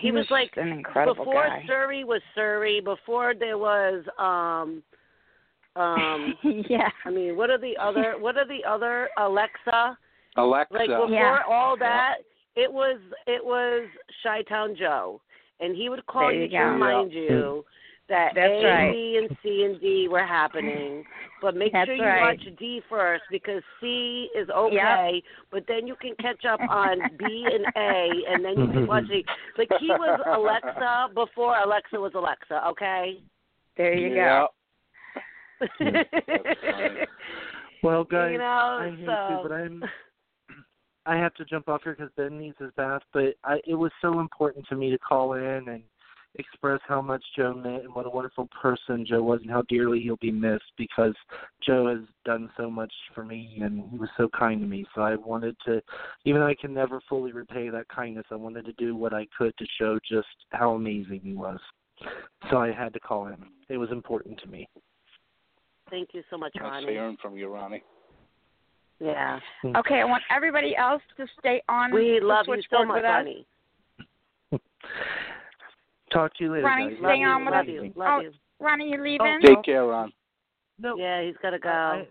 He 0.00 0.12
was 0.12 0.26
like 0.30 0.50
an 0.56 0.68
incredible 0.68 1.24
before 1.24 1.48
guy. 1.48 1.64
Siri 1.66 2.04
was 2.04 2.20
Siri, 2.34 2.80
before 2.80 3.34
there 3.34 3.58
was 3.58 4.04
um 4.18 4.82
um 5.82 6.36
yeah. 6.68 6.90
I 7.04 7.10
mean, 7.10 7.36
what 7.36 7.50
are 7.50 7.58
the 7.58 7.76
other 7.80 8.14
what 8.18 8.36
are 8.36 8.46
the 8.46 8.64
other 8.68 9.08
Alexa? 9.16 9.96
Alexa. 10.36 10.74
Like 10.74 10.88
before 10.88 11.08
Yeah. 11.10 11.42
all 11.48 11.76
that, 11.78 12.16
it 12.54 12.70
was 12.70 12.98
it 13.26 13.42
was 13.44 13.88
Chi 14.22 14.42
Town 14.42 14.76
Joe. 14.76 15.20
And 15.60 15.74
he 15.74 15.88
would 15.88 16.04
call 16.06 16.28
There 16.28 16.34
you 16.34 16.42
you 16.42 16.48
to 16.50 16.56
go. 16.56 16.64
remind 16.72 17.12
you 17.12 17.64
that 18.08 18.32
That's 18.34 18.50
A, 18.50 18.64
right. 18.64 18.92
B, 18.92 19.20
and 19.20 19.36
C 19.42 19.64
and 19.64 19.80
D 19.80 20.08
were 20.10 20.26
happening. 20.26 21.04
But 21.40 21.54
make 21.54 21.72
That's 21.72 21.86
sure 21.86 21.94
you 21.94 22.02
right. 22.02 22.36
watch 22.36 22.58
D 22.58 22.82
first 22.88 23.22
because 23.30 23.62
C 23.80 24.28
is 24.36 24.48
okay, 24.50 25.22
but 25.52 25.64
then 25.68 25.86
you 25.86 25.94
can 26.00 26.14
catch 26.20 26.44
up 26.44 26.60
on 26.68 26.98
B 27.18 27.46
and 27.52 27.64
A, 27.76 28.10
and 28.30 28.44
then 28.44 28.58
you 28.58 28.66
can 28.72 28.86
watch 28.88 29.04
the. 29.08 29.22
Like 29.56 29.68
he 29.80 29.88
was 29.88 30.20
Alexa 30.26 31.14
before 31.14 31.56
Alexa 31.58 31.96
was 31.96 32.12
Alexa. 32.14 32.66
Okay. 32.68 33.20
There 33.76 33.94
you 33.94 34.14
go. 34.14 34.48
Well, 37.82 38.04
guys, 38.04 38.32
you 38.32 38.38
know, 38.38 38.44
I 38.44 38.90
hate 38.96 39.06
so 39.06 39.06
to, 39.06 39.40
but 39.42 39.52
I'm. 39.52 39.84
I 41.06 41.16
have 41.16 41.32
to 41.34 41.44
jump 41.44 41.68
off 41.68 41.82
here 41.84 41.94
because 41.94 42.12
Ben 42.16 42.38
needs 42.38 42.56
his 42.58 42.70
bath. 42.76 43.02
But 43.12 43.34
I, 43.44 43.60
it 43.66 43.74
was 43.74 43.92
so 44.02 44.20
important 44.20 44.66
to 44.68 44.76
me 44.76 44.90
to 44.90 44.98
call 44.98 45.34
in 45.34 45.68
and 45.68 45.82
express 46.34 46.80
how 46.86 47.00
much 47.00 47.22
Joe 47.36 47.54
meant 47.54 47.84
and 47.84 47.94
what 47.94 48.06
a 48.06 48.10
wonderful 48.10 48.48
person 48.60 49.04
Joe 49.06 49.22
was 49.22 49.40
and 49.42 49.50
how 49.50 49.62
dearly 49.62 50.00
he'll 50.00 50.16
be 50.16 50.30
missed 50.30 50.72
because 50.76 51.14
Joe 51.64 51.88
has 51.88 52.06
done 52.24 52.50
so 52.56 52.70
much 52.70 52.92
for 53.14 53.24
me 53.24 53.58
and 53.62 53.82
he 53.90 53.98
was 53.98 54.08
so 54.16 54.28
kind 54.38 54.60
to 54.60 54.66
me. 54.66 54.86
So 54.94 55.02
I 55.02 55.16
wanted 55.16 55.56
to, 55.66 55.80
even 56.24 56.40
though 56.40 56.46
I 56.46 56.54
can 56.54 56.72
never 56.74 57.00
fully 57.08 57.32
repay 57.32 57.70
that 57.70 57.88
kindness, 57.88 58.26
I 58.30 58.36
wanted 58.36 58.64
to 58.66 58.72
do 58.72 58.94
what 58.94 59.14
I 59.14 59.26
could 59.36 59.56
to 59.58 59.66
show 59.78 59.98
just 60.08 60.28
how 60.50 60.72
amazing 60.72 61.20
he 61.22 61.34
was. 61.34 61.58
So 62.50 62.58
I 62.58 62.72
had 62.72 62.92
to 62.92 63.00
call 63.00 63.26
him. 63.26 63.46
It 63.68 63.76
was 63.76 63.90
important 63.90 64.38
to 64.40 64.48
me. 64.48 64.68
Thank 65.90 66.10
you 66.12 66.22
so 66.30 66.36
much, 66.36 66.52
Nice 66.54 66.64
Ronnie. 66.64 66.92
hearing 66.92 67.16
from 67.20 67.36
you, 67.36 67.48
Ronnie. 67.48 67.82
Yeah. 69.00 69.40
Mm-hmm. 69.64 69.76
Okay, 69.76 70.00
I 70.00 70.04
want 70.04 70.22
everybody 70.30 70.76
else 70.76 71.02
to 71.16 71.26
stay 71.38 71.62
on. 71.68 71.94
We 71.94 72.18
the 72.20 72.26
love 72.26 72.44
you 72.46 72.54
so 72.54 72.56
switchboard 72.56 72.88
much, 72.88 72.96
with 72.96 73.04
us. 73.04 73.10
Ronnie. 73.10 73.46
Talk 76.12 76.34
to 76.36 76.44
you 76.44 76.52
later. 76.52 76.64
Ronnie, 76.66 76.90
guys. 76.90 76.98
stay 77.00 77.22
on 77.24 77.44
with 77.44 77.52
love 77.54 77.66
us. 77.66 77.70
you. 77.72 77.92
Oh, 77.96 77.98
Love 77.98 78.22
you. 78.22 78.32
Ronnie, 78.60 78.90
you 78.90 79.02
leaving? 79.02 79.38
Take 79.42 79.62
care, 79.64 79.84
Ron. 79.86 80.12
No, 80.78 80.96
Yeah, 80.96 81.22
he's 81.22 81.36
got 81.42 81.50
to 81.50 81.58
go. 81.58 81.68
I, 81.68 82.06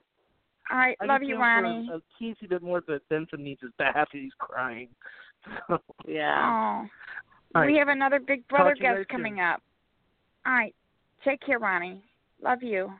All 0.71 0.77
right, 0.77 0.97
I 1.01 1.05
love 1.05 1.21
you, 1.23 1.29
feel 1.29 1.37
for 1.37 1.41
Ronnie. 1.41 1.89
A, 1.91 1.95
a 1.95 2.01
teensy 2.21 2.49
bit 2.49 2.61
more, 2.61 2.81
but 2.85 3.07
Benson 3.09 3.43
needs 3.43 3.61
his 3.61 3.71
bath. 3.77 4.07
He's 4.11 4.31
crying. 4.39 4.89
So, 5.69 5.77
yeah. 6.05 6.41
Oh, 6.43 6.87
all 7.55 7.61
right. 7.61 7.71
we 7.71 7.77
have 7.77 7.87
another 7.87 8.19
Big 8.19 8.45
Brother 8.49 8.71
Talk 8.71 8.77
to 8.79 8.83
you 8.83 8.89
later, 8.89 8.99
guest 9.03 9.09
too. 9.09 9.15
coming 9.15 9.39
up. 9.39 9.61
All 10.45 10.51
right, 10.53 10.75
take 11.23 11.39
care, 11.39 11.57
Ronnie. 11.59 12.01
Love 12.43 12.61
you. 12.63 12.91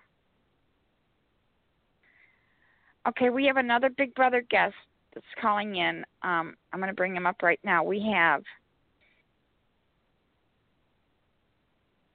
Okay, 3.07 3.29
we 3.29 3.45
have 3.45 3.57
another 3.57 3.89
Big 3.89 4.13
Brother 4.15 4.45
guest 4.49 4.75
that's 5.13 5.25
calling 5.41 5.75
in. 5.75 6.05
Um, 6.23 6.55
I'm 6.71 6.79
going 6.79 6.87
to 6.89 6.93
bring 6.95 7.15
him 7.15 7.25
up 7.25 7.41
right 7.41 7.59
now. 7.65 7.83
We 7.83 7.99
have 8.13 8.43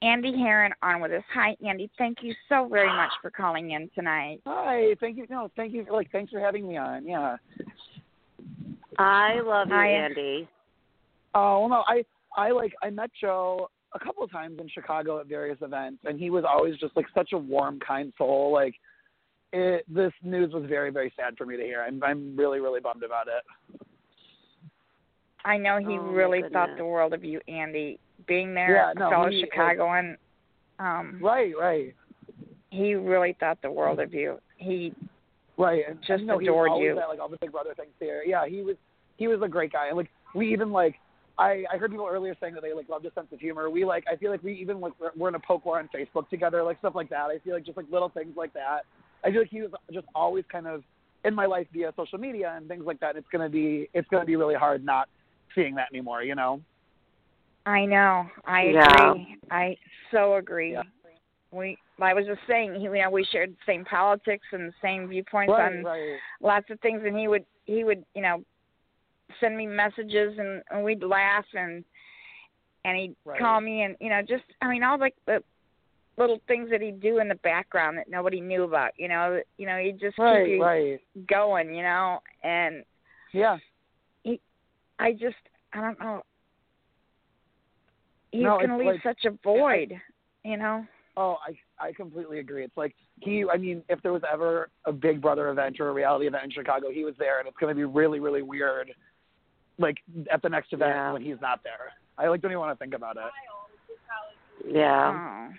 Andy 0.02 0.36
Herren 0.36 0.72
on 0.82 1.00
with 1.00 1.12
us. 1.12 1.22
Hi, 1.32 1.56
Andy. 1.66 1.90
Thank 1.96 2.18
you 2.22 2.34
so 2.48 2.68
very 2.68 2.88
much 2.88 3.10
for 3.20 3.30
calling 3.30 3.70
in 3.70 3.88
tonight. 3.94 4.40
Hi, 4.46 4.94
thank 5.00 5.16
you. 5.16 5.26
No, 5.30 5.50
thank 5.56 5.72
you. 5.72 5.86
Like, 5.90 6.10
thanks 6.10 6.32
for 6.32 6.40
having 6.40 6.66
me 6.66 6.76
on. 6.76 7.06
Yeah. 7.06 7.36
I 8.98 9.40
love 9.40 9.68
you, 9.68 9.74
Hi. 9.74 9.88
Andy. 9.88 10.48
Oh 11.34 11.60
well, 11.60 11.68
no, 11.68 11.84
I 11.86 12.04
I 12.36 12.50
like 12.50 12.74
I 12.82 12.90
met 12.90 13.10
Joe 13.18 13.68
a 13.94 13.98
couple 13.98 14.22
of 14.24 14.30
times 14.30 14.58
in 14.60 14.68
Chicago 14.68 15.20
at 15.20 15.26
various 15.26 15.58
events, 15.62 16.00
and 16.04 16.18
he 16.18 16.30
was 16.30 16.44
always 16.46 16.76
just 16.76 16.96
like 16.96 17.06
such 17.14 17.32
a 17.32 17.38
warm, 17.38 17.78
kind 17.86 18.12
soul. 18.18 18.52
Like, 18.52 18.74
it, 19.52 19.84
this 19.88 20.12
news 20.22 20.52
was 20.52 20.64
very, 20.66 20.90
very 20.90 21.12
sad 21.16 21.36
for 21.36 21.46
me 21.46 21.56
to 21.56 21.62
hear. 21.62 21.82
I'm 21.82 22.02
I'm 22.02 22.36
really, 22.36 22.60
really 22.60 22.80
bummed 22.80 23.02
about 23.02 23.28
it. 23.28 23.80
I 25.44 25.56
know 25.56 25.78
he 25.78 25.98
Oh, 25.98 26.12
really 26.12 26.42
thought 26.52 26.76
the 26.76 26.84
world 26.84 27.12
of 27.12 27.24
you, 27.24 27.40
Andy. 27.48 27.98
Being 28.26 28.54
there, 28.54 28.74
Yeah, 28.74 28.92
no, 28.96 29.10
fellow 29.10 29.30
he, 29.30 29.40
Chicagoan, 29.40 30.16
um, 30.78 31.18
Right, 31.22 31.52
right, 31.58 31.94
he 32.72 32.94
really 32.94 33.36
thought 33.38 33.58
the 33.62 33.70
world 33.70 34.00
of 34.00 34.14
you. 34.14 34.38
He 34.56 34.94
right. 35.58 35.82
And, 35.88 35.98
Just 36.00 36.10
and, 36.10 36.20
you 36.22 36.26
know, 36.26 36.38
adored 36.38 36.82
you. 36.82 36.98
At, 36.98 37.08
like 37.08 37.20
all 37.20 37.28
the 37.28 37.36
Big 37.40 37.52
Brother 37.52 37.74
things 37.76 37.92
there. 38.00 38.24
Yeah, 38.24 38.46
he 38.46 38.62
was 38.62 38.76
he 39.18 39.28
was 39.28 39.40
a 39.42 39.48
great 39.48 39.72
guy. 39.72 39.88
And 39.88 39.96
like 39.96 40.10
we 40.34 40.52
even 40.52 40.72
like 40.72 40.96
I 41.38 41.64
I 41.72 41.76
heard 41.76 41.90
people 41.90 42.08
earlier 42.10 42.34
saying 42.40 42.54
that 42.54 42.62
they 42.62 42.72
like 42.72 42.88
loved 42.88 43.04
his 43.04 43.12
sense 43.14 43.26
of 43.30 43.40
humor. 43.40 43.68
We 43.68 43.84
like 43.84 44.04
I 44.10 44.16
feel 44.16 44.30
like 44.30 44.42
we 44.42 44.54
even 44.54 44.80
like 44.80 44.94
we're, 44.98 45.10
we're 45.16 45.28
in 45.28 45.34
a 45.34 45.40
poke 45.40 45.66
war 45.66 45.78
on 45.78 45.90
Facebook 45.94 46.28
together, 46.30 46.62
like 46.62 46.78
stuff 46.78 46.94
like 46.94 47.10
that. 47.10 47.26
I 47.26 47.38
feel 47.44 47.54
like 47.54 47.66
just 47.66 47.76
like 47.76 47.86
little 47.90 48.08
things 48.08 48.34
like 48.36 48.54
that. 48.54 48.80
I 49.22 49.30
feel 49.30 49.40
like 49.40 49.50
he 49.50 49.60
was 49.60 49.70
just 49.92 50.06
always 50.14 50.44
kind 50.50 50.66
of 50.66 50.82
in 51.24 51.34
my 51.34 51.46
life 51.46 51.66
via 51.74 51.92
social 51.94 52.18
media 52.18 52.54
and 52.56 52.66
things 52.68 52.84
like 52.86 53.00
that. 53.00 53.16
It's 53.16 53.28
gonna 53.30 53.50
be 53.50 53.90
it's 53.92 54.08
gonna 54.08 54.24
be 54.24 54.36
really 54.36 54.54
hard 54.54 54.82
not 54.82 55.08
seeing 55.54 55.74
that 55.74 55.88
anymore. 55.92 56.22
You 56.22 56.36
know. 56.36 56.62
I 57.66 57.84
know. 57.84 58.26
I 58.44 58.62
Yeah. 58.62 59.10
agree. 59.12 59.38
I 59.50 59.76
so 60.10 60.36
agree. 60.36 60.72
Yeah. 60.72 60.82
We 61.52 61.76
I 62.00 62.14
was 62.14 62.26
just 62.26 62.40
saying, 62.48 62.74
he, 62.74 62.82
you 62.84 62.92
know, 62.94 63.10
we 63.10 63.24
shared 63.30 63.52
the 63.52 63.72
same 63.72 63.84
politics 63.84 64.46
and 64.52 64.68
the 64.68 64.74
same 64.82 65.08
viewpoints 65.08 65.52
Right, 65.52 65.78
on 65.78 65.84
right. 65.84 66.18
lots 66.40 66.70
of 66.70 66.80
things, 66.80 67.02
and 67.04 67.16
he 67.16 67.28
would 67.28 67.44
he 67.66 67.84
would 67.84 68.04
you 68.14 68.22
know 68.22 68.42
send 69.40 69.56
me 69.56 69.66
messages 69.66 70.38
and, 70.38 70.62
and 70.70 70.82
we'd 70.84 71.02
laugh 71.02 71.44
and 71.54 71.84
and 72.84 72.96
he'd 72.96 73.14
Right. 73.24 73.40
call 73.40 73.60
me 73.60 73.82
and 73.82 73.96
you 74.00 74.08
know 74.08 74.20
just 74.22 74.44
I 74.60 74.68
mean 74.68 74.82
all 74.82 74.98
like 74.98 75.14
the 75.26 75.42
little 76.16 76.40
things 76.46 76.68
that 76.70 76.82
he'd 76.82 77.00
do 77.00 77.18
in 77.18 77.28
the 77.28 77.34
background 77.36 77.96
that 77.98 78.08
nobody 78.08 78.40
knew 78.40 78.64
about. 78.64 78.90
You 78.98 79.08
know, 79.08 79.40
you 79.58 79.66
know 79.66 79.78
he'd 79.78 80.00
just 80.00 80.16
Right, 80.16 80.44
keep 80.44 80.54
you 80.54 80.62
right. 80.62 81.00
going. 81.28 81.74
You 81.74 81.82
know, 81.82 82.20
and 82.42 82.82
Yeah. 83.32 83.58
he 84.22 84.40
I 84.98 85.12
just 85.12 85.36
I 85.72 85.80
don't 85.80 86.00
know. 86.00 86.22
He's 88.32 88.42
No, 88.42 88.58
gonna 88.58 88.76
leave 88.78 88.86
like- 88.88 89.02
such 89.02 89.24
a 89.24 89.30
void. 89.44 90.00
You 90.44 90.56
know. 90.56 90.84
Oh, 91.16 91.36
I 91.46 91.88
I 91.88 91.92
completely 91.92 92.38
agree. 92.40 92.64
It's 92.64 92.76
like 92.76 92.94
he. 93.20 93.44
I 93.48 93.56
mean, 93.58 93.84
if 93.88 94.00
there 94.02 94.12
was 94.12 94.22
ever 94.30 94.70
a 94.86 94.92
Big 94.92 95.20
Brother 95.20 95.50
event 95.50 95.78
or 95.78 95.90
a 95.90 95.92
reality 95.92 96.26
event 96.26 96.44
in 96.44 96.50
Chicago, 96.50 96.90
he 96.90 97.04
was 97.04 97.14
there, 97.18 97.38
and 97.38 97.46
it's 97.46 97.56
going 97.58 97.70
to 97.70 97.76
be 97.76 97.84
really, 97.84 98.18
really 98.18 98.42
weird. 98.42 98.92
Like 99.78 99.98
at 100.30 100.42
the 100.42 100.48
next 100.48 100.72
event 100.72 100.90
Yeah. 100.94 101.12
when 101.12 101.22
he's 101.22 101.40
not 101.40 101.62
there. 101.62 101.92
I 102.18 102.28
like 102.28 102.40
don't 102.40 102.50
even 102.50 102.60
want 102.60 102.76
to 102.78 102.82
think 102.82 102.94
about 102.94 103.16
it. 103.16 103.22
Yeah. 104.66 105.48
Oh. 105.50 105.54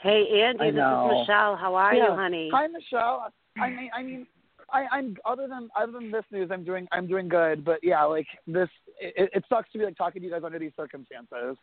Hey, 0.00 0.42
Andy, 0.42 0.60
I 0.64 0.70
this 0.70 0.80
is. 0.80 1.28
Michelle. 1.28 1.56
How 1.56 1.74
are 1.74 1.94
Yeah. 1.94 2.10
you, 2.10 2.14
honey? 2.14 2.50
Hi, 2.52 2.66
Michelle. 2.66 3.32
I 3.58 3.70
mean, 3.70 3.90
I 3.94 4.02
mean, 4.02 4.26
I, 4.70 4.86
I'm 4.90 5.16
other 5.24 5.46
than 5.48 5.68
other 5.76 5.92
than 5.92 6.10
this 6.10 6.24
news, 6.30 6.50
I'm 6.50 6.64
doing 6.64 6.86
I'm 6.92 7.06
doing 7.06 7.28
good. 7.28 7.64
But 7.64 7.80
yeah, 7.82 8.02
like 8.04 8.26
this, 8.46 8.68
it, 9.00 9.30
it 9.34 9.44
sucks 9.48 9.70
to 9.72 9.78
be 9.78 9.84
like 9.84 9.96
talking 9.96 10.20
to 10.22 10.26
you 10.26 10.32
guys 10.32 10.42
under 10.44 10.58
these 10.58 10.72
circumstances. 10.76 11.56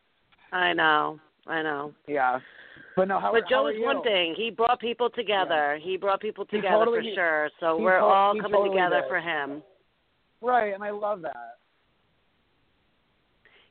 I 0.51 0.73
know. 0.73 1.19
I 1.47 1.61
know. 1.61 1.93
Yeah. 2.07 2.39
But 2.95 3.07
no, 3.07 3.19
how, 3.19 3.31
but 3.31 3.43
how 3.43 3.49
Joe 3.49 3.65
are 3.67 3.71
is 3.71 3.77
one 3.81 4.03
thing. 4.03 4.35
He 4.35 4.49
brought 4.51 4.79
people 4.79 5.09
together. 5.09 5.79
He 5.81 5.95
brought 5.97 6.19
people 6.19 6.45
together 6.45 6.85
totally- 6.85 7.09
for 7.11 7.15
sure. 7.15 7.49
So 7.59 7.77
we're 7.77 7.99
to- 7.99 8.05
all 8.05 8.33
coming 8.35 8.51
totally 8.51 8.69
together 8.71 9.01
did. 9.01 9.07
for 9.09 9.19
him. 9.19 9.63
Right, 10.41 10.73
and 10.73 10.83
I 10.83 10.89
love 10.89 11.21
that. 11.21 11.57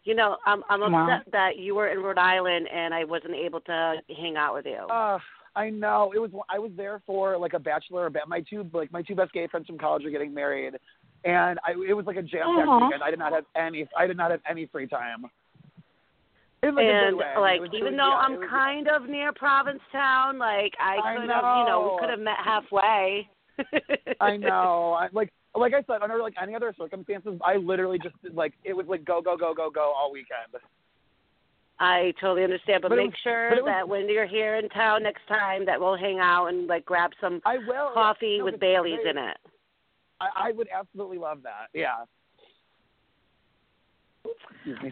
You 0.05 0.15
know, 0.15 0.39
I'm 0.47 0.65
I'm 0.71 0.83
upset 0.83 1.31
that 1.33 1.59
you 1.59 1.75
were 1.75 1.89
in 1.89 1.99
Rhode 2.03 2.17
Island 2.19 2.67
and 2.73 2.95
I 2.95 3.05
wasn't 3.05 3.35
able 3.35 3.61
to 3.63 3.97
hang 4.17 4.37
out 4.37 4.55
with 4.55 4.65
you. 4.65 4.87
Uh, 4.91 5.19
I 5.55 5.69
know 5.69 6.13
it 6.15 6.19
was. 6.19 6.31
I 6.49 6.59
was 6.59 6.71
there 6.77 7.03
for 7.07 7.37
like 7.37 7.53
a 7.53 7.59
bachelor. 7.59 8.09
Ba- 8.09 8.21
my 8.27 8.41
two 8.41 8.69
like 8.73 8.91
my 8.93 9.03
two 9.03 9.15
best 9.15 9.33
gay 9.33 9.47
friends 9.49 9.67
from 9.67 9.77
college 9.77 10.05
are 10.07 10.11
getting 10.11 10.33
married, 10.33 10.75
and 11.25 11.59
I 11.67 11.73
it 11.87 11.93
was 11.93 12.07
like 12.07 12.17
a 12.17 12.23
jam 12.23 12.57
packed 12.57 12.69
Aw. 12.69 12.87
weekend. 12.87 13.03
I 13.03 13.11
did 13.11 13.19
not 13.19 13.33
have 13.35 13.45
any. 13.55 13.87
I 13.97 14.07
did 14.07 14.17
not 14.17 14.31
have 14.31 14.41
any 14.49 14.67
free 14.67 14.87
time. 14.87 15.27
And 16.63 16.77
like 16.77 17.57
It 17.57 17.61
was- 17.61 17.71
it 17.73 17.77
even 17.77 17.97
though 17.97 18.09
yeah, 18.09 18.17
I'm 18.17 18.49
kind 18.49 18.89
of 18.89 19.09
near 19.09 19.33
Provincetown, 19.33 20.39
like 20.39 20.75
I 20.79 20.97
could 21.17 21.31
have, 21.31 21.45
you 21.59 21.65
know, 21.65 21.93
we 21.95 22.01
could 22.01 22.11
have 22.11 22.21
met 22.21 22.37
halfway. 22.45 23.29
I 24.21 24.37
know. 24.37 24.93
I, 24.93 25.09
like 25.13 25.33
like 25.55 25.75
I 25.75 25.83
said, 25.83 26.03
under 26.03 26.19
like 26.21 26.35
any 26.41 26.55
other 26.55 26.73
circumstances, 26.79 27.39
I 27.45 27.57
literally 27.57 27.99
just 27.99 28.15
like 28.35 28.53
it 28.65 28.75
was 28.75 28.87
like 28.89 29.05
go 29.05 29.21
go 29.23 29.37
go 29.37 29.55
go 29.55 29.71
go 29.71 29.93
all 29.97 30.13
weekend. 30.13 30.63
I 31.83 32.13
totally 32.21 32.45
understand, 32.45 32.83
but, 32.83 32.91
But 32.91 32.97
make 32.99 33.07
was- 33.13 33.19
sure 33.23 33.51
but 33.51 33.65
was- 33.65 33.71
that 33.71 33.89
when 33.89 34.09
you're 34.09 34.27
here 34.27 34.57
in 34.57 34.69
town 34.69 35.03
next 35.03 35.27
time, 35.29 35.65
that 35.65 35.81
we'll 35.81 35.97
hang 35.97 36.19
out 36.21 36.47
and 36.49 36.67
like 36.67 36.85
grab 36.85 37.11
some 37.21 37.41
I 37.47 37.57
will 37.59 37.67
yeah. 37.69 37.91
coffee 37.95 38.39
No, 38.39 38.45
with 38.45 38.61
Bailey's 38.61 39.01
great. 39.03 39.17
in 39.17 39.23
it. 39.23 39.37
I, 40.21 40.49
I 40.49 40.53
would 40.53 40.69
absolutely 40.69 41.17
love 41.17 41.43
that. 41.45 41.69
Yeah. 41.73 42.05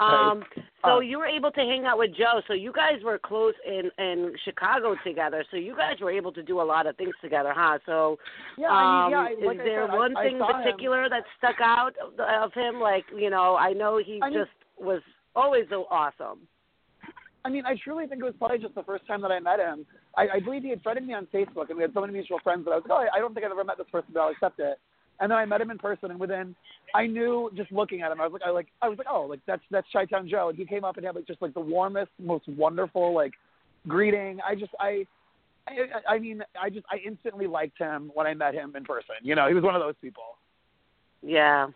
Um, 0.00 0.42
so 0.84 0.96
Uh, 0.96 1.00
you 1.00 1.18
were 1.18 1.26
able 1.26 1.50
to 1.50 1.60
hang 1.60 1.84
out 1.84 1.98
with 1.98 2.14
Joe. 2.16 2.40
So 2.46 2.54
you 2.54 2.72
guys 2.72 3.02
were 3.04 3.18
close 3.18 3.54
in 3.66 3.90
in 3.98 4.32
Chicago 4.44 4.96
together. 5.04 5.44
So 5.50 5.56
you 5.56 5.76
guys 5.76 5.96
were 6.00 6.10
able 6.10 6.32
to 6.32 6.42
do 6.42 6.60
a 6.60 6.62
lot 6.64 6.86
of 6.86 6.96
things 6.96 7.14
together, 7.20 7.52
huh? 7.54 7.78
So, 7.84 8.18
Yeah, 8.56 8.70
I 8.70 9.02
mean, 9.02 9.10
yeah, 9.10 9.18
um, 9.18 9.46
like 9.46 9.56
is 9.56 9.60
I 9.60 9.64
there 9.64 9.86
said, 9.88 9.96
one 9.96 10.16
I 10.16 10.22
thing 10.24 10.34
in 10.36 10.40
saw 10.40 10.56
him. 10.56 10.62
particular 10.62 11.08
that 11.10 11.24
stuck 11.36 11.56
out 11.60 11.92
of, 12.02 12.18
of 12.18 12.52
him? 12.54 12.80
Like, 12.80 13.04
you 13.14 13.28
know, 13.30 13.56
I 13.56 13.72
know 13.74 13.98
he 13.98 14.20
I 14.22 14.30
mean- 14.30 14.38
just 14.38 14.50
was 14.78 15.02
always 15.36 15.66
so 15.68 15.86
awesome. 15.90 16.40
I 17.44 17.50
mean, 17.50 17.64
I 17.66 17.76
truly 17.82 18.06
think 18.06 18.20
it 18.20 18.24
was 18.24 18.34
probably 18.38 18.58
just 18.58 18.74
the 18.74 18.82
first 18.82 19.06
time 19.06 19.20
that 19.22 19.30
I 19.30 19.38
met 19.38 19.58
him. 19.60 19.86
I, 20.16 20.28
I 20.36 20.40
believe 20.40 20.62
he 20.62 20.70
had 20.70 20.82
friended 20.82 21.06
me 21.06 21.14
on 21.14 21.26
Facebook, 21.26 21.68
and 21.68 21.76
we 21.76 21.82
had 21.82 21.92
so 21.94 22.00
many 22.00 22.12
mutual 22.12 22.40
friends 22.40 22.64
that 22.64 22.72
I 22.72 22.76
was 22.76 22.84
like, 22.88 22.98
oh, 22.98 23.16
I 23.16 23.18
don't 23.20 23.32
think 23.32 23.46
I've 23.46 23.52
ever 23.52 23.64
met 23.64 23.78
this 23.78 23.86
person, 23.92 24.10
but 24.12 24.20
I'll 24.20 24.30
accept 24.30 24.58
it. 24.60 24.78
And 25.20 25.30
then 25.30 25.38
I 25.38 25.44
met 25.44 25.60
him 25.60 25.70
in 25.70 25.78
person, 25.78 26.10
and 26.10 26.20
within, 26.20 26.54
I 26.94 27.06
knew 27.06 27.50
just 27.56 27.72
looking 27.72 28.02
at 28.02 28.12
him, 28.12 28.20
I 28.20 28.24
was 28.26 28.32
like, 28.32 28.42
I 28.46 28.50
like, 28.50 28.68
I 28.82 28.88
was 28.88 28.98
like, 28.98 29.08
oh, 29.10 29.22
like 29.22 29.40
that's 29.46 29.62
that's 29.70 29.86
Chi 29.92 30.04
Town 30.04 30.28
Joe, 30.28 30.48
and 30.48 30.56
he 30.56 30.64
came 30.64 30.84
up 30.84 30.96
and 30.96 31.04
had 31.04 31.16
like 31.16 31.26
just 31.26 31.42
like 31.42 31.54
the 31.54 31.60
warmest, 31.60 32.10
most 32.20 32.46
wonderful 32.48 33.14
like 33.14 33.32
greeting. 33.86 34.38
I 34.46 34.54
just, 34.54 34.72
I, 34.78 35.04
I, 35.66 36.14
I 36.14 36.18
mean, 36.18 36.42
I 36.60 36.70
just, 36.70 36.86
I 36.90 36.98
instantly 37.04 37.46
liked 37.46 37.78
him 37.78 38.10
when 38.14 38.26
I 38.26 38.34
met 38.34 38.54
him 38.54 38.74
in 38.76 38.84
person. 38.84 39.16
You 39.22 39.34
know, 39.34 39.48
he 39.48 39.54
was 39.54 39.64
one 39.64 39.74
of 39.74 39.82
those 39.82 39.96
people. 40.00 40.36
Yeah. 41.22 41.68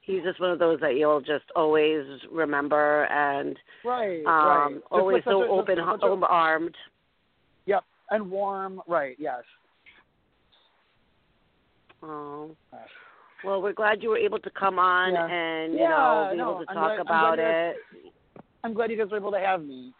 He's 0.00 0.22
just 0.22 0.40
one 0.40 0.50
of 0.50 0.58
those 0.58 0.80
that 0.80 0.96
you'll 0.96 1.20
just 1.20 1.44
always 1.54 2.04
remember 2.30 3.04
and 3.04 3.56
Right, 3.84 4.24
um 4.26 4.26
right. 4.26 4.74
Just 4.74 4.92
always 4.92 5.22
so 5.24 5.42
a- 5.42 5.48
open 5.48 5.76
such 5.78 6.00
armed. 6.28 6.74
Yep, 7.66 7.84
and 8.10 8.30
warm. 8.30 8.82
Right. 8.88 9.16
Yes. 9.18 9.42
Oh. 12.02 12.56
Well, 13.44 13.60
we're 13.60 13.72
glad 13.72 14.02
you 14.02 14.10
were 14.10 14.18
able 14.18 14.38
to 14.40 14.50
come 14.50 14.78
on 14.78 15.12
Yeah. 15.14 15.26
and 15.26 15.72
you 15.72 15.80
Yeah, 15.80 15.88
know 15.88 16.28
be 16.32 16.36
no, 16.38 16.50
able 16.50 16.64
to 16.64 16.70
I'm 16.70 16.76
talk 16.76 16.84
glad- 16.88 16.94
I'm 16.94 17.00
about 17.06 17.36
glad 17.36 17.70
it. 17.70 17.76
I'm 18.64 18.72
glad 18.74 18.90
you 18.90 18.96
guys 18.96 19.10
were 19.10 19.16
able 19.16 19.32
to 19.32 19.40
have 19.40 19.62
me. 19.64 19.92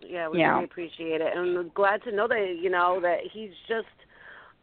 Yeah, 0.00 0.28
we 0.28 0.40
Yeah. 0.40 0.52
really 0.52 0.64
appreciate 0.64 1.20
it, 1.20 1.34
and 1.34 1.54
we're 1.56 1.62
glad 1.64 2.02
to 2.04 2.12
know 2.12 2.28
that 2.28 2.56
you 2.60 2.68
know 2.70 3.00
that 3.00 3.20
he's 3.32 3.52
just 3.66 3.86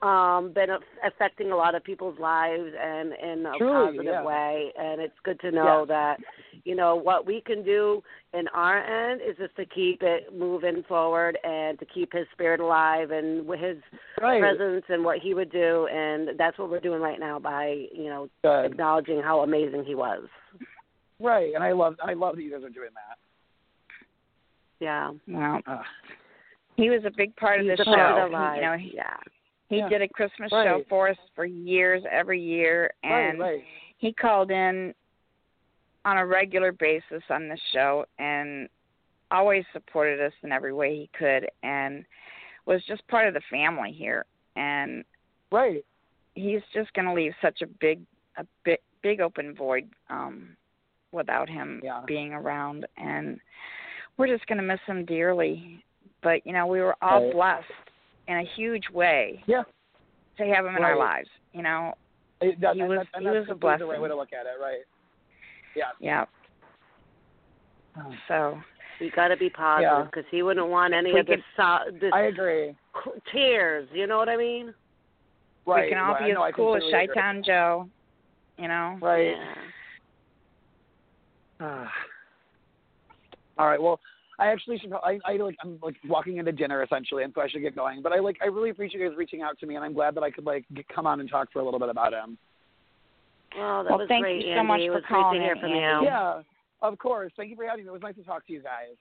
um 0.04 0.52
been 0.52 0.70
a- 0.70 0.80
affecting 1.04 1.52
a 1.52 1.56
lot 1.56 1.76
of 1.76 1.84
people's 1.84 2.20
lives 2.20 2.74
and 2.80 3.14
in 3.14 3.46
a 3.46 3.58
Truly, 3.58 3.86
positive 3.98 4.06
yeah. 4.06 4.24
way. 4.24 4.72
And 4.78 5.02
it's 5.02 5.18
good 5.24 5.40
to 5.42 5.52
know 5.52 5.80
Yeah. 5.80 5.86
that 5.86 6.20
you 6.66 6.76
know 6.76 6.96
what 6.96 7.26
we 7.26 7.42
can 7.42 7.64
do 7.64 8.02
in 8.34 8.48
our 8.50 8.80
end 9.12 9.22
is 9.22 9.36
just 9.38 9.56
to 9.58 9.66
keep 9.66 10.02
it 10.02 10.34
moving 10.38 10.84
forward 10.88 11.38
and 11.44 11.78
to 11.80 11.86
keep 11.86 12.12
his 12.14 12.26
spirit 12.32 12.60
alive 12.60 13.12
and 13.12 13.46
with 13.46 13.60
his 13.60 13.78
Right. 14.22 14.40
presence 14.40 14.86
and 14.90 15.04
what 15.04 15.20
he 15.20 15.34
would 15.34 15.52
do. 15.52 15.88
And 15.88 16.30
that's 16.40 16.58
what 16.58 16.70
we're 16.70 16.80
doing 16.80 17.02
right 17.02 17.20
now 17.20 17.40
by 17.40 17.88
you 17.94 18.06
know 18.06 18.30
Good. 18.44 18.66
acknowledging 18.72 19.22
how 19.22 19.42
amazing 19.42 19.84
he 19.86 19.96
was. 19.96 20.24
Right, 21.20 21.54
and 21.54 21.64
I 21.64 21.72
love 21.74 21.96
I 22.04 22.14
love 22.14 22.36
that 22.38 22.44
you 22.44 22.52
guys 22.52 22.64
are 22.64 22.70
doing 22.70 22.90
that. 22.96 23.18
Yeah. 24.80 25.12
Well, 25.28 25.62
Ugh. 25.68 25.86
he 26.76 26.90
was 26.90 27.02
a 27.06 27.12
big 27.16 27.36
part 27.36 27.60
of 27.60 27.66
He's 27.68 27.78
the 27.78 27.82
a 27.84 27.86
part 27.86 28.00
of 28.00 28.32
show. 28.32 28.38
their 28.38 28.56
you 28.56 28.62
know, 28.62 28.78
he, 28.78 28.92
yeah. 28.96 29.18
he 29.70 29.78
Yeah. 29.78 29.90
did 29.90 30.02
a 30.02 30.08
Christmas 30.08 30.50
show 30.50 30.84
for 30.90 31.10
us 31.10 31.18
for 31.36 31.46
years, 31.46 32.04
every 32.12 32.42
year, 32.42 32.92
and 33.04 33.40
right, 33.40 33.54
right. 33.56 33.64
he 33.98 34.12
called 34.14 34.52
in 34.52 34.94
on 36.06 36.18
a 36.18 36.26
regular 36.26 36.72
basis 36.72 37.24
on 37.30 37.48
the 37.48 37.58
show 37.72 38.06
and 38.20 38.68
always 39.32 39.64
supported 39.74 40.20
us 40.22 40.34
in 40.44 40.52
every 40.52 40.74
way 40.74 40.96
he 40.96 41.10
could 41.18 41.48
and 41.64 42.06
was 42.66 42.84
just 42.86 43.08
part 43.08 43.28
of 43.28 43.34
the 43.34 43.42
family 43.50 43.92
here 43.92 44.26
and 44.56 45.04
Right. 45.52 45.84
he's 46.36 46.62
just 46.74 46.94
going 46.94 47.06
to 47.08 47.14
leave 47.14 47.34
such 47.42 47.62
a 47.62 47.68
big 47.68 48.02
a 48.38 48.46
big 48.64 48.80
big 49.02 49.22
open 49.22 49.54
void 49.56 49.90
um 50.10 50.56
without 51.12 51.48
him 51.50 51.82
Yeah. 51.84 52.02
being 52.06 52.34
around 52.34 52.86
and 52.98 53.40
we're 54.18 54.28
just 54.28 54.46
going 54.48 54.58
to 54.58 54.64
miss 54.64 54.80
him 54.86 55.06
dearly 55.06 55.84
but 56.22 56.46
you 56.46 56.54
know 56.54 56.66
we 56.68 56.80
were 56.82 56.96
all 57.02 57.24
Right. 57.26 57.34
blessed 57.34 57.90
in 58.28 58.38
a 58.38 58.44
huge 58.56 58.90
way 58.90 59.44
Yeah. 59.48 59.64
to 60.38 60.46
have 60.46 60.66
him 60.66 60.76
in 60.76 60.84
our 60.84 60.98
lives 60.98 61.30
you 61.54 61.62
know 61.64 61.96
It, 62.42 62.60
that, 62.62 62.76
He 62.76 62.84
was- 62.84 62.98
that's, 63.00 63.10
and 63.14 63.22
he 63.24 63.30
that's 63.30 63.40
was 63.40 63.44
a 63.44 63.52
completely 63.52 63.78
the 63.80 63.86
right 63.86 64.02
way 64.02 64.10
to 64.10 64.16
look 64.16 64.34
at 64.34 64.46
it, 64.46 64.60
right? 64.62 64.82
Yeah. 65.76 65.86
yeah 66.00 66.26
so 68.28 68.60
We 69.00 69.12
got 69.12 69.30
to 69.30 69.38
be 69.38 69.50
positive 69.50 69.92
Yeah. 69.92 70.04
because 70.06 70.26
he 70.32 70.44
wouldn't 70.44 70.68
want 70.68 70.94
any 70.94 71.14
We 71.14 71.20
of 71.20 71.26
this, 71.28 71.40
so, 71.56 71.78
this 72.00 72.12
I 72.14 72.22
agree. 72.24 72.76
tears. 73.32 73.88
You 73.94 74.08
know 74.08 74.18
what 74.18 74.30
I 74.30 74.38
mean? 74.38 74.74
Right. 75.66 75.86
we 75.86 75.90
can 75.90 75.98
all 75.98 76.14
right. 76.14 76.26
be 76.26 76.32
as 76.32 76.36
No, 76.36 76.52
cool 76.56 76.76
as 76.76 76.82
completely 76.82 76.92
Chi 76.92 77.04
agree. 77.04 77.16
Town 77.22 77.44
Joe 77.46 77.90
you 78.58 78.68
know 78.68 78.98
Right. 79.02 79.36
Yeah. 79.36 79.54
Ah. 81.60 81.92
All 83.58 83.68
right. 83.68 83.82
Well, 83.82 84.00
I 84.40 84.48
actually 84.48 84.80
should. 84.80 84.92
I, 84.94 85.20
I 85.26 85.34
like. 85.38 85.56
I'm 85.64 85.78
like 85.84 85.96
walking 86.08 86.38
into 86.38 86.52
dinner 86.52 86.82
essentially, 86.82 87.24
and 87.24 87.32
so 87.36 87.42
I 87.42 87.48
should 87.48 87.62
get 87.62 87.76
going. 87.76 88.02
But 88.02 88.14
I 88.14 88.20
like. 88.20 88.38
I 88.42 88.48
really 88.48 88.72
appreciate 88.72 89.00
you 89.00 89.08
guys 89.08 89.16
reaching 89.16 89.44
out 89.44 89.60
to 89.60 89.68
me, 89.68 89.76
and 89.76 89.86
I'm 89.86 89.94
glad 89.94 90.16
that 90.16 90.24
I 90.24 90.32
could 90.32 90.44
like 90.44 90.66
get, 90.74 90.88
come 90.90 91.06
on 91.06 91.20
and 91.20 91.30
talk 91.30 91.50
for 91.54 91.60
a 91.60 91.64
little 91.64 91.80
bit 91.80 91.90
about 91.90 92.14
him. 92.14 92.38
Well, 93.58 93.84
that 93.84 93.90
Well, 93.90 94.00
was 94.00 94.08
thank 94.08 94.24
great, 94.24 94.46
you 94.46 94.54
so 94.54 94.60
Andy. 94.60 94.68
much 94.68 94.80
for 94.82 94.92
was 94.94 95.04
great 95.08 95.22
calling 95.22 95.40
to 95.40 95.44
hear 95.46 95.54
in, 95.54 95.60
from 95.62 95.72
Andy. 95.72 96.06
you. 96.06 96.12
Yeah. 96.12 96.42
Of 96.82 96.98
course. 96.98 97.32
Thank 97.38 97.50
you 97.50 97.56
for 97.56 97.66
having 97.66 97.86
me. 97.86 97.90
It 97.90 97.94
was 97.94 98.02
nice 98.02 98.16
to 98.16 98.24
talk 98.24 98.46
to 98.48 98.54
you 98.54 98.62
guys. 98.62 98.96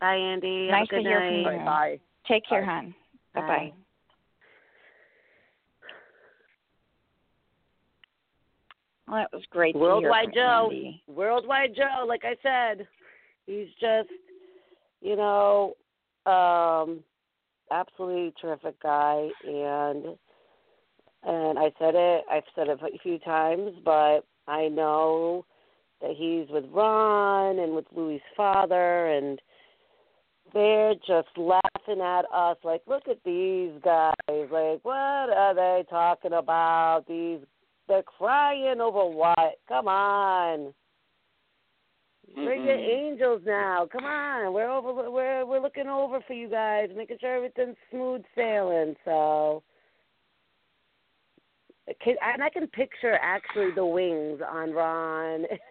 Bye, 0.00 0.16
Andy. 0.16 0.68
Nice 0.68 0.80
Have 0.80 0.82
a 0.82 0.86
to 0.86 0.96
good 0.96 1.06
hear 1.08 1.20
from 1.20 1.34
you. 1.34 1.46
All 1.46 1.56
right. 1.56 1.64
Bye. 1.64 2.00
take 2.26 2.44
care 2.48 2.62
Bye. 2.64 2.72
hon 2.72 2.94
bye 3.34 3.40
bye 3.42 3.46
Bye. 3.46 3.72
well 9.06 9.16
that 9.18 9.32
was 9.32 9.42
great 9.50 9.74
Worldwide 9.76 10.26
to 10.28 10.32
hear 10.32 10.42
Joe. 10.44 10.68
Andy. 10.72 11.02
Worldwide 11.06 11.74
Joe, 11.76 12.04
like 12.06 12.22
I 12.24 12.34
said, 12.42 12.86
he's 13.46 13.68
just, 13.80 14.08
you 15.02 15.16
know, 15.16 15.74
um, 16.26 17.00
absolutely 17.70 18.32
terrific 18.40 18.80
guy, 18.82 19.28
and 19.46 20.16
and 21.26 21.58
I 21.58 21.72
said 21.78 21.94
it, 21.94 22.24
I've 22.30 22.44
said 22.54 22.68
it 22.68 22.78
a 22.82 22.98
few 22.98 23.18
times, 23.18 23.72
but 23.84 24.20
I 24.46 24.68
know 24.68 25.44
that 26.00 26.12
he's 26.16 26.48
with 26.50 26.64
Ron 26.72 27.58
and 27.58 27.74
with 27.74 27.86
Louis' 27.94 28.22
father, 28.36 29.06
and 29.06 29.40
they're 30.52 30.94
just 31.06 31.28
laughing 31.36 32.00
at 32.02 32.24
us 32.32 32.56
like, 32.62 32.82
look 32.86 33.08
at 33.08 33.22
these 33.24 33.72
guys, 33.82 34.12
like, 34.28 34.80
what 34.82 34.94
are 34.94 35.54
they 35.54 35.84
talking 35.88 36.34
about? 36.34 37.04
These, 37.08 37.40
they're 37.88 38.02
crying 38.02 38.80
over 38.80 39.04
what? 39.04 39.58
Come 39.68 39.88
on. 39.88 40.74
We're 42.36 42.54
your 42.54 42.74
angels 42.74 43.42
now. 43.46 43.86
Come 43.90 44.04
on, 44.04 44.52
we're 44.52 44.70
over. 44.70 45.10
We're 45.10 45.46
we're 45.46 45.60
looking 45.60 45.86
over 45.86 46.20
for 46.26 46.32
you 46.32 46.48
guys, 46.48 46.88
making 46.96 47.18
sure 47.20 47.36
everything's 47.36 47.76
smooth 47.90 48.22
sailing. 48.34 48.96
So, 49.04 49.62
can, 52.00 52.16
and 52.22 52.42
I 52.42 52.48
can 52.50 52.66
picture 52.68 53.18
actually 53.20 53.70
the 53.74 53.84
wings 53.84 54.40
on 54.48 54.72
Ron 54.72 55.44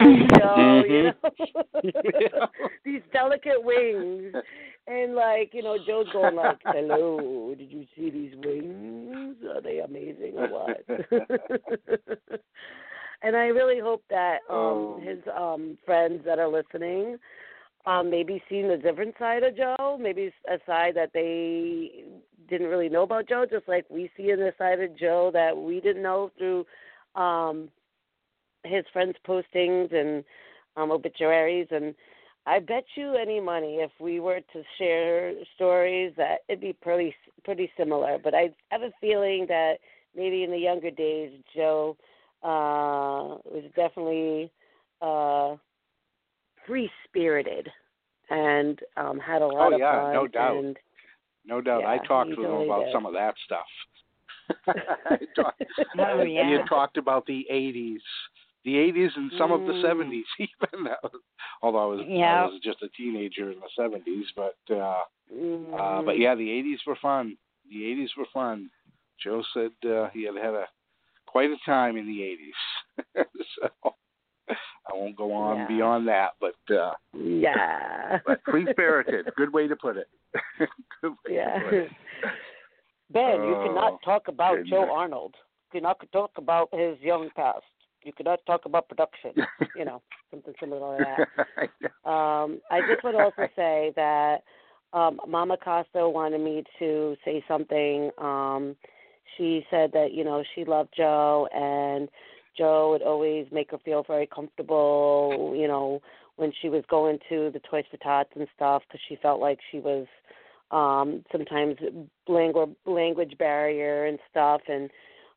and 0.00 0.30
Joe. 0.36 0.82
You 0.86 1.02
know, 1.04 1.14
these 2.84 3.02
delicate 3.12 3.62
wings, 3.62 4.34
and 4.86 5.14
like 5.14 5.50
you 5.52 5.62
know, 5.62 5.78
Joe's 5.86 6.06
going 6.12 6.36
like, 6.36 6.58
"Hello, 6.64 7.54
did 7.56 7.70
you 7.70 7.86
see 7.96 8.10
these 8.10 8.34
wings? 8.44 9.36
Are 9.54 9.60
they 9.60 9.78
amazing 9.80 10.34
or 10.36 10.48
what?" 10.48 10.84
and 13.22 13.36
I 13.36 13.46
really 13.46 13.80
hope 13.80 14.02
that 14.10 14.38
um 14.50 14.56
Oh. 14.56 15.00
his 15.02 15.18
um 15.36 15.78
friends 15.84 16.22
that 16.24 16.38
are 16.38 16.48
listening 16.48 17.18
um 17.86 18.10
maybe 18.10 18.42
seen 18.48 18.66
a 18.66 18.76
different 18.78 19.14
side 19.18 19.42
of 19.42 19.56
Joe, 19.56 19.98
maybe 20.00 20.32
a 20.48 20.58
side 20.66 20.94
that 20.96 21.10
they 21.12 22.04
didn't 22.48 22.68
really 22.68 22.88
know 22.88 23.02
about 23.02 23.28
Joe, 23.28 23.44
just 23.50 23.68
like 23.68 23.84
we 23.88 24.10
see 24.16 24.30
in 24.30 24.38
the 24.38 24.52
side 24.58 24.80
of 24.80 24.96
Joe 24.98 25.30
that 25.32 25.56
we 25.56 25.80
didn't 25.80 26.02
know 26.02 26.30
through 26.38 26.64
um 27.14 27.68
his 28.64 28.84
friends' 28.92 29.16
postings 29.26 29.94
and 29.94 30.24
um 30.76 30.90
obituaries 30.90 31.68
and 31.70 31.94
I 32.46 32.58
bet 32.58 32.84
you 32.94 33.14
any 33.14 33.40
money 33.40 33.76
if 33.76 33.90
we 33.98 34.20
were 34.20 34.40
to 34.52 34.62
share 34.78 35.32
stories 35.54 36.12
that 36.16 36.38
it'd 36.48 36.60
be 36.60 36.74
pretty 36.74 37.14
pretty 37.44 37.70
similar. 37.76 38.18
But 38.22 38.34
I 38.34 38.50
have 38.70 38.82
a 38.82 38.92
feeling 39.00 39.46
that 39.48 39.74
maybe 40.14 40.44
in 40.44 40.50
the 40.50 40.58
younger 40.58 40.90
days 40.90 41.32
Joe 41.54 41.96
uh 42.42 43.38
was 43.44 43.64
definitely 43.74 44.50
uh 45.00 45.56
free 46.66 46.90
spirited 47.04 47.68
and 48.30 48.78
um 48.96 49.18
had 49.18 49.42
a 49.42 49.46
lot 49.46 49.72
Oh, 49.72 49.74
of 49.74 49.80
yeah, 49.80 50.02
fun 50.02 50.12
no 50.14 50.26
doubt. 50.26 50.64
and 50.64 50.76
No 51.46 51.60
doubt. 51.60 51.84
I 51.84 51.98
talked 51.98 52.30
with 52.30 52.38
him 52.38 52.52
about 52.52 52.84
did. 52.84 52.92
some 52.92 53.06
of 53.06 53.12
that 53.12 53.34
stuff. 53.44 53.66
I 55.10 55.18
talked, 55.36 55.62
Oh, 55.98 56.22
yeah. 56.22 56.58
had 56.58 56.66
talked 56.68 56.96
about 56.96 57.26
the 57.26 57.46
80s, 57.50 57.98
the 58.64 58.74
80s 58.74 59.10
and 59.16 59.30
some 59.38 59.52
of 59.52 59.64
the 59.66 59.72
Mm. 59.72 59.84
70s 59.84 60.22
even. 60.38 60.88
Although 61.62 61.78
I 61.92 61.96
was 61.96 62.06
Yeah. 62.08 62.42
I 62.42 62.46
was 62.46 62.60
just 62.62 62.82
a 62.82 62.88
teenager 62.90 63.50
in 63.50 63.58
the 63.60 63.68
70s, 63.82 64.24
but 64.36 64.56
uh, 64.74 65.02
Mhm. 65.32 65.72
uh, 65.78 66.02
but 66.02 66.18
yeah, 66.18 66.34
the 66.34 66.48
80s 66.48 66.84
were 66.86 66.96
fun. 66.96 67.36
The 67.70 67.82
80s 67.84 68.16
were 68.16 68.26
fun. 68.32 68.70
Joe 69.22 69.42
said 69.54 69.72
uh, 69.88 70.08
he 70.10 70.24
had 70.24 70.36
had 70.36 70.54
a 70.54 70.66
quite 71.26 71.50
a 71.50 71.56
time 71.64 71.96
in 71.96 72.06
the 72.06 72.20
80s. 72.20 73.24
so 73.56 73.94
I 74.50 74.92
won't 74.92 75.16
go 75.16 75.32
on 75.32 75.56
Yeah. 75.56 75.66
beyond 75.68 76.08
that, 76.08 76.32
but 76.40 76.74
uh, 76.74 76.92
Yeah. 77.12 78.18
but 78.26 78.40
free 78.44 78.66
spirited. 78.70 79.30
Good 79.36 79.52
way 79.52 79.66
to 79.68 79.76
put 79.76 79.96
it. 79.96 80.08
Way 81.02 81.10
Yeah. 81.28 81.58
to 81.58 81.64
put 81.64 81.74
it. 81.74 81.92
Ben, 83.10 83.44
you 83.44 83.54
Oh, 83.56 83.62
cannot 83.62 84.02
talk 84.02 84.28
about 84.28 84.56
goodness. 84.56 84.70
Joe 84.70 84.90
Arnold. 84.92 85.34
You 85.72 85.80
cannot 85.80 86.00
talk 86.12 86.32
about 86.36 86.68
his 86.72 86.98
young 87.00 87.30
past. 87.36 87.64
You 88.02 88.12
cannot 88.12 88.40
talk 88.46 88.64
about 88.66 88.88
production. 88.88 89.32
you 89.76 89.84
know, 89.84 90.02
something 90.30 90.54
similar 90.60 90.98
to 90.98 91.04
that. 91.04 91.70
Um, 92.04 92.60
I 92.70 92.82
just 92.86 93.02
would 93.02 93.14
also 93.14 93.48
say 93.56 93.90
that 93.96 94.42
um, 94.92 95.18
Mama 95.26 95.56
Costa 95.56 96.06
wanted 96.06 96.42
me 96.42 96.62
to 96.78 97.16
say 97.24 97.42
something. 97.48 98.10
Um, 98.18 98.76
she 99.36 99.64
said 99.70 99.90
that 99.92 100.12
you 100.12 100.22
know 100.22 100.44
she 100.54 100.64
loved 100.66 100.90
Joe 100.94 101.48
and 101.54 102.10
Joe 102.56 102.90
would 102.92 103.02
always 103.02 103.46
make 103.52 103.70
her 103.70 103.78
feel 103.78 104.04
very 104.06 104.26
comfortable. 104.26 105.54
You 105.56 105.68
know 105.68 106.00
when 106.36 106.52
she 106.60 106.68
was 106.68 106.82
going 106.90 107.18
to 107.28 107.50
the 107.52 107.60
Toys 107.60 107.84
for 107.90 107.96
Tots 107.98 108.30
and 108.34 108.46
stuff 108.54 108.82
because 108.86 109.00
she 109.08 109.16
felt 109.16 109.40
like 109.40 109.58
she 109.70 109.78
was 109.78 110.06
um 110.70 111.24
sometimes 111.30 111.76
language 112.26 112.70
language 112.86 113.36
barrier 113.38 114.06
and 114.06 114.18
stuff. 114.30 114.60
And 114.68 114.90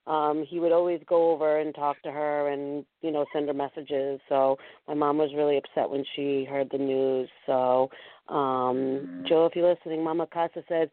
um 0.07 0.45
he 0.47 0.59
would 0.59 0.71
always 0.71 1.01
go 1.07 1.31
over 1.31 1.59
and 1.59 1.75
talk 1.75 2.01
to 2.03 2.11
her 2.11 2.49
and 2.49 2.85
you 3.01 3.11
know 3.11 3.25
send 3.33 3.47
her 3.47 3.53
messages. 3.53 4.19
So 4.29 4.57
my 4.87 4.93
mom 4.93 5.17
was 5.17 5.31
really 5.35 5.57
upset 5.57 5.89
when 5.89 6.03
she 6.15 6.45
heard 6.45 6.69
the 6.71 6.77
news. 6.77 7.29
So 7.45 7.89
um 8.29 9.23
joe 9.27 9.45
if 9.45 9.55
you're 9.55 9.69
listening 9.69 10.03
mama 10.03 10.27
Costa 10.27 10.63
said 10.67 10.89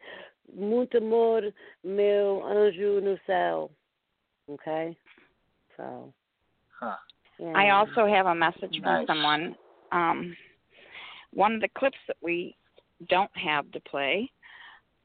muito 0.57 0.97
amor 0.97 1.41
meu 1.83 2.41
anjo 2.43 3.01
no 3.01 3.17
céu. 3.27 3.69
Okay 4.49 4.95
so 5.77 6.13
Huh. 6.79 6.95
Yeah. 7.39 7.53
I 7.55 7.69
also 7.69 8.05
have 8.05 8.25
a 8.27 8.35
message 8.35 8.79
from 8.81 9.05
someone. 9.07 9.55
Um, 9.91 10.35
one 11.33 11.53
of 11.53 11.61
the 11.61 11.69
clips 11.77 11.97
that 12.07 12.17
we 12.21 12.55
don't 13.09 13.31
have 13.35 13.69
to 13.71 13.79
play 13.81 14.29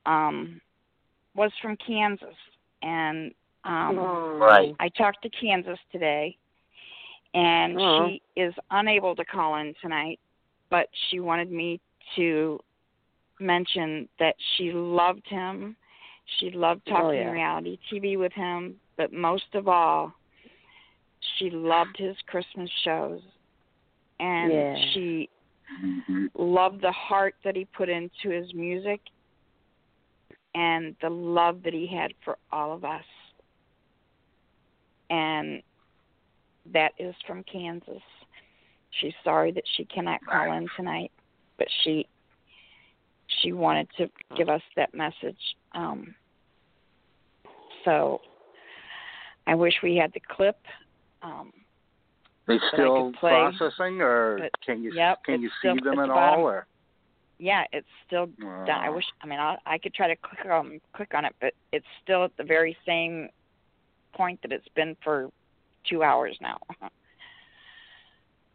um, 0.07 0.61
was 1.35 1.53
from 1.61 1.77
Kansas, 1.85 2.35
and 2.83 3.33
um, 3.65 3.97
Right. 4.41 4.75
I 4.81 4.89
talked 4.91 5.23
to 5.23 5.31
Kansas 5.31 5.79
today, 5.93 6.37
and 7.35 7.79
Oh. 7.81 8.09
she 8.09 8.23
is 8.41 8.55
unable 8.71 9.15
to 9.17 9.25
call 9.25 9.57
in 9.57 9.75
tonight, 9.81 10.19
but 10.71 10.89
she 11.09 11.21
wanted 11.21 11.51
me 11.51 11.81
to 12.17 12.59
mention 13.39 14.09
that 14.19 14.35
she 14.57 14.73
loved 14.73 15.27
him. 15.27 15.77
She 16.39 16.51
loved 16.51 16.83
Oh, 16.89 16.91
talking 16.93 17.21
yeah. 17.21 17.31
reality 17.31 17.79
TV 17.91 18.19
with 18.19 18.33
him, 18.33 18.77
but 18.97 19.13
most 19.13 19.55
of 19.55 19.69
all, 19.69 20.15
she 21.37 21.51
loved 21.51 21.97
his 21.97 22.17
Christmas 22.27 22.71
shows. 22.83 23.21
And 24.19 24.53
Yeah. 24.53 24.75
she 24.93 25.31
Mm-hmm. 25.85 26.27
loved 26.35 26.81
the 26.81 26.93
heart 26.93 27.37
that 27.45 27.55
he 27.55 27.65
put 27.65 27.89
into 27.89 28.29
his 28.29 28.53
music 28.55 29.01
and 30.55 30.97
the 31.01 31.09
love 31.09 31.63
that 31.63 31.73
he 31.73 31.87
had 31.87 32.13
for 32.25 32.39
all 32.51 32.73
of 32.73 32.85
us. 32.85 33.05
And 35.11 35.63
that 36.73 36.93
is 36.99 37.15
from 37.27 37.45
Kansas. 37.45 38.03
She's 39.01 39.15
sorry 39.23 39.53
that 39.53 39.65
she 39.77 39.85
cannot 39.85 40.21
call 40.27 40.53
in 40.53 40.69
tonight, 40.77 41.13
but 41.57 41.69
she 41.83 42.07
she 43.43 43.53
wanted 43.53 43.89
to 43.97 44.11
give 44.37 44.49
us 44.49 44.63
that 44.77 44.93
message. 44.93 45.39
Um, 45.73 46.15
so 47.85 48.21
I 49.47 49.55
wish 49.55 49.75
we 49.83 49.97
had 49.97 50.13
the 50.13 50.21
clip. 50.21 50.57
Um, 51.23 51.53
They 52.47 52.55
I 52.55 52.69
still 52.73 53.13
play, 53.13 53.31
processing, 53.31 54.01
or 54.01 54.39
but- 54.39 54.51
can 54.65 54.83
you 54.83 54.93
yep, 54.93 55.23
can 55.25 55.35
it's 55.37 55.43
you 55.43 55.49
see 55.63 55.79
still 55.79 55.93
them 55.93 55.99
at 56.01 56.05
at 56.11 56.15
the 56.15 56.21
all? 56.21 56.41
Or 56.43 56.67
yeah, 57.39 57.65
it's 57.73 57.87
still 58.07 58.27
done. 58.67 58.69
I 58.71 58.91
wish. 58.91 59.05
I 59.23 59.27
mean, 59.27 59.39
I, 59.39 59.57
I 59.67 59.79
could 59.79 59.95
try 59.95 60.09
to 60.09 60.17
click 60.17 60.47
on 60.51 60.81
click 60.95 61.13
on 61.15 61.25
it, 61.25 61.35
but 61.41 61.55
it's 61.73 61.87
still 62.03 62.25
at 62.25 62.37
the 62.37 62.45
very 62.45 62.77
same 62.87 63.29
point 64.15 64.41
that 64.43 64.53
it's 64.53 64.69
been 64.75 64.97
for 65.03 65.31
two 65.89 66.03
hours 66.03 66.37
now. 66.41 66.59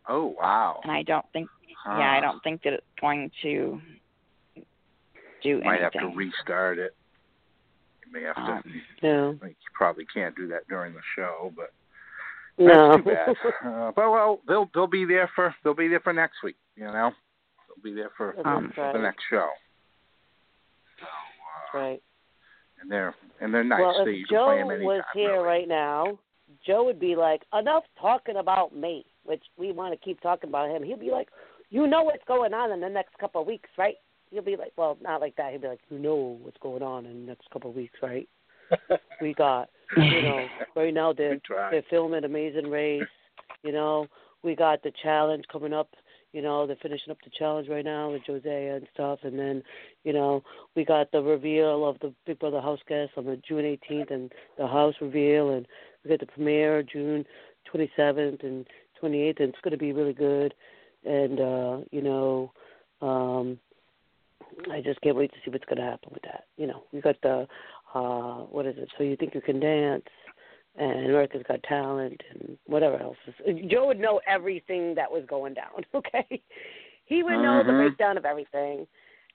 oh 0.07 0.35
wow, 0.39 0.81
And 0.83 0.91
I 0.91 1.03
don't 1.03 1.25
think. 1.33 1.49
Huh. 1.83 1.97
Yeah, 1.99 2.11
I 2.11 2.19
don't 2.19 2.41
think 2.43 2.63
that 2.63 2.73
it's 2.73 2.85
going 2.99 3.29
to 3.43 3.79
do 5.43 5.61
might 5.63 5.81
have 5.81 5.91
to 5.93 6.07
restart 6.15 6.79
it. 6.79 6.95
You 8.05 8.11
may 8.11 8.21
have 8.23 8.35
to. 8.35 8.41
Um, 8.41 8.81
Yeah. 9.01 9.27
like, 9.41 9.51
you 9.51 9.69
probably 9.73 10.05
can't 10.05 10.35
do 10.35 10.47
that 10.47 10.67
during 10.67 10.93
the 10.93 11.01
show, 11.15 11.51
but 11.55 11.71
No. 12.57 12.97
that's 12.97 13.03
too 13.03 13.49
bad. 13.63 13.67
uh, 13.67 13.91
but 13.95 14.11
well, 14.11 14.41
they'll 14.47 14.69
they'll 14.73 14.87
be 14.87 15.05
there 15.05 15.29
for 15.35 15.53
they'll 15.63 15.73
be 15.73 15.87
there 15.87 15.99
for 15.99 16.13
next 16.13 16.37
week. 16.43 16.55
You 16.75 16.85
know, 16.85 16.91
they'll 16.93 17.83
be 17.83 17.93
there 17.93 18.11
for, 18.15 18.35
Um, 18.47 18.71
for 18.73 18.91
the 18.93 18.99
next 18.99 19.23
show. 19.29 19.49
That's 20.99 21.73
right. 21.73 22.01
And 22.81 22.91
they're 22.91 23.15
and 23.41 23.53
they're 23.53 23.63
nice. 23.63 23.81
well, 23.81 23.95
so 23.97 24.05
if 24.07 24.27
Joe 24.29 24.45
play 24.45 24.57
them 24.59 24.71
anytime. 24.71 24.85
was 24.85 25.03
here 25.13 25.33
really. 25.33 25.45
right 25.45 25.67
now, 25.67 26.19
Joe 26.65 26.83
would 26.85 26.99
be 26.99 27.15
like, 27.15 27.41
"Enough 27.53 27.83
talking 27.99 28.37
about 28.37 28.75
me," 28.75 29.05
which 29.23 29.43
we 29.57 29.71
want 29.71 29.93
to 29.93 30.05
keep 30.05 30.21
talking 30.21 30.49
about 30.49 30.69
him. 30.69 30.83
He'll 30.83 30.97
be 30.97 31.11
like, 31.11 31.29
"You 31.69 31.87
know 31.87 32.03
what's 32.03 32.23
going 32.25 32.53
on 32.53 32.71
in 32.71 32.79
the 32.79 32.89
next 32.89 33.17
couple 33.17 33.41
of 33.41 33.47
weeks, 33.47 33.69
right?" 33.77 33.95
He'll 34.31 34.43
be 34.43 34.55
like, 34.55 34.73
"Well, 34.77 34.97
not 35.01 35.21
like 35.21 35.35
that." 35.35 35.51
He'll 35.51 35.61
be 35.61 35.67
like, 35.67 35.81
"You 35.89 35.99
know 35.99 36.37
what's 36.41 36.57
going 36.59 36.83
on 36.83 37.05
in 37.05 37.21
the 37.21 37.27
next 37.27 37.49
couple 37.49 37.69
of 37.69 37.75
weeks, 37.75 37.97
right?" 38.01 38.27
we 39.21 39.33
got, 39.33 39.69
you 39.97 40.21
know, 40.21 40.45
right 40.75 40.93
now 40.93 41.13
they're 41.13 41.39
they're 41.71 41.83
filming 41.89 42.23
Amazing 42.23 42.69
Race. 42.69 43.03
You 43.63 43.71
know, 43.71 44.07
we 44.43 44.55
got 44.55 44.83
the 44.83 44.91
challenge 45.01 45.45
coming 45.51 45.73
up. 45.73 45.89
You 46.33 46.41
know, 46.41 46.67
they're 46.67 46.75
finishing 46.81 47.11
up 47.11 47.17
the 47.23 47.31
challenge 47.37 47.69
right 47.69 47.85
now 47.85 48.11
with 48.11 48.23
Jose 48.27 48.67
and 48.67 48.85
stuff, 48.93 49.19
and 49.23 49.39
then, 49.39 49.63
you 50.03 50.11
know, 50.11 50.43
we 50.75 50.83
got 50.83 51.09
the 51.13 51.21
reveal 51.21 51.87
of 51.87 51.97
the 52.01 52.13
Big 52.25 52.39
Brother 52.39 52.59
house 52.59 52.81
guest 52.89 53.13
on 53.15 53.25
the 53.25 53.39
June 53.47 53.63
18th, 53.89 54.11
and 54.11 54.33
the 54.57 54.67
house 54.67 54.95
reveal, 54.99 55.51
and 55.51 55.65
we 56.03 56.09
got 56.09 56.19
the 56.19 56.25
premiere 56.25 56.83
June 56.83 57.25
27th 57.73 58.43
and 58.43 58.67
28th, 59.01 59.39
and 59.39 59.49
it's 59.49 59.61
going 59.63 59.71
to 59.71 59.77
be 59.77 59.93
really 59.93 60.13
good. 60.13 60.53
And 61.05 61.39
uh, 61.39 61.77
you 61.91 62.01
know, 62.01 62.51
um, 63.01 63.57
I 64.71 64.81
just 64.81 65.01
can't 65.01 65.15
wait 65.15 65.31
to 65.31 65.37
see 65.43 65.51
what's 65.51 65.65
going 65.65 65.77
to 65.77 65.83
happen 65.83 66.09
with 66.13 66.23
that. 66.23 66.45
You 66.57 66.67
know, 66.67 66.83
we 66.91 67.01
got 67.01 67.15
the 67.21 67.47
uh, 67.95 68.43
what 68.51 68.65
is 68.67 68.75
it? 68.77 68.89
So 68.97 69.03
you 69.03 69.15
think 69.15 69.33
you 69.33 69.41
can 69.41 69.59
dance? 69.59 70.03
and 70.77 71.05
America's 71.05 71.43
Got 71.47 71.63
Talent 71.63 72.21
and 72.31 72.57
whatever 72.65 73.01
else. 73.01 73.17
Is. 73.45 73.55
Joe 73.69 73.87
would 73.87 73.99
know 73.99 74.19
everything 74.27 74.95
that 74.95 75.11
was 75.11 75.23
going 75.27 75.53
down. 75.53 75.85
Okay, 75.95 76.41
he 77.05 77.23
would 77.23 77.39
know 77.39 77.63
the 77.63 77.71
Mhm. 77.71 77.77
breakdown 77.77 78.17
of 78.17 78.25
everything, 78.25 78.85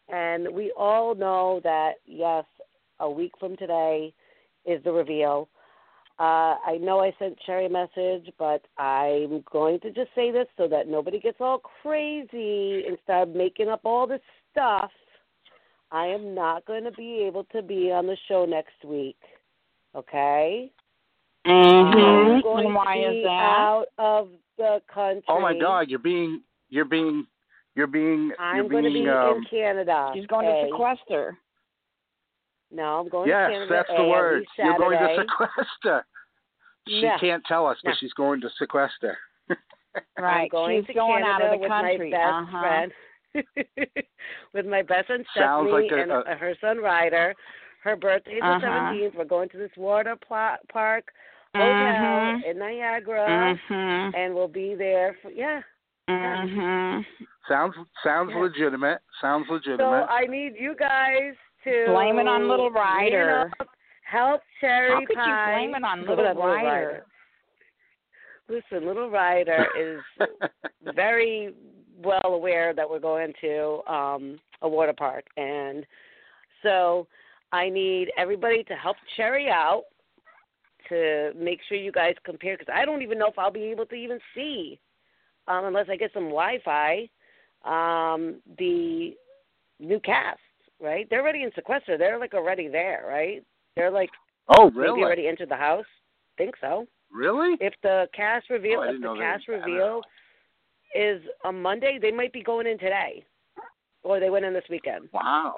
and 0.08 0.50
we 0.50 0.72
all 0.72 1.14
know 1.14 1.60
that 1.60 1.94
yes, 2.04 2.44
a 2.98 3.10
week 3.10 3.32
from 3.38 3.56
today 3.56 4.12
is 4.66 4.82
the 4.84 4.92
reveal. 4.92 5.48
Uh, 6.18 6.58
I 6.66 6.76
know 6.78 7.00
I 7.00 7.12
sent 7.18 7.38
Cherry 7.40 7.64
a 7.64 7.70
message, 7.70 8.30
but 8.38 8.66
I'm 8.76 9.40
going 9.50 9.80
to 9.80 9.90
just 9.90 10.14
say 10.14 10.30
this 10.30 10.48
so 10.58 10.68
that 10.68 10.86
nobody 10.86 11.18
gets 11.18 11.40
all 11.40 11.60
crazy 11.60 12.84
and 12.86 12.98
start 13.04 13.30
making 13.30 13.68
up 13.68 13.80
all 13.84 14.06
this 14.06 14.20
stuff. 14.50 14.92
I 15.92 16.06
am 16.06 16.34
not 16.34 16.64
going 16.66 16.84
to 16.84 16.92
be 16.92 17.24
able 17.26 17.44
to 17.52 17.62
be 17.62 17.90
on 17.90 18.06
the 18.06 18.16
show 18.28 18.44
next 18.44 18.84
week. 18.84 19.16
Okay? 19.94 20.70
I'm 21.44 21.52
mhm. 21.52 22.42
going 22.42 22.66
And 22.66 22.74
why 22.74 22.96
to 22.98 23.10
be 23.10 23.18
is 23.18 23.24
that? 23.24 23.30
out 23.30 23.86
of 23.98 24.28
the 24.58 24.80
country. 24.92 25.22
Oh 25.28 25.40
my 25.40 25.58
God, 25.58 25.88
you're 25.88 25.98
being 25.98 26.42
you're 26.68 26.84
being 26.84 27.26
you're 27.74 27.86
being 27.86 28.30
I'm 28.38 28.56
you're 28.56 28.68
going 28.68 28.84
to 28.84 28.90
be 28.90 29.08
um, 29.08 29.38
in 29.38 29.44
Canada. 29.50 30.10
She's 30.14 30.26
going 30.26 30.46
A. 30.46 30.50
to 30.50 30.68
sequester. 30.70 31.36
No, 32.72 33.00
I'm 33.00 33.08
going 33.08 33.28
yes, 33.28 33.48
to 33.48 33.52
Canada. 33.52 33.66
that's 33.74 33.88
the 33.88 33.94
at 34.04 34.08
word. 34.08 34.44
You're 34.58 34.78
going 34.78 34.98
to 34.98 35.16
sequester. 35.22 36.06
She 36.88 37.00
Yeah. 37.00 37.18
can't 37.18 37.42
tell 37.46 37.66
us, 37.66 37.78
but 37.82 37.90
No. 37.90 37.94
she's 37.98 38.12
going 38.12 38.40
to 38.42 38.50
sequester. 38.58 39.18
Right. 40.16 40.42
I'm 40.42 40.48
going 40.50 40.80
She's 40.82 40.86
to 40.88 40.94
going 40.94 41.24
out 41.24 41.42
of 41.42 41.60
the 41.60 41.66
country. 41.66 41.98
with 41.98 41.98
country. 41.98 42.10
my 42.12 42.16
best 42.16 42.32
uh-huh. 42.32 42.60
friend. 42.60 42.92
with 44.54 44.66
my 44.66 44.82
best 44.82 45.06
friend 45.08 45.24
Sounds 45.36 45.68
Stephanie 45.68 45.88
like 45.88 45.92
a- 45.92 46.02
and 46.02 46.12
a- 46.12 46.34
her 46.36 46.54
son 46.60 46.78
Ryder. 46.78 47.34
Her 47.82 47.96
birthday's 47.96 48.40
Uh-huh. 48.42 48.58
the 48.58 48.66
17th. 48.66 49.14
We're 49.16 49.24
going 49.24 49.48
to 49.50 49.56
this 49.56 49.70
water 49.76 50.14
pla- 50.16 50.58
park 50.70 51.12
hotel 51.54 51.64
Mhm. 51.72 52.44
in 52.44 52.58
Niagara, 52.58 53.58
Mhm. 53.68 54.14
and 54.14 54.34
we'll 54.34 54.48
be 54.48 54.74
there 54.74 55.14
for 55.22 55.30
yeah. 55.30 55.62
Mhm. 56.08 57.06
Sounds 57.48 57.74
sounds 58.02 58.30
Yeah. 58.32 58.38
legitimate. 58.40 59.00
Sounds 59.20 59.48
legitimate. 59.48 59.78
So 59.84 59.90
legitimate. 59.90 60.12
I 60.12 60.26
need 60.26 60.56
you 60.58 60.74
guys 60.74 61.34
to 61.64 61.86
Blame 61.86 62.18
it 62.18 62.26
on 62.28 62.48
Little 62.48 62.70
Ryder. 62.70 63.50
up, 63.60 63.68
Help 64.02 64.42
Cherry 64.60 64.90
How 64.90 64.98
could 65.00 65.08
you 65.10 65.22
Pie. 65.22 65.54
blame 65.54 65.74
it 65.76 65.84
on 65.84 66.04
Go 66.04 66.14
Little 66.16 66.34
Ryder? 66.46 67.06
Listen, 68.48 68.84
Little 68.84 69.08
Ryder 69.10 69.66
is 69.76 70.02
very 70.94 71.54
well 72.02 72.20
aware 72.24 72.74
that 72.74 72.88
we're 72.88 72.98
going 72.98 73.32
to 73.40 73.80
um 73.86 74.38
a 74.62 74.68
water 74.68 74.92
park 74.92 75.24
and 75.36 75.86
so 76.62 77.06
I 77.52 77.68
need 77.68 78.10
everybody 78.16 78.62
to 78.64 78.74
help 78.74 78.96
Cherry 79.16 79.48
out 79.48 79.84
to 80.88 81.32
make 81.36 81.60
sure 81.68 81.76
you 81.76 81.92
guys 81.92 82.14
compare 82.24 82.56
because 82.56 82.72
I 82.74 82.84
don't 82.84 83.02
even 83.02 83.18
know 83.18 83.28
if 83.28 83.38
I'll 83.38 83.50
be 83.50 83.64
able 83.64 83.86
to 83.86 83.94
even 83.94 84.18
see 84.34 84.78
um 85.48 85.64
unless 85.64 85.86
I 85.90 85.96
get 85.96 86.12
some 86.12 86.24
Wi-Fi 86.30 87.08
um 87.64 88.40
the 88.58 89.14
new 89.78 90.00
cast, 90.00 90.38
right? 90.80 91.06
They're 91.08 91.22
already 91.22 91.42
in 91.42 91.50
sequester. 91.54 91.96
They're 91.96 92.18
like 92.18 92.34
already 92.34 92.68
there, 92.68 93.04
right? 93.08 93.44
They're 93.76 93.90
like 93.90 94.10
oh 94.48 94.70
really? 94.70 95.02
already 95.02 95.26
entered 95.28 95.48
the 95.50 95.56
house. 95.56 95.86
Think 96.36 96.54
so. 96.60 96.86
Really? 97.12 97.56
If 97.60 97.74
the 97.82 98.06
cast 98.14 98.48
reveal, 98.50 98.80
Oh, 98.80 98.94
if 98.94 99.00
the 99.00 99.16
cast 99.18 99.48
reveal 99.48 100.00
is 100.94 101.22
on 101.44 101.60
Monday, 101.62 101.98
they 102.00 102.10
might 102.10 102.32
be 102.32 102.42
going 102.42 102.66
in 102.66 102.78
today, 102.78 103.24
or 104.02 104.18
they 104.20 104.30
went 104.30 104.44
in 104.44 104.52
this 104.52 104.64
weekend. 104.70 105.08
Wow. 105.12 105.54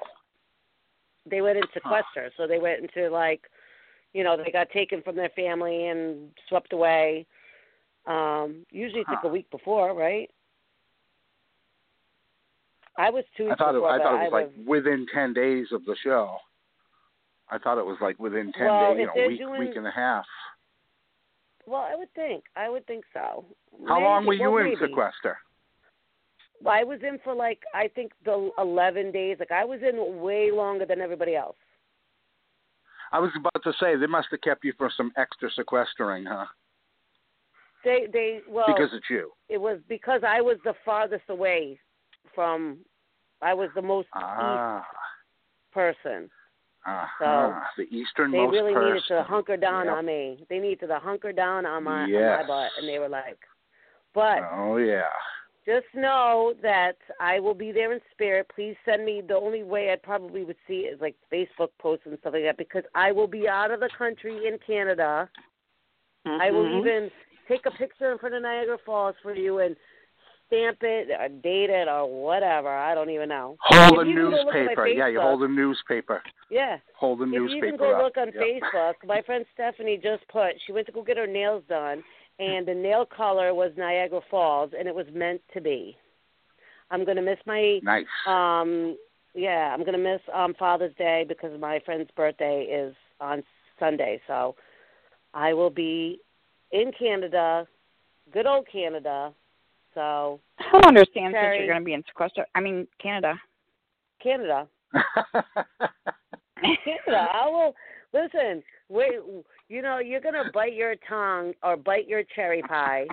They 1.29 1.41
went 1.41 1.57
in 1.57 1.63
sequester, 1.73 2.31
so 2.37 2.47
they 2.47 2.59
went 2.59 2.81
into 2.81 3.09
like, 3.09 3.41
you 4.13 4.23
know, 4.23 4.37
they 4.37 4.51
got 4.51 4.69
taken 4.71 5.01
from 5.01 5.15
their 5.15 5.29
family 5.29 5.87
and 5.87 6.29
swept 6.49 6.73
away. 6.73 7.25
Um, 8.05 8.65
usually 8.71 9.01
it's 9.01 9.09
like 9.09 9.23
a 9.23 9.29
week 9.29 9.49
before, 9.49 9.93
right? 9.95 10.29
I 12.97 13.09
was 13.09 13.23
two 13.35 13.49
I 13.49 13.55
thought 13.55 13.75
it, 13.75 13.81
I 13.83 13.97
thought 13.97 14.25
it 14.25 14.31
was 14.31 14.31
I 14.31 14.35
like 14.35 14.51
within 14.67 15.07
ten 15.13 15.33
days 15.33 15.67
of 15.71 15.83
the 15.85 15.95
show. 16.03 16.37
I 17.49 17.57
thought 17.57 17.77
it 17.79 17.85
was 17.85 17.97
like 18.01 18.19
within 18.19 18.51
ten 18.53 18.67
Well, 18.67 18.93
days, 18.93 18.99
you 18.99 19.07
know, 19.07 19.27
week 19.27 19.39
doing- 19.39 19.59
week 19.59 19.75
and 19.75 19.87
a 19.87 19.91
half. 19.91 20.25
Well, 21.65 21.81
I 21.81 21.95
would 21.95 22.13
think. 22.13 22.43
I 22.55 22.69
would 22.69 22.85
think 22.87 23.05
so. 23.13 23.45
How 23.87 23.95
Maybe- 23.95 24.03
long 24.05 24.25
were 24.25 24.33
you 24.33 24.51
well, 24.51 24.57
in 24.57 24.73
maybe. 24.73 24.79
sequester? 24.87 25.37
Well, 26.61 26.73
I 26.73 26.83
was 26.83 26.99
in 27.03 27.19
for 27.23 27.33
like 27.33 27.59
I 27.73 27.87
think 27.89 28.11
the 28.25 28.51
eleven 28.57 29.11
days. 29.11 29.37
Like 29.39 29.51
I 29.51 29.65
was 29.65 29.81
in 29.81 30.21
way 30.21 30.51
longer 30.51 30.85
than 30.85 31.01
everybody 31.01 31.35
else. 31.35 31.57
I 33.11 33.19
was 33.19 33.31
about 33.35 33.63
to 33.63 33.73
say 33.79 33.95
they 33.95 34.07
must 34.07 34.29
have 34.31 34.41
kept 34.41 34.63
you 34.63 34.73
for 34.77 34.89
some 34.95 35.11
extra 35.17 35.49
sequestering, 35.51 36.25
huh? 36.25 36.45
They 37.83 38.07
they 38.11 38.39
well 38.47 38.65
because 38.67 38.89
it's 38.93 39.09
you. 39.09 39.31
it 39.49 39.59
was 39.59 39.79
because 39.89 40.21
I 40.25 40.41
was 40.41 40.57
the 40.63 40.73
farthest 40.85 41.25
away 41.29 41.79
from. 42.33 42.79
I 43.41 43.53
was 43.53 43.69
the 43.75 43.81
most 43.81 44.07
Ah. 44.13 44.85
person. 45.73 46.29
Uh-huh. 46.85 47.07
the 47.19 47.75
They 48.31 48.37
really 48.39 48.73
person. 48.73 48.87
needed 48.87 49.03
to 49.09 49.23
hunker 49.23 49.57
down 49.57 49.85
Yep. 49.85 49.95
on 49.95 50.05
me. 50.05 50.45
They 50.49 50.59
needed 50.59 50.87
to 50.87 50.99
hunker 50.99 51.31
down 51.31 51.65
on 51.65 51.83
my 51.83 52.03
on 52.03 52.25
my 52.27 52.43
butt, 52.47 52.71
and 52.77 52.87
they 52.87 52.99
were 52.99 53.09
like, 53.09 53.39
"But 54.13 54.41
Oh 54.53 54.77
yeah. 54.77 55.09
just 55.65 55.85
know 55.93 56.53
that 56.61 56.97
I 57.19 57.39
will 57.39 57.53
be 57.53 57.71
there 57.71 57.93
in 57.93 58.01
spirit. 58.11 58.49
Please 58.53 58.75
send 58.83 59.05
me. 59.05 59.21
The 59.21 59.35
only 59.35 59.63
way 59.63 59.93
I 59.93 59.95
probably 59.95 60.43
would 60.43 60.57
see 60.67 60.81
it 60.81 60.95
is 60.95 61.01
like 61.01 61.15
Facebook 61.31 61.69
posts 61.79 62.05
and 62.05 62.17
stuff 62.19 62.33
like 62.33 62.43
that 62.43 62.57
because 62.57 62.83
I 62.95 63.11
will 63.11 63.27
be 63.27 63.47
out 63.47 63.71
of 63.71 63.79
the 63.79 63.89
country 63.97 64.47
in 64.47 64.57
Canada. 64.59 65.29
I 66.25 66.51
will 66.51 66.65
Mhm. 66.65 66.79
even 66.79 67.11
take 67.47 67.65
a 67.65 67.71
picture 67.71 68.11
in 68.11 68.17
front 68.17 68.35
of 68.35 68.41
Niagara 68.41 68.77
Falls 68.79 69.15
for 69.21 69.33
you 69.33 69.59
and 69.59 69.75
stamp 70.53 70.77
it 70.81 71.09
or 71.19 71.29
date 71.29 71.69
it 71.69 71.87
or 71.87 72.05
whatever. 72.23 72.69
I 72.69 72.93
don't 72.95 73.09
even 73.09 73.29
know. 73.29 73.57
Hold 73.61 73.99
a 73.99 74.01
If 74.01 74.07
you 74.07 74.13
can 74.15 74.23
go 74.23 74.29
look 74.29 74.39
at 74.39 74.45
my 74.45 74.59
newspaper. 74.61 74.87
Yeah, 74.87 75.07
you 75.07 75.21
hold 75.21 75.43
a 75.43 75.47
newspaper. 75.47 76.21
Yeah. 76.49 76.77
Hold 76.97 77.19
a 77.21 77.23
If 77.23 77.29
newspaper. 77.29 77.65
you 77.65 77.71
can 77.71 77.77
go 77.77 77.95
up. 77.95 78.03
look 78.03 78.17
on 78.17 78.31
Yep. 78.33 78.43
Facebook, 78.43 78.93
my 79.05 79.21
friend 79.23 79.45
Stephanie 79.53 79.97
just 80.01 80.27
put 80.27 80.51
she 80.65 80.71
went 80.71 80.85
to 80.87 80.91
go 80.91 81.01
get 81.03 81.17
her 81.17 81.27
nails 81.27 81.63
done, 81.67 82.03
and 82.39 82.67
the 82.67 82.73
nail 82.73 83.05
color 83.05 83.53
was 83.53 83.71
Niagara 83.77 84.21
Falls, 84.29 84.71
and 84.77 84.87
it 84.87 84.95
was 84.95 85.07
meant 85.13 85.41
to 85.53 85.61
be. 85.61 85.97
I'm 86.91 87.05
gonna 87.05 87.21
miss 87.21 87.39
my 87.45 87.79
Nice. 87.83 88.05
um 88.27 88.97
yeah 89.33 89.73
I'm 89.73 89.83
gonna 89.83 89.97
miss 89.97 90.21
um 90.33 90.53
Father's 90.59 90.93
Day 90.95 91.25
because 91.27 91.59
my 91.59 91.79
friend's 91.85 92.11
birthday 92.15 92.63
is 92.63 92.95
on 93.19 93.43
Sunday, 93.79 94.21
so 94.27 94.55
I 95.33 95.53
will 95.53 95.71
be 95.71 96.19
in 96.71 96.91
Canada, 96.97 97.67
good 98.31 98.45
old 98.45 98.67
Canada. 98.71 99.33
So 99.93 100.39
I 100.59 100.71
don't 100.71 100.85
understand 100.85 101.35
since 101.35 101.55
you're 101.57 101.67
going 101.67 101.81
to 101.81 101.85
be 101.85 101.93
in 101.93 102.03
sequester. 102.07 102.45
I 102.55 102.61
mean, 102.61 102.87
Canada. 103.01 103.35
Canada. 104.21 104.67
Canada. 106.61 107.27
I 107.33 107.47
will 107.47 107.75
listen. 108.13 108.63
Wait, 108.89 109.13
you 109.69 109.81
know 109.81 109.99
you're 109.99 110.21
gonna 110.21 110.51
bite 110.53 110.73
your 110.73 110.95
tongue 111.09 111.53
or 111.63 111.75
bite 111.75 112.07
your 112.07 112.21
cherry 112.35 112.61
pie 112.61 113.07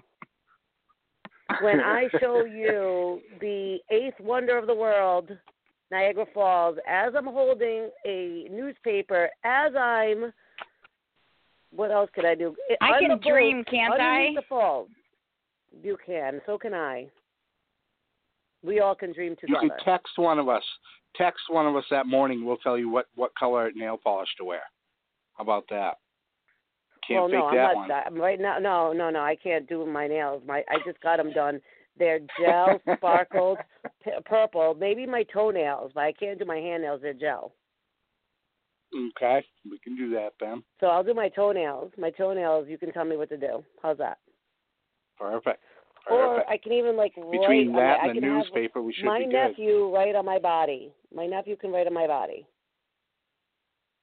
when 1.60 1.80
I 1.80 2.08
show 2.20 2.44
you 2.44 3.20
the 3.40 3.78
eighth 3.90 4.18
wonder 4.20 4.56
of 4.56 4.66
the 4.66 4.74
world, 4.74 5.30
Niagara 5.90 6.26
Falls, 6.32 6.76
as 6.88 7.12
I'm 7.16 7.26
holding 7.26 7.90
a 8.06 8.46
newspaper, 8.50 9.30
as 9.44 9.74
I'm. 9.74 10.32
What 11.72 11.92
else 11.92 12.10
could 12.14 12.24
I 12.24 12.34
do? 12.34 12.54
I 12.80 12.98
can 12.98 13.20
dream, 13.20 13.64
can't 13.70 13.94
I? 13.94 14.32
The 14.34 14.42
falls. 14.48 14.88
You 15.82 15.96
can. 16.04 16.40
So 16.46 16.58
can 16.58 16.74
I. 16.74 17.08
We 18.62 18.80
all 18.80 18.94
can 18.94 19.12
dream 19.12 19.36
together. 19.40 19.60
you 19.62 19.70
could 19.70 19.78
text 19.84 20.12
one 20.16 20.38
of 20.38 20.48
us. 20.48 20.62
Text 21.16 21.42
one 21.48 21.66
of 21.66 21.74
us 21.76 21.84
that 21.90 22.06
morning. 22.06 22.44
We'll 22.44 22.58
tell 22.58 22.78
you 22.78 22.88
what 22.88 23.06
what 23.14 23.34
color 23.34 23.70
nail 23.74 23.98
polish 24.02 24.28
to 24.38 24.44
wear. 24.44 24.62
How 25.34 25.44
about 25.44 25.64
that? 25.70 25.98
Can't 27.06 27.20
well, 27.20 27.28
no, 27.28 27.56
that 27.56 27.70
I'm 27.70 27.76
one. 27.76 27.88
not. 27.88 28.06
I'm 28.06 28.14
right 28.16 28.38
now, 28.38 28.58
no, 28.58 28.92
no, 28.92 29.10
no. 29.10 29.20
I 29.20 29.34
can't 29.34 29.68
do 29.68 29.86
my 29.86 30.06
nails. 30.06 30.42
My 30.46 30.62
I 30.68 30.76
just 30.86 31.00
got 31.00 31.16
them 31.16 31.32
done. 31.32 31.60
They're 31.98 32.20
gel 32.38 32.80
sparkled 32.96 33.58
p- 34.04 34.10
purple. 34.24 34.76
Maybe 34.78 35.06
my 35.06 35.24
toenails, 35.32 35.92
but 35.94 36.02
I 36.02 36.12
can't 36.12 36.38
do 36.38 36.44
my 36.44 36.56
hand 36.56 36.82
nails. 36.82 37.00
They're 37.02 37.14
gel. 37.14 37.52
Okay, 38.94 39.44
we 39.70 39.78
can 39.78 39.96
do 39.96 40.10
that 40.10 40.30
then. 40.40 40.62
So 40.80 40.86
I'll 40.86 41.04
do 41.04 41.14
my 41.14 41.28
toenails. 41.28 41.92
My 41.96 42.10
toenails. 42.10 42.66
You 42.68 42.76
can 42.76 42.92
tell 42.92 43.04
me 43.04 43.16
what 43.16 43.28
to 43.30 43.36
do. 43.36 43.64
How's 43.82 43.98
that? 43.98 44.18
Perfect. 45.20 45.62
Or 46.10 46.48
I 46.48 46.56
can 46.56 46.72
even 46.72 46.96
like 46.96 47.14
Between 47.14 47.72
write. 47.72 47.76
that 47.76 48.00
I, 48.00 48.02
and 48.02 48.10
I 48.10 48.14
the 48.14 48.20
can 48.20 48.22
have 48.30 48.38
newspaper, 48.38 48.82
we 48.82 48.92
should 48.94 49.04
my 49.04 49.18
be 49.18 49.26
good. 49.26 49.32
nephew 49.32 49.94
write 49.94 50.16
on 50.16 50.24
my 50.24 50.38
body. 50.38 50.92
My 51.14 51.26
nephew 51.26 51.56
can 51.56 51.70
write 51.70 51.86
on 51.86 51.92
my 51.92 52.06
body. 52.06 52.46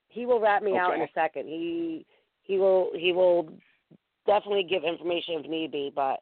He 0.07 0.26
will 0.26 0.39
rat 0.39 0.63
me 0.63 0.78
out 0.78 0.93
in 0.93 1.01
a 1.01 1.07
second. 1.13 1.47
He 1.47 2.05
he 2.43 2.57
will 2.57 2.91
he 2.95 3.11
will 3.11 3.49
definitely 4.26 4.63
give 4.63 4.84
information 4.84 5.36
if 5.39 5.49
need 5.49 5.72
be, 5.72 5.91
but 5.93 6.20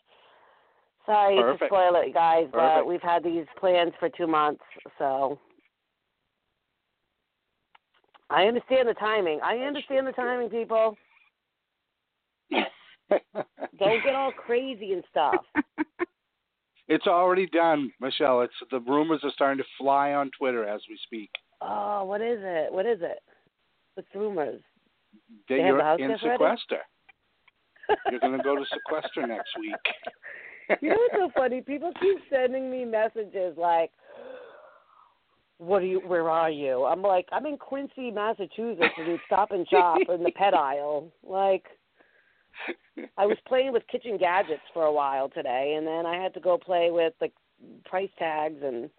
sorry 1.06 1.36
to 1.36 1.66
spoil 1.66 1.96
it, 1.96 2.14
guys, 2.14 2.48
but 2.52 2.60
Perfect. 2.60 2.88
we've 2.88 3.02
had 3.02 3.24
these 3.24 3.46
plans 3.60 3.92
for 4.00 4.10
two 4.10 4.28
months, 4.28 4.64
so 4.98 5.38
I 8.30 8.46
understand 8.46 8.88
the 8.88 8.94
timing. 8.96 9.40
I 9.44 9.58
understand 9.58 10.08
the 10.08 10.12
timing, 10.14 10.50
people. 10.50 10.98
Don't 13.80 14.04
get 14.04 14.16
all 14.16 14.32
crazy 14.32 14.94
and 14.94 15.04
stuff. 15.10 15.36
it's 16.88 17.08
already 17.08 17.48
done, 17.48 17.92
Michelle. 18.00 18.42
It's 18.42 18.54
the 18.72 18.80
rumors 18.80 19.22
are 19.24 19.32
starting 19.34 19.58
to 19.58 19.70
fly 19.78 20.14
on 20.14 20.32
Twitter 20.38 20.68
as 20.68 20.82
we 20.90 20.98
speak. 21.04 21.30
Oh, 21.62 22.04
what 22.06 22.22
is 22.22 22.40
it? 22.42 22.72
What 22.72 22.86
is 22.86 23.00
it? 23.02 23.20
What's 23.96 24.10
rumors? 24.14 24.62
That 25.50 25.60
you're 25.60 25.78
the 25.78 26.04
in 26.04 26.18
sequester. 26.22 26.80
You're 28.12 28.20
going 28.20 28.38
to 28.38 28.44
go 28.44 28.56
to 28.56 28.66
sequester 28.66 29.28
next 29.28 29.52
week. 29.60 30.80
you 30.82 30.90
know 30.90 30.96
what's 30.98 31.14
so 31.14 31.40
funny? 31.40 31.62
People 31.62 31.92
keep 32.02 32.18
sending 32.32 32.72
me 32.72 32.84
messages 32.84 33.56
like, 33.58 33.92
"What 35.60 35.84
are 35.84 35.86
you? 35.86 36.02
Where 36.06 36.28
are 36.28 36.50
you?" 36.50 36.86
I'm 36.86 37.04
like, 37.04 37.28
"I'm 37.32 37.46
in 37.46 37.58
Quincy, 37.58 38.10
Massachusetts, 38.10 38.96
and 38.98 39.20
Stop 39.28 39.52
and 39.52 39.68
Shop 39.70 40.00
in 40.10 40.24
the 40.24 40.32
pet 40.32 40.56
aisle." 40.56 41.12
Like, 41.24 41.66
I 43.18 43.26
was 43.26 43.38
playing 43.48 43.74
with 43.74 43.88
kitchen 43.88 44.18
gadgets 44.18 44.62
for 44.74 44.84
a 44.84 44.92
while 44.94 45.30
today, 45.30 45.76
and 45.78 45.86
then 45.86 46.06
I 46.06 46.22
had 46.22 46.34
to 46.36 46.40
go 46.40 46.58
play 46.58 46.90
with 46.92 47.14
like 47.22 47.34
price 47.86 48.10
tags, 48.18 48.62
and 48.64 48.90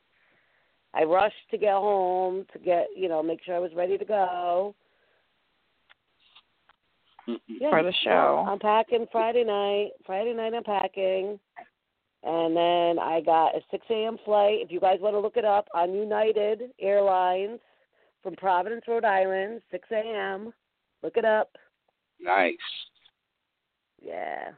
I 0.94 1.04
rushed 1.04 1.34
to 1.50 1.58
get 1.58 1.72
home 1.74 2.46
to 2.52 2.58
get 2.58 2.86
you 2.96 3.08
know 3.08 3.22
make 3.22 3.42
sure 3.44 3.54
I 3.54 3.60
was 3.60 3.74
ready 3.74 3.98
to 3.98 4.04
go. 4.04 4.74
Yeah, 7.26 7.70
For 7.70 7.82
the 7.82 7.92
show. 8.04 8.42
well, 8.44 8.52
I'm 8.52 8.58
packing 8.60 9.06
Friday 9.10 9.42
night. 9.42 9.90
Friday 10.04 10.32
night 10.32 10.54
I'm 10.54 10.62
packing. 10.62 11.40
And 12.22 12.56
then 12.56 12.98
I 12.98 13.20
got 13.24 13.54
a 13.54 13.60
6 13.70 13.86
a.m. 13.90 14.16
flight. 14.24 14.58
If 14.60 14.70
you 14.72 14.80
guys 14.80 14.98
want 15.00 15.14
to 15.14 15.20
look 15.20 15.36
it 15.36 15.44
up 15.44 15.68
on 15.74 15.94
United 15.94 16.70
Airlines 16.80 17.60
from 18.22 18.34
Providence, 18.34 18.82
Rhode 18.88 19.04
Island, 19.04 19.60
6 19.70 19.88
a.m. 19.92 20.52
Look 21.02 21.16
it 21.16 21.24
up. 21.24 21.50
nice. 22.20 22.54
Yeah, 24.06 24.50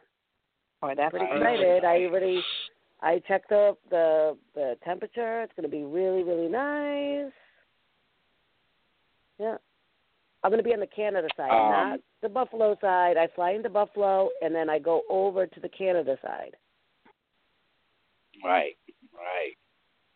Boy, 0.80 0.94
that's 0.96 1.10
pretty 1.10 1.26
excited. 1.26 1.84
I 1.84 2.04
already 2.04 2.42
I 3.00 3.20
checked 3.26 3.52
up 3.52 3.78
the 3.90 4.36
the 4.54 4.76
temperature. 4.84 5.42
It's 5.42 5.52
going 5.56 5.68
to 5.68 5.74
be 5.74 5.84
really 5.84 6.22
really 6.22 6.48
nice. 6.48 7.32
Yeah. 9.38 9.56
I'm 10.42 10.50
going 10.50 10.62
to 10.62 10.68
be 10.68 10.72
on 10.72 10.80
the 10.80 10.86
Canada 10.86 11.26
side, 11.36 11.50
Um, 11.50 11.70
not 11.90 12.00
the 12.22 12.28
Buffalo 12.28 12.76
side. 12.80 13.16
I 13.16 13.28
fly 13.34 13.52
into 13.52 13.68
Buffalo 13.68 14.28
and 14.40 14.54
then 14.54 14.70
I 14.70 14.78
go 14.78 15.02
over 15.10 15.46
to 15.46 15.60
the 15.60 15.68
Canada 15.68 16.16
side. 16.22 16.56
Right. 18.44 18.76
Right. 19.12 19.56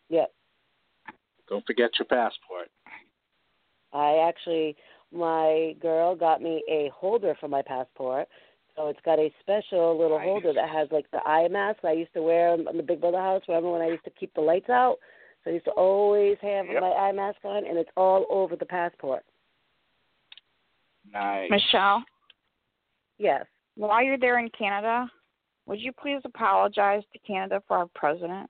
Yep. 0.09 0.31
Don't 1.49 1.65
forget 1.65 1.91
your 1.99 2.05
passport. 2.05 2.69
I 3.91 4.25
actually, 4.27 4.77
my 5.11 5.75
girl 5.81 6.15
got 6.15 6.41
me 6.41 6.63
a 6.69 6.89
holder 6.95 7.35
for 7.39 7.49
my 7.49 7.61
passport. 7.61 8.27
So 8.75 8.87
it's 8.87 8.99
got 9.05 9.19
a 9.19 9.31
special 9.39 9.97
little 9.97 10.17
Nice. 10.17 10.25
holder 10.25 10.53
that 10.53 10.69
has 10.69 10.87
like 10.91 11.09
the 11.11 11.21
eye 11.27 11.47
mask 11.47 11.79
I 11.83 11.91
used 11.91 12.13
to 12.13 12.23
wear 12.23 12.55
in 12.55 12.65
the 12.77 12.83
Big 12.83 13.01
Brother 13.01 13.19
house. 13.19 13.43
Remember 13.47 13.71
when 13.71 13.81
I 13.81 13.87
used 13.87 14.03
to 14.05 14.09
keep 14.09 14.33
the 14.33 14.41
lights 14.41 14.69
out? 14.69 14.97
So 15.43 15.51
I 15.51 15.53
used 15.53 15.65
to 15.65 15.71
always 15.71 16.37
have 16.41 16.65
Yep. 16.67 16.81
my 16.81 16.91
eye 16.91 17.11
mask 17.11 17.37
on, 17.43 17.65
and 17.65 17.77
it's 17.77 17.89
all 17.95 18.25
over 18.29 18.55
the 18.55 18.65
passport. 18.65 19.23
Nice. 21.11 21.49
Michelle, 21.51 22.03
Yes. 23.17 23.45
while 23.75 24.01
you're 24.01 24.17
there 24.17 24.39
in 24.39 24.49
Canada, 24.49 25.11
would 25.65 25.79
you 25.79 25.91
please 25.91 26.21
apologize 26.25 27.03
to 27.11 27.19
Canada 27.19 27.61
for 27.67 27.77
our 27.77 27.87
president? 27.87 28.49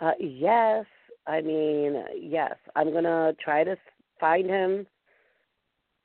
Uh, 0.00 0.12
yes. 0.20 0.86
I 1.26 1.40
mean, 1.40 2.04
yes. 2.16 2.56
I'm 2.76 2.92
gonna 2.92 3.34
try 3.40 3.64
to 3.64 3.76
find 4.20 4.48
him 4.48 4.86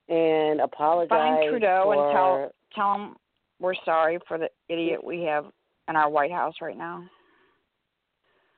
and 0.09 0.61
apologize. 0.61 1.09
Find 1.09 1.49
Trudeau 1.49 1.83
for... 1.85 1.93
and 1.93 2.13
tell 2.13 2.51
tell 2.75 2.95
him 2.95 3.15
we're 3.59 3.75
sorry 3.85 4.19
for 4.27 4.37
the 4.37 4.49
idiot 4.69 5.03
we 5.03 5.21
have 5.23 5.45
in 5.89 5.95
our 5.95 6.09
White 6.09 6.31
House 6.31 6.55
right 6.61 6.77
now. 6.77 7.03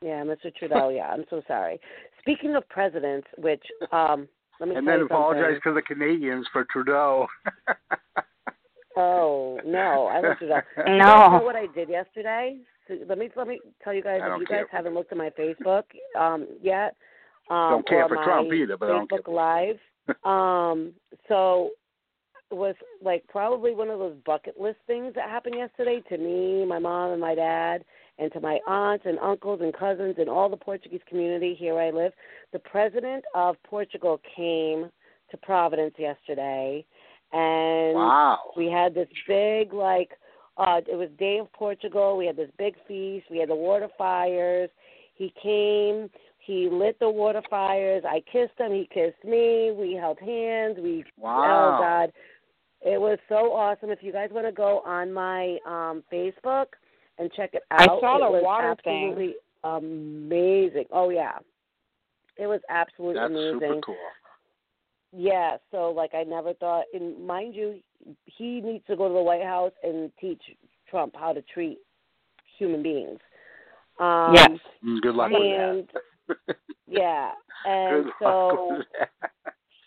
Yeah, 0.01 0.23
Mr. 0.23 0.53
Trudeau. 0.55 0.89
yeah, 0.89 1.07
I'm 1.07 1.25
so 1.29 1.41
sorry. 1.47 1.79
Speaking 2.19 2.55
of 2.55 2.67
presidents, 2.69 3.27
which 3.37 3.63
um, 3.91 4.27
let 4.59 4.69
me 4.69 4.75
and 4.75 4.87
then 4.87 5.01
apologize 5.01 5.55
something. 5.63 5.73
to 5.73 5.73
the 5.73 5.81
Canadians 5.81 6.45
for 6.51 6.65
Trudeau. 6.71 7.27
Oh 8.97 9.59
no, 9.65 10.07
I 10.07 10.21
love 10.21 10.37
Trudeau. 10.37 10.61
No. 10.77 10.83
You 10.87 10.97
know 10.97 11.41
what 11.43 11.55
I 11.55 11.67
did 11.75 11.89
yesterday? 11.89 12.57
So 12.87 12.95
let 13.07 13.17
me 13.17 13.29
let 13.35 13.47
me 13.47 13.59
tell 13.83 13.93
you 13.93 14.01
guys. 14.01 14.21
I 14.23 14.27
If 14.27 14.31
don't 14.31 14.39
you 14.39 14.45
guys 14.47 14.63
haven't 14.71 14.93
looked 14.93 15.11
at 15.11 15.17
my 15.17 15.31
Facebook 15.31 15.83
um, 16.17 16.47
yet, 16.61 16.95
um, 17.49 17.71
Don't 17.71 17.87
care 17.87 18.03
or 18.03 18.09
for 18.09 18.15
my 18.15 18.23
Trump 18.23 18.53
either, 18.53 18.77
but 18.77 18.89
I 18.89 18.93
don't 18.93 19.09
Facebook 19.09 19.33
Live. 19.33 19.79
Um, 20.23 20.93
so 21.27 21.71
it 22.51 22.55
was 22.55 22.75
like 23.01 23.25
probably 23.27 23.73
one 23.73 23.89
of 23.89 23.99
those 23.99 24.15
bucket 24.25 24.59
list 24.59 24.77
things 24.87 25.13
that 25.15 25.29
happened 25.29 25.55
yesterday 25.57 26.01
to 26.09 26.17
me, 26.17 26.65
my 26.65 26.79
mom, 26.79 27.11
and 27.11 27.21
my 27.21 27.35
dad, 27.35 27.83
and 28.19 28.31
to 28.33 28.39
my 28.39 28.59
aunts 28.67 29.05
and 29.07 29.19
uncles 29.19 29.61
and 29.61 29.73
cousins 29.73 30.15
and 30.17 30.29
all 30.29 30.49
the 30.49 30.57
Portuguese 30.57 31.01
community 31.09 31.55
here 31.57 31.77
I 31.79 31.89
live. 31.89 32.13
The 32.53 32.59
president 32.59 33.25
of 33.33 33.55
Portugal 33.63 34.21
came 34.35 34.89
to 35.31 35.37
Providence 35.37 35.95
yesterday, 35.97 36.85
and 37.33 37.95
Wow. 37.95 38.51
we 38.55 38.69
had 38.69 38.93
this 38.93 39.09
big 39.27 39.73
like 39.73 40.11
uh 40.57 40.81
it 40.87 40.95
was 40.95 41.09
Day 41.17 41.39
of 41.39 41.51
Portugal. 41.51 42.15
We 42.15 42.27
had 42.27 42.37
this 42.37 42.51
big 42.57 42.75
feast. 42.87 43.25
We 43.29 43.39
had 43.39 43.49
the 43.49 43.55
water 43.55 43.89
fires. 43.97 44.69
He 45.15 45.33
came. 45.41 46.09
He 46.45 46.69
lit 46.71 46.99
the 46.99 47.09
water 47.09 47.41
fires. 47.49 48.03
I 48.07 48.21
kissed 48.31 48.59
him. 48.59 48.71
He 48.71 48.87
kissed 48.93 49.23
me. 49.23 49.71
We 49.71 49.93
held 49.99 50.19
hands. 50.19 50.77
We 50.79 51.03
Wow. 51.17 51.75
oh 51.75 51.79
God, 51.79 52.13
it 52.81 52.99
was 53.01 53.17
so 53.27 53.51
awesome. 53.51 53.89
If 53.89 54.03
you 54.03 54.11
guys 54.11 54.29
want 54.31 54.45
to 54.45 54.51
go 54.51 54.81
on 54.85 55.11
my 55.11 55.57
um 55.65 56.03
Facebook 56.13 56.67
and 57.17 57.31
check 57.33 57.51
it 57.53 57.63
out, 57.71 57.81
I 57.81 57.85
saw 57.99 58.17
it 58.17 58.19
the 58.19 58.31
was 58.31 58.43
water 58.43 58.75
thing. 58.83 59.09
absolutely 59.11 59.35
amazing. 59.63 60.85
Oh 60.91 61.09
yeah, 61.09 61.39
it 62.37 62.45
was 62.45 62.61
absolutely 62.69 63.21
That's 63.21 63.31
amazing. 63.31 63.59
super 63.59 63.81
cool. 63.81 63.95
Yeah, 65.17 65.57
so 65.71 65.91
like 65.91 66.13
I 66.13 66.23
never 66.23 66.53
thought, 66.53 66.85
and 66.93 67.25
mind 67.25 67.55
you, 67.55 67.79
he 68.25 68.61
needs 68.61 68.85
to 68.87 68.95
go 68.95 69.07
to 69.07 69.13
the 69.13 69.21
White 69.21 69.43
House 69.43 69.71
and 69.81 70.11
teach 70.21 70.41
Trump 70.89 71.15
how 71.17 71.33
to 71.33 71.41
treat 71.41 71.79
human 72.59 72.83
beings. 72.83 73.19
Um, 73.99 74.33
Yes. 74.35 74.51
Mm, 74.85 75.01
Good 75.01 75.15
luck 75.15 75.31
with 75.31 75.41
that. 75.41 75.87
Yeah, 76.87 77.31
and 77.65 78.05
so 78.19 78.81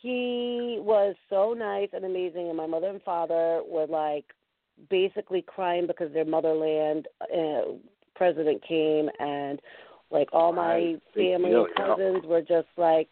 he 0.03 0.79
was 0.81 1.15
so 1.29 1.55
nice 1.57 1.89
and 1.93 2.05
amazing, 2.05 2.49
and 2.49 2.57
my 2.57 2.67
mother 2.67 2.89
and 2.89 3.03
father 3.03 3.63
were 3.67 3.87
like 3.87 4.25
basically 4.91 5.43
crying 5.43 5.87
because 5.87 6.13
their 6.13 6.25
motherland 6.25 7.09
uh, 7.23 7.73
president 8.15 8.63
came, 8.67 9.09
and 9.19 9.61
like 10.11 10.29
all 10.33 10.53
my. 10.53 10.97
Family 11.15 11.55
and 11.55 11.67
cousins 11.77 12.25
were 12.25 12.43
just 12.43 12.69
like 12.77 13.09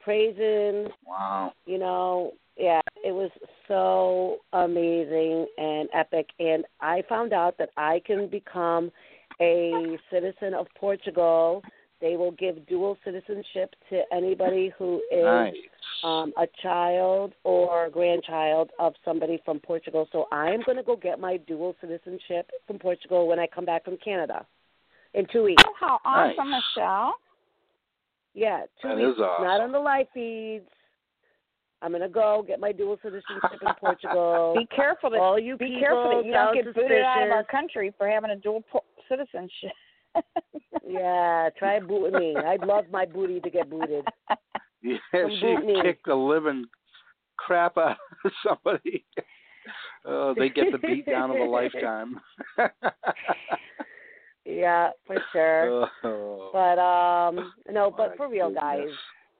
praising 0.00 0.88
Wow. 1.06 1.52
you 1.66 1.78
know, 1.78 2.32
yeah, 2.56 2.80
it 3.04 3.12
was 3.12 3.30
so 3.68 4.38
amazing 4.52 5.46
and 5.56 5.88
epic. 5.94 6.28
And 6.38 6.64
I 6.80 7.02
found 7.08 7.32
out 7.32 7.56
that 7.58 7.70
I 7.76 8.00
can 8.04 8.28
become 8.28 8.90
a 9.40 9.98
citizen 10.10 10.54
of 10.54 10.66
Portugal. 10.78 11.62
They 12.02 12.16
will 12.16 12.32
give 12.32 12.66
dual 12.66 12.98
citizenship 13.04 13.74
to 13.90 14.02
anybody 14.12 14.72
who 14.76 15.00
is 15.12 15.22
Nice. 15.24 15.54
um, 16.02 16.32
a 16.36 16.46
child 16.60 17.32
or 17.44 17.88
grandchild 17.90 18.70
of 18.80 18.92
somebody 19.04 19.40
from 19.44 19.60
Portugal. 19.60 20.08
So 20.10 20.26
I 20.32 20.50
am 20.50 20.62
going 20.66 20.76
to 20.76 20.82
go 20.82 20.96
get 20.96 21.20
my 21.20 21.36
dual 21.36 21.76
citizenship 21.80 22.50
from 22.66 22.78
Portugal 22.80 23.28
when 23.28 23.38
I 23.38 23.46
come 23.46 23.64
back 23.64 23.84
from 23.84 23.96
Canada 24.04 24.44
in 25.14 25.26
two 25.32 25.44
weeks. 25.44 25.62
Oh, 25.64 25.72
how 25.78 26.00
Nice. 26.04 26.34
awesome, 26.36 26.50
Michelle. 26.50 27.14
Yeah, 28.34 28.62
two 28.82 28.88
That 28.88 28.96
weeks. 28.96 29.16
is 29.16 29.20
awesome. 29.20 29.44
Not 29.44 29.60
on 29.60 29.70
the 29.72 29.78
live 29.78 30.06
feeds. 30.12 30.66
I'm 31.82 31.92
gonna 31.92 32.08
go 32.08 32.44
get 32.46 32.58
my 32.60 32.72
dual 32.72 32.96
citizenship 33.02 33.60
in 33.60 33.74
Portugal. 33.78 34.54
Be 34.58 34.66
careful 34.74 35.10
that 35.10 35.20
All 35.20 35.38
you 35.38 35.56
be 35.56 35.66
people 35.66 35.80
careful 35.80 36.10
that 36.16 36.24
you 36.26 36.32
don't 36.32 36.54
get 36.54 36.64
booted 36.74 37.02
out 37.02 37.24
of 37.24 37.30
our 37.30 37.42
country 37.44 37.92
for 37.98 38.08
having 38.08 38.30
a 38.30 38.36
dual 38.36 38.62
po- 38.72 38.84
citizenship. 39.08 39.72
Yeah, 40.86 41.48
try 41.58 41.80
booting 41.80 42.18
me. 42.18 42.36
I'd 42.42 42.62
love 42.62 42.86
my 42.90 43.06
booty 43.06 43.40
to 43.40 43.50
get 43.50 43.70
booted. 43.70 44.04
Yeah, 44.82 44.98
Some 45.12 45.30
she 45.40 45.80
kicked 45.82 46.06
the 46.06 46.14
living 46.14 46.66
crap 47.36 47.78
out 47.78 47.96
of 48.24 48.32
somebody. 48.46 49.04
Oh, 50.04 50.34
they 50.36 50.48
get 50.48 50.72
the 50.72 50.78
beat 50.78 51.06
down 51.06 51.30
of 51.30 51.38
a 51.38 51.44
lifetime. 51.44 52.20
Yeah, 54.44 54.90
for 55.06 55.18
sure. 55.32 55.88
Oh. 56.02 56.50
But 56.52 56.78
um 56.80 57.52
no, 57.70 57.90
but 57.96 58.16
for 58.16 58.28
real 58.28 58.52
guys, 58.52 58.88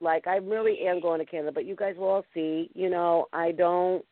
like 0.01 0.27
I 0.27 0.36
really 0.36 0.78
am 0.86 1.01
going 1.01 1.19
to 1.19 1.27
Canada, 1.27 1.53
but 1.53 1.66
you 1.66 1.74
guys 1.74 1.97
will 1.97 2.07
all 2.09 2.24
see, 2.32 2.70
you 2.74 2.89
know, 2.89 3.27
I 3.32 3.53
don't 3.53 4.05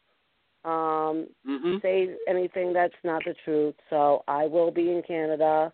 um 0.65 1.29
Mhm. 1.47 1.81
say 1.81 2.17
anything 2.27 2.73
that's 2.73 2.95
not 3.05 3.25
the 3.25 3.35
truth. 3.45 3.75
So 3.89 4.25
I 4.29 4.47
will 4.47 4.71
be 4.71 4.91
in 4.91 5.03
Canada. 5.03 5.73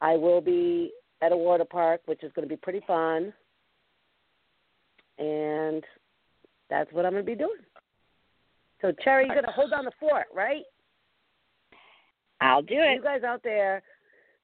I 0.00 0.16
will 0.16 0.40
be 0.40 0.92
at 1.22 1.32
a 1.32 1.36
water 1.36 1.64
park, 1.64 2.02
which 2.06 2.22
is 2.22 2.32
going 2.34 2.46
to 2.46 2.52
be 2.52 2.60
pretty 2.60 2.82
fun. 2.86 3.32
And 5.18 5.82
that's 6.68 6.92
what 6.92 7.06
I'm 7.06 7.12
going 7.12 7.24
to 7.24 7.30
be 7.30 7.36
doing. 7.36 7.60
So 8.82 8.92
Cherry, 9.02 9.26
you're 9.26 9.34
going 9.34 9.46
to 9.46 9.52
hold 9.52 9.70
down 9.70 9.84
the 9.84 9.92
fort, 9.98 10.26
right? 10.34 10.62
I'll 12.40 12.62
do 12.62 12.74
it. 12.74 12.96
You 12.96 13.02
guys 13.02 13.22
out 13.22 13.42
there 13.42 13.82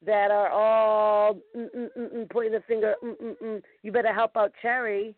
that 0.07 0.31
are 0.31 0.49
all 0.49 1.35
mm, 1.57 1.69
mm, 1.77 1.89
mm, 1.99 2.31
pointing 2.31 2.53
the 2.53 2.63
finger, 2.67 2.95
you 3.83 3.93
better 3.93 4.15
help 4.15 4.37
out 4.37 4.53
Cherry 4.63 5.15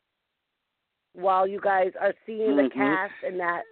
while 1.12 1.46
you 1.46 1.60
guys 1.62 1.92
are 2.00 2.14
seeing 2.26 2.56
the 2.56 2.62
Mhm. 2.62 2.72
cast 2.72 3.12
and 3.22 3.38
that 3.38 3.62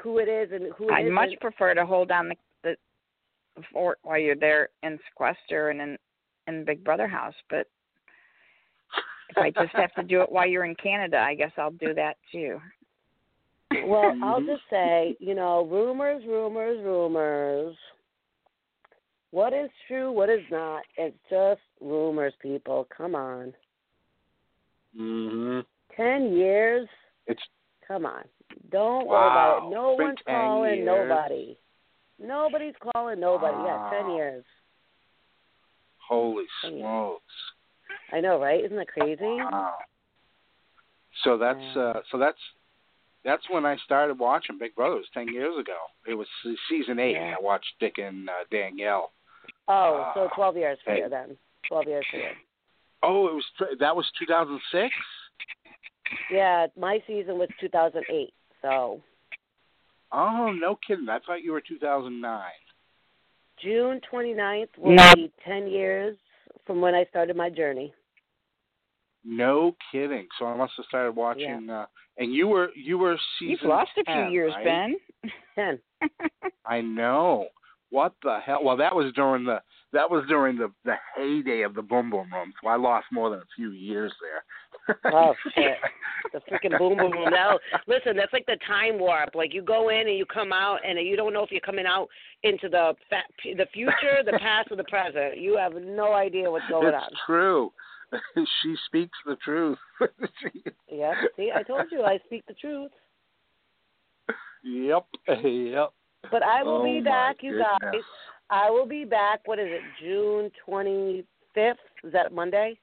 who 0.00 0.18
it 0.18 0.28
is 0.28 0.50
and 0.52 0.72
who 0.74 0.88
it 0.88 0.92
I'd 0.92 1.06
much 1.10 1.28
isn't. 1.28 1.40
prefer 1.40 1.72
to 1.74 1.86
hold 1.86 2.08
down 2.08 2.28
the 2.28 2.34
the 2.34 2.40
fort 3.72 3.98
while 4.02 4.18
you're 4.18 4.36
there 4.36 4.68
in 4.82 4.98
sequester 5.08 5.70
and 5.70 5.80
in 5.80 5.98
in 6.46 6.64
Big 6.64 6.84
Brother 6.84 7.08
house, 7.08 7.34
but 7.48 7.66
if 9.30 9.38
I 9.38 9.50
just 9.50 9.74
have 9.74 9.92
to 9.94 10.02
do 10.02 10.20
it 10.20 10.30
while 10.30 10.46
you're 10.46 10.66
in 10.66 10.74
Canada, 10.74 11.18
I 11.18 11.34
guess 11.34 11.52
I'll 11.56 11.70
do 11.70 11.94
that 11.94 12.16
too. 12.30 12.60
Well, 13.86 14.12
I'll 14.22 14.40
Mhm. 14.42 14.46
just 14.46 14.62
say, 14.68 15.16
you 15.20 15.34
know, 15.34 15.64
rumors, 15.64 16.22
rumors, 16.26 16.78
rumors. 16.84 17.76
What 19.30 19.52
is 19.54 19.70
true, 19.88 20.12
what 20.12 20.28
is 20.28 20.44
not? 20.50 20.82
It's 20.96 21.16
just 21.30 21.62
rumors, 21.80 22.34
people. 22.40 22.86
Come 22.94 23.14
on. 23.14 23.54
Mhm. 24.96 25.64
Ten 25.96 26.32
years? 26.34 26.88
It's 27.26 27.42
Come 27.88 28.06
on. 28.06 28.24
Don't 28.70 29.06
worry 29.06 29.26
about 29.30 29.64
it. 29.66 29.70
No 29.74 29.94
Been 29.96 30.06
one's 30.06 30.18
calling 30.26 30.74
years. 30.76 30.86
nobody. 30.86 31.58
Nobody's 32.20 32.74
calling 32.92 33.20
nobody. 33.20 33.56
Yeah, 33.64 33.90
ten 33.92 34.10
years. 34.14 34.44
holy 35.98 36.44
Ten 36.62 36.72
years. 36.74 36.82
smokes. 36.82 37.34
I 38.12 38.20
know, 38.20 38.40
right? 38.40 38.64
Isn't 38.64 38.76
that 38.76 38.88
crazy? 38.88 39.22
Wow. 39.22 39.74
So 41.24 41.38
that's 41.38 41.76
uh 41.76 42.00
so 42.10 42.18
that's 42.18 42.38
that's 43.24 43.42
when 43.50 43.64
I 43.64 43.76
started 43.84 44.18
watching 44.18 44.58
Big 44.58 44.74
Brother. 44.74 44.96
It 44.96 44.98
was 44.98 45.06
ten 45.14 45.28
years 45.32 45.54
ago. 45.58 45.76
It 46.06 46.14
was 46.14 46.26
season 46.68 46.98
eight. 46.98 47.12
Yeah. 47.12 47.34
I 47.38 47.42
watched 47.42 47.72
Dick 47.80 47.94
and 47.98 48.28
uh, 48.28 48.32
Daniele. 48.50 49.10
Oh, 49.68 50.10
so 50.14 50.28
Ah, 50.30 50.34
twelve 50.34 50.56
years 50.56 50.78
for 50.84 50.92
hey. 50.92 50.98
you 51.00 51.08
then. 51.08 51.36
Twelve 51.68 51.86
years 51.86 52.04
for 52.10 52.18
you. 52.18 52.28
Oh, 53.02 53.28
it 53.28 53.34
was 53.34 53.44
that 53.80 53.94
was 53.96 54.06
2006. 54.20 54.94
Yeah, 56.30 56.66
my 56.78 57.00
season 57.06 57.38
was 57.38 57.48
two 57.60 57.68
thousand 57.68 58.04
eight. 58.10 58.32
So 58.62 59.00
Oh, 60.14 60.52
no 60.52 60.78
kidding. 60.86 61.08
I 61.08 61.18
thought 61.18 61.42
you 61.42 61.52
were 61.52 61.60
2009. 61.60 62.40
June 63.60 64.00
29th 64.12 64.68
will 64.78 64.92
No. 64.92 65.14
be 65.14 65.32
10 65.44 65.66
years 65.66 66.16
from 66.64 66.80
when 66.80 66.94
I 66.94 67.04
started 67.06 67.36
my 67.36 67.50
journey. 67.50 67.92
No 69.24 69.74
kidding. 69.90 70.28
So 70.38 70.46
I 70.46 70.56
must 70.56 70.74
have 70.76 70.86
started 70.86 71.12
watching. 71.16 71.68
Uh, 71.70 71.86
and 72.18 72.32
you 72.32 72.46
were 72.46 72.70
you 72.76 72.98
were 72.98 73.18
season. 73.38 73.50
You've 73.52 73.62
lost 73.62 73.90
a 73.96 74.04
few 74.04 74.32
years, 74.32 74.52
right? 74.54 74.94
Ben. 75.54 75.80
10. 76.02 76.10
I 76.66 76.80
know. 76.80 77.48
What 77.90 78.14
the 78.22 78.38
hell? 78.44 78.62
Well, 78.62 78.76
that 78.76 78.94
was 78.94 79.12
during 79.14 79.44
the 79.44 79.62
that 79.92 80.10
was 80.10 80.24
during 80.28 80.58
the 80.58 80.70
the 80.84 80.96
heyday 81.16 81.62
of 81.62 81.74
the 81.74 81.82
Boom 81.82 82.10
Boom 82.10 82.32
Room. 82.32 82.52
So 82.62 82.68
I 82.68 82.76
lost 82.76 83.06
more 83.10 83.30
than 83.30 83.38
a 83.38 83.48
few 83.56 83.70
years 83.70 84.12
there. 84.20 84.44
Oh, 85.06 85.34
shit. 85.54 85.76
The 86.32 86.40
freaking 86.50 86.78
boom 86.78 86.98
boom 86.98 87.10
boom. 87.12 87.30
Now, 87.30 87.58
listen, 87.86 88.16
that's 88.16 88.32
like 88.32 88.46
the 88.46 88.56
time 88.66 88.98
warp. 88.98 89.34
Like 89.34 89.54
you 89.54 89.62
go 89.62 89.88
in 89.90 90.08
and 90.08 90.16
you 90.16 90.26
come 90.26 90.52
out, 90.52 90.78
and 90.86 90.98
you 91.06 91.16
don't 91.16 91.32
know 91.32 91.42
if 91.44 91.50
you're 91.50 91.60
coming 91.60 91.86
out 91.86 92.08
into 92.42 92.68
the 92.68 92.94
fa- 93.08 93.54
the 93.56 93.66
future, 93.72 94.22
the 94.24 94.38
past, 94.40 94.68
or 94.70 94.76
the 94.76 94.84
present. 94.84 95.38
You 95.38 95.56
have 95.56 95.74
no 95.74 96.12
idea 96.12 96.50
what's 96.50 96.68
going 96.68 96.88
it's 96.88 96.96
on. 96.96 97.08
It's 97.12 97.20
true. 97.26 97.72
she 98.62 98.74
speaks 98.86 99.16
the 99.26 99.36
truth. 99.36 99.78
Yep. 100.90 101.14
See, 101.36 101.50
I 101.54 101.62
told 101.62 101.86
you 101.90 102.02
I 102.02 102.18
speak 102.26 102.44
the 102.46 102.54
truth. 102.54 102.90
yep. 104.62 105.06
Yep. 105.28 105.92
But 106.30 106.42
I 106.42 106.62
will 106.62 106.80
Oh, 106.80 106.84
be 106.84 107.00
back, 107.00 107.36
you 107.42 107.58
guys. 107.58 108.00
I 108.50 108.70
will 108.70 108.86
be 108.86 109.04
back. 109.04 109.40
What 109.46 109.58
is 109.58 109.68
it? 109.68 109.82
June 110.02 110.50
25th? 110.68 111.74
Is 112.04 112.12
that 112.12 112.32
Monday? 112.32 112.78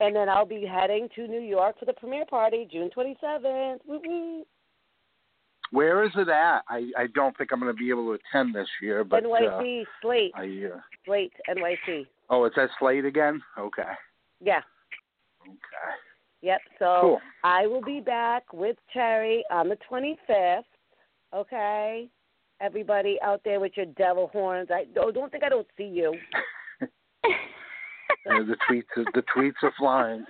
And 0.00 0.14
then 0.14 0.28
I'll 0.28 0.46
be 0.46 0.66
heading 0.66 1.08
to 1.14 1.26
New 1.26 1.40
York 1.40 1.78
for 1.78 1.84
the 1.84 1.92
premiere 1.92 2.26
party, 2.26 2.68
June 2.70 2.90
27th. 2.96 3.78
Woo 3.86 4.00
woo. 4.04 4.44
Where 5.72 6.04
is 6.04 6.12
it 6.16 6.28
at? 6.28 6.62
I 6.68 6.90
I 6.96 7.06
don't 7.14 7.36
think 7.36 7.50
I'm 7.52 7.60
going 7.60 7.72
to 7.72 7.76
be 7.76 7.90
able 7.90 8.04
to 8.06 8.12
attend 8.12 8.54
this 8.54 8.68
year, 8.80 9.02
but 9.02 9.24
uh, 9.24 9.28
NYC 9.28 9.84
Slate. 10.00 10.32
I 10.34 10.70
uh, 10.72 10.80
Slate 11.04 11.32
NYC. 11.48 12.06
oh, 12.30 12.44
it's 12.44 12.56
at 12.56 12.70
Slate 12.78 13.04
again. 13.04 13.42
Okay. 13.58 13.82
Yeah. 14.40 14.60
Okay. 15.42 15.96
Yep. 16.42 16.60
So 16.78 16.98
Cool. 17.00 17.20
I 17.42 17.66
will 17.66 17.82
be 17.82 18.00
back 18.00 18.52
with 18.52 18.76
Cherry 18.92 19.44
on 19.50 19.68
the 19.68 19.78
25th. 19.90 20.62
Okay. 21.34 22.08
Everybody 22.60 23.18
out 23.22 23.40
there 23.44 23.60
with 23.60 23.72
your 23.76 23.86
devil 23.86 24.30
horns. 24.32 24.68
I 24.70 24.84
oh, 24.98 25.10
don't 25.10 25.30
think 25.30 25.44
I 25.44 25.48
don't 25.48 25.66
see 25.76 25.84
you. 25.84 26.14
Uh, 28.28 28.44
the 28.44 28.56
tweets, 28.68 29.12
the 29.14 29.22
tweets 29.34 29.54
are 29.62 29.72
flying. 29.78 30.24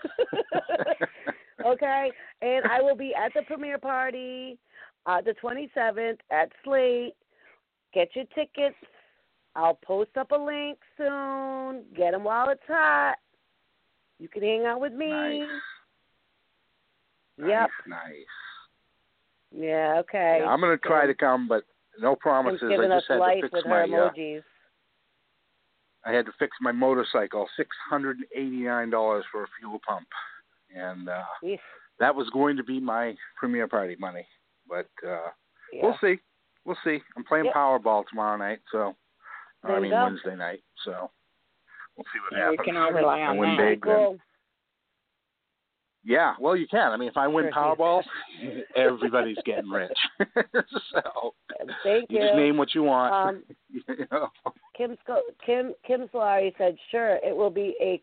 okay. 1.66 2.10
And 2.42 2.66
I 2.66 2.82
will 2.82 2.96
be 2.96 3.14
at 3.14 3.32
the 3.34 3.42
premiere 3.42 3.78
party 3.78 4.58
uh, 5.06 5.20
the 5.20 5.34
27th 5.42 6.18
at 6.30 6.50
Slate. 6.64 7.14
Get 7.94 8.08
your 8.14 8.24
tickets. 8.34 8.76
I'll 9.54 9.78
post 9.82 10.10
up 10.18 10.32
a 10.32 10.36
link 10.36 10.78
soon. 10.98 11.84
Get 11.96 12.12
them 12.12 12.24
while 12.24 12.50
it's 12.50 12.60
hot. 12.68 13.16
You 14.18 14.28
can 14.28 14.42
hang 14.42 14.66
out 14.66 14.80
with 14.80 14.92
me. 14.92 15.08
Nice. 15.08 15.48
Yep. 17.38 17.70
Nice. 17.88 18.00
Yeah. 19.54 19.96
Okay. 20.00 20.40
Yeah, 20.42 20.48
I'm 20.48 20.60
going 20.60 20.76
to 20.76 20.86
try 20.86 21.06
to 21.06 21.14
come, 21.14 21.48
but 21.48 21.64
no 22.00 22.16
promises. 22.16 22.60
I 22.62 22.76
just 22.76 23.06
had 23.08 23.18
to 23.18 23.40
fix 23.42 23.64
my. 23.66 23.82
Uh, 23.82 23.86
emojis. 23.86 24.42
I 26.06 26.12
had 26.12 26.24
to 26.26 26.32
fix 26.38 26.56
my 26.60 26.72
motorcycle. 26.72 27.48
Six 27.56 27.70
hundred 27.90 28.16
and 28.18 28.26
eighty 28.34 28.62
nine 28.64 28.90
dollars 28.90 29.24
for 29.32 29.42
a 29.44 29.46
fuel 29.58 29.80
pump, 29.86 30.06
and 30.74 31.08
uh 31.08 31.22
that 31.98 32.14
was 32.14 32.28
going 32.30 32.56
to 32.58 32.62
be 32.64 32.78
my 32.80 33.14
premiere 33.38 33.66
party 33.68 33.96
money. 33.98 34.26
But 34.68 34.88
uh 35.06 35.28
Yeah. 35.72 35.82
we'll 35.82 35.98
see. 36.00 36.16
We'll 36.64 36.78
see. 36.84 36.98
I'm 37.16 37.24
playing 37.24 37.46
Yep. 37.46 37.54
Powerball 37.54 38.04
tomorrow 38.08 38.36
night, 38.36 38.60
so 38.70 38.94
I 39.64 39.80
mean 39.80 39.90
go. 39.90 40.04
Wednesday 40.04 40.36
night. 40.36 40.62
So 40.84 41.10
we'll 41.96 42.04
see 42.12 42.20
what 42.30 42.38
Yeah, 42.38 42.50
we 42.50 42.56
happens. 42.56 42.66
can 42.66 42.76
all 42.76 42.92
rely 42.92 43.20
I 43.20 43.26
on 43.28 43.36
win 43.38 43.56
that. 43.56 43.62
big, 43.62 43.84
then- 43.84 44.20
Yeah, 46.04 46.34
well, 46.38 46.54
you 46.56 46.68
can. 46.68 46.92
I 46.92 46.96
mean, 46.96 47.08
if 47.08 47.16
I 47.16 47.26
win 47.26 47.50
Sure, 47.52 47.74
Powerball, 47.76 48.02
everybody's 48.76 49.38
getting 49.44 49.68
rich. 49.70 49.98
so 50.92 51.34
Thank 51.82 52.10
you 52.10 52.18
you. 52.20 52.24
just 52.26 52.36
name 52.36 52.56
what 52.56 52.74
you 52.76 52.84
want. 52.84 53.12
Um, 53.12 53.42
you 53.88 54.06
know. 54.12 54.28
Kim 54.76 54.96
Kim 55.44 55.74
Kim 55.86 56.08
Solari 56.08 56.52
said, 56.58 56.76
"Sure, 56.90 57.16
it 57.24 57.34
will 57.34 57.50
be 57.50 57.74
a 57.80 58.02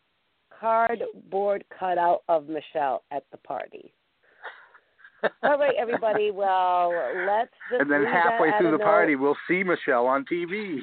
cardboard 0.60 1.64
cutout 1.78 2.24
of 2.28 2.48
Michelle 2.48 3.04
at 3.12 3.24
the 3.32 3.38
party." 3.38 3.94
All 5.44 5.58
right, 5.58 5.76
everybody. 5.80 6.32
Well, 6.32 6.91
let's 7.28 7.52
just 7.72 7.82
and 7.82 7.91
then 7.91 8.04
halfway 8.04 8.52
through 8.58 8.72
the 8.72 8.78
note. 8.78 8.84
party, 8.84 9.16
we'll 9.16 9.38
see 9.48 9.64
Michelle 9.64 10.06
on 10.08 10.26
TV. 10.32 10.80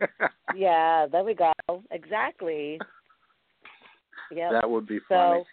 Yeah, 0.56 1.06
there 1.06 1.22
we 1.22 1.32
go. 1.34 1.52
Exactly. 1.92 2.76
Yeah. 4.32 4.50
That 4.50 4.68
would 4.68 4.86
be 4.86 4.98
funny. 5.08 5.40
so 5.40 5.44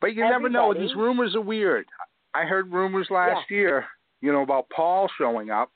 But 0.00 0.14
you 0.14 0.28
never 0.28 0.48
know. 0.48 0.74
These 0.74 0.94
rumors 0.96 1.36
are 1.36 1.40
weird. 1.40 1.86
I 2.34 2.42
heard 2.44 2.72
rumors 2.72 3.06
last 3.10 3.48
year, 3.48 3.84
you 4.20 4.32
know, 4.32 4.42
about 4.42 4.68
Paul 4.74 5.08
showing 5.16 5.50
up, 5.50 5.70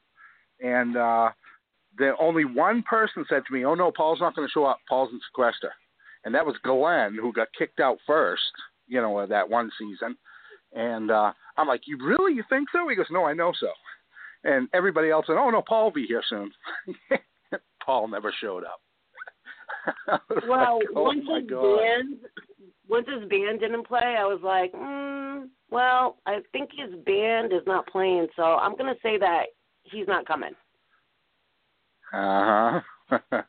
and 0.61 0.97
uh 0.97 1.31
the 1.99 2.13
only 2.21 2.45
one 2.45 2.83
person 2.83 3.25
said 3.29 3.43
to 3.47 3.53
me, 3.53 3.65
"Oh 3.65 3.75
no, 3.75 3.91
Paul's 3.91 4.21
not 4.21 4.35
going 4.35 4.47
to 4.47 4.53
show 4.53 4.65
up. 4.65 4.79
Paul's 4.89 5.13
in 5.13 5.21
sequester," 5.29 5.73
and 6.25 6.35
that 6.35 6.47
was 6.47 6.57
Glenn, 6.63 7.15
who 7.15 7.33
got 7.33 7.49
kicked 7.57 7.81
out 7.81 7.99
first, 8.07 8.43
you 8.87 9.01
know, 9.01 9.27
that 9.27 9.49
one 9.49 9.71
season. 9.79 10.17
And 10.73 11.11
uh 11.11 11.33
I'm 11.57 11.69
like, 11.69 11.83
"You 11.87 11.99
really? 12.05 12.35
You 12.35 12.45
think 12.49 12.69
so?" 12.73 12.89
He 12.89 12.97
goes, 12.97 13.07
"No, 13.11 13.25
I 13.25 13.33
know 13.33 13.53
so." 13.59 13.69
And 14.45 14.69
everybody 14.75 15.11
else 15.11 15.27
said, 15.27 15.37
"Oh 15.37 15.51
no, 15.51 15.63
Paul 15.63 15.85
will 15.85 15.93
be 15.93 16.07
here 16.07 16.23
soon." 16.29 16.53
Paul 17.85 18.09
never 18.09 18.33
showed 18.41 18.65
up. 18.65 18.81
Well, 20.49 20.79
like, 20.79 20.89
oh 20.97 21.03
once 21.03 21.25
his 21.29 21.51
God. 21.51 21.79
band 21.79 22.17
once 22.89 23.07
his 23.09 23.29
band 23.29 23.61
didn't 23.61 23.87
play, 23.87 24.17
I 24.19 24.25
was 24.25 24.41
like, 24.43 24.73
mm, 24.73 25.49
well, 25.71 26.19
I 26.27 26.41
think 26.53 26.71
his 26.77 26.95
band 27.05 27.53
is 27.53 27.63
not 27.67 27.87
playing, 27.87 28.29
so 28.37 28.43
I'm 28.43 28.77
gonna 28.77 28.95
say 29.03 29.19
that 29.19 29.47
he's 29.83 30.07
not 30.07 30.27
coming. 30.27 30.53
Uh 32.15 32.81
huh. 33.11 33.19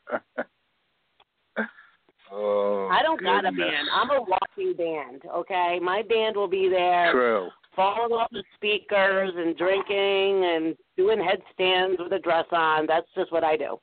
oh, 2.32 2.88
I 2.90 3.02
don't 3.02 3.22
got 3.22 3.44
a 3.44 3.52
band. 3.52 3.88
I'm 3.94 4.10
a 4.10 4.22
walking 4.22 4.74
band. 4.76 5.22
Okay, 5.32 5.78
my 5.80 6.02
band 6.08 6.36
will 6.36 6.48
be 6.48 6.68
there, 6.68 7.12
True. 7.12 7.48
falling 7.76 8.12
off 8.12 8.28
the 8.32 8.42
speakers 8.56 9.32
and 9.36 9.56
drinking 9.56 10.44
and 10.44 10.76
doing 10.96 11.22
headstands 11.22 12.00
with 12.00 12.12
a 12.12 12.18
dress 12.18 12.46
on. 12.50 12.86
That's 12.86 13.06
just 13.14 13.30
what 13.30 13.44
I 13.44 13.56
do. 13.56 13.78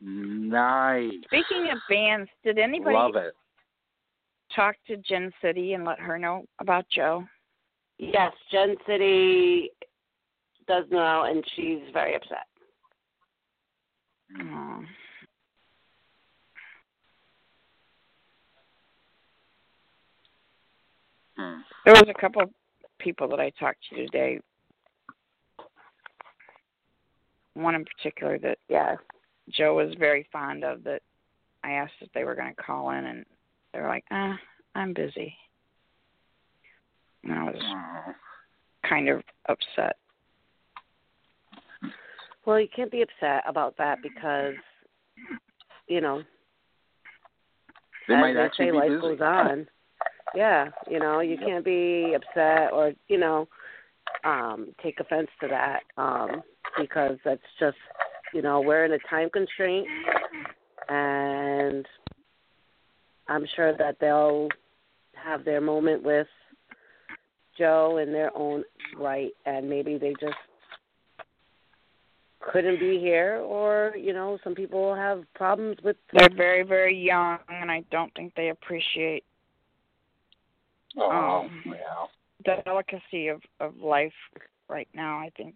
Nice. 0.00 1.10
Speaking 1.24 1.70
of 1.72 1.78
bands, 1.90 2.30
did 2.44 2.58
anybody 2.58 2.94
Love 2.94 3.16
it. 3.16 3.34
talk 4.54 4.76
to 4.86 4.96
Jen 4.98 5.32
City 5.42 5.72
and 5.72 5.84
let 5.84 5.98
her 5.98 6.16
know 6.16 6.44
about 6.60 6.86
Joe? 6.94 7.24
Yes, 7.98 8.32
Jen 8.52 8.76
City 8.86 9.70
does 10.68 10.84
know, 10.92 11.24
and 11.28 11.44
she's 11.56 11.80
very 11.92 12.14
upset. 12.14 12.46
Oh. 14.36 14.84
Hmm. 21.36 21.60
There 21.84 21.94
was 21.94 22.04
a 22.08 22.20
couple 22.20 22.42
of 22.42 22.50
people 22.98 23.28
that 23.28 23.40
I 23.40 23.50
talked 23.50 23.78
to 23.90 23.96
today. 23.96 24.40
One 27.54 27.74
in 27.74 27.84
particular 27.84 28.38
that 28.38 28.58
Yeah. 28.68 28.96
Joe 29.48 29.74
was 29.74 29.94
very 29.94 30.24
fond 30.24 30.64
of 30.64 30.84
that 30.84 31.02
I 31.64 31.72
asked 31.72 31.94
if 32.00 32.12
they 32.12 32.24
were 32.24 32.34
going 32.34 32.54
to 32.54 32.62
call 32.62 32.90
in 32.90 33.04
and 33.06 33.24
they 33.72 33.80
were 33.80 33.88
like, 33.88 34.04
"Ah, 34.10 34.38
I'm 34.74 34.92
busy." 34.92 35.36
And 37.24 37.32
I 37.32 37.44
was 37.44 38.16
kind 38.82 39.08
of 39.08 39.22
upset. 39.48 39.96
Well, 42.48 42.58
you 42.58 42.68
can't 42.74 42.90
be 42.90 43.02
upset 43.02 43.42
about 43.46 43.76
that 43.76 43.98
because, 44.02 44.54
you 45.86 46.00
know, 46.00 46.22
They 48.08 48.14
as 48.14 48.20
might 48.22 48.32
they 48.32 48.40
actually 48.40 48.68
say, 48.68 48.70
be 48.70 48.76
life 48.78 48.88
busy. 48.88 49.00
goes 49.02 49.20
on. 49.20 49.66
Yeah, 50.34 50.70
you 50.90 50.98
know, 50.98 51.20
you 51.20 51.36
can't 51.36 51.62
be 51.62 52.14
upset 52.16 52.72
or 52.72 52.92
you 53.08 53.18
know, 53.18 53.48
um, 54.24 54.68
take 54.82 54.98
offense 54.98 55.28
to 55.42 55.48
that 55.48 55.80
um, 55.98 56.42
because 56.78 57.18
that's 57.22 57.42
just, 57.60 57.76
you 58.32 58.40
know, 58.40 58.62
we're 58.62 58.86
in 58.86 58.92
a 58.92 58.98
time 59.10 59.28
constraint, 59.28 59.86
and 60.88 61.84
I'm 63.28 63.44
sure 63.56 63.76
that 63.76 63.96
they'll 64.00 64.48
have 65.22 65.44
their 65.44 65.60
moment 65.60 66.02
with 66.02 66.28
Joe 67.58 67.98
in 67.98 68.10
their 68.10 68.34
own 68.34 68.64
right, 68.96 69.32
and 69.44 69.68
maybe 69.68 69.98
they 69.98 70.14
just 70.18 70.32
couldn't 72.40 72.78
be 72.78 72.98
here, 72.98 73.36
or 73.36 73.94
you 73.96 74.12
know, 74.12 74.38
some 74.44 74.54
people 74.54 74.94
have 74.94 75.24
problems 75.34 75.76
with 75.82 75.96
They're 76.12 76.28
very, 76.34 76.62
very 76.62 76.96
young, 76.96 77.38
and 77.48 77.70
I 77.70 77.82
don't 77.90 78.14
think 78.14 78.34
they 78.34 78.50
appreciate 78.50 79.24
Oh, 80.96 81.10
um, 81.10 81.62
yeah. 81.66 82.06
the 82.44 82.62
delicacy 82.64 83.28
of 83.28 83.42
of 83.60 83.76
life 83.76 84.12
right 84.68 84.88
now. 84.94 85.18
I 85.18 85.30
think 85.36 85.54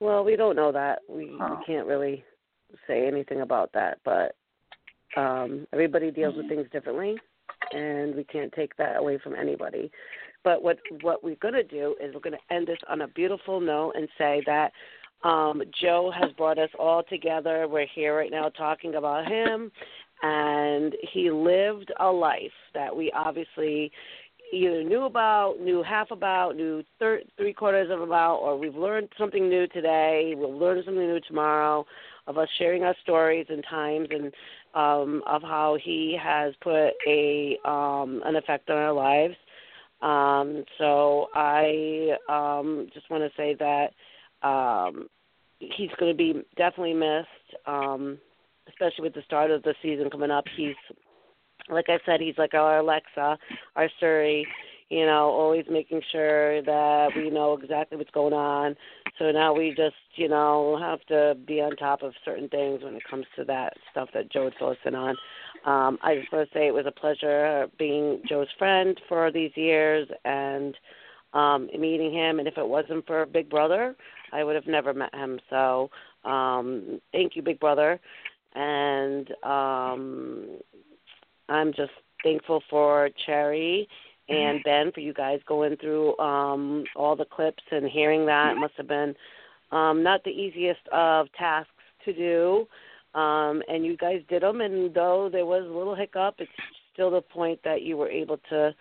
Well, 0.00 0.24
we 0.24 0.36
don't 0.36 0.56
know 0.56 0.72
that. 0.72 1.00
We, 1.08 1.30
Oh. 1.40 1.56
we 1.58 1.64
can't 1.64 1.86
really 1.86 2.24
say 2.86 3.06
anything 3.06 3.40
about 3.40 3.72
that, 3.72 3.98
but 4.04 4.36
um 5.16 5.66
everybody 5.72 6.10
deals 6.10 6.36
with 6.36 6.48
things 6.48 6.66
differently 6.70 7.16
and 7.72 8.14
we 8.14 8.24
can't 8.24 8.52
take 8.52 8.76
that 8.76 8.96
away 8.96 9.18
from 9.18 9.34
anybody. 9.34 9.90
But 10.46 10.62
what 10.62 10.78
what 11.02 11.24
we're 11.24 11.34
going 11.42 11.54
to 11.54 11.64
do 11.64 11.96
is 12.00 12.14
we're 12.14 12.20
going 12.20 12.38
to 12.38 12.54
end 12.54 12.68
this 12.68 12.78
on 12.88 13.00
a 13.00 13.08
beautiful 13.08 13.58
note 13.60 13.94
and 13.96 14.08
say 14.16 14.44
that 14.46 14.70
um 15.24 15.60
Joe 15.82 16.12
has 16.14 16.30
brought 16.34 16.56
us 16.56 16.70
all 16.78 17.02
together. 17.02 17.66
We're 17.68 17.88
here 17.92 18.16
right 18.16 18.30
now 18.30 18.48
talking 18.50 18.94
about 18.94 19.26
him 19.26 19.72
and 20.22 20.94
he 21.12 21.32
lived 21.32 21.92
a 21.98 22.06
life 22.06 22.58
that 22.74 22.94
we 22.94 23.10
obviously 23.10 23.90
either 24.52 24.84
knew 24.84 25.04
about, 25.04 25.56
knew 25.60 25.82
half 25.82 26.12
about, 26.12 26.54
knew 26.54 26.84
thir- 27.00 27.22
three 27.36 27.52
quarters 27.52 27.90
of 27.90 28.00
about, 28.00 28.36
or 28.36 28.56
we've 28.56 28.76
learned 28.76 29.08
something 29.18 29.48
new 29.48 29.66
today. 29.66 30.34
We'll 30.36 30.56
learn 30.56 30.80
something 30.84 31.06
new 31.06 31.20
tomorrow 31.26 31.84
of 32.28 32.38
us 32.38 32.48
sharing 32.56 32.84
our 32.84 32.94
stories 33.02 33.46
and 33.48 33.64
times 33.68 34.08
and 34.10 34.32
um, 34.74 35.22
of 35.26 35.42
how 35.42 35.76
he 35.82 36.16
has 36.22 36.54
put 36.60 36.92
a 37.08 37.58
um, 37.64 38.22
an 38.24 38.36
effect 38.36 38.70
on 38.70 38.76
our 38.76 38.92
lives. 38.92 39.34
Um, 40.02 40.64
so 40.78 41.28
I 41.34 42.16
um, 42.28 42.88
just 42.92 43.10
want 43.10 43.22
to 43.22 43.30
say 43.36 43.56
that 43.58 44.46
um, 44.46 45.08
he's 45.58 45.90
going 45.98 46.12
to 46.12 46.16
be 46.16 46.42
definitely 46.56 46.94
missed, 46.94 47.66
um, 47.66 48.18
especially 48.68 49.04
with 49.04 49.14
the 49.14 49.22
start 49.22 49.50
of 49.50 49.62
the 49.62 49.74
season 49.82 50.10
coming 50.10 50.30
up. 50.30 50.44
He's 50.56 50.74
like 51.68 51.86
I 51.88 51.98
said, 52.06 52.20
he's 52.20 52.38
like 52.38 52.54
our 52.54 52.78
Alexa, 52.78 53.38
our 53.74 53.88
Siri. 53.98 54.46
You 54.88 55.04
know, 55.04 55.30
always 55.30 55.64
making 55.68 56.00
sure 56.12 56.62
that 56.62 57.08
we 57.16 57.28
know 57.30 57.54
exactly 57.54 57.98
what's 57.98 58.10
going 58.10 58.32
on. 58.32 58.76
So 59.18 59.32
now 59.32 59.52
we 59.52 59.70
just, 59.70 59.96
you 60.14 60.28
know, 60.28 60.78
have 60.80 61.00
to 61.06 61.36
be 61.46 61.60
on 61.60 61.74
top 61.76 62.02
of 62.02 62.12
certain 62.24 62.48
things 62.48 62.82
when 62.82 62.94
it 62.94 63.02
comes 63.08 63.26
to 63.36 63.44
that 63.44 63.74
stuff 63.90 64.08
that 64.14 64.30
Joe 64.30 64.44
would 64.44 64.54
fill 64.58 64.70
us 64.70 64.76
in 64.84 64.94
on. 64.94 65.16
Um, 65.64 65.98
I 66.02 66.14
just 66.16 66.32
want 66.32 66.48
to 66.48 66.54
say 66.56 66.68
it 66.68 66.74
was 66.74 66.86
a 66.86 66.92
pleasure 66.92 67.66
being 67.78 68.20
Joe's 68.28 68.46
friend 68.58 69.00
for 69.08 69.32
these 69.32 69.50
years 69.56 70.08
and 70.24 70.76
um, 71.34 71.68
meeting 71.76 72.12
him. 72.12 72.38
And 72.38 72.46
if 72.46 72.56
it 72.56 72.66
wasn't 72.66 73.06
for 73.06 73.26
Big 73.26 73.50
Brother, 73.50 73.96
I 74.32 74.44
would 74.44 74.54
have 74.54 74.68
never 74.68 74.94
met 74.94 75.14
him. 75.14 75.40
So 75.50 75.90
um, 76.24 77.00
thank 77.10 77.34
you, 77.34 77.42
Big 77.42 77.58
Brother. 77.58 77.98
And 78.54 79.28
um, 79.42 80.58
I'm 81.48 81.72
just 81.72 81.90
thankful 82.22 82.62
for 82.70 83.10
Cherry 83.26 83.88
and 84.28 84.62
Ben 84.64 84.92
for 84.92 85.00
you 85.00 85.12
guys 85.14 85.40
going 85.46 85.76
through 85.76 86.16
um, 86.18 86.84
all 86.94 87.14
the 87.16 87.24
clips 87.24 87.62
and 87.70 87.86
hearing 87.88 88.26
that. 88.26 88.52
It 88.52 88.60
must 88.60 88.74
have 88.76 88.88
been 88.88 89.14
um, 89.72 90.02
not 90.02 90.22
the 90.24 90.30
easiest 90.30 90.80
of 90.92 91.26
tasks 91.38 91.70
to 92.04 92.12
do. 92.12 92.66
Um, 93.18 93.62
and 93.68 93.84
you 93.84 93.96
guys 93.96 94.20
did 94.28 94.42
them, 94.42 94.60
and 94.60 94.92
though 94.94 95.30
there 95.32 95.46
was 95.46 95.64
a 95.64 95.72
little 95.78 95.94
hiccup, 95.94 96.34
it's 96.38 96.50
still 96.92 97.10
the 97.10 97.22
point 97.22 97.58
that 97.64 97.82
you 97.82 97.96
were 97.96 98.10
able 98.10 98.38
to 98.50 98.74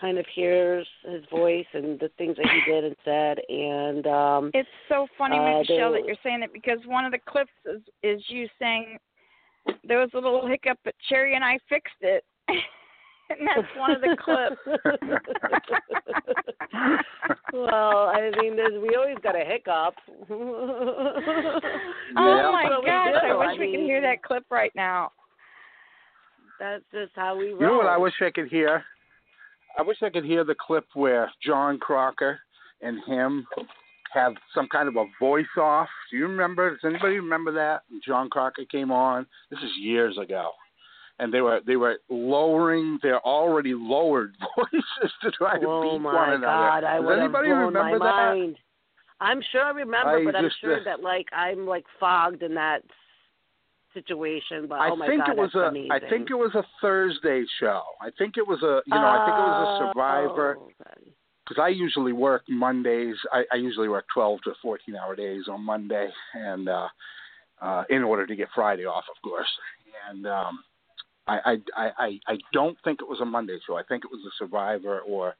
kind 0.00 0.18
of 0.18 0.26
hear 0.34 0.84
his 1.04 1.22
voice 1.30 1.66
and 1.72 1.98
the 1.98 2.10
things 2.18 2.36
that 2.36 2.46
he 2.50 2.72
did 2.72 2.84
and 2.84 2.96
said. 3.04 3.38
And 3.48 4.06
um, 4.06 4.50
It's 4.54 4.68
so 4.88 5.06
funny, 5.18 5.36
Uh, 5.36 5.58
Michelle, 5.60 5.92
there- 5.92 6.02
that 6.02 6.06
you're 6.06 6.16
saying 6.22 6.42
it 6.42 6.52
because 6.52 6.78
one 6.86 7.04
of 7.04 7.12
the 7.12 7.18
clips 7.18 7.52
is, 7.64 7.80
is 8.02 8.22
you 8.28 8.48
saying 8.58 8.98
there 9.82 9.98
was 9.98 10.10
a 10.14 10.18
little 10.18 10.46
hiccup, 10.46 10.78
but 10.84 10.94
Cherry 11.08 11.34
and 11.34 11.44
I 11.44 11.58
fixed 11.68 11.94
it. 12.00 12.24
and 13.30 13.48
that's 13.48 13.68
one 13.76 13.90
of 13.92 14.00
the 14.00 14.16
clips. 14.22 14.56
well, 17.52 18.08
I 18.14 18.30
mean, 18.40 18.56
there's, 18.56 18.80
we 18.82 18.94
always 18.96 19.16
got 19.22 19.36
a 19.36 19.44
hiccup. 19.44 19.94
oh 20.30 21.60
Yeah. 22.16 22.50
my 22.52 22.68
gosh, 22.84 23.14
I 23.22 23.34
wish 23.34 23.48
I 23.48 23.56
we 23.58 23.70
could 23.72 23.80
hear 23.80 24.00
that 24.02 24.22
clip 24.22 24.44
right 24.50 24.72
now. 24.74 25.12
That's 26.60 26.84
just 26.92 27.12
how 27.16 27.36
we 27.36 27.50
roll. 27.50 27.60
You 27.60 27.66
know 27.66 27.74
what 27.76 27.86
I 27.86 27.96
wish 27.96 28.14
I 28.20 28.30
could 28.30 28.48
hear? 28.48 28.84
I 29.78 29.82
wish 29.82 29.98
I 30.02 30.10
could 30.10 30.24
hear 30.24 30.44
the 30.44 30.54
clip 30.54 30.86
where 30.94 31.30
John 31.44 31.78
Crocker 31.78 32.38
and 32.80 32.98
him 33.06 33.46
have 34.12 34.34
some 34.54 34.68
kind 34.70 34.88
of 34.88 34.94
a 34.96 35.06
voice 35.18 35.46
off. 35.58 35.88
Do 36.10 36.16
you 36.16 36.28
remember? 36.28 36.70
Does 36.70 36.78
anybody 36.84 37.16
remember 37.16 37.50
that? 37.52 37.82
John 38.06 38.30
Crocker 38.30 38.64
came 38.70 38.92
on. 38.92 39.26
This 39.50 39.58
is 39.60 39.70
years 39.80 40.16
ago. 40.16 40.52
And 41.18 41.32
they 41.32 41.40
were 41.40 41.60
they 41.66 41.76
were 41.76 41.98
lowering 42.08 42.98
their 43.02 43.20
already 43.20 43.72
lowered 43.74 44.34
voices 44.56 45.12
to 45.22 45.30
try 45.30 45.58
to 45.58 45.66
oh 45.66 45.92
beat 45.92 46.02
my 46.02 46.14
one 46.14 46.28
another. 46.30 46.46
God, 46.46 46.84
I 46.84 47.00
Does 47.00 47.18
anybody 47.18 47.48
blown 47.48 47.58
remember 47.66 47.98
my 47.98 48.06
that? 48.06 48.34
mind. 48.34 48.56
I'm 49.20 49.40
sure 49.52 49.62
I 49.62 49.70
remember, 49.70 50.18
I 50.18 50.24
but 50.24 50.34
I'm 50.34 50.50
sure 50.60 50.80
uh, 50.80 50.84
that 50.84 51.00
like 51.00 51.26
I'm 51.32 51.66
like 51.66 51.84
fogged 52.00 52.42
in 52.42 52.54
that 52.54 52.82
situation. 53.94 54.66
But 54.68 54.80
I 54.80 54.90
oh 54.90 54.96
my 54.96 55.06
think 55.06 55.24
God, 55.24 55.30
it 55.30 55.36
was 55.38 55.54
a 55.54 55.58
amazing. 55.58 55.92
I 55.92 56.00
think 56.00 56.30
it 56.30 56.34
was 56.34 56.50
a 56.54 56.64
Thursday 56.80 57.44
show. 57.60 57.82
I 58.02 58.10
think 58.18 58.36
it 58.36 58.46
was 58.46 58.60
a 58.62 58.82
you 58.86 58.94
know 58.94 59.06
I 59.06 59.24
think 59.24 59.36
it 59.38 59.46
was 59.46 59.80
a 59.80 59.86
Survivor 59.86 60.56
Oh, 60.58 60.70
because 61.46 61.62
I 61.62 61.68
usually 61.68 62.12
work 62.12 62.42
Mondays. 62.48 63.16
I, 63.32 63.44
I 63.52 63.56
usually 63.56 63.88
work 63.88 64.06
twelve 64.12 64.40
to 64.42 64.52
fourteen 64.60 64.96
hour 64.96 65.14
days 65.14 65.44
on 65.48 65.64
Monday, 65.64 66.08
and 66.34 66.68
uh, 66.68 66.88
uh, 67.62 67.84
in 67.88 68.02
order 68.02 68.26
to 68.26 68.36
get 68.36 68.48
Friday 68.54 68.84
off, 68.84 69.04
of 69.14 69.22
course. 69.22 69.48
And 70.10 70.26
um, 70.26 70.58
I, 71.26 71.38
I 71.44 71.56
I 71.76 71.90
I 71.98 72.20
I 72.28 72.38
don't 72.52 72.76
think 72.84 73.00
it 73.00 73.08
was 73.08 73.20
a 73.20 73.24
Monday 73.24 73.58
show. 73.66 73.76
I 73.76 73.82
think 73.82 74.04
it 74.04 74.10
was 74.10 74.20
a 74.26 74.34
Survivor 74.38 75.00
or 75.00 75.34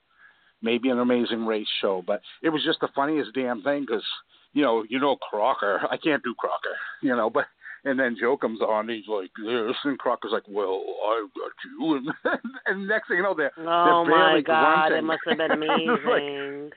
maybe 0.63 0.89
an 0.91 0.99
Amazing 0.99 1.47
Race 1.47 1.69
show. 1.81 2.03
But 2.07 2.21
it 2.43 2.49
was 2.51 2.65
just 2.65 2.81
the 2.81 2.89
funniest 2.95 3.35
damn 3.35 3.63
thing 3.63 3.83
because 3.83 4.05
you 4.53 4.63
know 4.63 4.85
you 4.89 4.99
know 4.99 5.17
Crocker. 5.17 5.81
I 5.91 5.97
can't 5.97 6.23
do 6.23 6.35
Crocker, 6.35 6.77
you 7.03 7.15
know, 7.17 7.31
but. 7.31 7.47
And 7.87 8.01
then 8.01 8.17
Joe 8.19 8.39
comes 8.39 8.63
on, 8.63 8.89
he's 8.89 9.07
like 9.09 9.29
this, 9.37 9.77
and 9.85 9.99
Crocker's 9.99 10.33
like, 10.33 10.45
"Well, 10.49 10.83
I've 11.07 11.29
got 11.35 11.53
you," 11.69 11.97
and 12.25 12.41
and 12.65 12.89
next 12.89 13.09
thing 13.09 13.19
you 13.19 13.23
know, 13.23 13.35
they're 13.35 13.53
Oh 13.59 14.05
they're 14.07 14.17
my 14.17 14.41
God, 14.41 14.89
grunting. 14.89 14.99
it 15.01 15.03
must 15.03 15.21
have 15.29 15.37
been 15.37 15.49
like, 15.51 16.23
amazing. 16.23 16.71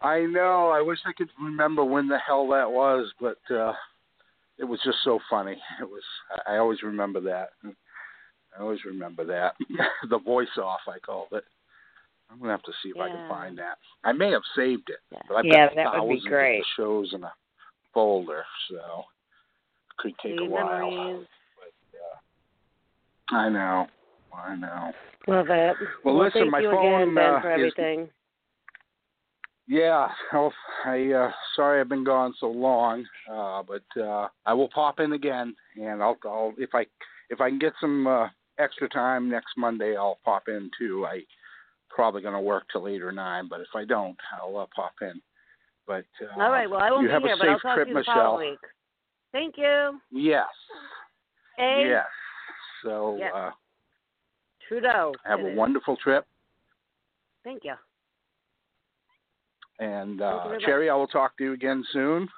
I 0.00 0.20
know. 0.20 0.70
I 0.70 0.80
wish 0.80 1.00
I 1.06 1.12
could 1.12 1.28
remember 1.42 1.82
when 1.84 2.06
the 2.06 2.18
hell 2.24 2.46
that 2.50 2.70
was, 2.70 3.10
but 3.20 3.38
uh 3.52 3.72
it 4.56 4.64
was 4.64 4.78
just 4.84 4.98
so 5.02 5.18
funny. 5.28 5.56
It 5.80 5.90
was. 5.90 6.04
I 6.46 6.54
I 6.54 6.58
always 6.58 6.84
remember 6.84 7.18
that. 7.22 7.48
I 8.64 8.66
always 8.66 8.84
remember 8.86 9.26
that. 9.26 9.56
the 10.08 10.18
voice 10.18 10.48
off, 10.56 10.80
I 10.88 10.98
called 10.98 11.28
it. 11.32 11.44
I'm 12.30 12.38
gonna 12.38 12.52
have 12.52 12.62
to 12.62 12.72
see 12.82 12.88
if 12.88 12.96
I 12.96 13.10
can 13.10 13.20
find 13.28 13.58
that. 13.58 13.76
I 14.04 14.12
may 14.12 14.30
have 14.30 14.42
saved 14.56 14.88
it, 14.88 15.00
but 15.28 15.34
I've 15.34 15.44
Yeah, 15.44 15.66
got 15.66 15.92
that 15.92 16.06
would 16.06 16.22
be 16.22 16.28
great. 16.30 16.60
of 16.60 16.64
shows 16.78 17.12
in 17.12 17.22
a 17.24 17.32
folder, 17.92 18.42
so 18.70 18.76
it 18.76 19.96
could 19.98 20.12
take 20.22 20.32
a 20.32 20.36
Sweet 20.38 20.50
while. 20.50 20.90
memories. 20.90 21.26
I 23.30 23.48
know. 23.50 23.86
I 24.34 24.56
know. 24.56 24.92
Love 25.26 25.46
it. 25.50 25.76
Well, 26.02 26.18
listen, 26.18 26.40
thank 26.40 26.52
my 26.52 26.60
you 26.60 26.70
phone, 26.70 27.02
again, 27.02 27.14
Ben, 27.14 27.34
uh, 27.34 27.40
for 27.42 27.52
is- 27.52 27.56
everything. 27.56 28.08
Yeah, 29.66 30.08
well, 30.32 30.52
I 30.84 31.10
uh 31.12 31.30
sorry 31.56 31.80
I've 31.80 31.88
been 31.88 32.04
gone 32.04 32.34
so 32.38 32.48
long, 32.50 33.04
uh 33.30 33.62
but 33.62 34.00
uh 34.00 34.28
I 34.46 34.52
will 34.54 34.68
pop 34.68 35.00
in 35.00 35.12
again 35.12 35.54
and 35.76 36.02
I'll 36.02 36.18
I'll 36.24 36.52
if 36.58 36.74
I 36.74 36.84
if 37.30 37.40
I 37.40 37.48
can 37.48 37.58
get 37.58 37.72
some 37.80 38.06
uh 38.06 38.28
extra 38.58 38.88
time 38.88 39.28
next 39.30 39.56
Monday 39.56 39.96
I'll 39.96 40.18
pop 40.24 40.44
in 40.48 40.70
too. 40.78 41.06
I 41.06 41.20
probably 41.88 42.22
going 42.22 42.34
to 42.34 42.40
work 42.40 42.64
till 42.72 42.88
8 42.88 43.02
or 43.02 43.12
9, 43.12 43.46
but 43.48 43.60
if 43.60 43.68
I 43.74 43.84
don't, 43.84 44.16
I'll 44.42 44.56
uh, 44.56 44.66
pop 44.74 44.94
in. 45.02 45.20
But 45.86 46.04
uh 46.22 46.40
All 46.42 46.50
right. 46.50 46.68
Well, 46.68 46.80
I 46.80 46.90
won't 46.90 47.02
you 47.02 47.08
be 47.08 47.12
have 47.12 47.22
here, 47.22 47.34
a 47.34 47.38
but 47.38 47.48
I'll 47.48 47.54
safe 47.56 47.62
talk 47.62 47.74
trip, 47.76 47.86
to 47.86 47.88
you 47.90 47.94
the 47.94 48.00
Michelle. 48.00 48.14
following 48.14 48.50
week. 48.52 48.58
Thank 49.32 49.54
you. 49.58 50.00
Yes. 50.10 50.46
Hey, 51.56 51.84
Yes. 51.88 52.06
So 52.82 53.16
Yes. 53.18 53.32
uh 53.34 53.50
Trudeau. 54.66 55.12
have 55.26 55.40
a 55.40 55.50
is. 55.50 55.56
wonderful 55.58 55.96
trip 55.98 56.26
Thank 57.44 57.64
you. 57.64 57.74
and 59.78 60.20
you 60.20 60.24
uh. 60.24 60.58
Cherry, 60.60 60.88
I 60.88 60.94
will 60.94 61.06
talk 61.06 61.36
to 61.38 61.44
you 61.44 61.52
again 61.52 61.84
soon. 61.92 62.28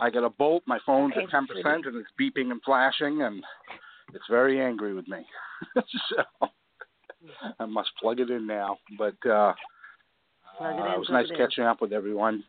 I 0.00 0.10
got 0.10 0.24
a 0.24 0.30
bolt. 0.30 0.64
My 0.66 0.78
phone's 0.84 1.12
Okay, 1.12 1.24
at 1.24 1.30
ten 1.30 1.46
percent, 1.46 1.86
and 1.86 1.96
it's 1.96 2.10
beeping 2.20 2.50
and 2.50 2.60
flashing, 2.64 3.22
and 3.22 3.42
it's 4.14 4.24
very 4.30 4.60
angry 4.60 4.94
with 4.94 5.08
me. 5.08 5.18
so 5.76 6.48
I 7.58 7.66
must 7.66 7.90
plug 8.00 8.20
it 8.20 8.30
in 8.30 8.46
now. 8.46 8.78
But 8.98 9.14
uh, 9.28 9.52
Plug 10.58 10.78
it 10.78 10.80
uh, 10.80 10.84
in, 10.86 10.92
it 10.92 10.98
was 10.98 11.08
plug 11.08 11.22
nice 11.22 11.30
it 11.30 11.34
in. 11.34 11.36
catching 11.38 11.64
up 11.64 11.80
with 11.80 11.92
everyone, 11.92 12.44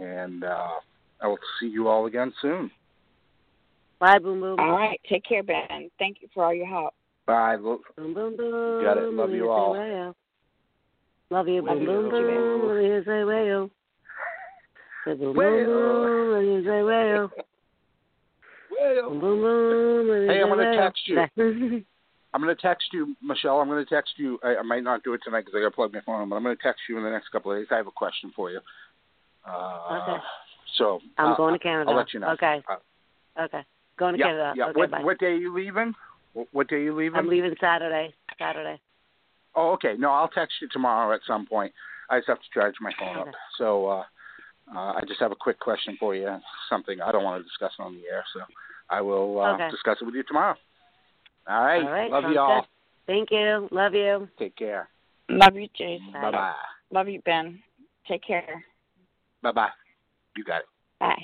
and 0.00 0.44
uh, 0.44 0.68
I 1.20 1.26
will 1.26 1.38
see 1.60 1.66
you 1.66 1.88
all 1.88 2.06
again 2.06 2.32
soon. 2.40 2.70
Bye, 3.98 4.18
boom 4.18 4.40
boom. 4.40 4.58
All 4.58 4.70
right, 4.72 4.98
take 5.08 5.24
care, 5.24 5.42
Ben. 5.42 5.90
Thank 5.98 6.22
you 6.22 6.28
for 6.32 6.44
all 6.44 6.54
your 6.54 6.66
help. 6.66 6.94
Bye. 7.26 7.56
Lo- 7.56 7.80
Boom 7.96 8.14
boom 8.14 8.36
boom. 8.36 8.82
Got 8.82 8.96
it. 8.96 9.12
Love 9.12 9.30
you 9.32 9.50
all. 9.50 9.74
Love 11.30 11.46
you. 11.46 11.62
Love 11.62 11.78
Boom 11.78 11.80
you, 11.80 11.86
boom 11.86 12.10
too. 12.10 12.26
boom. 12.26 12.68
Love 12.68 12.82
you. 12.82 13.02
Say 13.04 13.24
well. 13.24 13.70
Say 15.04 15.14
boom 15.14 15.34
boom 15.34 15.36
Well. 15.36 15.64
boom. 15.66 16.32
Love 16.32 16.44
you. 16.44 16.64
Say 16.64 16.82
well. 16.82 17.28
Boom 17.28 17.28
boom 17.28 17.28
boom. 17.28 17.28
Love 17.28 17.30
you. 17.36 17.42
Hey, 18.80 20.40
I'm 20.42 20.48
gonna 20.48 20.76
text 20.76 21.02
you. 21.06 21.84
I'm 22.32 22.40
going 22.40 22.54
to 22.54 22.62
text 22.62 22.86
you, 22.92 23.16
Michelle. 23.20 23.58
I'm 23.58 23.68
going 23.68 23.84
to 23.84 23.90
text 23.92 24.12
you. 24.16 24.38
I, 24.44 24.56
I 24.56 24.62
might 24.62 24.84
not 24.84 25.02
do 25.02 25.14
it 25.14 25.20
tonight 25.24 25.40
because 25.40 25.54
I 25.56 25.60
got 25.60 25.70
to 25.70 25.74
plug 25.74 25.92
my 25.92 26.00
phone 26.06 26.22
in, 26.22 26.28
but 26.28 26.36
I'm 26.36 26.44
going 26.44 26.56
to 26.56 26.62
text 26.62 26.82
you 26.88 26.96
in 26.96 27.02
the 27.02 27.10
next 27.10 27.28
couple 27.30 27.50
of 27.50 27.58
days. 27.58 27.66
I 27.72 27.76
have 27.76 27.88
a 27.88 27.90
question 27.90 28.32
for 28.36 28.50
you. 28.50 28.60
Uh, 29.44 30.02
Okay. 30.02 30.22
So 30.76 31.00
I'm 31.18 31.32
uh, 31.32 31.36
going 31.36 31.54
to 31.54 31.58
Canada. 31.58 31.90
I'll 31.90 31.96
let 31.96 32.14
you 32.14 32.20
know. 32.20 32.30
Okay. 32.30 32.62
Uh, 32.70 32.76
Okay. 33.42 33.62
Going 33.98 34.14
to 34.14 34.20
yeah, 34.20 34.26
Canada. 34.26 34.52
yeah. 34.56 34.64
Okay, 34.66 34.78
what, 34.78 34.90
bye. 34.90 35.02
what 35.02 35.18
day 35.18 35.26
are 35.26 35.36
you 35.36 35.52
leaving? 35.52 35.92
What, 36.34 36.48
what 36.52 36.68
day 36.68 36.76
are 36.76 36.82
you 36.82 36.96
leaving? 36.96 37.18
I'm 37.18 37.28
leaving 37.28 37.54
Saturday. 37.60 38.14
Saturday. 38.38 38.80
Oh, 39.56 39.72
okay. 39.72 39.94
No, 39.98 40.10
I'll 40.10 40.28
text 40.28 40.54
you 40.62 40.68
tomorrow 40.72 41.12
at 41.12 41.20
some 41.26 41.46
point. 41.46 41.72
I 42.08 42.18
just 42.18 42.28
have 42.28 42.38
to 42.38 42.44
charge 42.54 42.74
my 42.80 42.92
phone 42.98 43.18
up. 43.18 43.34
So 43.58 43.86
uh, 43.86 44.04
uh, 44.74 44.92
I 44.94 45.00
just 45.08 45.20
have 45.20 45.32
a 45.32 45.36
quick 45.36 45.58
question 45.58 45.96
for 45.98 46.14
you. 46.14 46.28
Something 46.68 47.00
I 47.00 47.10
don't 47.10 47.24
want 47.24 47.42
to 47.42 47.48
discuss 47.48 47.72
on 47.78 47.94
the 47.94 48.02
air, 48.10 48.24
so 48.32 48.40
I 48.90 49.00
will 49.00 49.40
uh, 49.40 49.54
Okay. 49.54 49.70
discuss 49.70 49.98
it 50.00 50.04
with 50.04 50.14
you 50.14 50.22
tomorrow. 50.24 50.56
All 51.48 51.64
right. 51.64 51.82
All 51.82 51.90
right, 51.90 52.10
Love 52.10 52.24
sounds 52.24 52.34
you 52.34 52.40
all. 52.40 52.60
good. 52.60 52.66
Thank 53.06 53.30
you. 53.30 53.68
Love 53.70 53.94
you. 53.94 54.28
Take 54.38 54.56
care. 54.56 54.88
Love 55.28 55.54
you, 55.56 55.68
Jace. 55.78 56.12
Bye 56.12 56.30
bye. 56.30 56.54
Love 56.92 57.08
you, 57.08 57.20
Ben. 57.22 57.60
Take 58.06 58.22
care. 58.24 58.64
Bye 59.42 59.52
bye. 59.52 59.68
You 60.36 60.44
got 60.44 60.60
it. 60.60 60.66
Bye. 60.98 61.22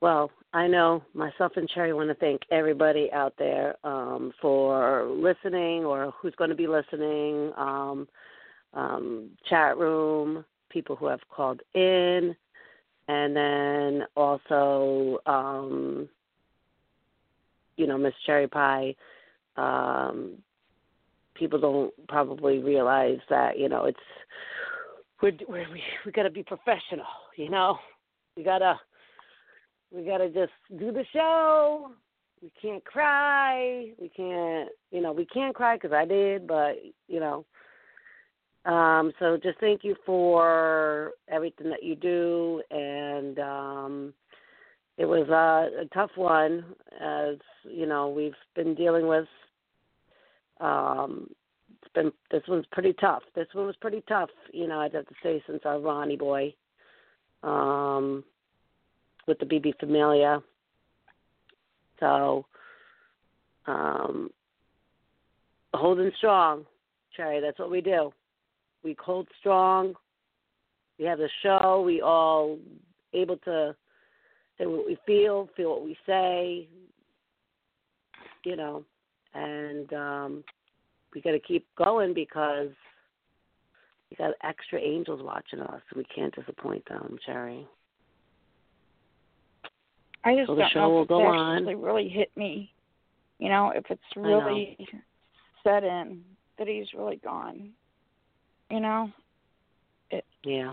Well, 0.00 0.30
I 0.52 0.66
know 0.66 1.02
myself 1.14 1.52
and 1.56 1.68
Cherry 1.68 1.92
want 1.92 2.08
to 2.08 2.14
thank 2.14 2.40
everybody 2.50 3.12
out 3.12 3.34
there 3.38 3.76
um, 3.84 4.32
for 4.40 5.06
listening 5.10 5.84
or 5.84 6.12
who's 6.20 6.34
going 6.36 6.50
to 6.50 6.56
be 6.56 6.66
listening, 6.66 7.52
um, 7.56 8.08
um, 8.72 9.30
chat 9.48 9.76
room, 9.76 10.44
people 10.70 10.96
who 10.96 11.06
have 11.06 11.20
called 11.28 11.60
in, 11.74 12.34
and 13.10 13.34
then 13.34 14.06
also, 14.16 15.18
um, 15.26 16.08
you 17.76 17.88
know, 17.88 17.98
Miss 17.98 18.14
Cherry 18.24 18.46
Pie, 18.46 18.94
um, 19.56 20.34
people 21.34 21.58
don't 21.58 21.92
probably 22.06 22.58
realize 22.58 23.18
that 23.28 23.58
you 23.58 23.68
know 23.68 23.86
it's 23.86 23.98
we're, 25.20 25.32
we're 25.48 25.68
we 25.72 25.82
we 26.06 26.12
got 26.12 26.22
to 26.22 26.30
be 26.30 26.44
professional. 26.44 27.06
You 27.36 27.50
know, 27.50 27.78
we 28.36 28.44
gotta 28.44 28.78
we 29.90 30.04
gotta 30.04 30.28
just 30.28 30.52
do 30.78 30.92
the 30.92 31.04
show. 31.12 31.90
We 32.40 32.52
can't 32.62 32.84
cry. 32.84 33.90
We 34.00 34.08
can't 34.08 34.68
you 34.92 35.00
know 35.00 35.10
we 35.10 35.26
can't 35.26 35.54
cry 35.54 35.74
because 35.74 35.92
I 35.92 36.04
did, 36.04 36.46
but 36.46 36.76
you 37.08 37.18
know. 37.18 37.44
Um, 38.64 39.12
so 39.18 39.38
just 39.42 39.58
thank 39.58 39.84
you 39.84 39.96
for 40.04 41.12
everything 41.28 41.70
that 41.70 41.82
you 41.82 41.96
do, 41.96 42.62
and 42.70 43.38
um, 43.38 44.14
it 44.98 45.06
was 45.06 45.28
a, 45.30 45.82
a 45.82 45.86
tough 45.94 46.10
one, 46.14 46.64
as 47.00 47.36
you 47.64 47.86
know 47.86 48.10
we've 48.10 48.34
been 48.54 48.74
dealing 48.74 49.06
with. 49.06 49.26
Um, 50.60 51.30
it's 51.70 51.92
been 51.94 52.12
this 52.30 52.42
one's 52.48 52.66
pretty 52.70 52.92
tough. 53.00 53.22
This 53.34 53.46
one 53.54 53.64
was 53.64 53.76
pretty 53.80 54.02
tough, 54.06 54.28
you 54.52 54.68
know. 54.68 54.80
I'd 54.80 54.92
have 54.92 55.06
to 55.06 55.14
say 55.22 55.42
since 55.46 55.62
our 55.64 55.80
Ronnie 55.80 56.16
boy, 56.16 56.54
um, 57.42 58.22
with 59.26 59.38
the 59.38 59.46
BB 59.46 59.78
Familia. 59.80 60.42
So, 61.98 62.44
um, 63.66 64.30
holding 65.72 66.10
strong, 66.18 66.66
Cherry. 67.16 67.40
That's 67.40 67.58
what 67.58 67.70
we 67.70 67.80
do. 67.80 68.12
We 68.82 68.96
hold 68.98 69.28
strong. 69.40 69.94
We 70.98 71.04
have 71.06 71.18
the 71.18 71.28
show. 71.42 71.82
We 71.84 72.00
all 72.00 72.58
able 73.12 73.36
to 73.38 73.74
say 74.58 74.66
what 74.66 74.86
we 74.86 74.98
feel, 75.06 75.48
feel 75.56 75.70
what 75.70 75.84
we 75.84 75.96
say, 76.06 76.68
you 78.44 78.56
know, 78.56 78.84
and 79.34 79.92
um, 79.92 80.44
we 81.14 81.20
got 81.20 81.32
to 81.32 81.40
keep 81.40 81.66
going 81.76 82.14
because 82.14 82.68
we 84.10 84.16
got 84.16 84.32
extra 84.42 84.78
angels 84.78 85.20
watching 85.22 85.60
us, 85.60 85.80
and 85.90 85.96
we 85.96 86.04
can't 86.04 86.34
disappoint 86.34 86.86
them, 86.88 87.16
Cherry. 87.24 87.66
I 90.24 90.34
just 90.36 90.48
So 90.48 90.54
the 90.54 90.62
don't 90.62 90.72
show 90.72 90.80
know 90.80 90.90
will 90.90 91.02
if 91.02 91.08
go 91.08 91.22
on. 91.26 91.64
really 91.66 92.08
hit 92.08 92.30
me. 92.36 92.72
You 93.38 93.48
know, 93.48 93.72
if 93.74 93.84
it's 93.88 94.02
really 94.16 94.76
set 95.64 95.82
in 95.82 96.20
that 96.58 96.68
he's 96.68 96.86
really 96.94 97.16
gone. 97.16 97.70
You 98.70 98.80
know, 98.80 99.10
it. 100.10 100.24
Yeah. 100.44 100.72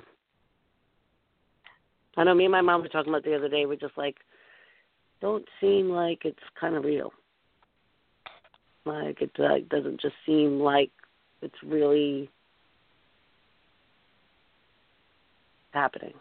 I 2.16 2.24
know 2.24 2.34
me 2.34 2.46
and 2.46 2.52
my 2.52 2.62
mom 2.62 2.82
were 2.82 2.88
talking 2.88 3.12
about 3.12 3.24
the 3.24 3.36
other 3.36 3.50
day. 3.50 3.66
We're 3.66 3.76
just 3.76 3.98
like, 3.98 4.16
don't 5.22 5.46
seem 5.60 5.90
like 5.90 6.26
it's 6.26 6.40
kind 6.60 6.76
of 6.76 6.84
real. 6.84 7.12
Like 8.86 9.22
it 9.22 9.32
uh, 9.40 9.60
doesn't 9.70 10.00
just 10.00 10.16
seem 10.26 10.60
like 10.60 10.92
it's 11.42 11.56
really 11.66 12.30
happening. 15.72 16.14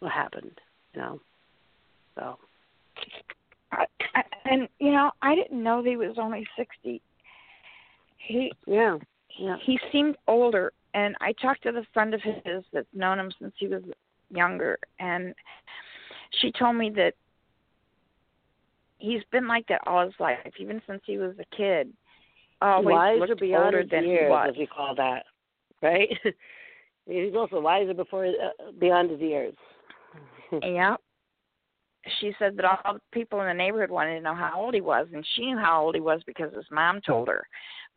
What 0.00 0.12
happened? 0.12 0.60
You 0.94 1.00
know. 1.00 1.20
So. 2.14 2.38
I, 3.72 3.84
I, 4.14 4.22
and 4.46 4.68
you 4.78 4.92
know, 4.92 5.10
I 5.22 5.34
didn't 5.34 5.62
know 5.62 5.82
that 5.82 5.88
he 5.88 5.96
was 5.96 6.16
only 6.18 6.46
sixty. 6.56 7.02
He 8.16 8.52
yeah 8.66 8.96
yeah 9.38 9.56
he 9.64 9.78
seemed 9.92 10.16
older, 10.26 10.72
and 10.98 11.16
I 11.20 11.32
talked 11.32 11.62
to 11.62 11.72
the 11.72 11.84
friend 11.94 12.12
of 12.12 12.20
his 12.22 12.64
that's 12.72 12.86
known 12.92 13.18
him 13.18 13.32
since 13.40 13.54
he 13.56 13.68
was 13.68 13.82
younger, 14.30 14.78
and 14.98 15.34
she 16.40 16.50
told 16.52 16.76
me 16.76 16.90
that 16.96 17.14
he's 18.98 19.22
been 19.30 19.46
like 19.46 19.66
that 19.68 19.80
all 19.86 20.04
his 20.04 20.14
life, 20.18 20.38
even 20.58 20.82
since 20.86 21.00
he 21.06 21.18
was 21.18 21.34
a 21.38 21.56
kid. 21.56 21.92
Always 22.60 22.94
wiser 22.94 23.26
looked 23.26 23.40
beyond 23.40 23.64
older 23.66 23.82
his 23.82 23.90
than 23.90 24.04
years, 24.04 24.24
he 24.24 24.30
was. 24.30 24.48
as 24.50 24.58
we 24.58 24.66
call 24.66 24.94
that, 24.96 25.24
right? 25.82 26.08
He's 27.06 27.34
also 27.34 27.60
wiser 27.60 27.94
before 27.94 28.26
uh, 28.26 28.72
beyond 28.78 29.10
his 29.10 29.20
years. 29.20 29.54
yeah. 30.62 30.96
She 32.20 32.32
said 32.38 32.56
that 32.56 32.64
all 32.64 32.94
the 32.94 33.00
people 33.12 33.40
in 33.40 33.46
the 33.46 33.54
neighborhood 33.54 33.90
wanted 33.90 34.16
to 34.16 34.20
know 34.20 34.34
how 34.34 34.60
old 34.60 34.74
he 34.74 34.80
was, 34.80 35.06
and 35.14 35.24
she 35.34 35.46
knew 35.46 35.56
how 35.56 35.80
old 35.82 35.94
he 35.94 36.00
was 36.00 36.20
because 36.26 36.52
his 36.52 36.66
mom 36.70 37.00
told 37.00 37.28
her. 37.28 37.46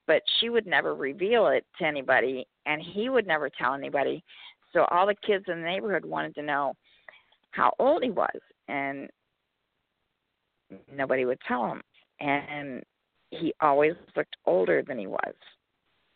But 0.07 0.21
she 0.39 0.49
would 0.49 0.65
never 0.65 0.95
reveal 0.95 1.47
it 1.47 1.65
to 1.79 1.85
anybody, 1.85 2.45
and 2.65 2.81
he 2.81 3.09
would 3.09 3.27
never 3.27 3.49
tell 3.49 3.73
anybody. 3.73 4.23
So 4.73 4.85
all 4.91 5.05
the 5.05 5.15
kids 5.15 5.45
in 5.47 5.61
the 5.61 5.67
neighborhood 5.67 6.05
wanted 6.05 6.35
to 6.35 6.41
know 6.41 6.73
how 7.51 7.73
old 7.79 8.03
he 8.03 8.09
was, 8.09 8.39
and 8.67 9.09
nobody 10.93 11.25
would 11.25 11.39
tell 11.47 11.67
him. 11.67 11.81
And 12.19 12.83
he 13.29 13.53
always 13.61 13.93
looked 14.15 14.35
older 14.45 14.83
than 14.85 14.97
he 14.97 15.07
was. 15.07 15.33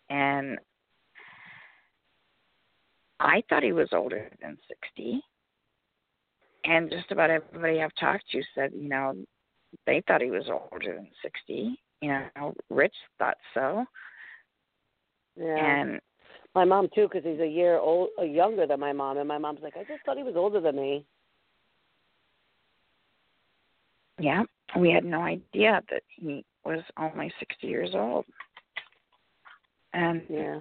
And 0.09 0.59
I 3.19 3.43
thought 3.49 3.63
he 3.63 3.73
was 3.73 3.89
older 3.91 4.29
than 4.41 4.57
60 4.67 5.21
and 6.65 6.89
just 6.89 7.11
about 7.11 7.29
everybody 7.29 7.81
I've 7.81 7.95
talked 7.95 8.29
to 8.31 8.41
said, 8.53 8.71
you 8.75 8.89
know, 8.89 9.15
they 9.85 10.03
thought 10.07 10.21
he 10.21 10.31
was 10.31 10.49
older 10.49 10.95
than 10.95 11.07
sixty. 11.21 11.77
You 12.05 12.19
know, 12.35 12.53
Rich 12.69 12.93
thought 13.17 13.37
so. 13.55 13.83
Yeah. 15.35 15.81
And 15.81 15.99
my 16.53 16.63
mom 16.63 16.87
too, 16.93 17.07
because 17.11 17.23
he's 17.23 17.39
a 17.39 17.47
year 17.47 17.79
old, 17.79 18.09
uh, 18.19 18.23
younger 18.23 18.67
than 18.67 18.79
my 18.79 18.93
mom, 18.93 19.17
and 19.17 19.27
my 19.27 19.39
mom's 19.39 19.61
like, 19.63 19.75
I 19.75 19.83
just 19.85 20.05
thought 20.05 20.15
he 20.15 20.21
was 20.23 20.35
older 20.35 20.61
than 20.61 20.75
me. 20.75 21.03
yeah, 24.19 24.43
we 24.79 24.91
had 24.91 25.03
no 25.03 25.21
idea 25.21 25.81
that 25.89 26.03
he 26.07 26.45
was 26.63 26.83
only 26.97 27.33
sixty 27.39 27.67
years 27.67 27.89
old. 27.95 28.25
And 29.93 30.21
Yeah. 30.29 30.59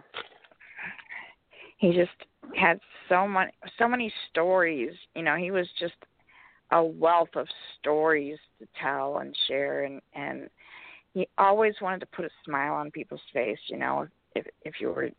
he 1.76 1.92
just 1.92 2.10
had 2.56 2.80
so 3.10 3.28
many 3.28 3.52
so 3.78 3.86
many 3.86 4.10
stories 4.30 4.92
you 5.14 5.22
know 5.22 5.36
he 5.36 5.50
was 5.50 5.66
just 5.78 5.94
a 6.70 6.82
wealth 6.82 7.34
of 7.34 7.46
stories 7.78 8.38
to 8.58 8.66
tell 8.80 9.18
and 9.18 9.36
share 9.46 9.84
and 9.84 10.00
and 10.14 10.48
he 11.14 11.28
always 11.38 11.74
wanted 11.80 12.00
to 12.00 12.06
put 12.06 12.24
a 12.24 12.30
smile 12.44 12.74
on 12.74 12.90
people's 12.90 13.20
face 13.32 13.58
you 13.66 13.76
know 13.76 14.06
if 14.34 14.46
if 14.62 14.74
you 14.80 14.88
were 14.88 15.10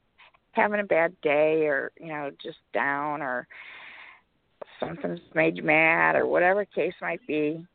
having 0.51 0.79
a 0.79 0.83
bad 0.83 1.13
day 1.21 1.65
or 1.65 1.91
you 1.99 2.07
know 2.07 2.29
just 2.41 2.57
down 2.73 3.21
or 3.21 3.47
something's 4.79 5.19
made 5.33 5.57
you 5.57 5.63
mad 5.63 6.15
or 6.15 6.27
whatever 6.27 6.65
case 6.65 6.93
might 7.01 7.25
be 7.27 7.65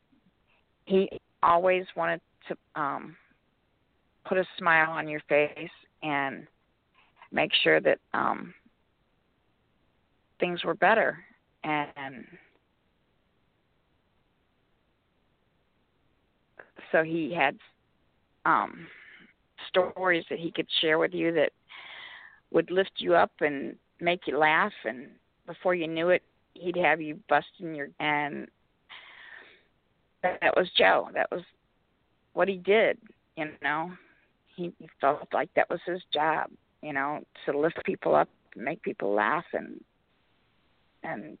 he 0.85 1.09
always 1.43 1.85
wanted 1.95 2.21
to 2.47 2.55
um 2.79 3.15
put 4.25 4.37
a 4.37 4.45
smile 4.57 4.91
on 4.91 5.07
your 5.07 5.21
face 5.27 5.69
and 6.03 6.47
make 7.31 7.51
sure 7.63 7.79
that 7.79 7.99
um 8.13 8.53
things 10.41 10.65
were 10.65 10.73
better. 10.73 11.17
And 11.63 12.25
so 16.91 17.03
he 17.03 17.33
had 17.33 17.55
um 18.45 18.87
stories 19.67 20.25
that 20.29 20.39
he 20.39 20.51
could 20.51 20.67
share 20.81 20.97
with 20.97 21.13
you 21.13 21.31
that 21.31 21.51
would 22.51 22.69
lift 22.71 22.91
you 22.97 23.15
up 23.15 23.31
and 23.41 23.75
make 23.99 24.21
you 24.25 24.37
laugh 24.37 24.73
and 24.85 25.07
before 25.47 25.75
you 25.75 25.87
knew 25.87 26.09
it 26.09 26.23
he'd 26.53 26.75
have 26.75 27.01
you 27.01 27.19
busting 27.29 27.73
your 27.75 27.89
and 27.99 28.47
that, 30.21 30.37
that 30.41 30.55
was 30.55 30.69
Joe. 30.77 31.09
That 31.15 31.31
was 31.31 31.41
what 32.33 32.47
he 32.47 32.57
did 32.57 32.97
you 33.37 33.45
know. 33.63 33.91
He, 34.55 34.73
he 34.77 34.89
felt 34.99 35.27
like 35.33 35.49
that 35.55 35.69
was 35.69 35.79
his 35.85 36.01
job 36.13 36.49
you 36.81 36.93
know 36.93 37.21
to 37.45 37.57
lift 37.57 37.79
people 37.85 38.15
up 38.15 38.29
make 38.55 38.81
people 38.81 39.13
laugh 39.13 39.45
and 39.53 39.81
and 41.03 41.37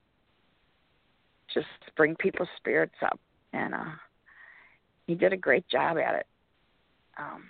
just 1.53 1.67
bring 1.97 2.15
people's 2.15 2.49
spirits 2.57 2.95
up. 3.03 3.19
And 3.53 3.73
uh 3.73 3.95
he 5.07 5.15
did 5.15 5.33
a 5.33 5.37
great 5.37 5.67
job 5.67 5.97
at 5.97 6.15
it 6.15 6.25
um 7.17 7.43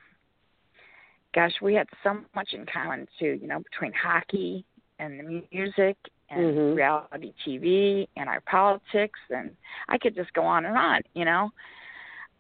gosh 1.34 1.54
we 1.62 1.74
had 1.74 1.88
so 2.04 2.18
much 2.36 2.50
in 2.54 2.66
common 2.66 3.08
too 3.20 3.38
you 3.42 3.48
know 3.48 3.60
between 3.60 3.92
hockey 3.94 4.66
and 5.00 5.20
the 5.20 5.44
music 5.52 5.98
and 6.30 6.42
Mhm. 6.42 6.76
reality 6.76 7.34
tv 7.46 8.08
and 8.18 8.30
our 8.30 8.42
politics 8.42 9.20
and 9.30 9.56
i 9.90 9.98
could 9.98 10.16
just 10.16 10.32
go 10.34 10.44
on 10.44 10.66
and 10.66 10.78
on 10.78 11.02
you 11.14 11.26
know 11.26 11.50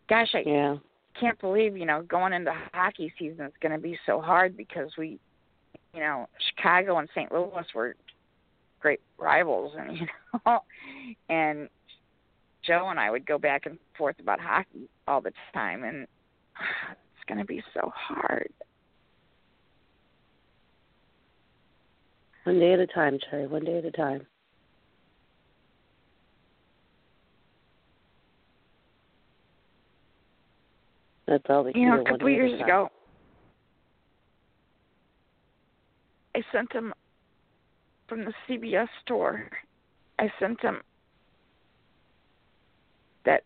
gosh 0.10 0.34
i 0.36 0.40
Yeah. 0.46 0.78
can't 1.20 1.40
believe 1.40 1.78
you 1.78 1.86
know 1.86 2.02
going 2.04 2.34
into 2.34 2.54
hockey 2.74 3.14
season 3.18 3.46
is 3.46 3.54
going 3.62 3.72
to 3.74 3.78
be 3.78 3.98
so 4.06 4.22
hard 4.22 4.56
because 4.58 4.90
we 4.98 5.20
you 5.94 6.00
know 6.00 6.28
chicago 6.50 6.98
and 6.98 7.10
st 7.14 7.32
louis 7.32 7.66
were 7.74 7.96
great 8.80 9.02
rivals 9.18 9.74
and 9.78 9.98
you 9.98 10.08
know 10.46 10.60
and 11.30 11.70
joe 12.64 12.90
and 12.90 13.00
i 13.00 13.10
would 13.10 13.26
go 13.26 13.38
back 13.38 13.66
and 13.66 13.78
forth 13.98 14.20
about 14.20 14.40
hockey 14.40 14.90
all 15.08 15.22
the 15.22 15.34
time 15.54 15.84
and 15.84 16.08
going 17.32 17.46
to 17.46 17.46
be 17.46 17.64
so 17.74 17.92
hard 17.96 18.52
One 22.44 22.60
day 22.60 22.74
at 22.74 22.80
a 22.80 22.88
time, 22.88 23.20
Cherry. 23.30 23.46
One 23.46 23.64
day 23.64 23.78
at 23.78 23.86
a 23.86 23.92
time. 23.92 24.26
That's 31.28 31.44
all 31.50 31.64
can 31.64 31.80
you 31.80 31.88
know 31.88 32.02
a 32.02 32.04
couple 32.04 32.30
years 32.30 32.60
ago 32.60 32.90
I 36.36 36.42
sent 36.52 36.74
him 36.74 36.94
from 38.10 38.26
the 38.26 38.34
CBS 38.50 38.88
store. 39.02 39.48
I 40.20 40.30
sent 40.40 40.60
him 40.62 40.82
that 43.24 43.44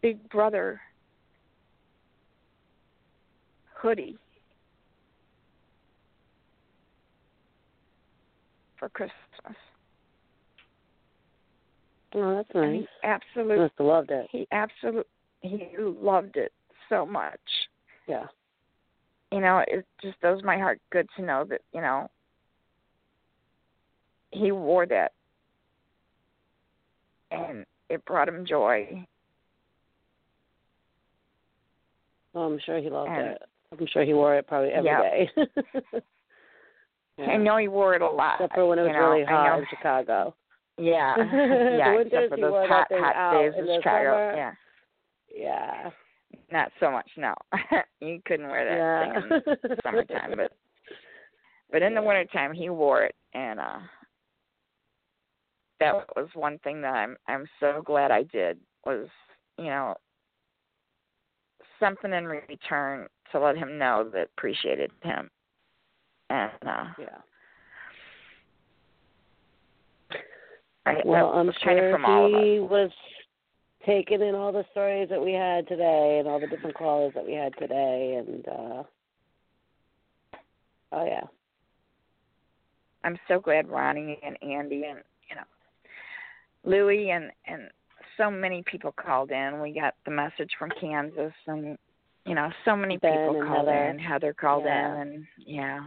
Big 0.00 0.28
Brother 0.28 0.80
hoodie 3.80 4.16
for 8.78 8.88
Christmas. 8.90 9.14
Oh, 12.14 12.36
that's 12.36 12.48
And 12.54 12.72
nice. 12.72 12.80
he 13.02 13.08
absolutely 13.08 13.58
Must 13.58 13.74
have 13.78 13.86
loved 13.86 14.10
it. 14.10 14.26
he 14.30 14.46
absolutely 14.52 15.04
he 15.42 15.68
loved 15.78 16.36
it 16.36 16.52
so 16.88 17.06
much. 17.06 17.38
Yeah. 18.06 18.26
You 19.32 19.40
know, 19.40 19.62
it 19.66 19.86
just 20.02 20.20
does 20.20 20.42
my 20.42 20.58
heart 20.58 20.80
good 20.90 21.08
to 21.16 21.22
know 21.22 21.44
that, 21.48 21.60
you 21.72 21.80
know, 21.80 22.10
he 24.32 24.50
wore 24.52 24.86
that 24.86 25.12
and 27.30 27.64
it 27.88 28.04
brought 28.04 28.28
him 28.28 28.44
joy. 28.44 29.06
Oh, 32.34 32.42
I'm 32.42 32.58
sure 32.64 32.78
he 32.80 32.90
loved 32.90 33.10
And- 33.10 33.26
it. 33.32 33.42
I'm 33.78 33.86
sure 33.86 34.04
he 34.04 34.14
wore 34.14 34.36
it 34.36 34.46
probably 34.46 34.70
every 34.70 34.90
Yeah. 34.90 35.00
day. 35.02 35.30
I 37.18 37.36
know 37.36 37.56
he 37.58 37.68
wore 37.68 37.94
it 37.94 38.02
a 38.02 38.08
lot. 38.08 38.36
Except 38.40 38.54
for 38.54 38.66
when 38.66 38.78
it 38.78 38.82
was 38.82 38.88
you 38.88 38.94
know, 38.98 39.10
really 39.10 39.24
hot 39.24 39.58
in 39.58 39.66
Chicago. 39.70 40.34
Yeah. 40.78 41.14
Yeah, 41.18 41.94
winters 41.96 42.30
except 42.30 42.30
for 42.30 42.36
those 42.40 42.68
hot, 42.70 42.86
hot 42.90 43.32
days 43.34 43.52
in 43.58 43.68
in 43.68 43.80
Chicago. 43.80 44.12
summer. 44.12 44.34
Yeah. 44.34 44.52
Yeah. 45.30 45.90
Not 46.50 46.72
so 46.80 46.90
much, 46.90 47.10
no. 47.18 47.34
you 48.00 48.22
couldn't 48.24 48.48
wear 48.48 48.64
that 48.64 48.76
Yeah. 48.78 49.12
thing 49.12 49.22
in 49.22 49.68
the 49.68 49.76
summertime, 49.84 50.32
but 50.36 50.52
but 51.70 51.82
in 51.82 51.94
the 51.94 52.00
wintertime 52.00 52.54
he 52.54 52.70
wore 52.70 53.02
it 53.04 53.14
and 53.34 53.60
uh 53.60 53.78
that 55.80 55.94
was 56.16 56.28
one 56.34 56.58
thing 56.60 56.80
that 56.80 56.94
I'm 56.94 57.16
I'm 57.28 57.46
so 57.58 57.82
glad 57.84 58.10
I 58.10 58.22
did 58.22 58.58
was, 58.86 59.06
you 59.58 59.66
know, 59.66 59.96
something 61.78 62.12
in 62.12 62.26
return 62.26 63.06
to 63.32 63.40
let 63.40 63.56
him 63.56 63.78
know 63.78 64.08
that 64.12 64.28
appreciated 64.36 64.90
him. 65.02 65.30
And 66.30 66.52
uh 66.66 66.84
Yeah. 66.98 67.18
I, 70.86 70.96
Well, 71.04 71.28
I'm 71.30 71.52
sure 71.62 71.88
of 71.88 71.92
from 71.92 72.04
all 72.04 72.26
of 72.26 72.34
us. 72.34 72.40
he 72.42 72.58
was 72.60 72.90
taking 73.86 74.20
in 74.22 74.34
all 74.34 74.52
the 74.52 74.64
stories 74.72 75.08
that 75.10 75.22
we 75.22 75.32
had 75.32 75.66
today 75.68 76.18
and 76.18 76.28
all 76.28 76.40
the 76.40 76.46
different 76.46 76.76
callers 76.76 77.12
that 77.14 77.24
we 77.26 77.34
had 77.34 77.52
today 77.58 78.16
and 78.18 78.46
uh 78.48 78.82
oh 80.92 81.04
yeah. 81.04 81.24
I'm 83.04 83.18
so 83.28 83.40
glad 83.40 83.68
Ronnie 83.68 84.18
and 84.24 84.36
Andy 84.42 84.84
and 84.84 85.00
you 85.28 85.36
know 85.36 85.44
Louie 86.64 87.10
and 87.10 87.30
and 87.46 87.70
so 88.16 88.30
many 88.30 88.62
people 88.66 88.92
called 88.92 89.30
in. 89.30 89.60
We 89.62 89.72
got 89.72 89.94
the 90.04 90.10
message 90.10 90.50
from 90.58 90.70
Kansas 90.78 91.32
and 91.46 91.78
you 92.26 92.34
know 92.34 92.50
so 92.64 92.76
many 92.76 92.96
Ben 92.98 93.18
people 93.18 93.42
called 93.42 93.68
Heather. 93.68 93.90
in. 93.90 93.98
Heather 93.98 94.34
called 94.34 94.64
Yeah. 94.64 94.94
in 94.94 95.00
and 95.00 95.26
yeah. 95.38 95.80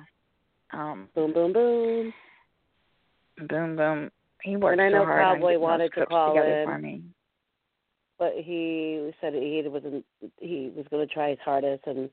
Um 0.71 1.09
Boom 1.15 1.33
boom 1.33 1.53
boom. 1.53 2.13
boom 3.47 3.75
boom. 3.75 4.11
He 4.43 4.57
worked 4.57 4.73
And 4.73 4.81
I 4.81 4.89
so 4.89 4.99
know 4.99 5.05
hard 5.05 5.21
on 5.21 5.35
Cowboy 5.39 5.57
wanted 5.59 5.93
to 5.93 6.05
call 6.05 6.41
in. 6.41 6.63
for 6.65 6.77
me. 6.77 7.01
But 8.19 8.33
he 8.37 9.11
said 9.21 9.33
he 9.33 9.63
wasn't 9.65 10.05
he 10.39 10.71
was 10.75 10.85
gonna 10.91 11.05
try 11.07 11.29
his 11.29 11.39
hardest 11.43 11.83
and 11.87 12.09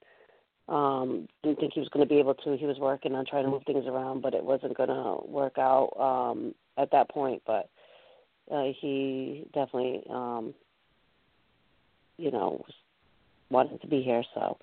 um 0.68 1.26
didn't 1.42 1.58
think 1.60 1.72
he 1.74 1.80
was 1.80 1.88
gonna 1.88 2.06
be 2.06 2.18
able 2.18 2.34
to. 2.34 2.56
He 2.56 2.66
was 2.66 2.78
working 2.78 3.14
on 3.14 3.26
trying 3.26 3.44
to 3.44 3.50
move 3.50 3.62
things 3.66 3.86
around 3.86 4.22
but 4.22 4.34
it 4.34 4.44
wasn't 4.44 4.76
gonna 4.76 5.16
work 5.26 5.58
out 5.58 5.90
um 5.98 6.54
at 6.78 6.90
that 6.92 7.10
point 7.10 7.42
but 7.46 7.68
uh 8.52 8.66
he 8.80 9.46
definitely 9.52 10.02
um 10.10 10.54
you 12.18 12.30
know 12.30 12.62
was 12.66 12.74
wanted 13.50 13.80
to 13.80 13.86
be 13.88 14.02
here 14.02 14.22
so 14.34 14.56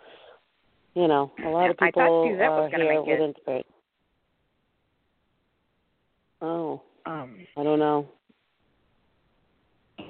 you 0.95 1.07
know 1.07 1.31
a 1.45 1.49
lot 1.49 1.69
of 1.69 1.75
I 1.79 1.91
thought 1.91 1.93
people 1.93 2.29
Suzette 2.31 2.49
was 2.49 2.71
are 2.73 2.77
here 2.77 2.89
make 3.03 3.07
it. 3.07 3.19
with 3.21 3.35
Inspired. 3.35 3.63
Oh, 6.41 6.81
Um 7.05 7.45
I 7.57 7.63
don't 7.63 7.79
know. 7.79 8.07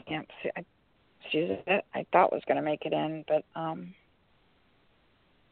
yeah, 0.07 0.21
Su- 0.43 0.49
I- 0.55 0.65
Suzette 1.31 1.85
I 1.93 2.05
thought 2.11 2.31
was 2.31 2.41
gonna 2.47 2.61
make 2.61 2.85
it 2.85 2.93
in, 2.93 3.23
but 3.27 3.43
um 3.55 3.93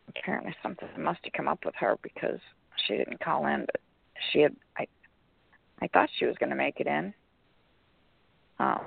apparently 0.07 0.55
something 0.63 0.87
must 0.97 1.19
have 1.23 1.33
come 1.33 1.47
up 1.47 1.65
with 1.65 1.75
her 1.75 1.97
because 2.01 2.39
she 2.85 2.95
didn't 2.97 3.19
call 3.19 3.45
in, 3.47 3.65
but 3.65 3.81
she 4.31 4.39
had 4.39 4.55
I 4.77 4.87
I 5.81 5.87
thought 5.87 6.09
she 6.17 6.25
was 6.25 6.35
gonna 6.39 6.55
make 6.55 6.79
it 6.79 6.87
in. 6.87 7.13
Um 8.59 8.81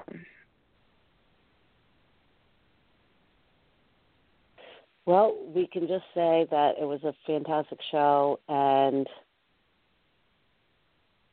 Well, 5.09 5.39
we 5.55 5.67
can 5.67 5.89
just 5.89 6.05
say 6.15 6.47
that 6.51 6.75
it 6.79 6.85
was 6.85 7.03
a 7.03 7.15
fantastic 7.27 7.79
show, 7.91 8.41
and 8.47 9.07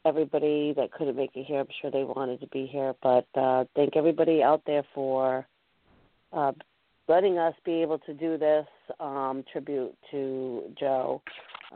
everybody 0.05 0.73
that 0.77 0.93
couldn't 0.93 1.17
make 1.17 1.31
it 1.35 1.43
here, 1.43 1.59
I'm 1.59 1.67
sure 1.81 1.91
they 1.91 2.05
wanted 2.05 2.39
to 2.39 2.47
be 2.47 2.67
here. 2.67 2.95
But 3.03 3.27
uh, 3.35 3.65
thank 3.75 3.97
everybody 3.97 4.41
out 4.41 4.61
there 4.65 4.83
for 4.93 5.45
uh, 6.31 6.53
letting 7.09 7.37
us 7.37 7.53
be 7.65 7.81
able 7.81 7.99
to 7.99 8.13
do 8.13 8.37
this 8.37 8.65
um, 9.01 9.43
tribute 9.51 9.93
to 10.11 10.73
Joe. 10.79 11.21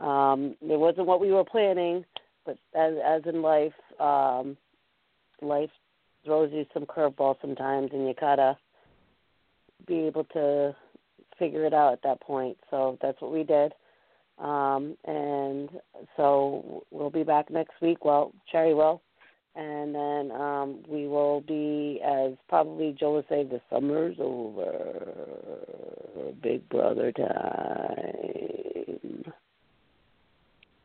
Um, 0.00 0.56
it 0.62 0.80
wasn't 0.80 1.06
what 1.06 1.20
we 1.20 1.32
were 1.32 1.44
planning, 1.44 2.06
but 2.46 2.56
as 2.74 2.94
as 3.04 3.20
in 3.26 3.42
life, 3.42 3.74
um, 4.00 4.56
life 5.42 5.68
throws 6.24 6.50
you 6.50 6.64
some 6.72 6.86
curveballs 6.86 7.36
sometimes, 7.42 7.90
and 7.92 8.08
you 8.08 8.14
gotta 8.18 8.56
be 9.86 9.98
able 10.06 10.24
to 10.32 10.74
figure 11.40 11.64
it 11.64 11.74
out 11.74 11.92
at 11.94 12.02
that 12.02 12.20
point. 12.20 12.56
So 12.70 12.96
that's 13.02 13.20
what 13.20 13.32
we 13.32 13.42
did. 13.42 13.72
Um, 14.38 14.96
and 15.04 15.68
so 16.16 16.84
we'll 16.92 17.10
be 17.10 17.24
back 17.24 17.50
next 17.50 17.74
week. 17.82 18.04
Well, 18.04 18.32
Cherry 18.50 18.74
will. 18.74 19.02
And 19.56 19.92
then 19.92 20.30
um, 20.40 20.78
we 20.88 21.08
will 21.08 21.40
be, 21.40 22.00
as 22.06 22.34
probably 22.48 22.96
Joe 22.98 23.14
will 23.14 23.24
say, 23.28 23.42
the 23.42 23.60
summer's 23.68 24.16
over. 24.20 25.10
Big 26.42 26.66
Brother 26.68 27.12
time. 27.12 27.30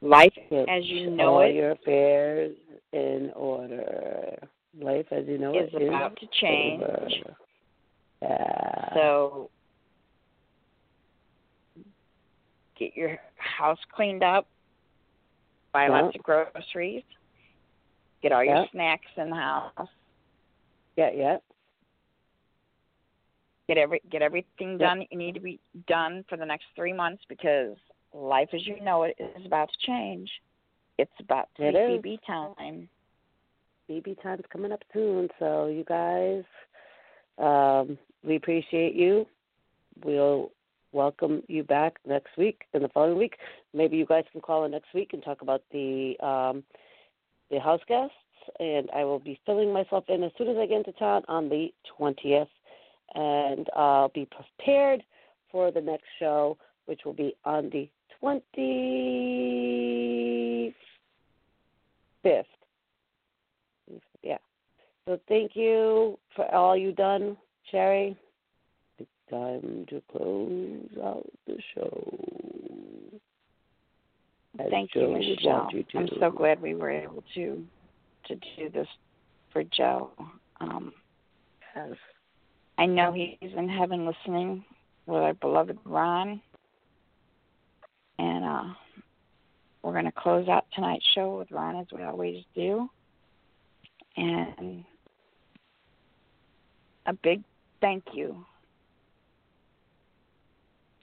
life 0.01 0.33
Get 0.49 0.67
as 0.67 0.85
you 0.85 1.11
know 1.11 1.35
all 1.35 1.41
it 1.41 1.55
your 1.55 1.71
affairs 1.71 2.55
in 2.91 3.31
order. 3.35 4.37
Life 4.79 5.05
as 5.11 5.25
you 5.27 5.37
know 5.37 5.57
is 5.57 5.69
it 5.73 5.87
about 5.87 6.17
to 6.19 6.27
change. 6.41 6.81
over. 6.83 7.07
Yeah. 8.21 8.93
So 8.93 9.49
get 12.77 12.95
your 12.95 13.17
house 13.37 13.79
cleaned 13.93 14.23
up, 14.23 14.47
buy 15.71 15.85
Yeah. 15.87 16.01
lots 16.01 16.15
of 16.15 16.23
groceries, 16.23 17.03
get 18.21 18.31
all 18.31 18.43
your 18.43 18.65
snacks 18.71 19.11
in 19.17 19.29
the 19.29 19.35
house, 19.35 19.89
yeah, 20.95 21.11
yeah. 21.11 21.37
get 23.67 23.77
every 23.77 24.01
get 24.11 24.21
everything 24.21 24.77
done 24.77 24.99
that 24.99 25.07
you 25.11 25.17
need 25.17 25.33
to 25.33 25.39
be 25.39 25.59
done 25.87 26.23
for 26.29 26.37
the 26.37 26.45
next 26.45 26.65
three 26.75 26.93
months 26.93 27.23
because 27.27 27.75
life 28.13 28.49
as 28.53 28.65
you 28.65 28.79
know 28.81 29.03
it 29.03 29.15
is 29.19 29.45
about 29.45 29.69
to 29.69 29.77
change. 29.85 30.29
It's 30.97 31.11
about 31.19 31.49
to 31.57 31.67
It 31.67 32.03
be 32.03 32.09
is. 32.09 32.17
BB 32.17 32.19
time. 32.25 32.89
BB 33.89 34.21
time's 34.23 34.43
coming 34.51 34.71
up 34.71 34.81
soon, 34.93 35.29
so 35.37 35.67
you 35.67 35.83
guys, 35.83 36.43
um, 37.37 37.97
we 38.23 38.35
appreciate 38.37 38.95
you. 38.95 39.27
We'll 40.03 40.51
welcome 40.95 41.43
you 41.47 41.61
back 41.63 41.99
next 42.07 42.37
week 42.37 42.63
and 42.73 42.83
the 42.83 42.89
following 42.89 43.17
week. 43.17 43.37
Maybe 43.73 43.97
you 43.97 44.05
guys 44.05 44.23
can 44.31 44.39
call 44.41 44.63
in 44.63 44.71
next 44.71 44.93
week 44.93 45.11
and 45.13 45.21
talk 45.21 45.41
about 45.41 45.61
the 45.71 46.15
um, 46.21 46.63
the 47.51 47.59
house 47.59 47.81
guests. 47.87 48.15
And 48.59 48.89
I 48.95 49.03
will 49.03 49.19
be 49.19 49.39
filling 49.45 49.73
myself 49.73 50.05
in 50.07 50.23
as 50.23 50.31
soon 50.37 50.47
as 50.47 50.57
I 50.57 50.65
get 50.67 50.77
into 50.77 50.93
town 50.93 51.23
on 51.27 51.49
the 51.49 51.73
twentieth, 51.97 52.47
and 53.15 53.67
I'll 53.75 54.09
be 54.09 54.25
prepared 54.25 55.03
for 55.51 55.71
the 55.71 55.81
next 55.81 56.05
show, 56.19 56.57
which 56.85 57.01
will 57.05 57.13
be 57.13 57.35
on 57.43 57.69
the 57.71 57.89
twenty 58.19 58.65
fifth. 62.23 62.45
Yeah. 64.23 64.37
So 65.07 65.19
thank 65.27 65.55
you 65.55 66.17
for 66.35 66.45
all 66.53 66.77
you've 66.77 66.95
done, 66.95 67.35
Cherry. 67.71 68.17
Time 69.29 69.85
to 69.89 70.01
close 70.11 70.87
out 71.03 71.25
the 71.47 71.57
show. 71.73 72.17
As 74.59 74.67
Thank 74.69 74.91
Joe 74.93 75.01
you, 75.01 75.17
Michelle. 75.17 75.69
you. 75.71 75.83
I'm 75.95 76.07
so 76.19 76.29
glad 76.31 76.61
we 76.61 76.75
were 76.75 76.91
able 76.91 77.23
to 77.33 77.65
to 78.27 78.35
do 78.35 78.69
this 78.69 78.87
for 79.51 79.63
Joe. 79.63 80.11
Um, 80.59 80.93
'cause 81.73 81.97
I 82.77 82.85
know 82.85 83.11
he's 83.11 83.53
in 83.53 83.67
heaven 83.67 84.05
listening 84.05 84.63
with 85.07 85.21
our 85.21 85.33
beloved 85.33 85.77
Ron, 85.85 86.41
and 88.19 88.45
uh, 88.45 88.73
we're 89.81 89.93
going 89.93 90.05
to 90.05 90.11
close 90.11 90.47
out 90.47 90.65
tonight's 90.73 91.05
show 91.13 91.37
with 91.37 91.51
Ron 91.51 91.77
as 91.77 91.87
we 91.91 92.03
always 92.03 92.43
do. 92.55 92.89
And 94.17 94.85
a 97.05 97.13
big 97.13 97.43
thank 97.81 98.03
you 98.13 98.45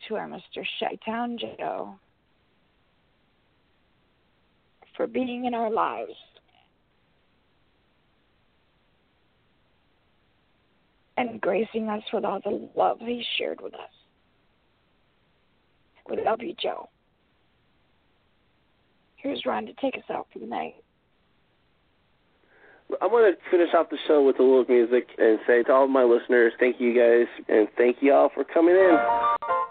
to 0.09 0.17
our 0.17 0.29
Mr. 0.29 0.65
Chi 0.81 0.99
Town 1.05 1.39
Joe 1.39 1.95
for 4.97 5.07
being 5.07 5.45
in 5.47 5.55
our 5.55 5.71
lives. 5.71 6.13
And 11.17 11.41
gracing 11.41 11.89
us 11.89 12.03
with 12.13 12.25
all 12.25 12.41
the 12.43 12.69
love 12.75 12.99
he 13.01 13.25
shared 13.39 13.61
with 13.61 13.75
us. 13.75 13.81
We 16.09 16.23
love 16.23 16.41
you, 16.43 16.55
Joe. 16.61 16.89
Here's 19.17 19.45
Ron 19.47 19.67
to 19.67 19.73
take 19.75 19.97
us 19.97 20.05
out 20.11 20.27
for 20.33 20.41
the 20.41 20.47
night. 20.47 20.75
I 23.01 23.07
want 23.07 23.37
to 23.37 23.51
finish 23.51 23.73
off 23.75 23.89
the 23.91 23.99
show 24.07 24.23
with 24.23 24.39
a 24.39 24.43
little 24.43 24.65
music 24.69 25.09
and 25.19 25.39
say 25.47 25.63
to 25.63 25.73
all 25.73 25.87
my 25.87 26.03
listeners, 26.03 26.53
thank 26.59 26.81
you 26.81 26.93
guys, 26.95 27.27
and 27.49 27.69
thank 27.77 27.99
you 28.01 28.13
all 28.13 28.31
for 28.35 28.45
coming 28.45 28.75
in. 28.75 29.62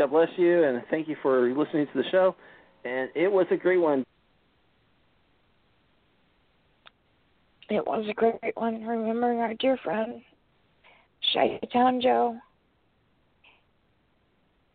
God 0.00 0.12
bless 0.12 0.30
you, 0.38 0.64
and 0.64 0.82
thank 0.88 1.08
you 1.08 1.16
for 1.20 1.46
listening 1.54 1.86
to 1.88 2.02
the 2.02 2.08
show. 2.10 2.34
And 2.86 3.10
it 3.14 3.30
was 3.30 3.44
a 3.50 3.56
great 3.56 3.76
one. 3.76 4.06
It 7.68 7.86
was 7.86 8.06
a 8.08 8.14
great 8.14 8.38
one, 8.54 8.82
remembering 8.82 9.40
our 9.40 9.52
dear 9.52 9.76
friend, 9.84 10.22
Chi 11.34 11.60
Town 11.70 12.00
Joe. 12.00 12.38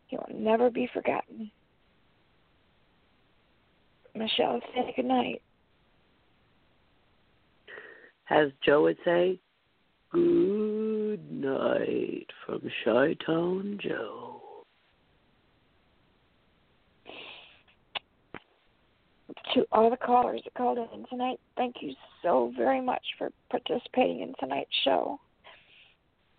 He 0.06 0.18
will 0.18 0.30
never 0.31 0.69
be 0.69 0.88
forgotten. 0.93 1.49
Michelle, 4.14 4.60
say 4.76 4.93
good 4.95 5.06
night. 5.06 5.41
As 8.30 8.49
Joe 8.64 8.84
would 8.84 8.97
say, 9.03 9.39
good 10.11 11.31
night 11.31 12.27
from 12.45 12.61
Chi 12.84 13.15
Town 13.26 13.80
Joe. 13.81 14.35
To 19.53 19.65
all 19.72 19.89
the 19.89 19.97
callers 19.97 20.41
that 20.43 20.53
called 20.53 20.77
in 20.77 21.06
tonight, 21.10 21.39
thank 21.57 21.77
you 21.81 21.93
so 22.22 22.53
very 22.56 22.81
much 22.81 23.03
for 23.18 23.31
participating 23.49 24.22
in 24.22 24.34
tonight's 24.39 24.69
show. 24.84 25.19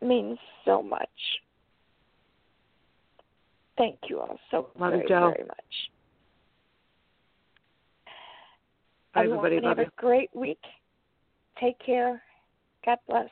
It 0.00 0.06
means 0.06 0.38
so 0.64 0.82
much. 0.82 1.08
Thank 3.76 3.98
you 4.08 4.20
all 4.20 4.38
so 4.50 4.68
Love 4.78 4.92
you, 4.92 4.98
very, 4.98 5.08
Joe. 5.08 5.32
very 5.34 5.46
much. 5.46 5.90
Bye, 9.14 9.24
everybody. 9.24 9.56
have 9.56 9.64
Love 9.64 9.78
a 9.78 9.90
great 9.96 10.30
week. 10.34 10.60
Take 11.60 11.78
care. 11.84 12.22
God 12.84 12.98
bless. 13.08 13.28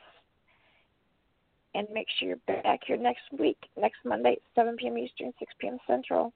And 1.73 1.87
make 1.93 2.07
sure 2.17 2.29
you're 2.29 2.37
back 2.63 2.81
here 2.87 2.97
next 2.97 3.23
week, 3.37 3.57
next 3.77 3.97
Monday, 4.05 4.37
7 4.55 4.75
p.m. 4.77 4.97
Eastern, 4.97 5.33
6 5.39 5.53
p.m. 5.59 5.77
Central. 5.85 6.33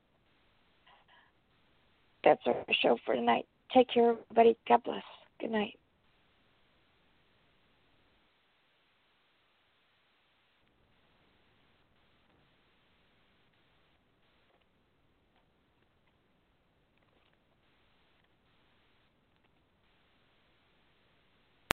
That's 2.24 2.42
our 2.46 2.56
show 2.82 2.98
for 3.06 3.16
tonight. 3.16 3.46
Take 3.74 3.90
care, 3.94 4.12
everybody. 4.12 4.58
God 4.68 4.84
bless. 4.84 5.04
Good 5.40 5.52
night. 5.52 5.78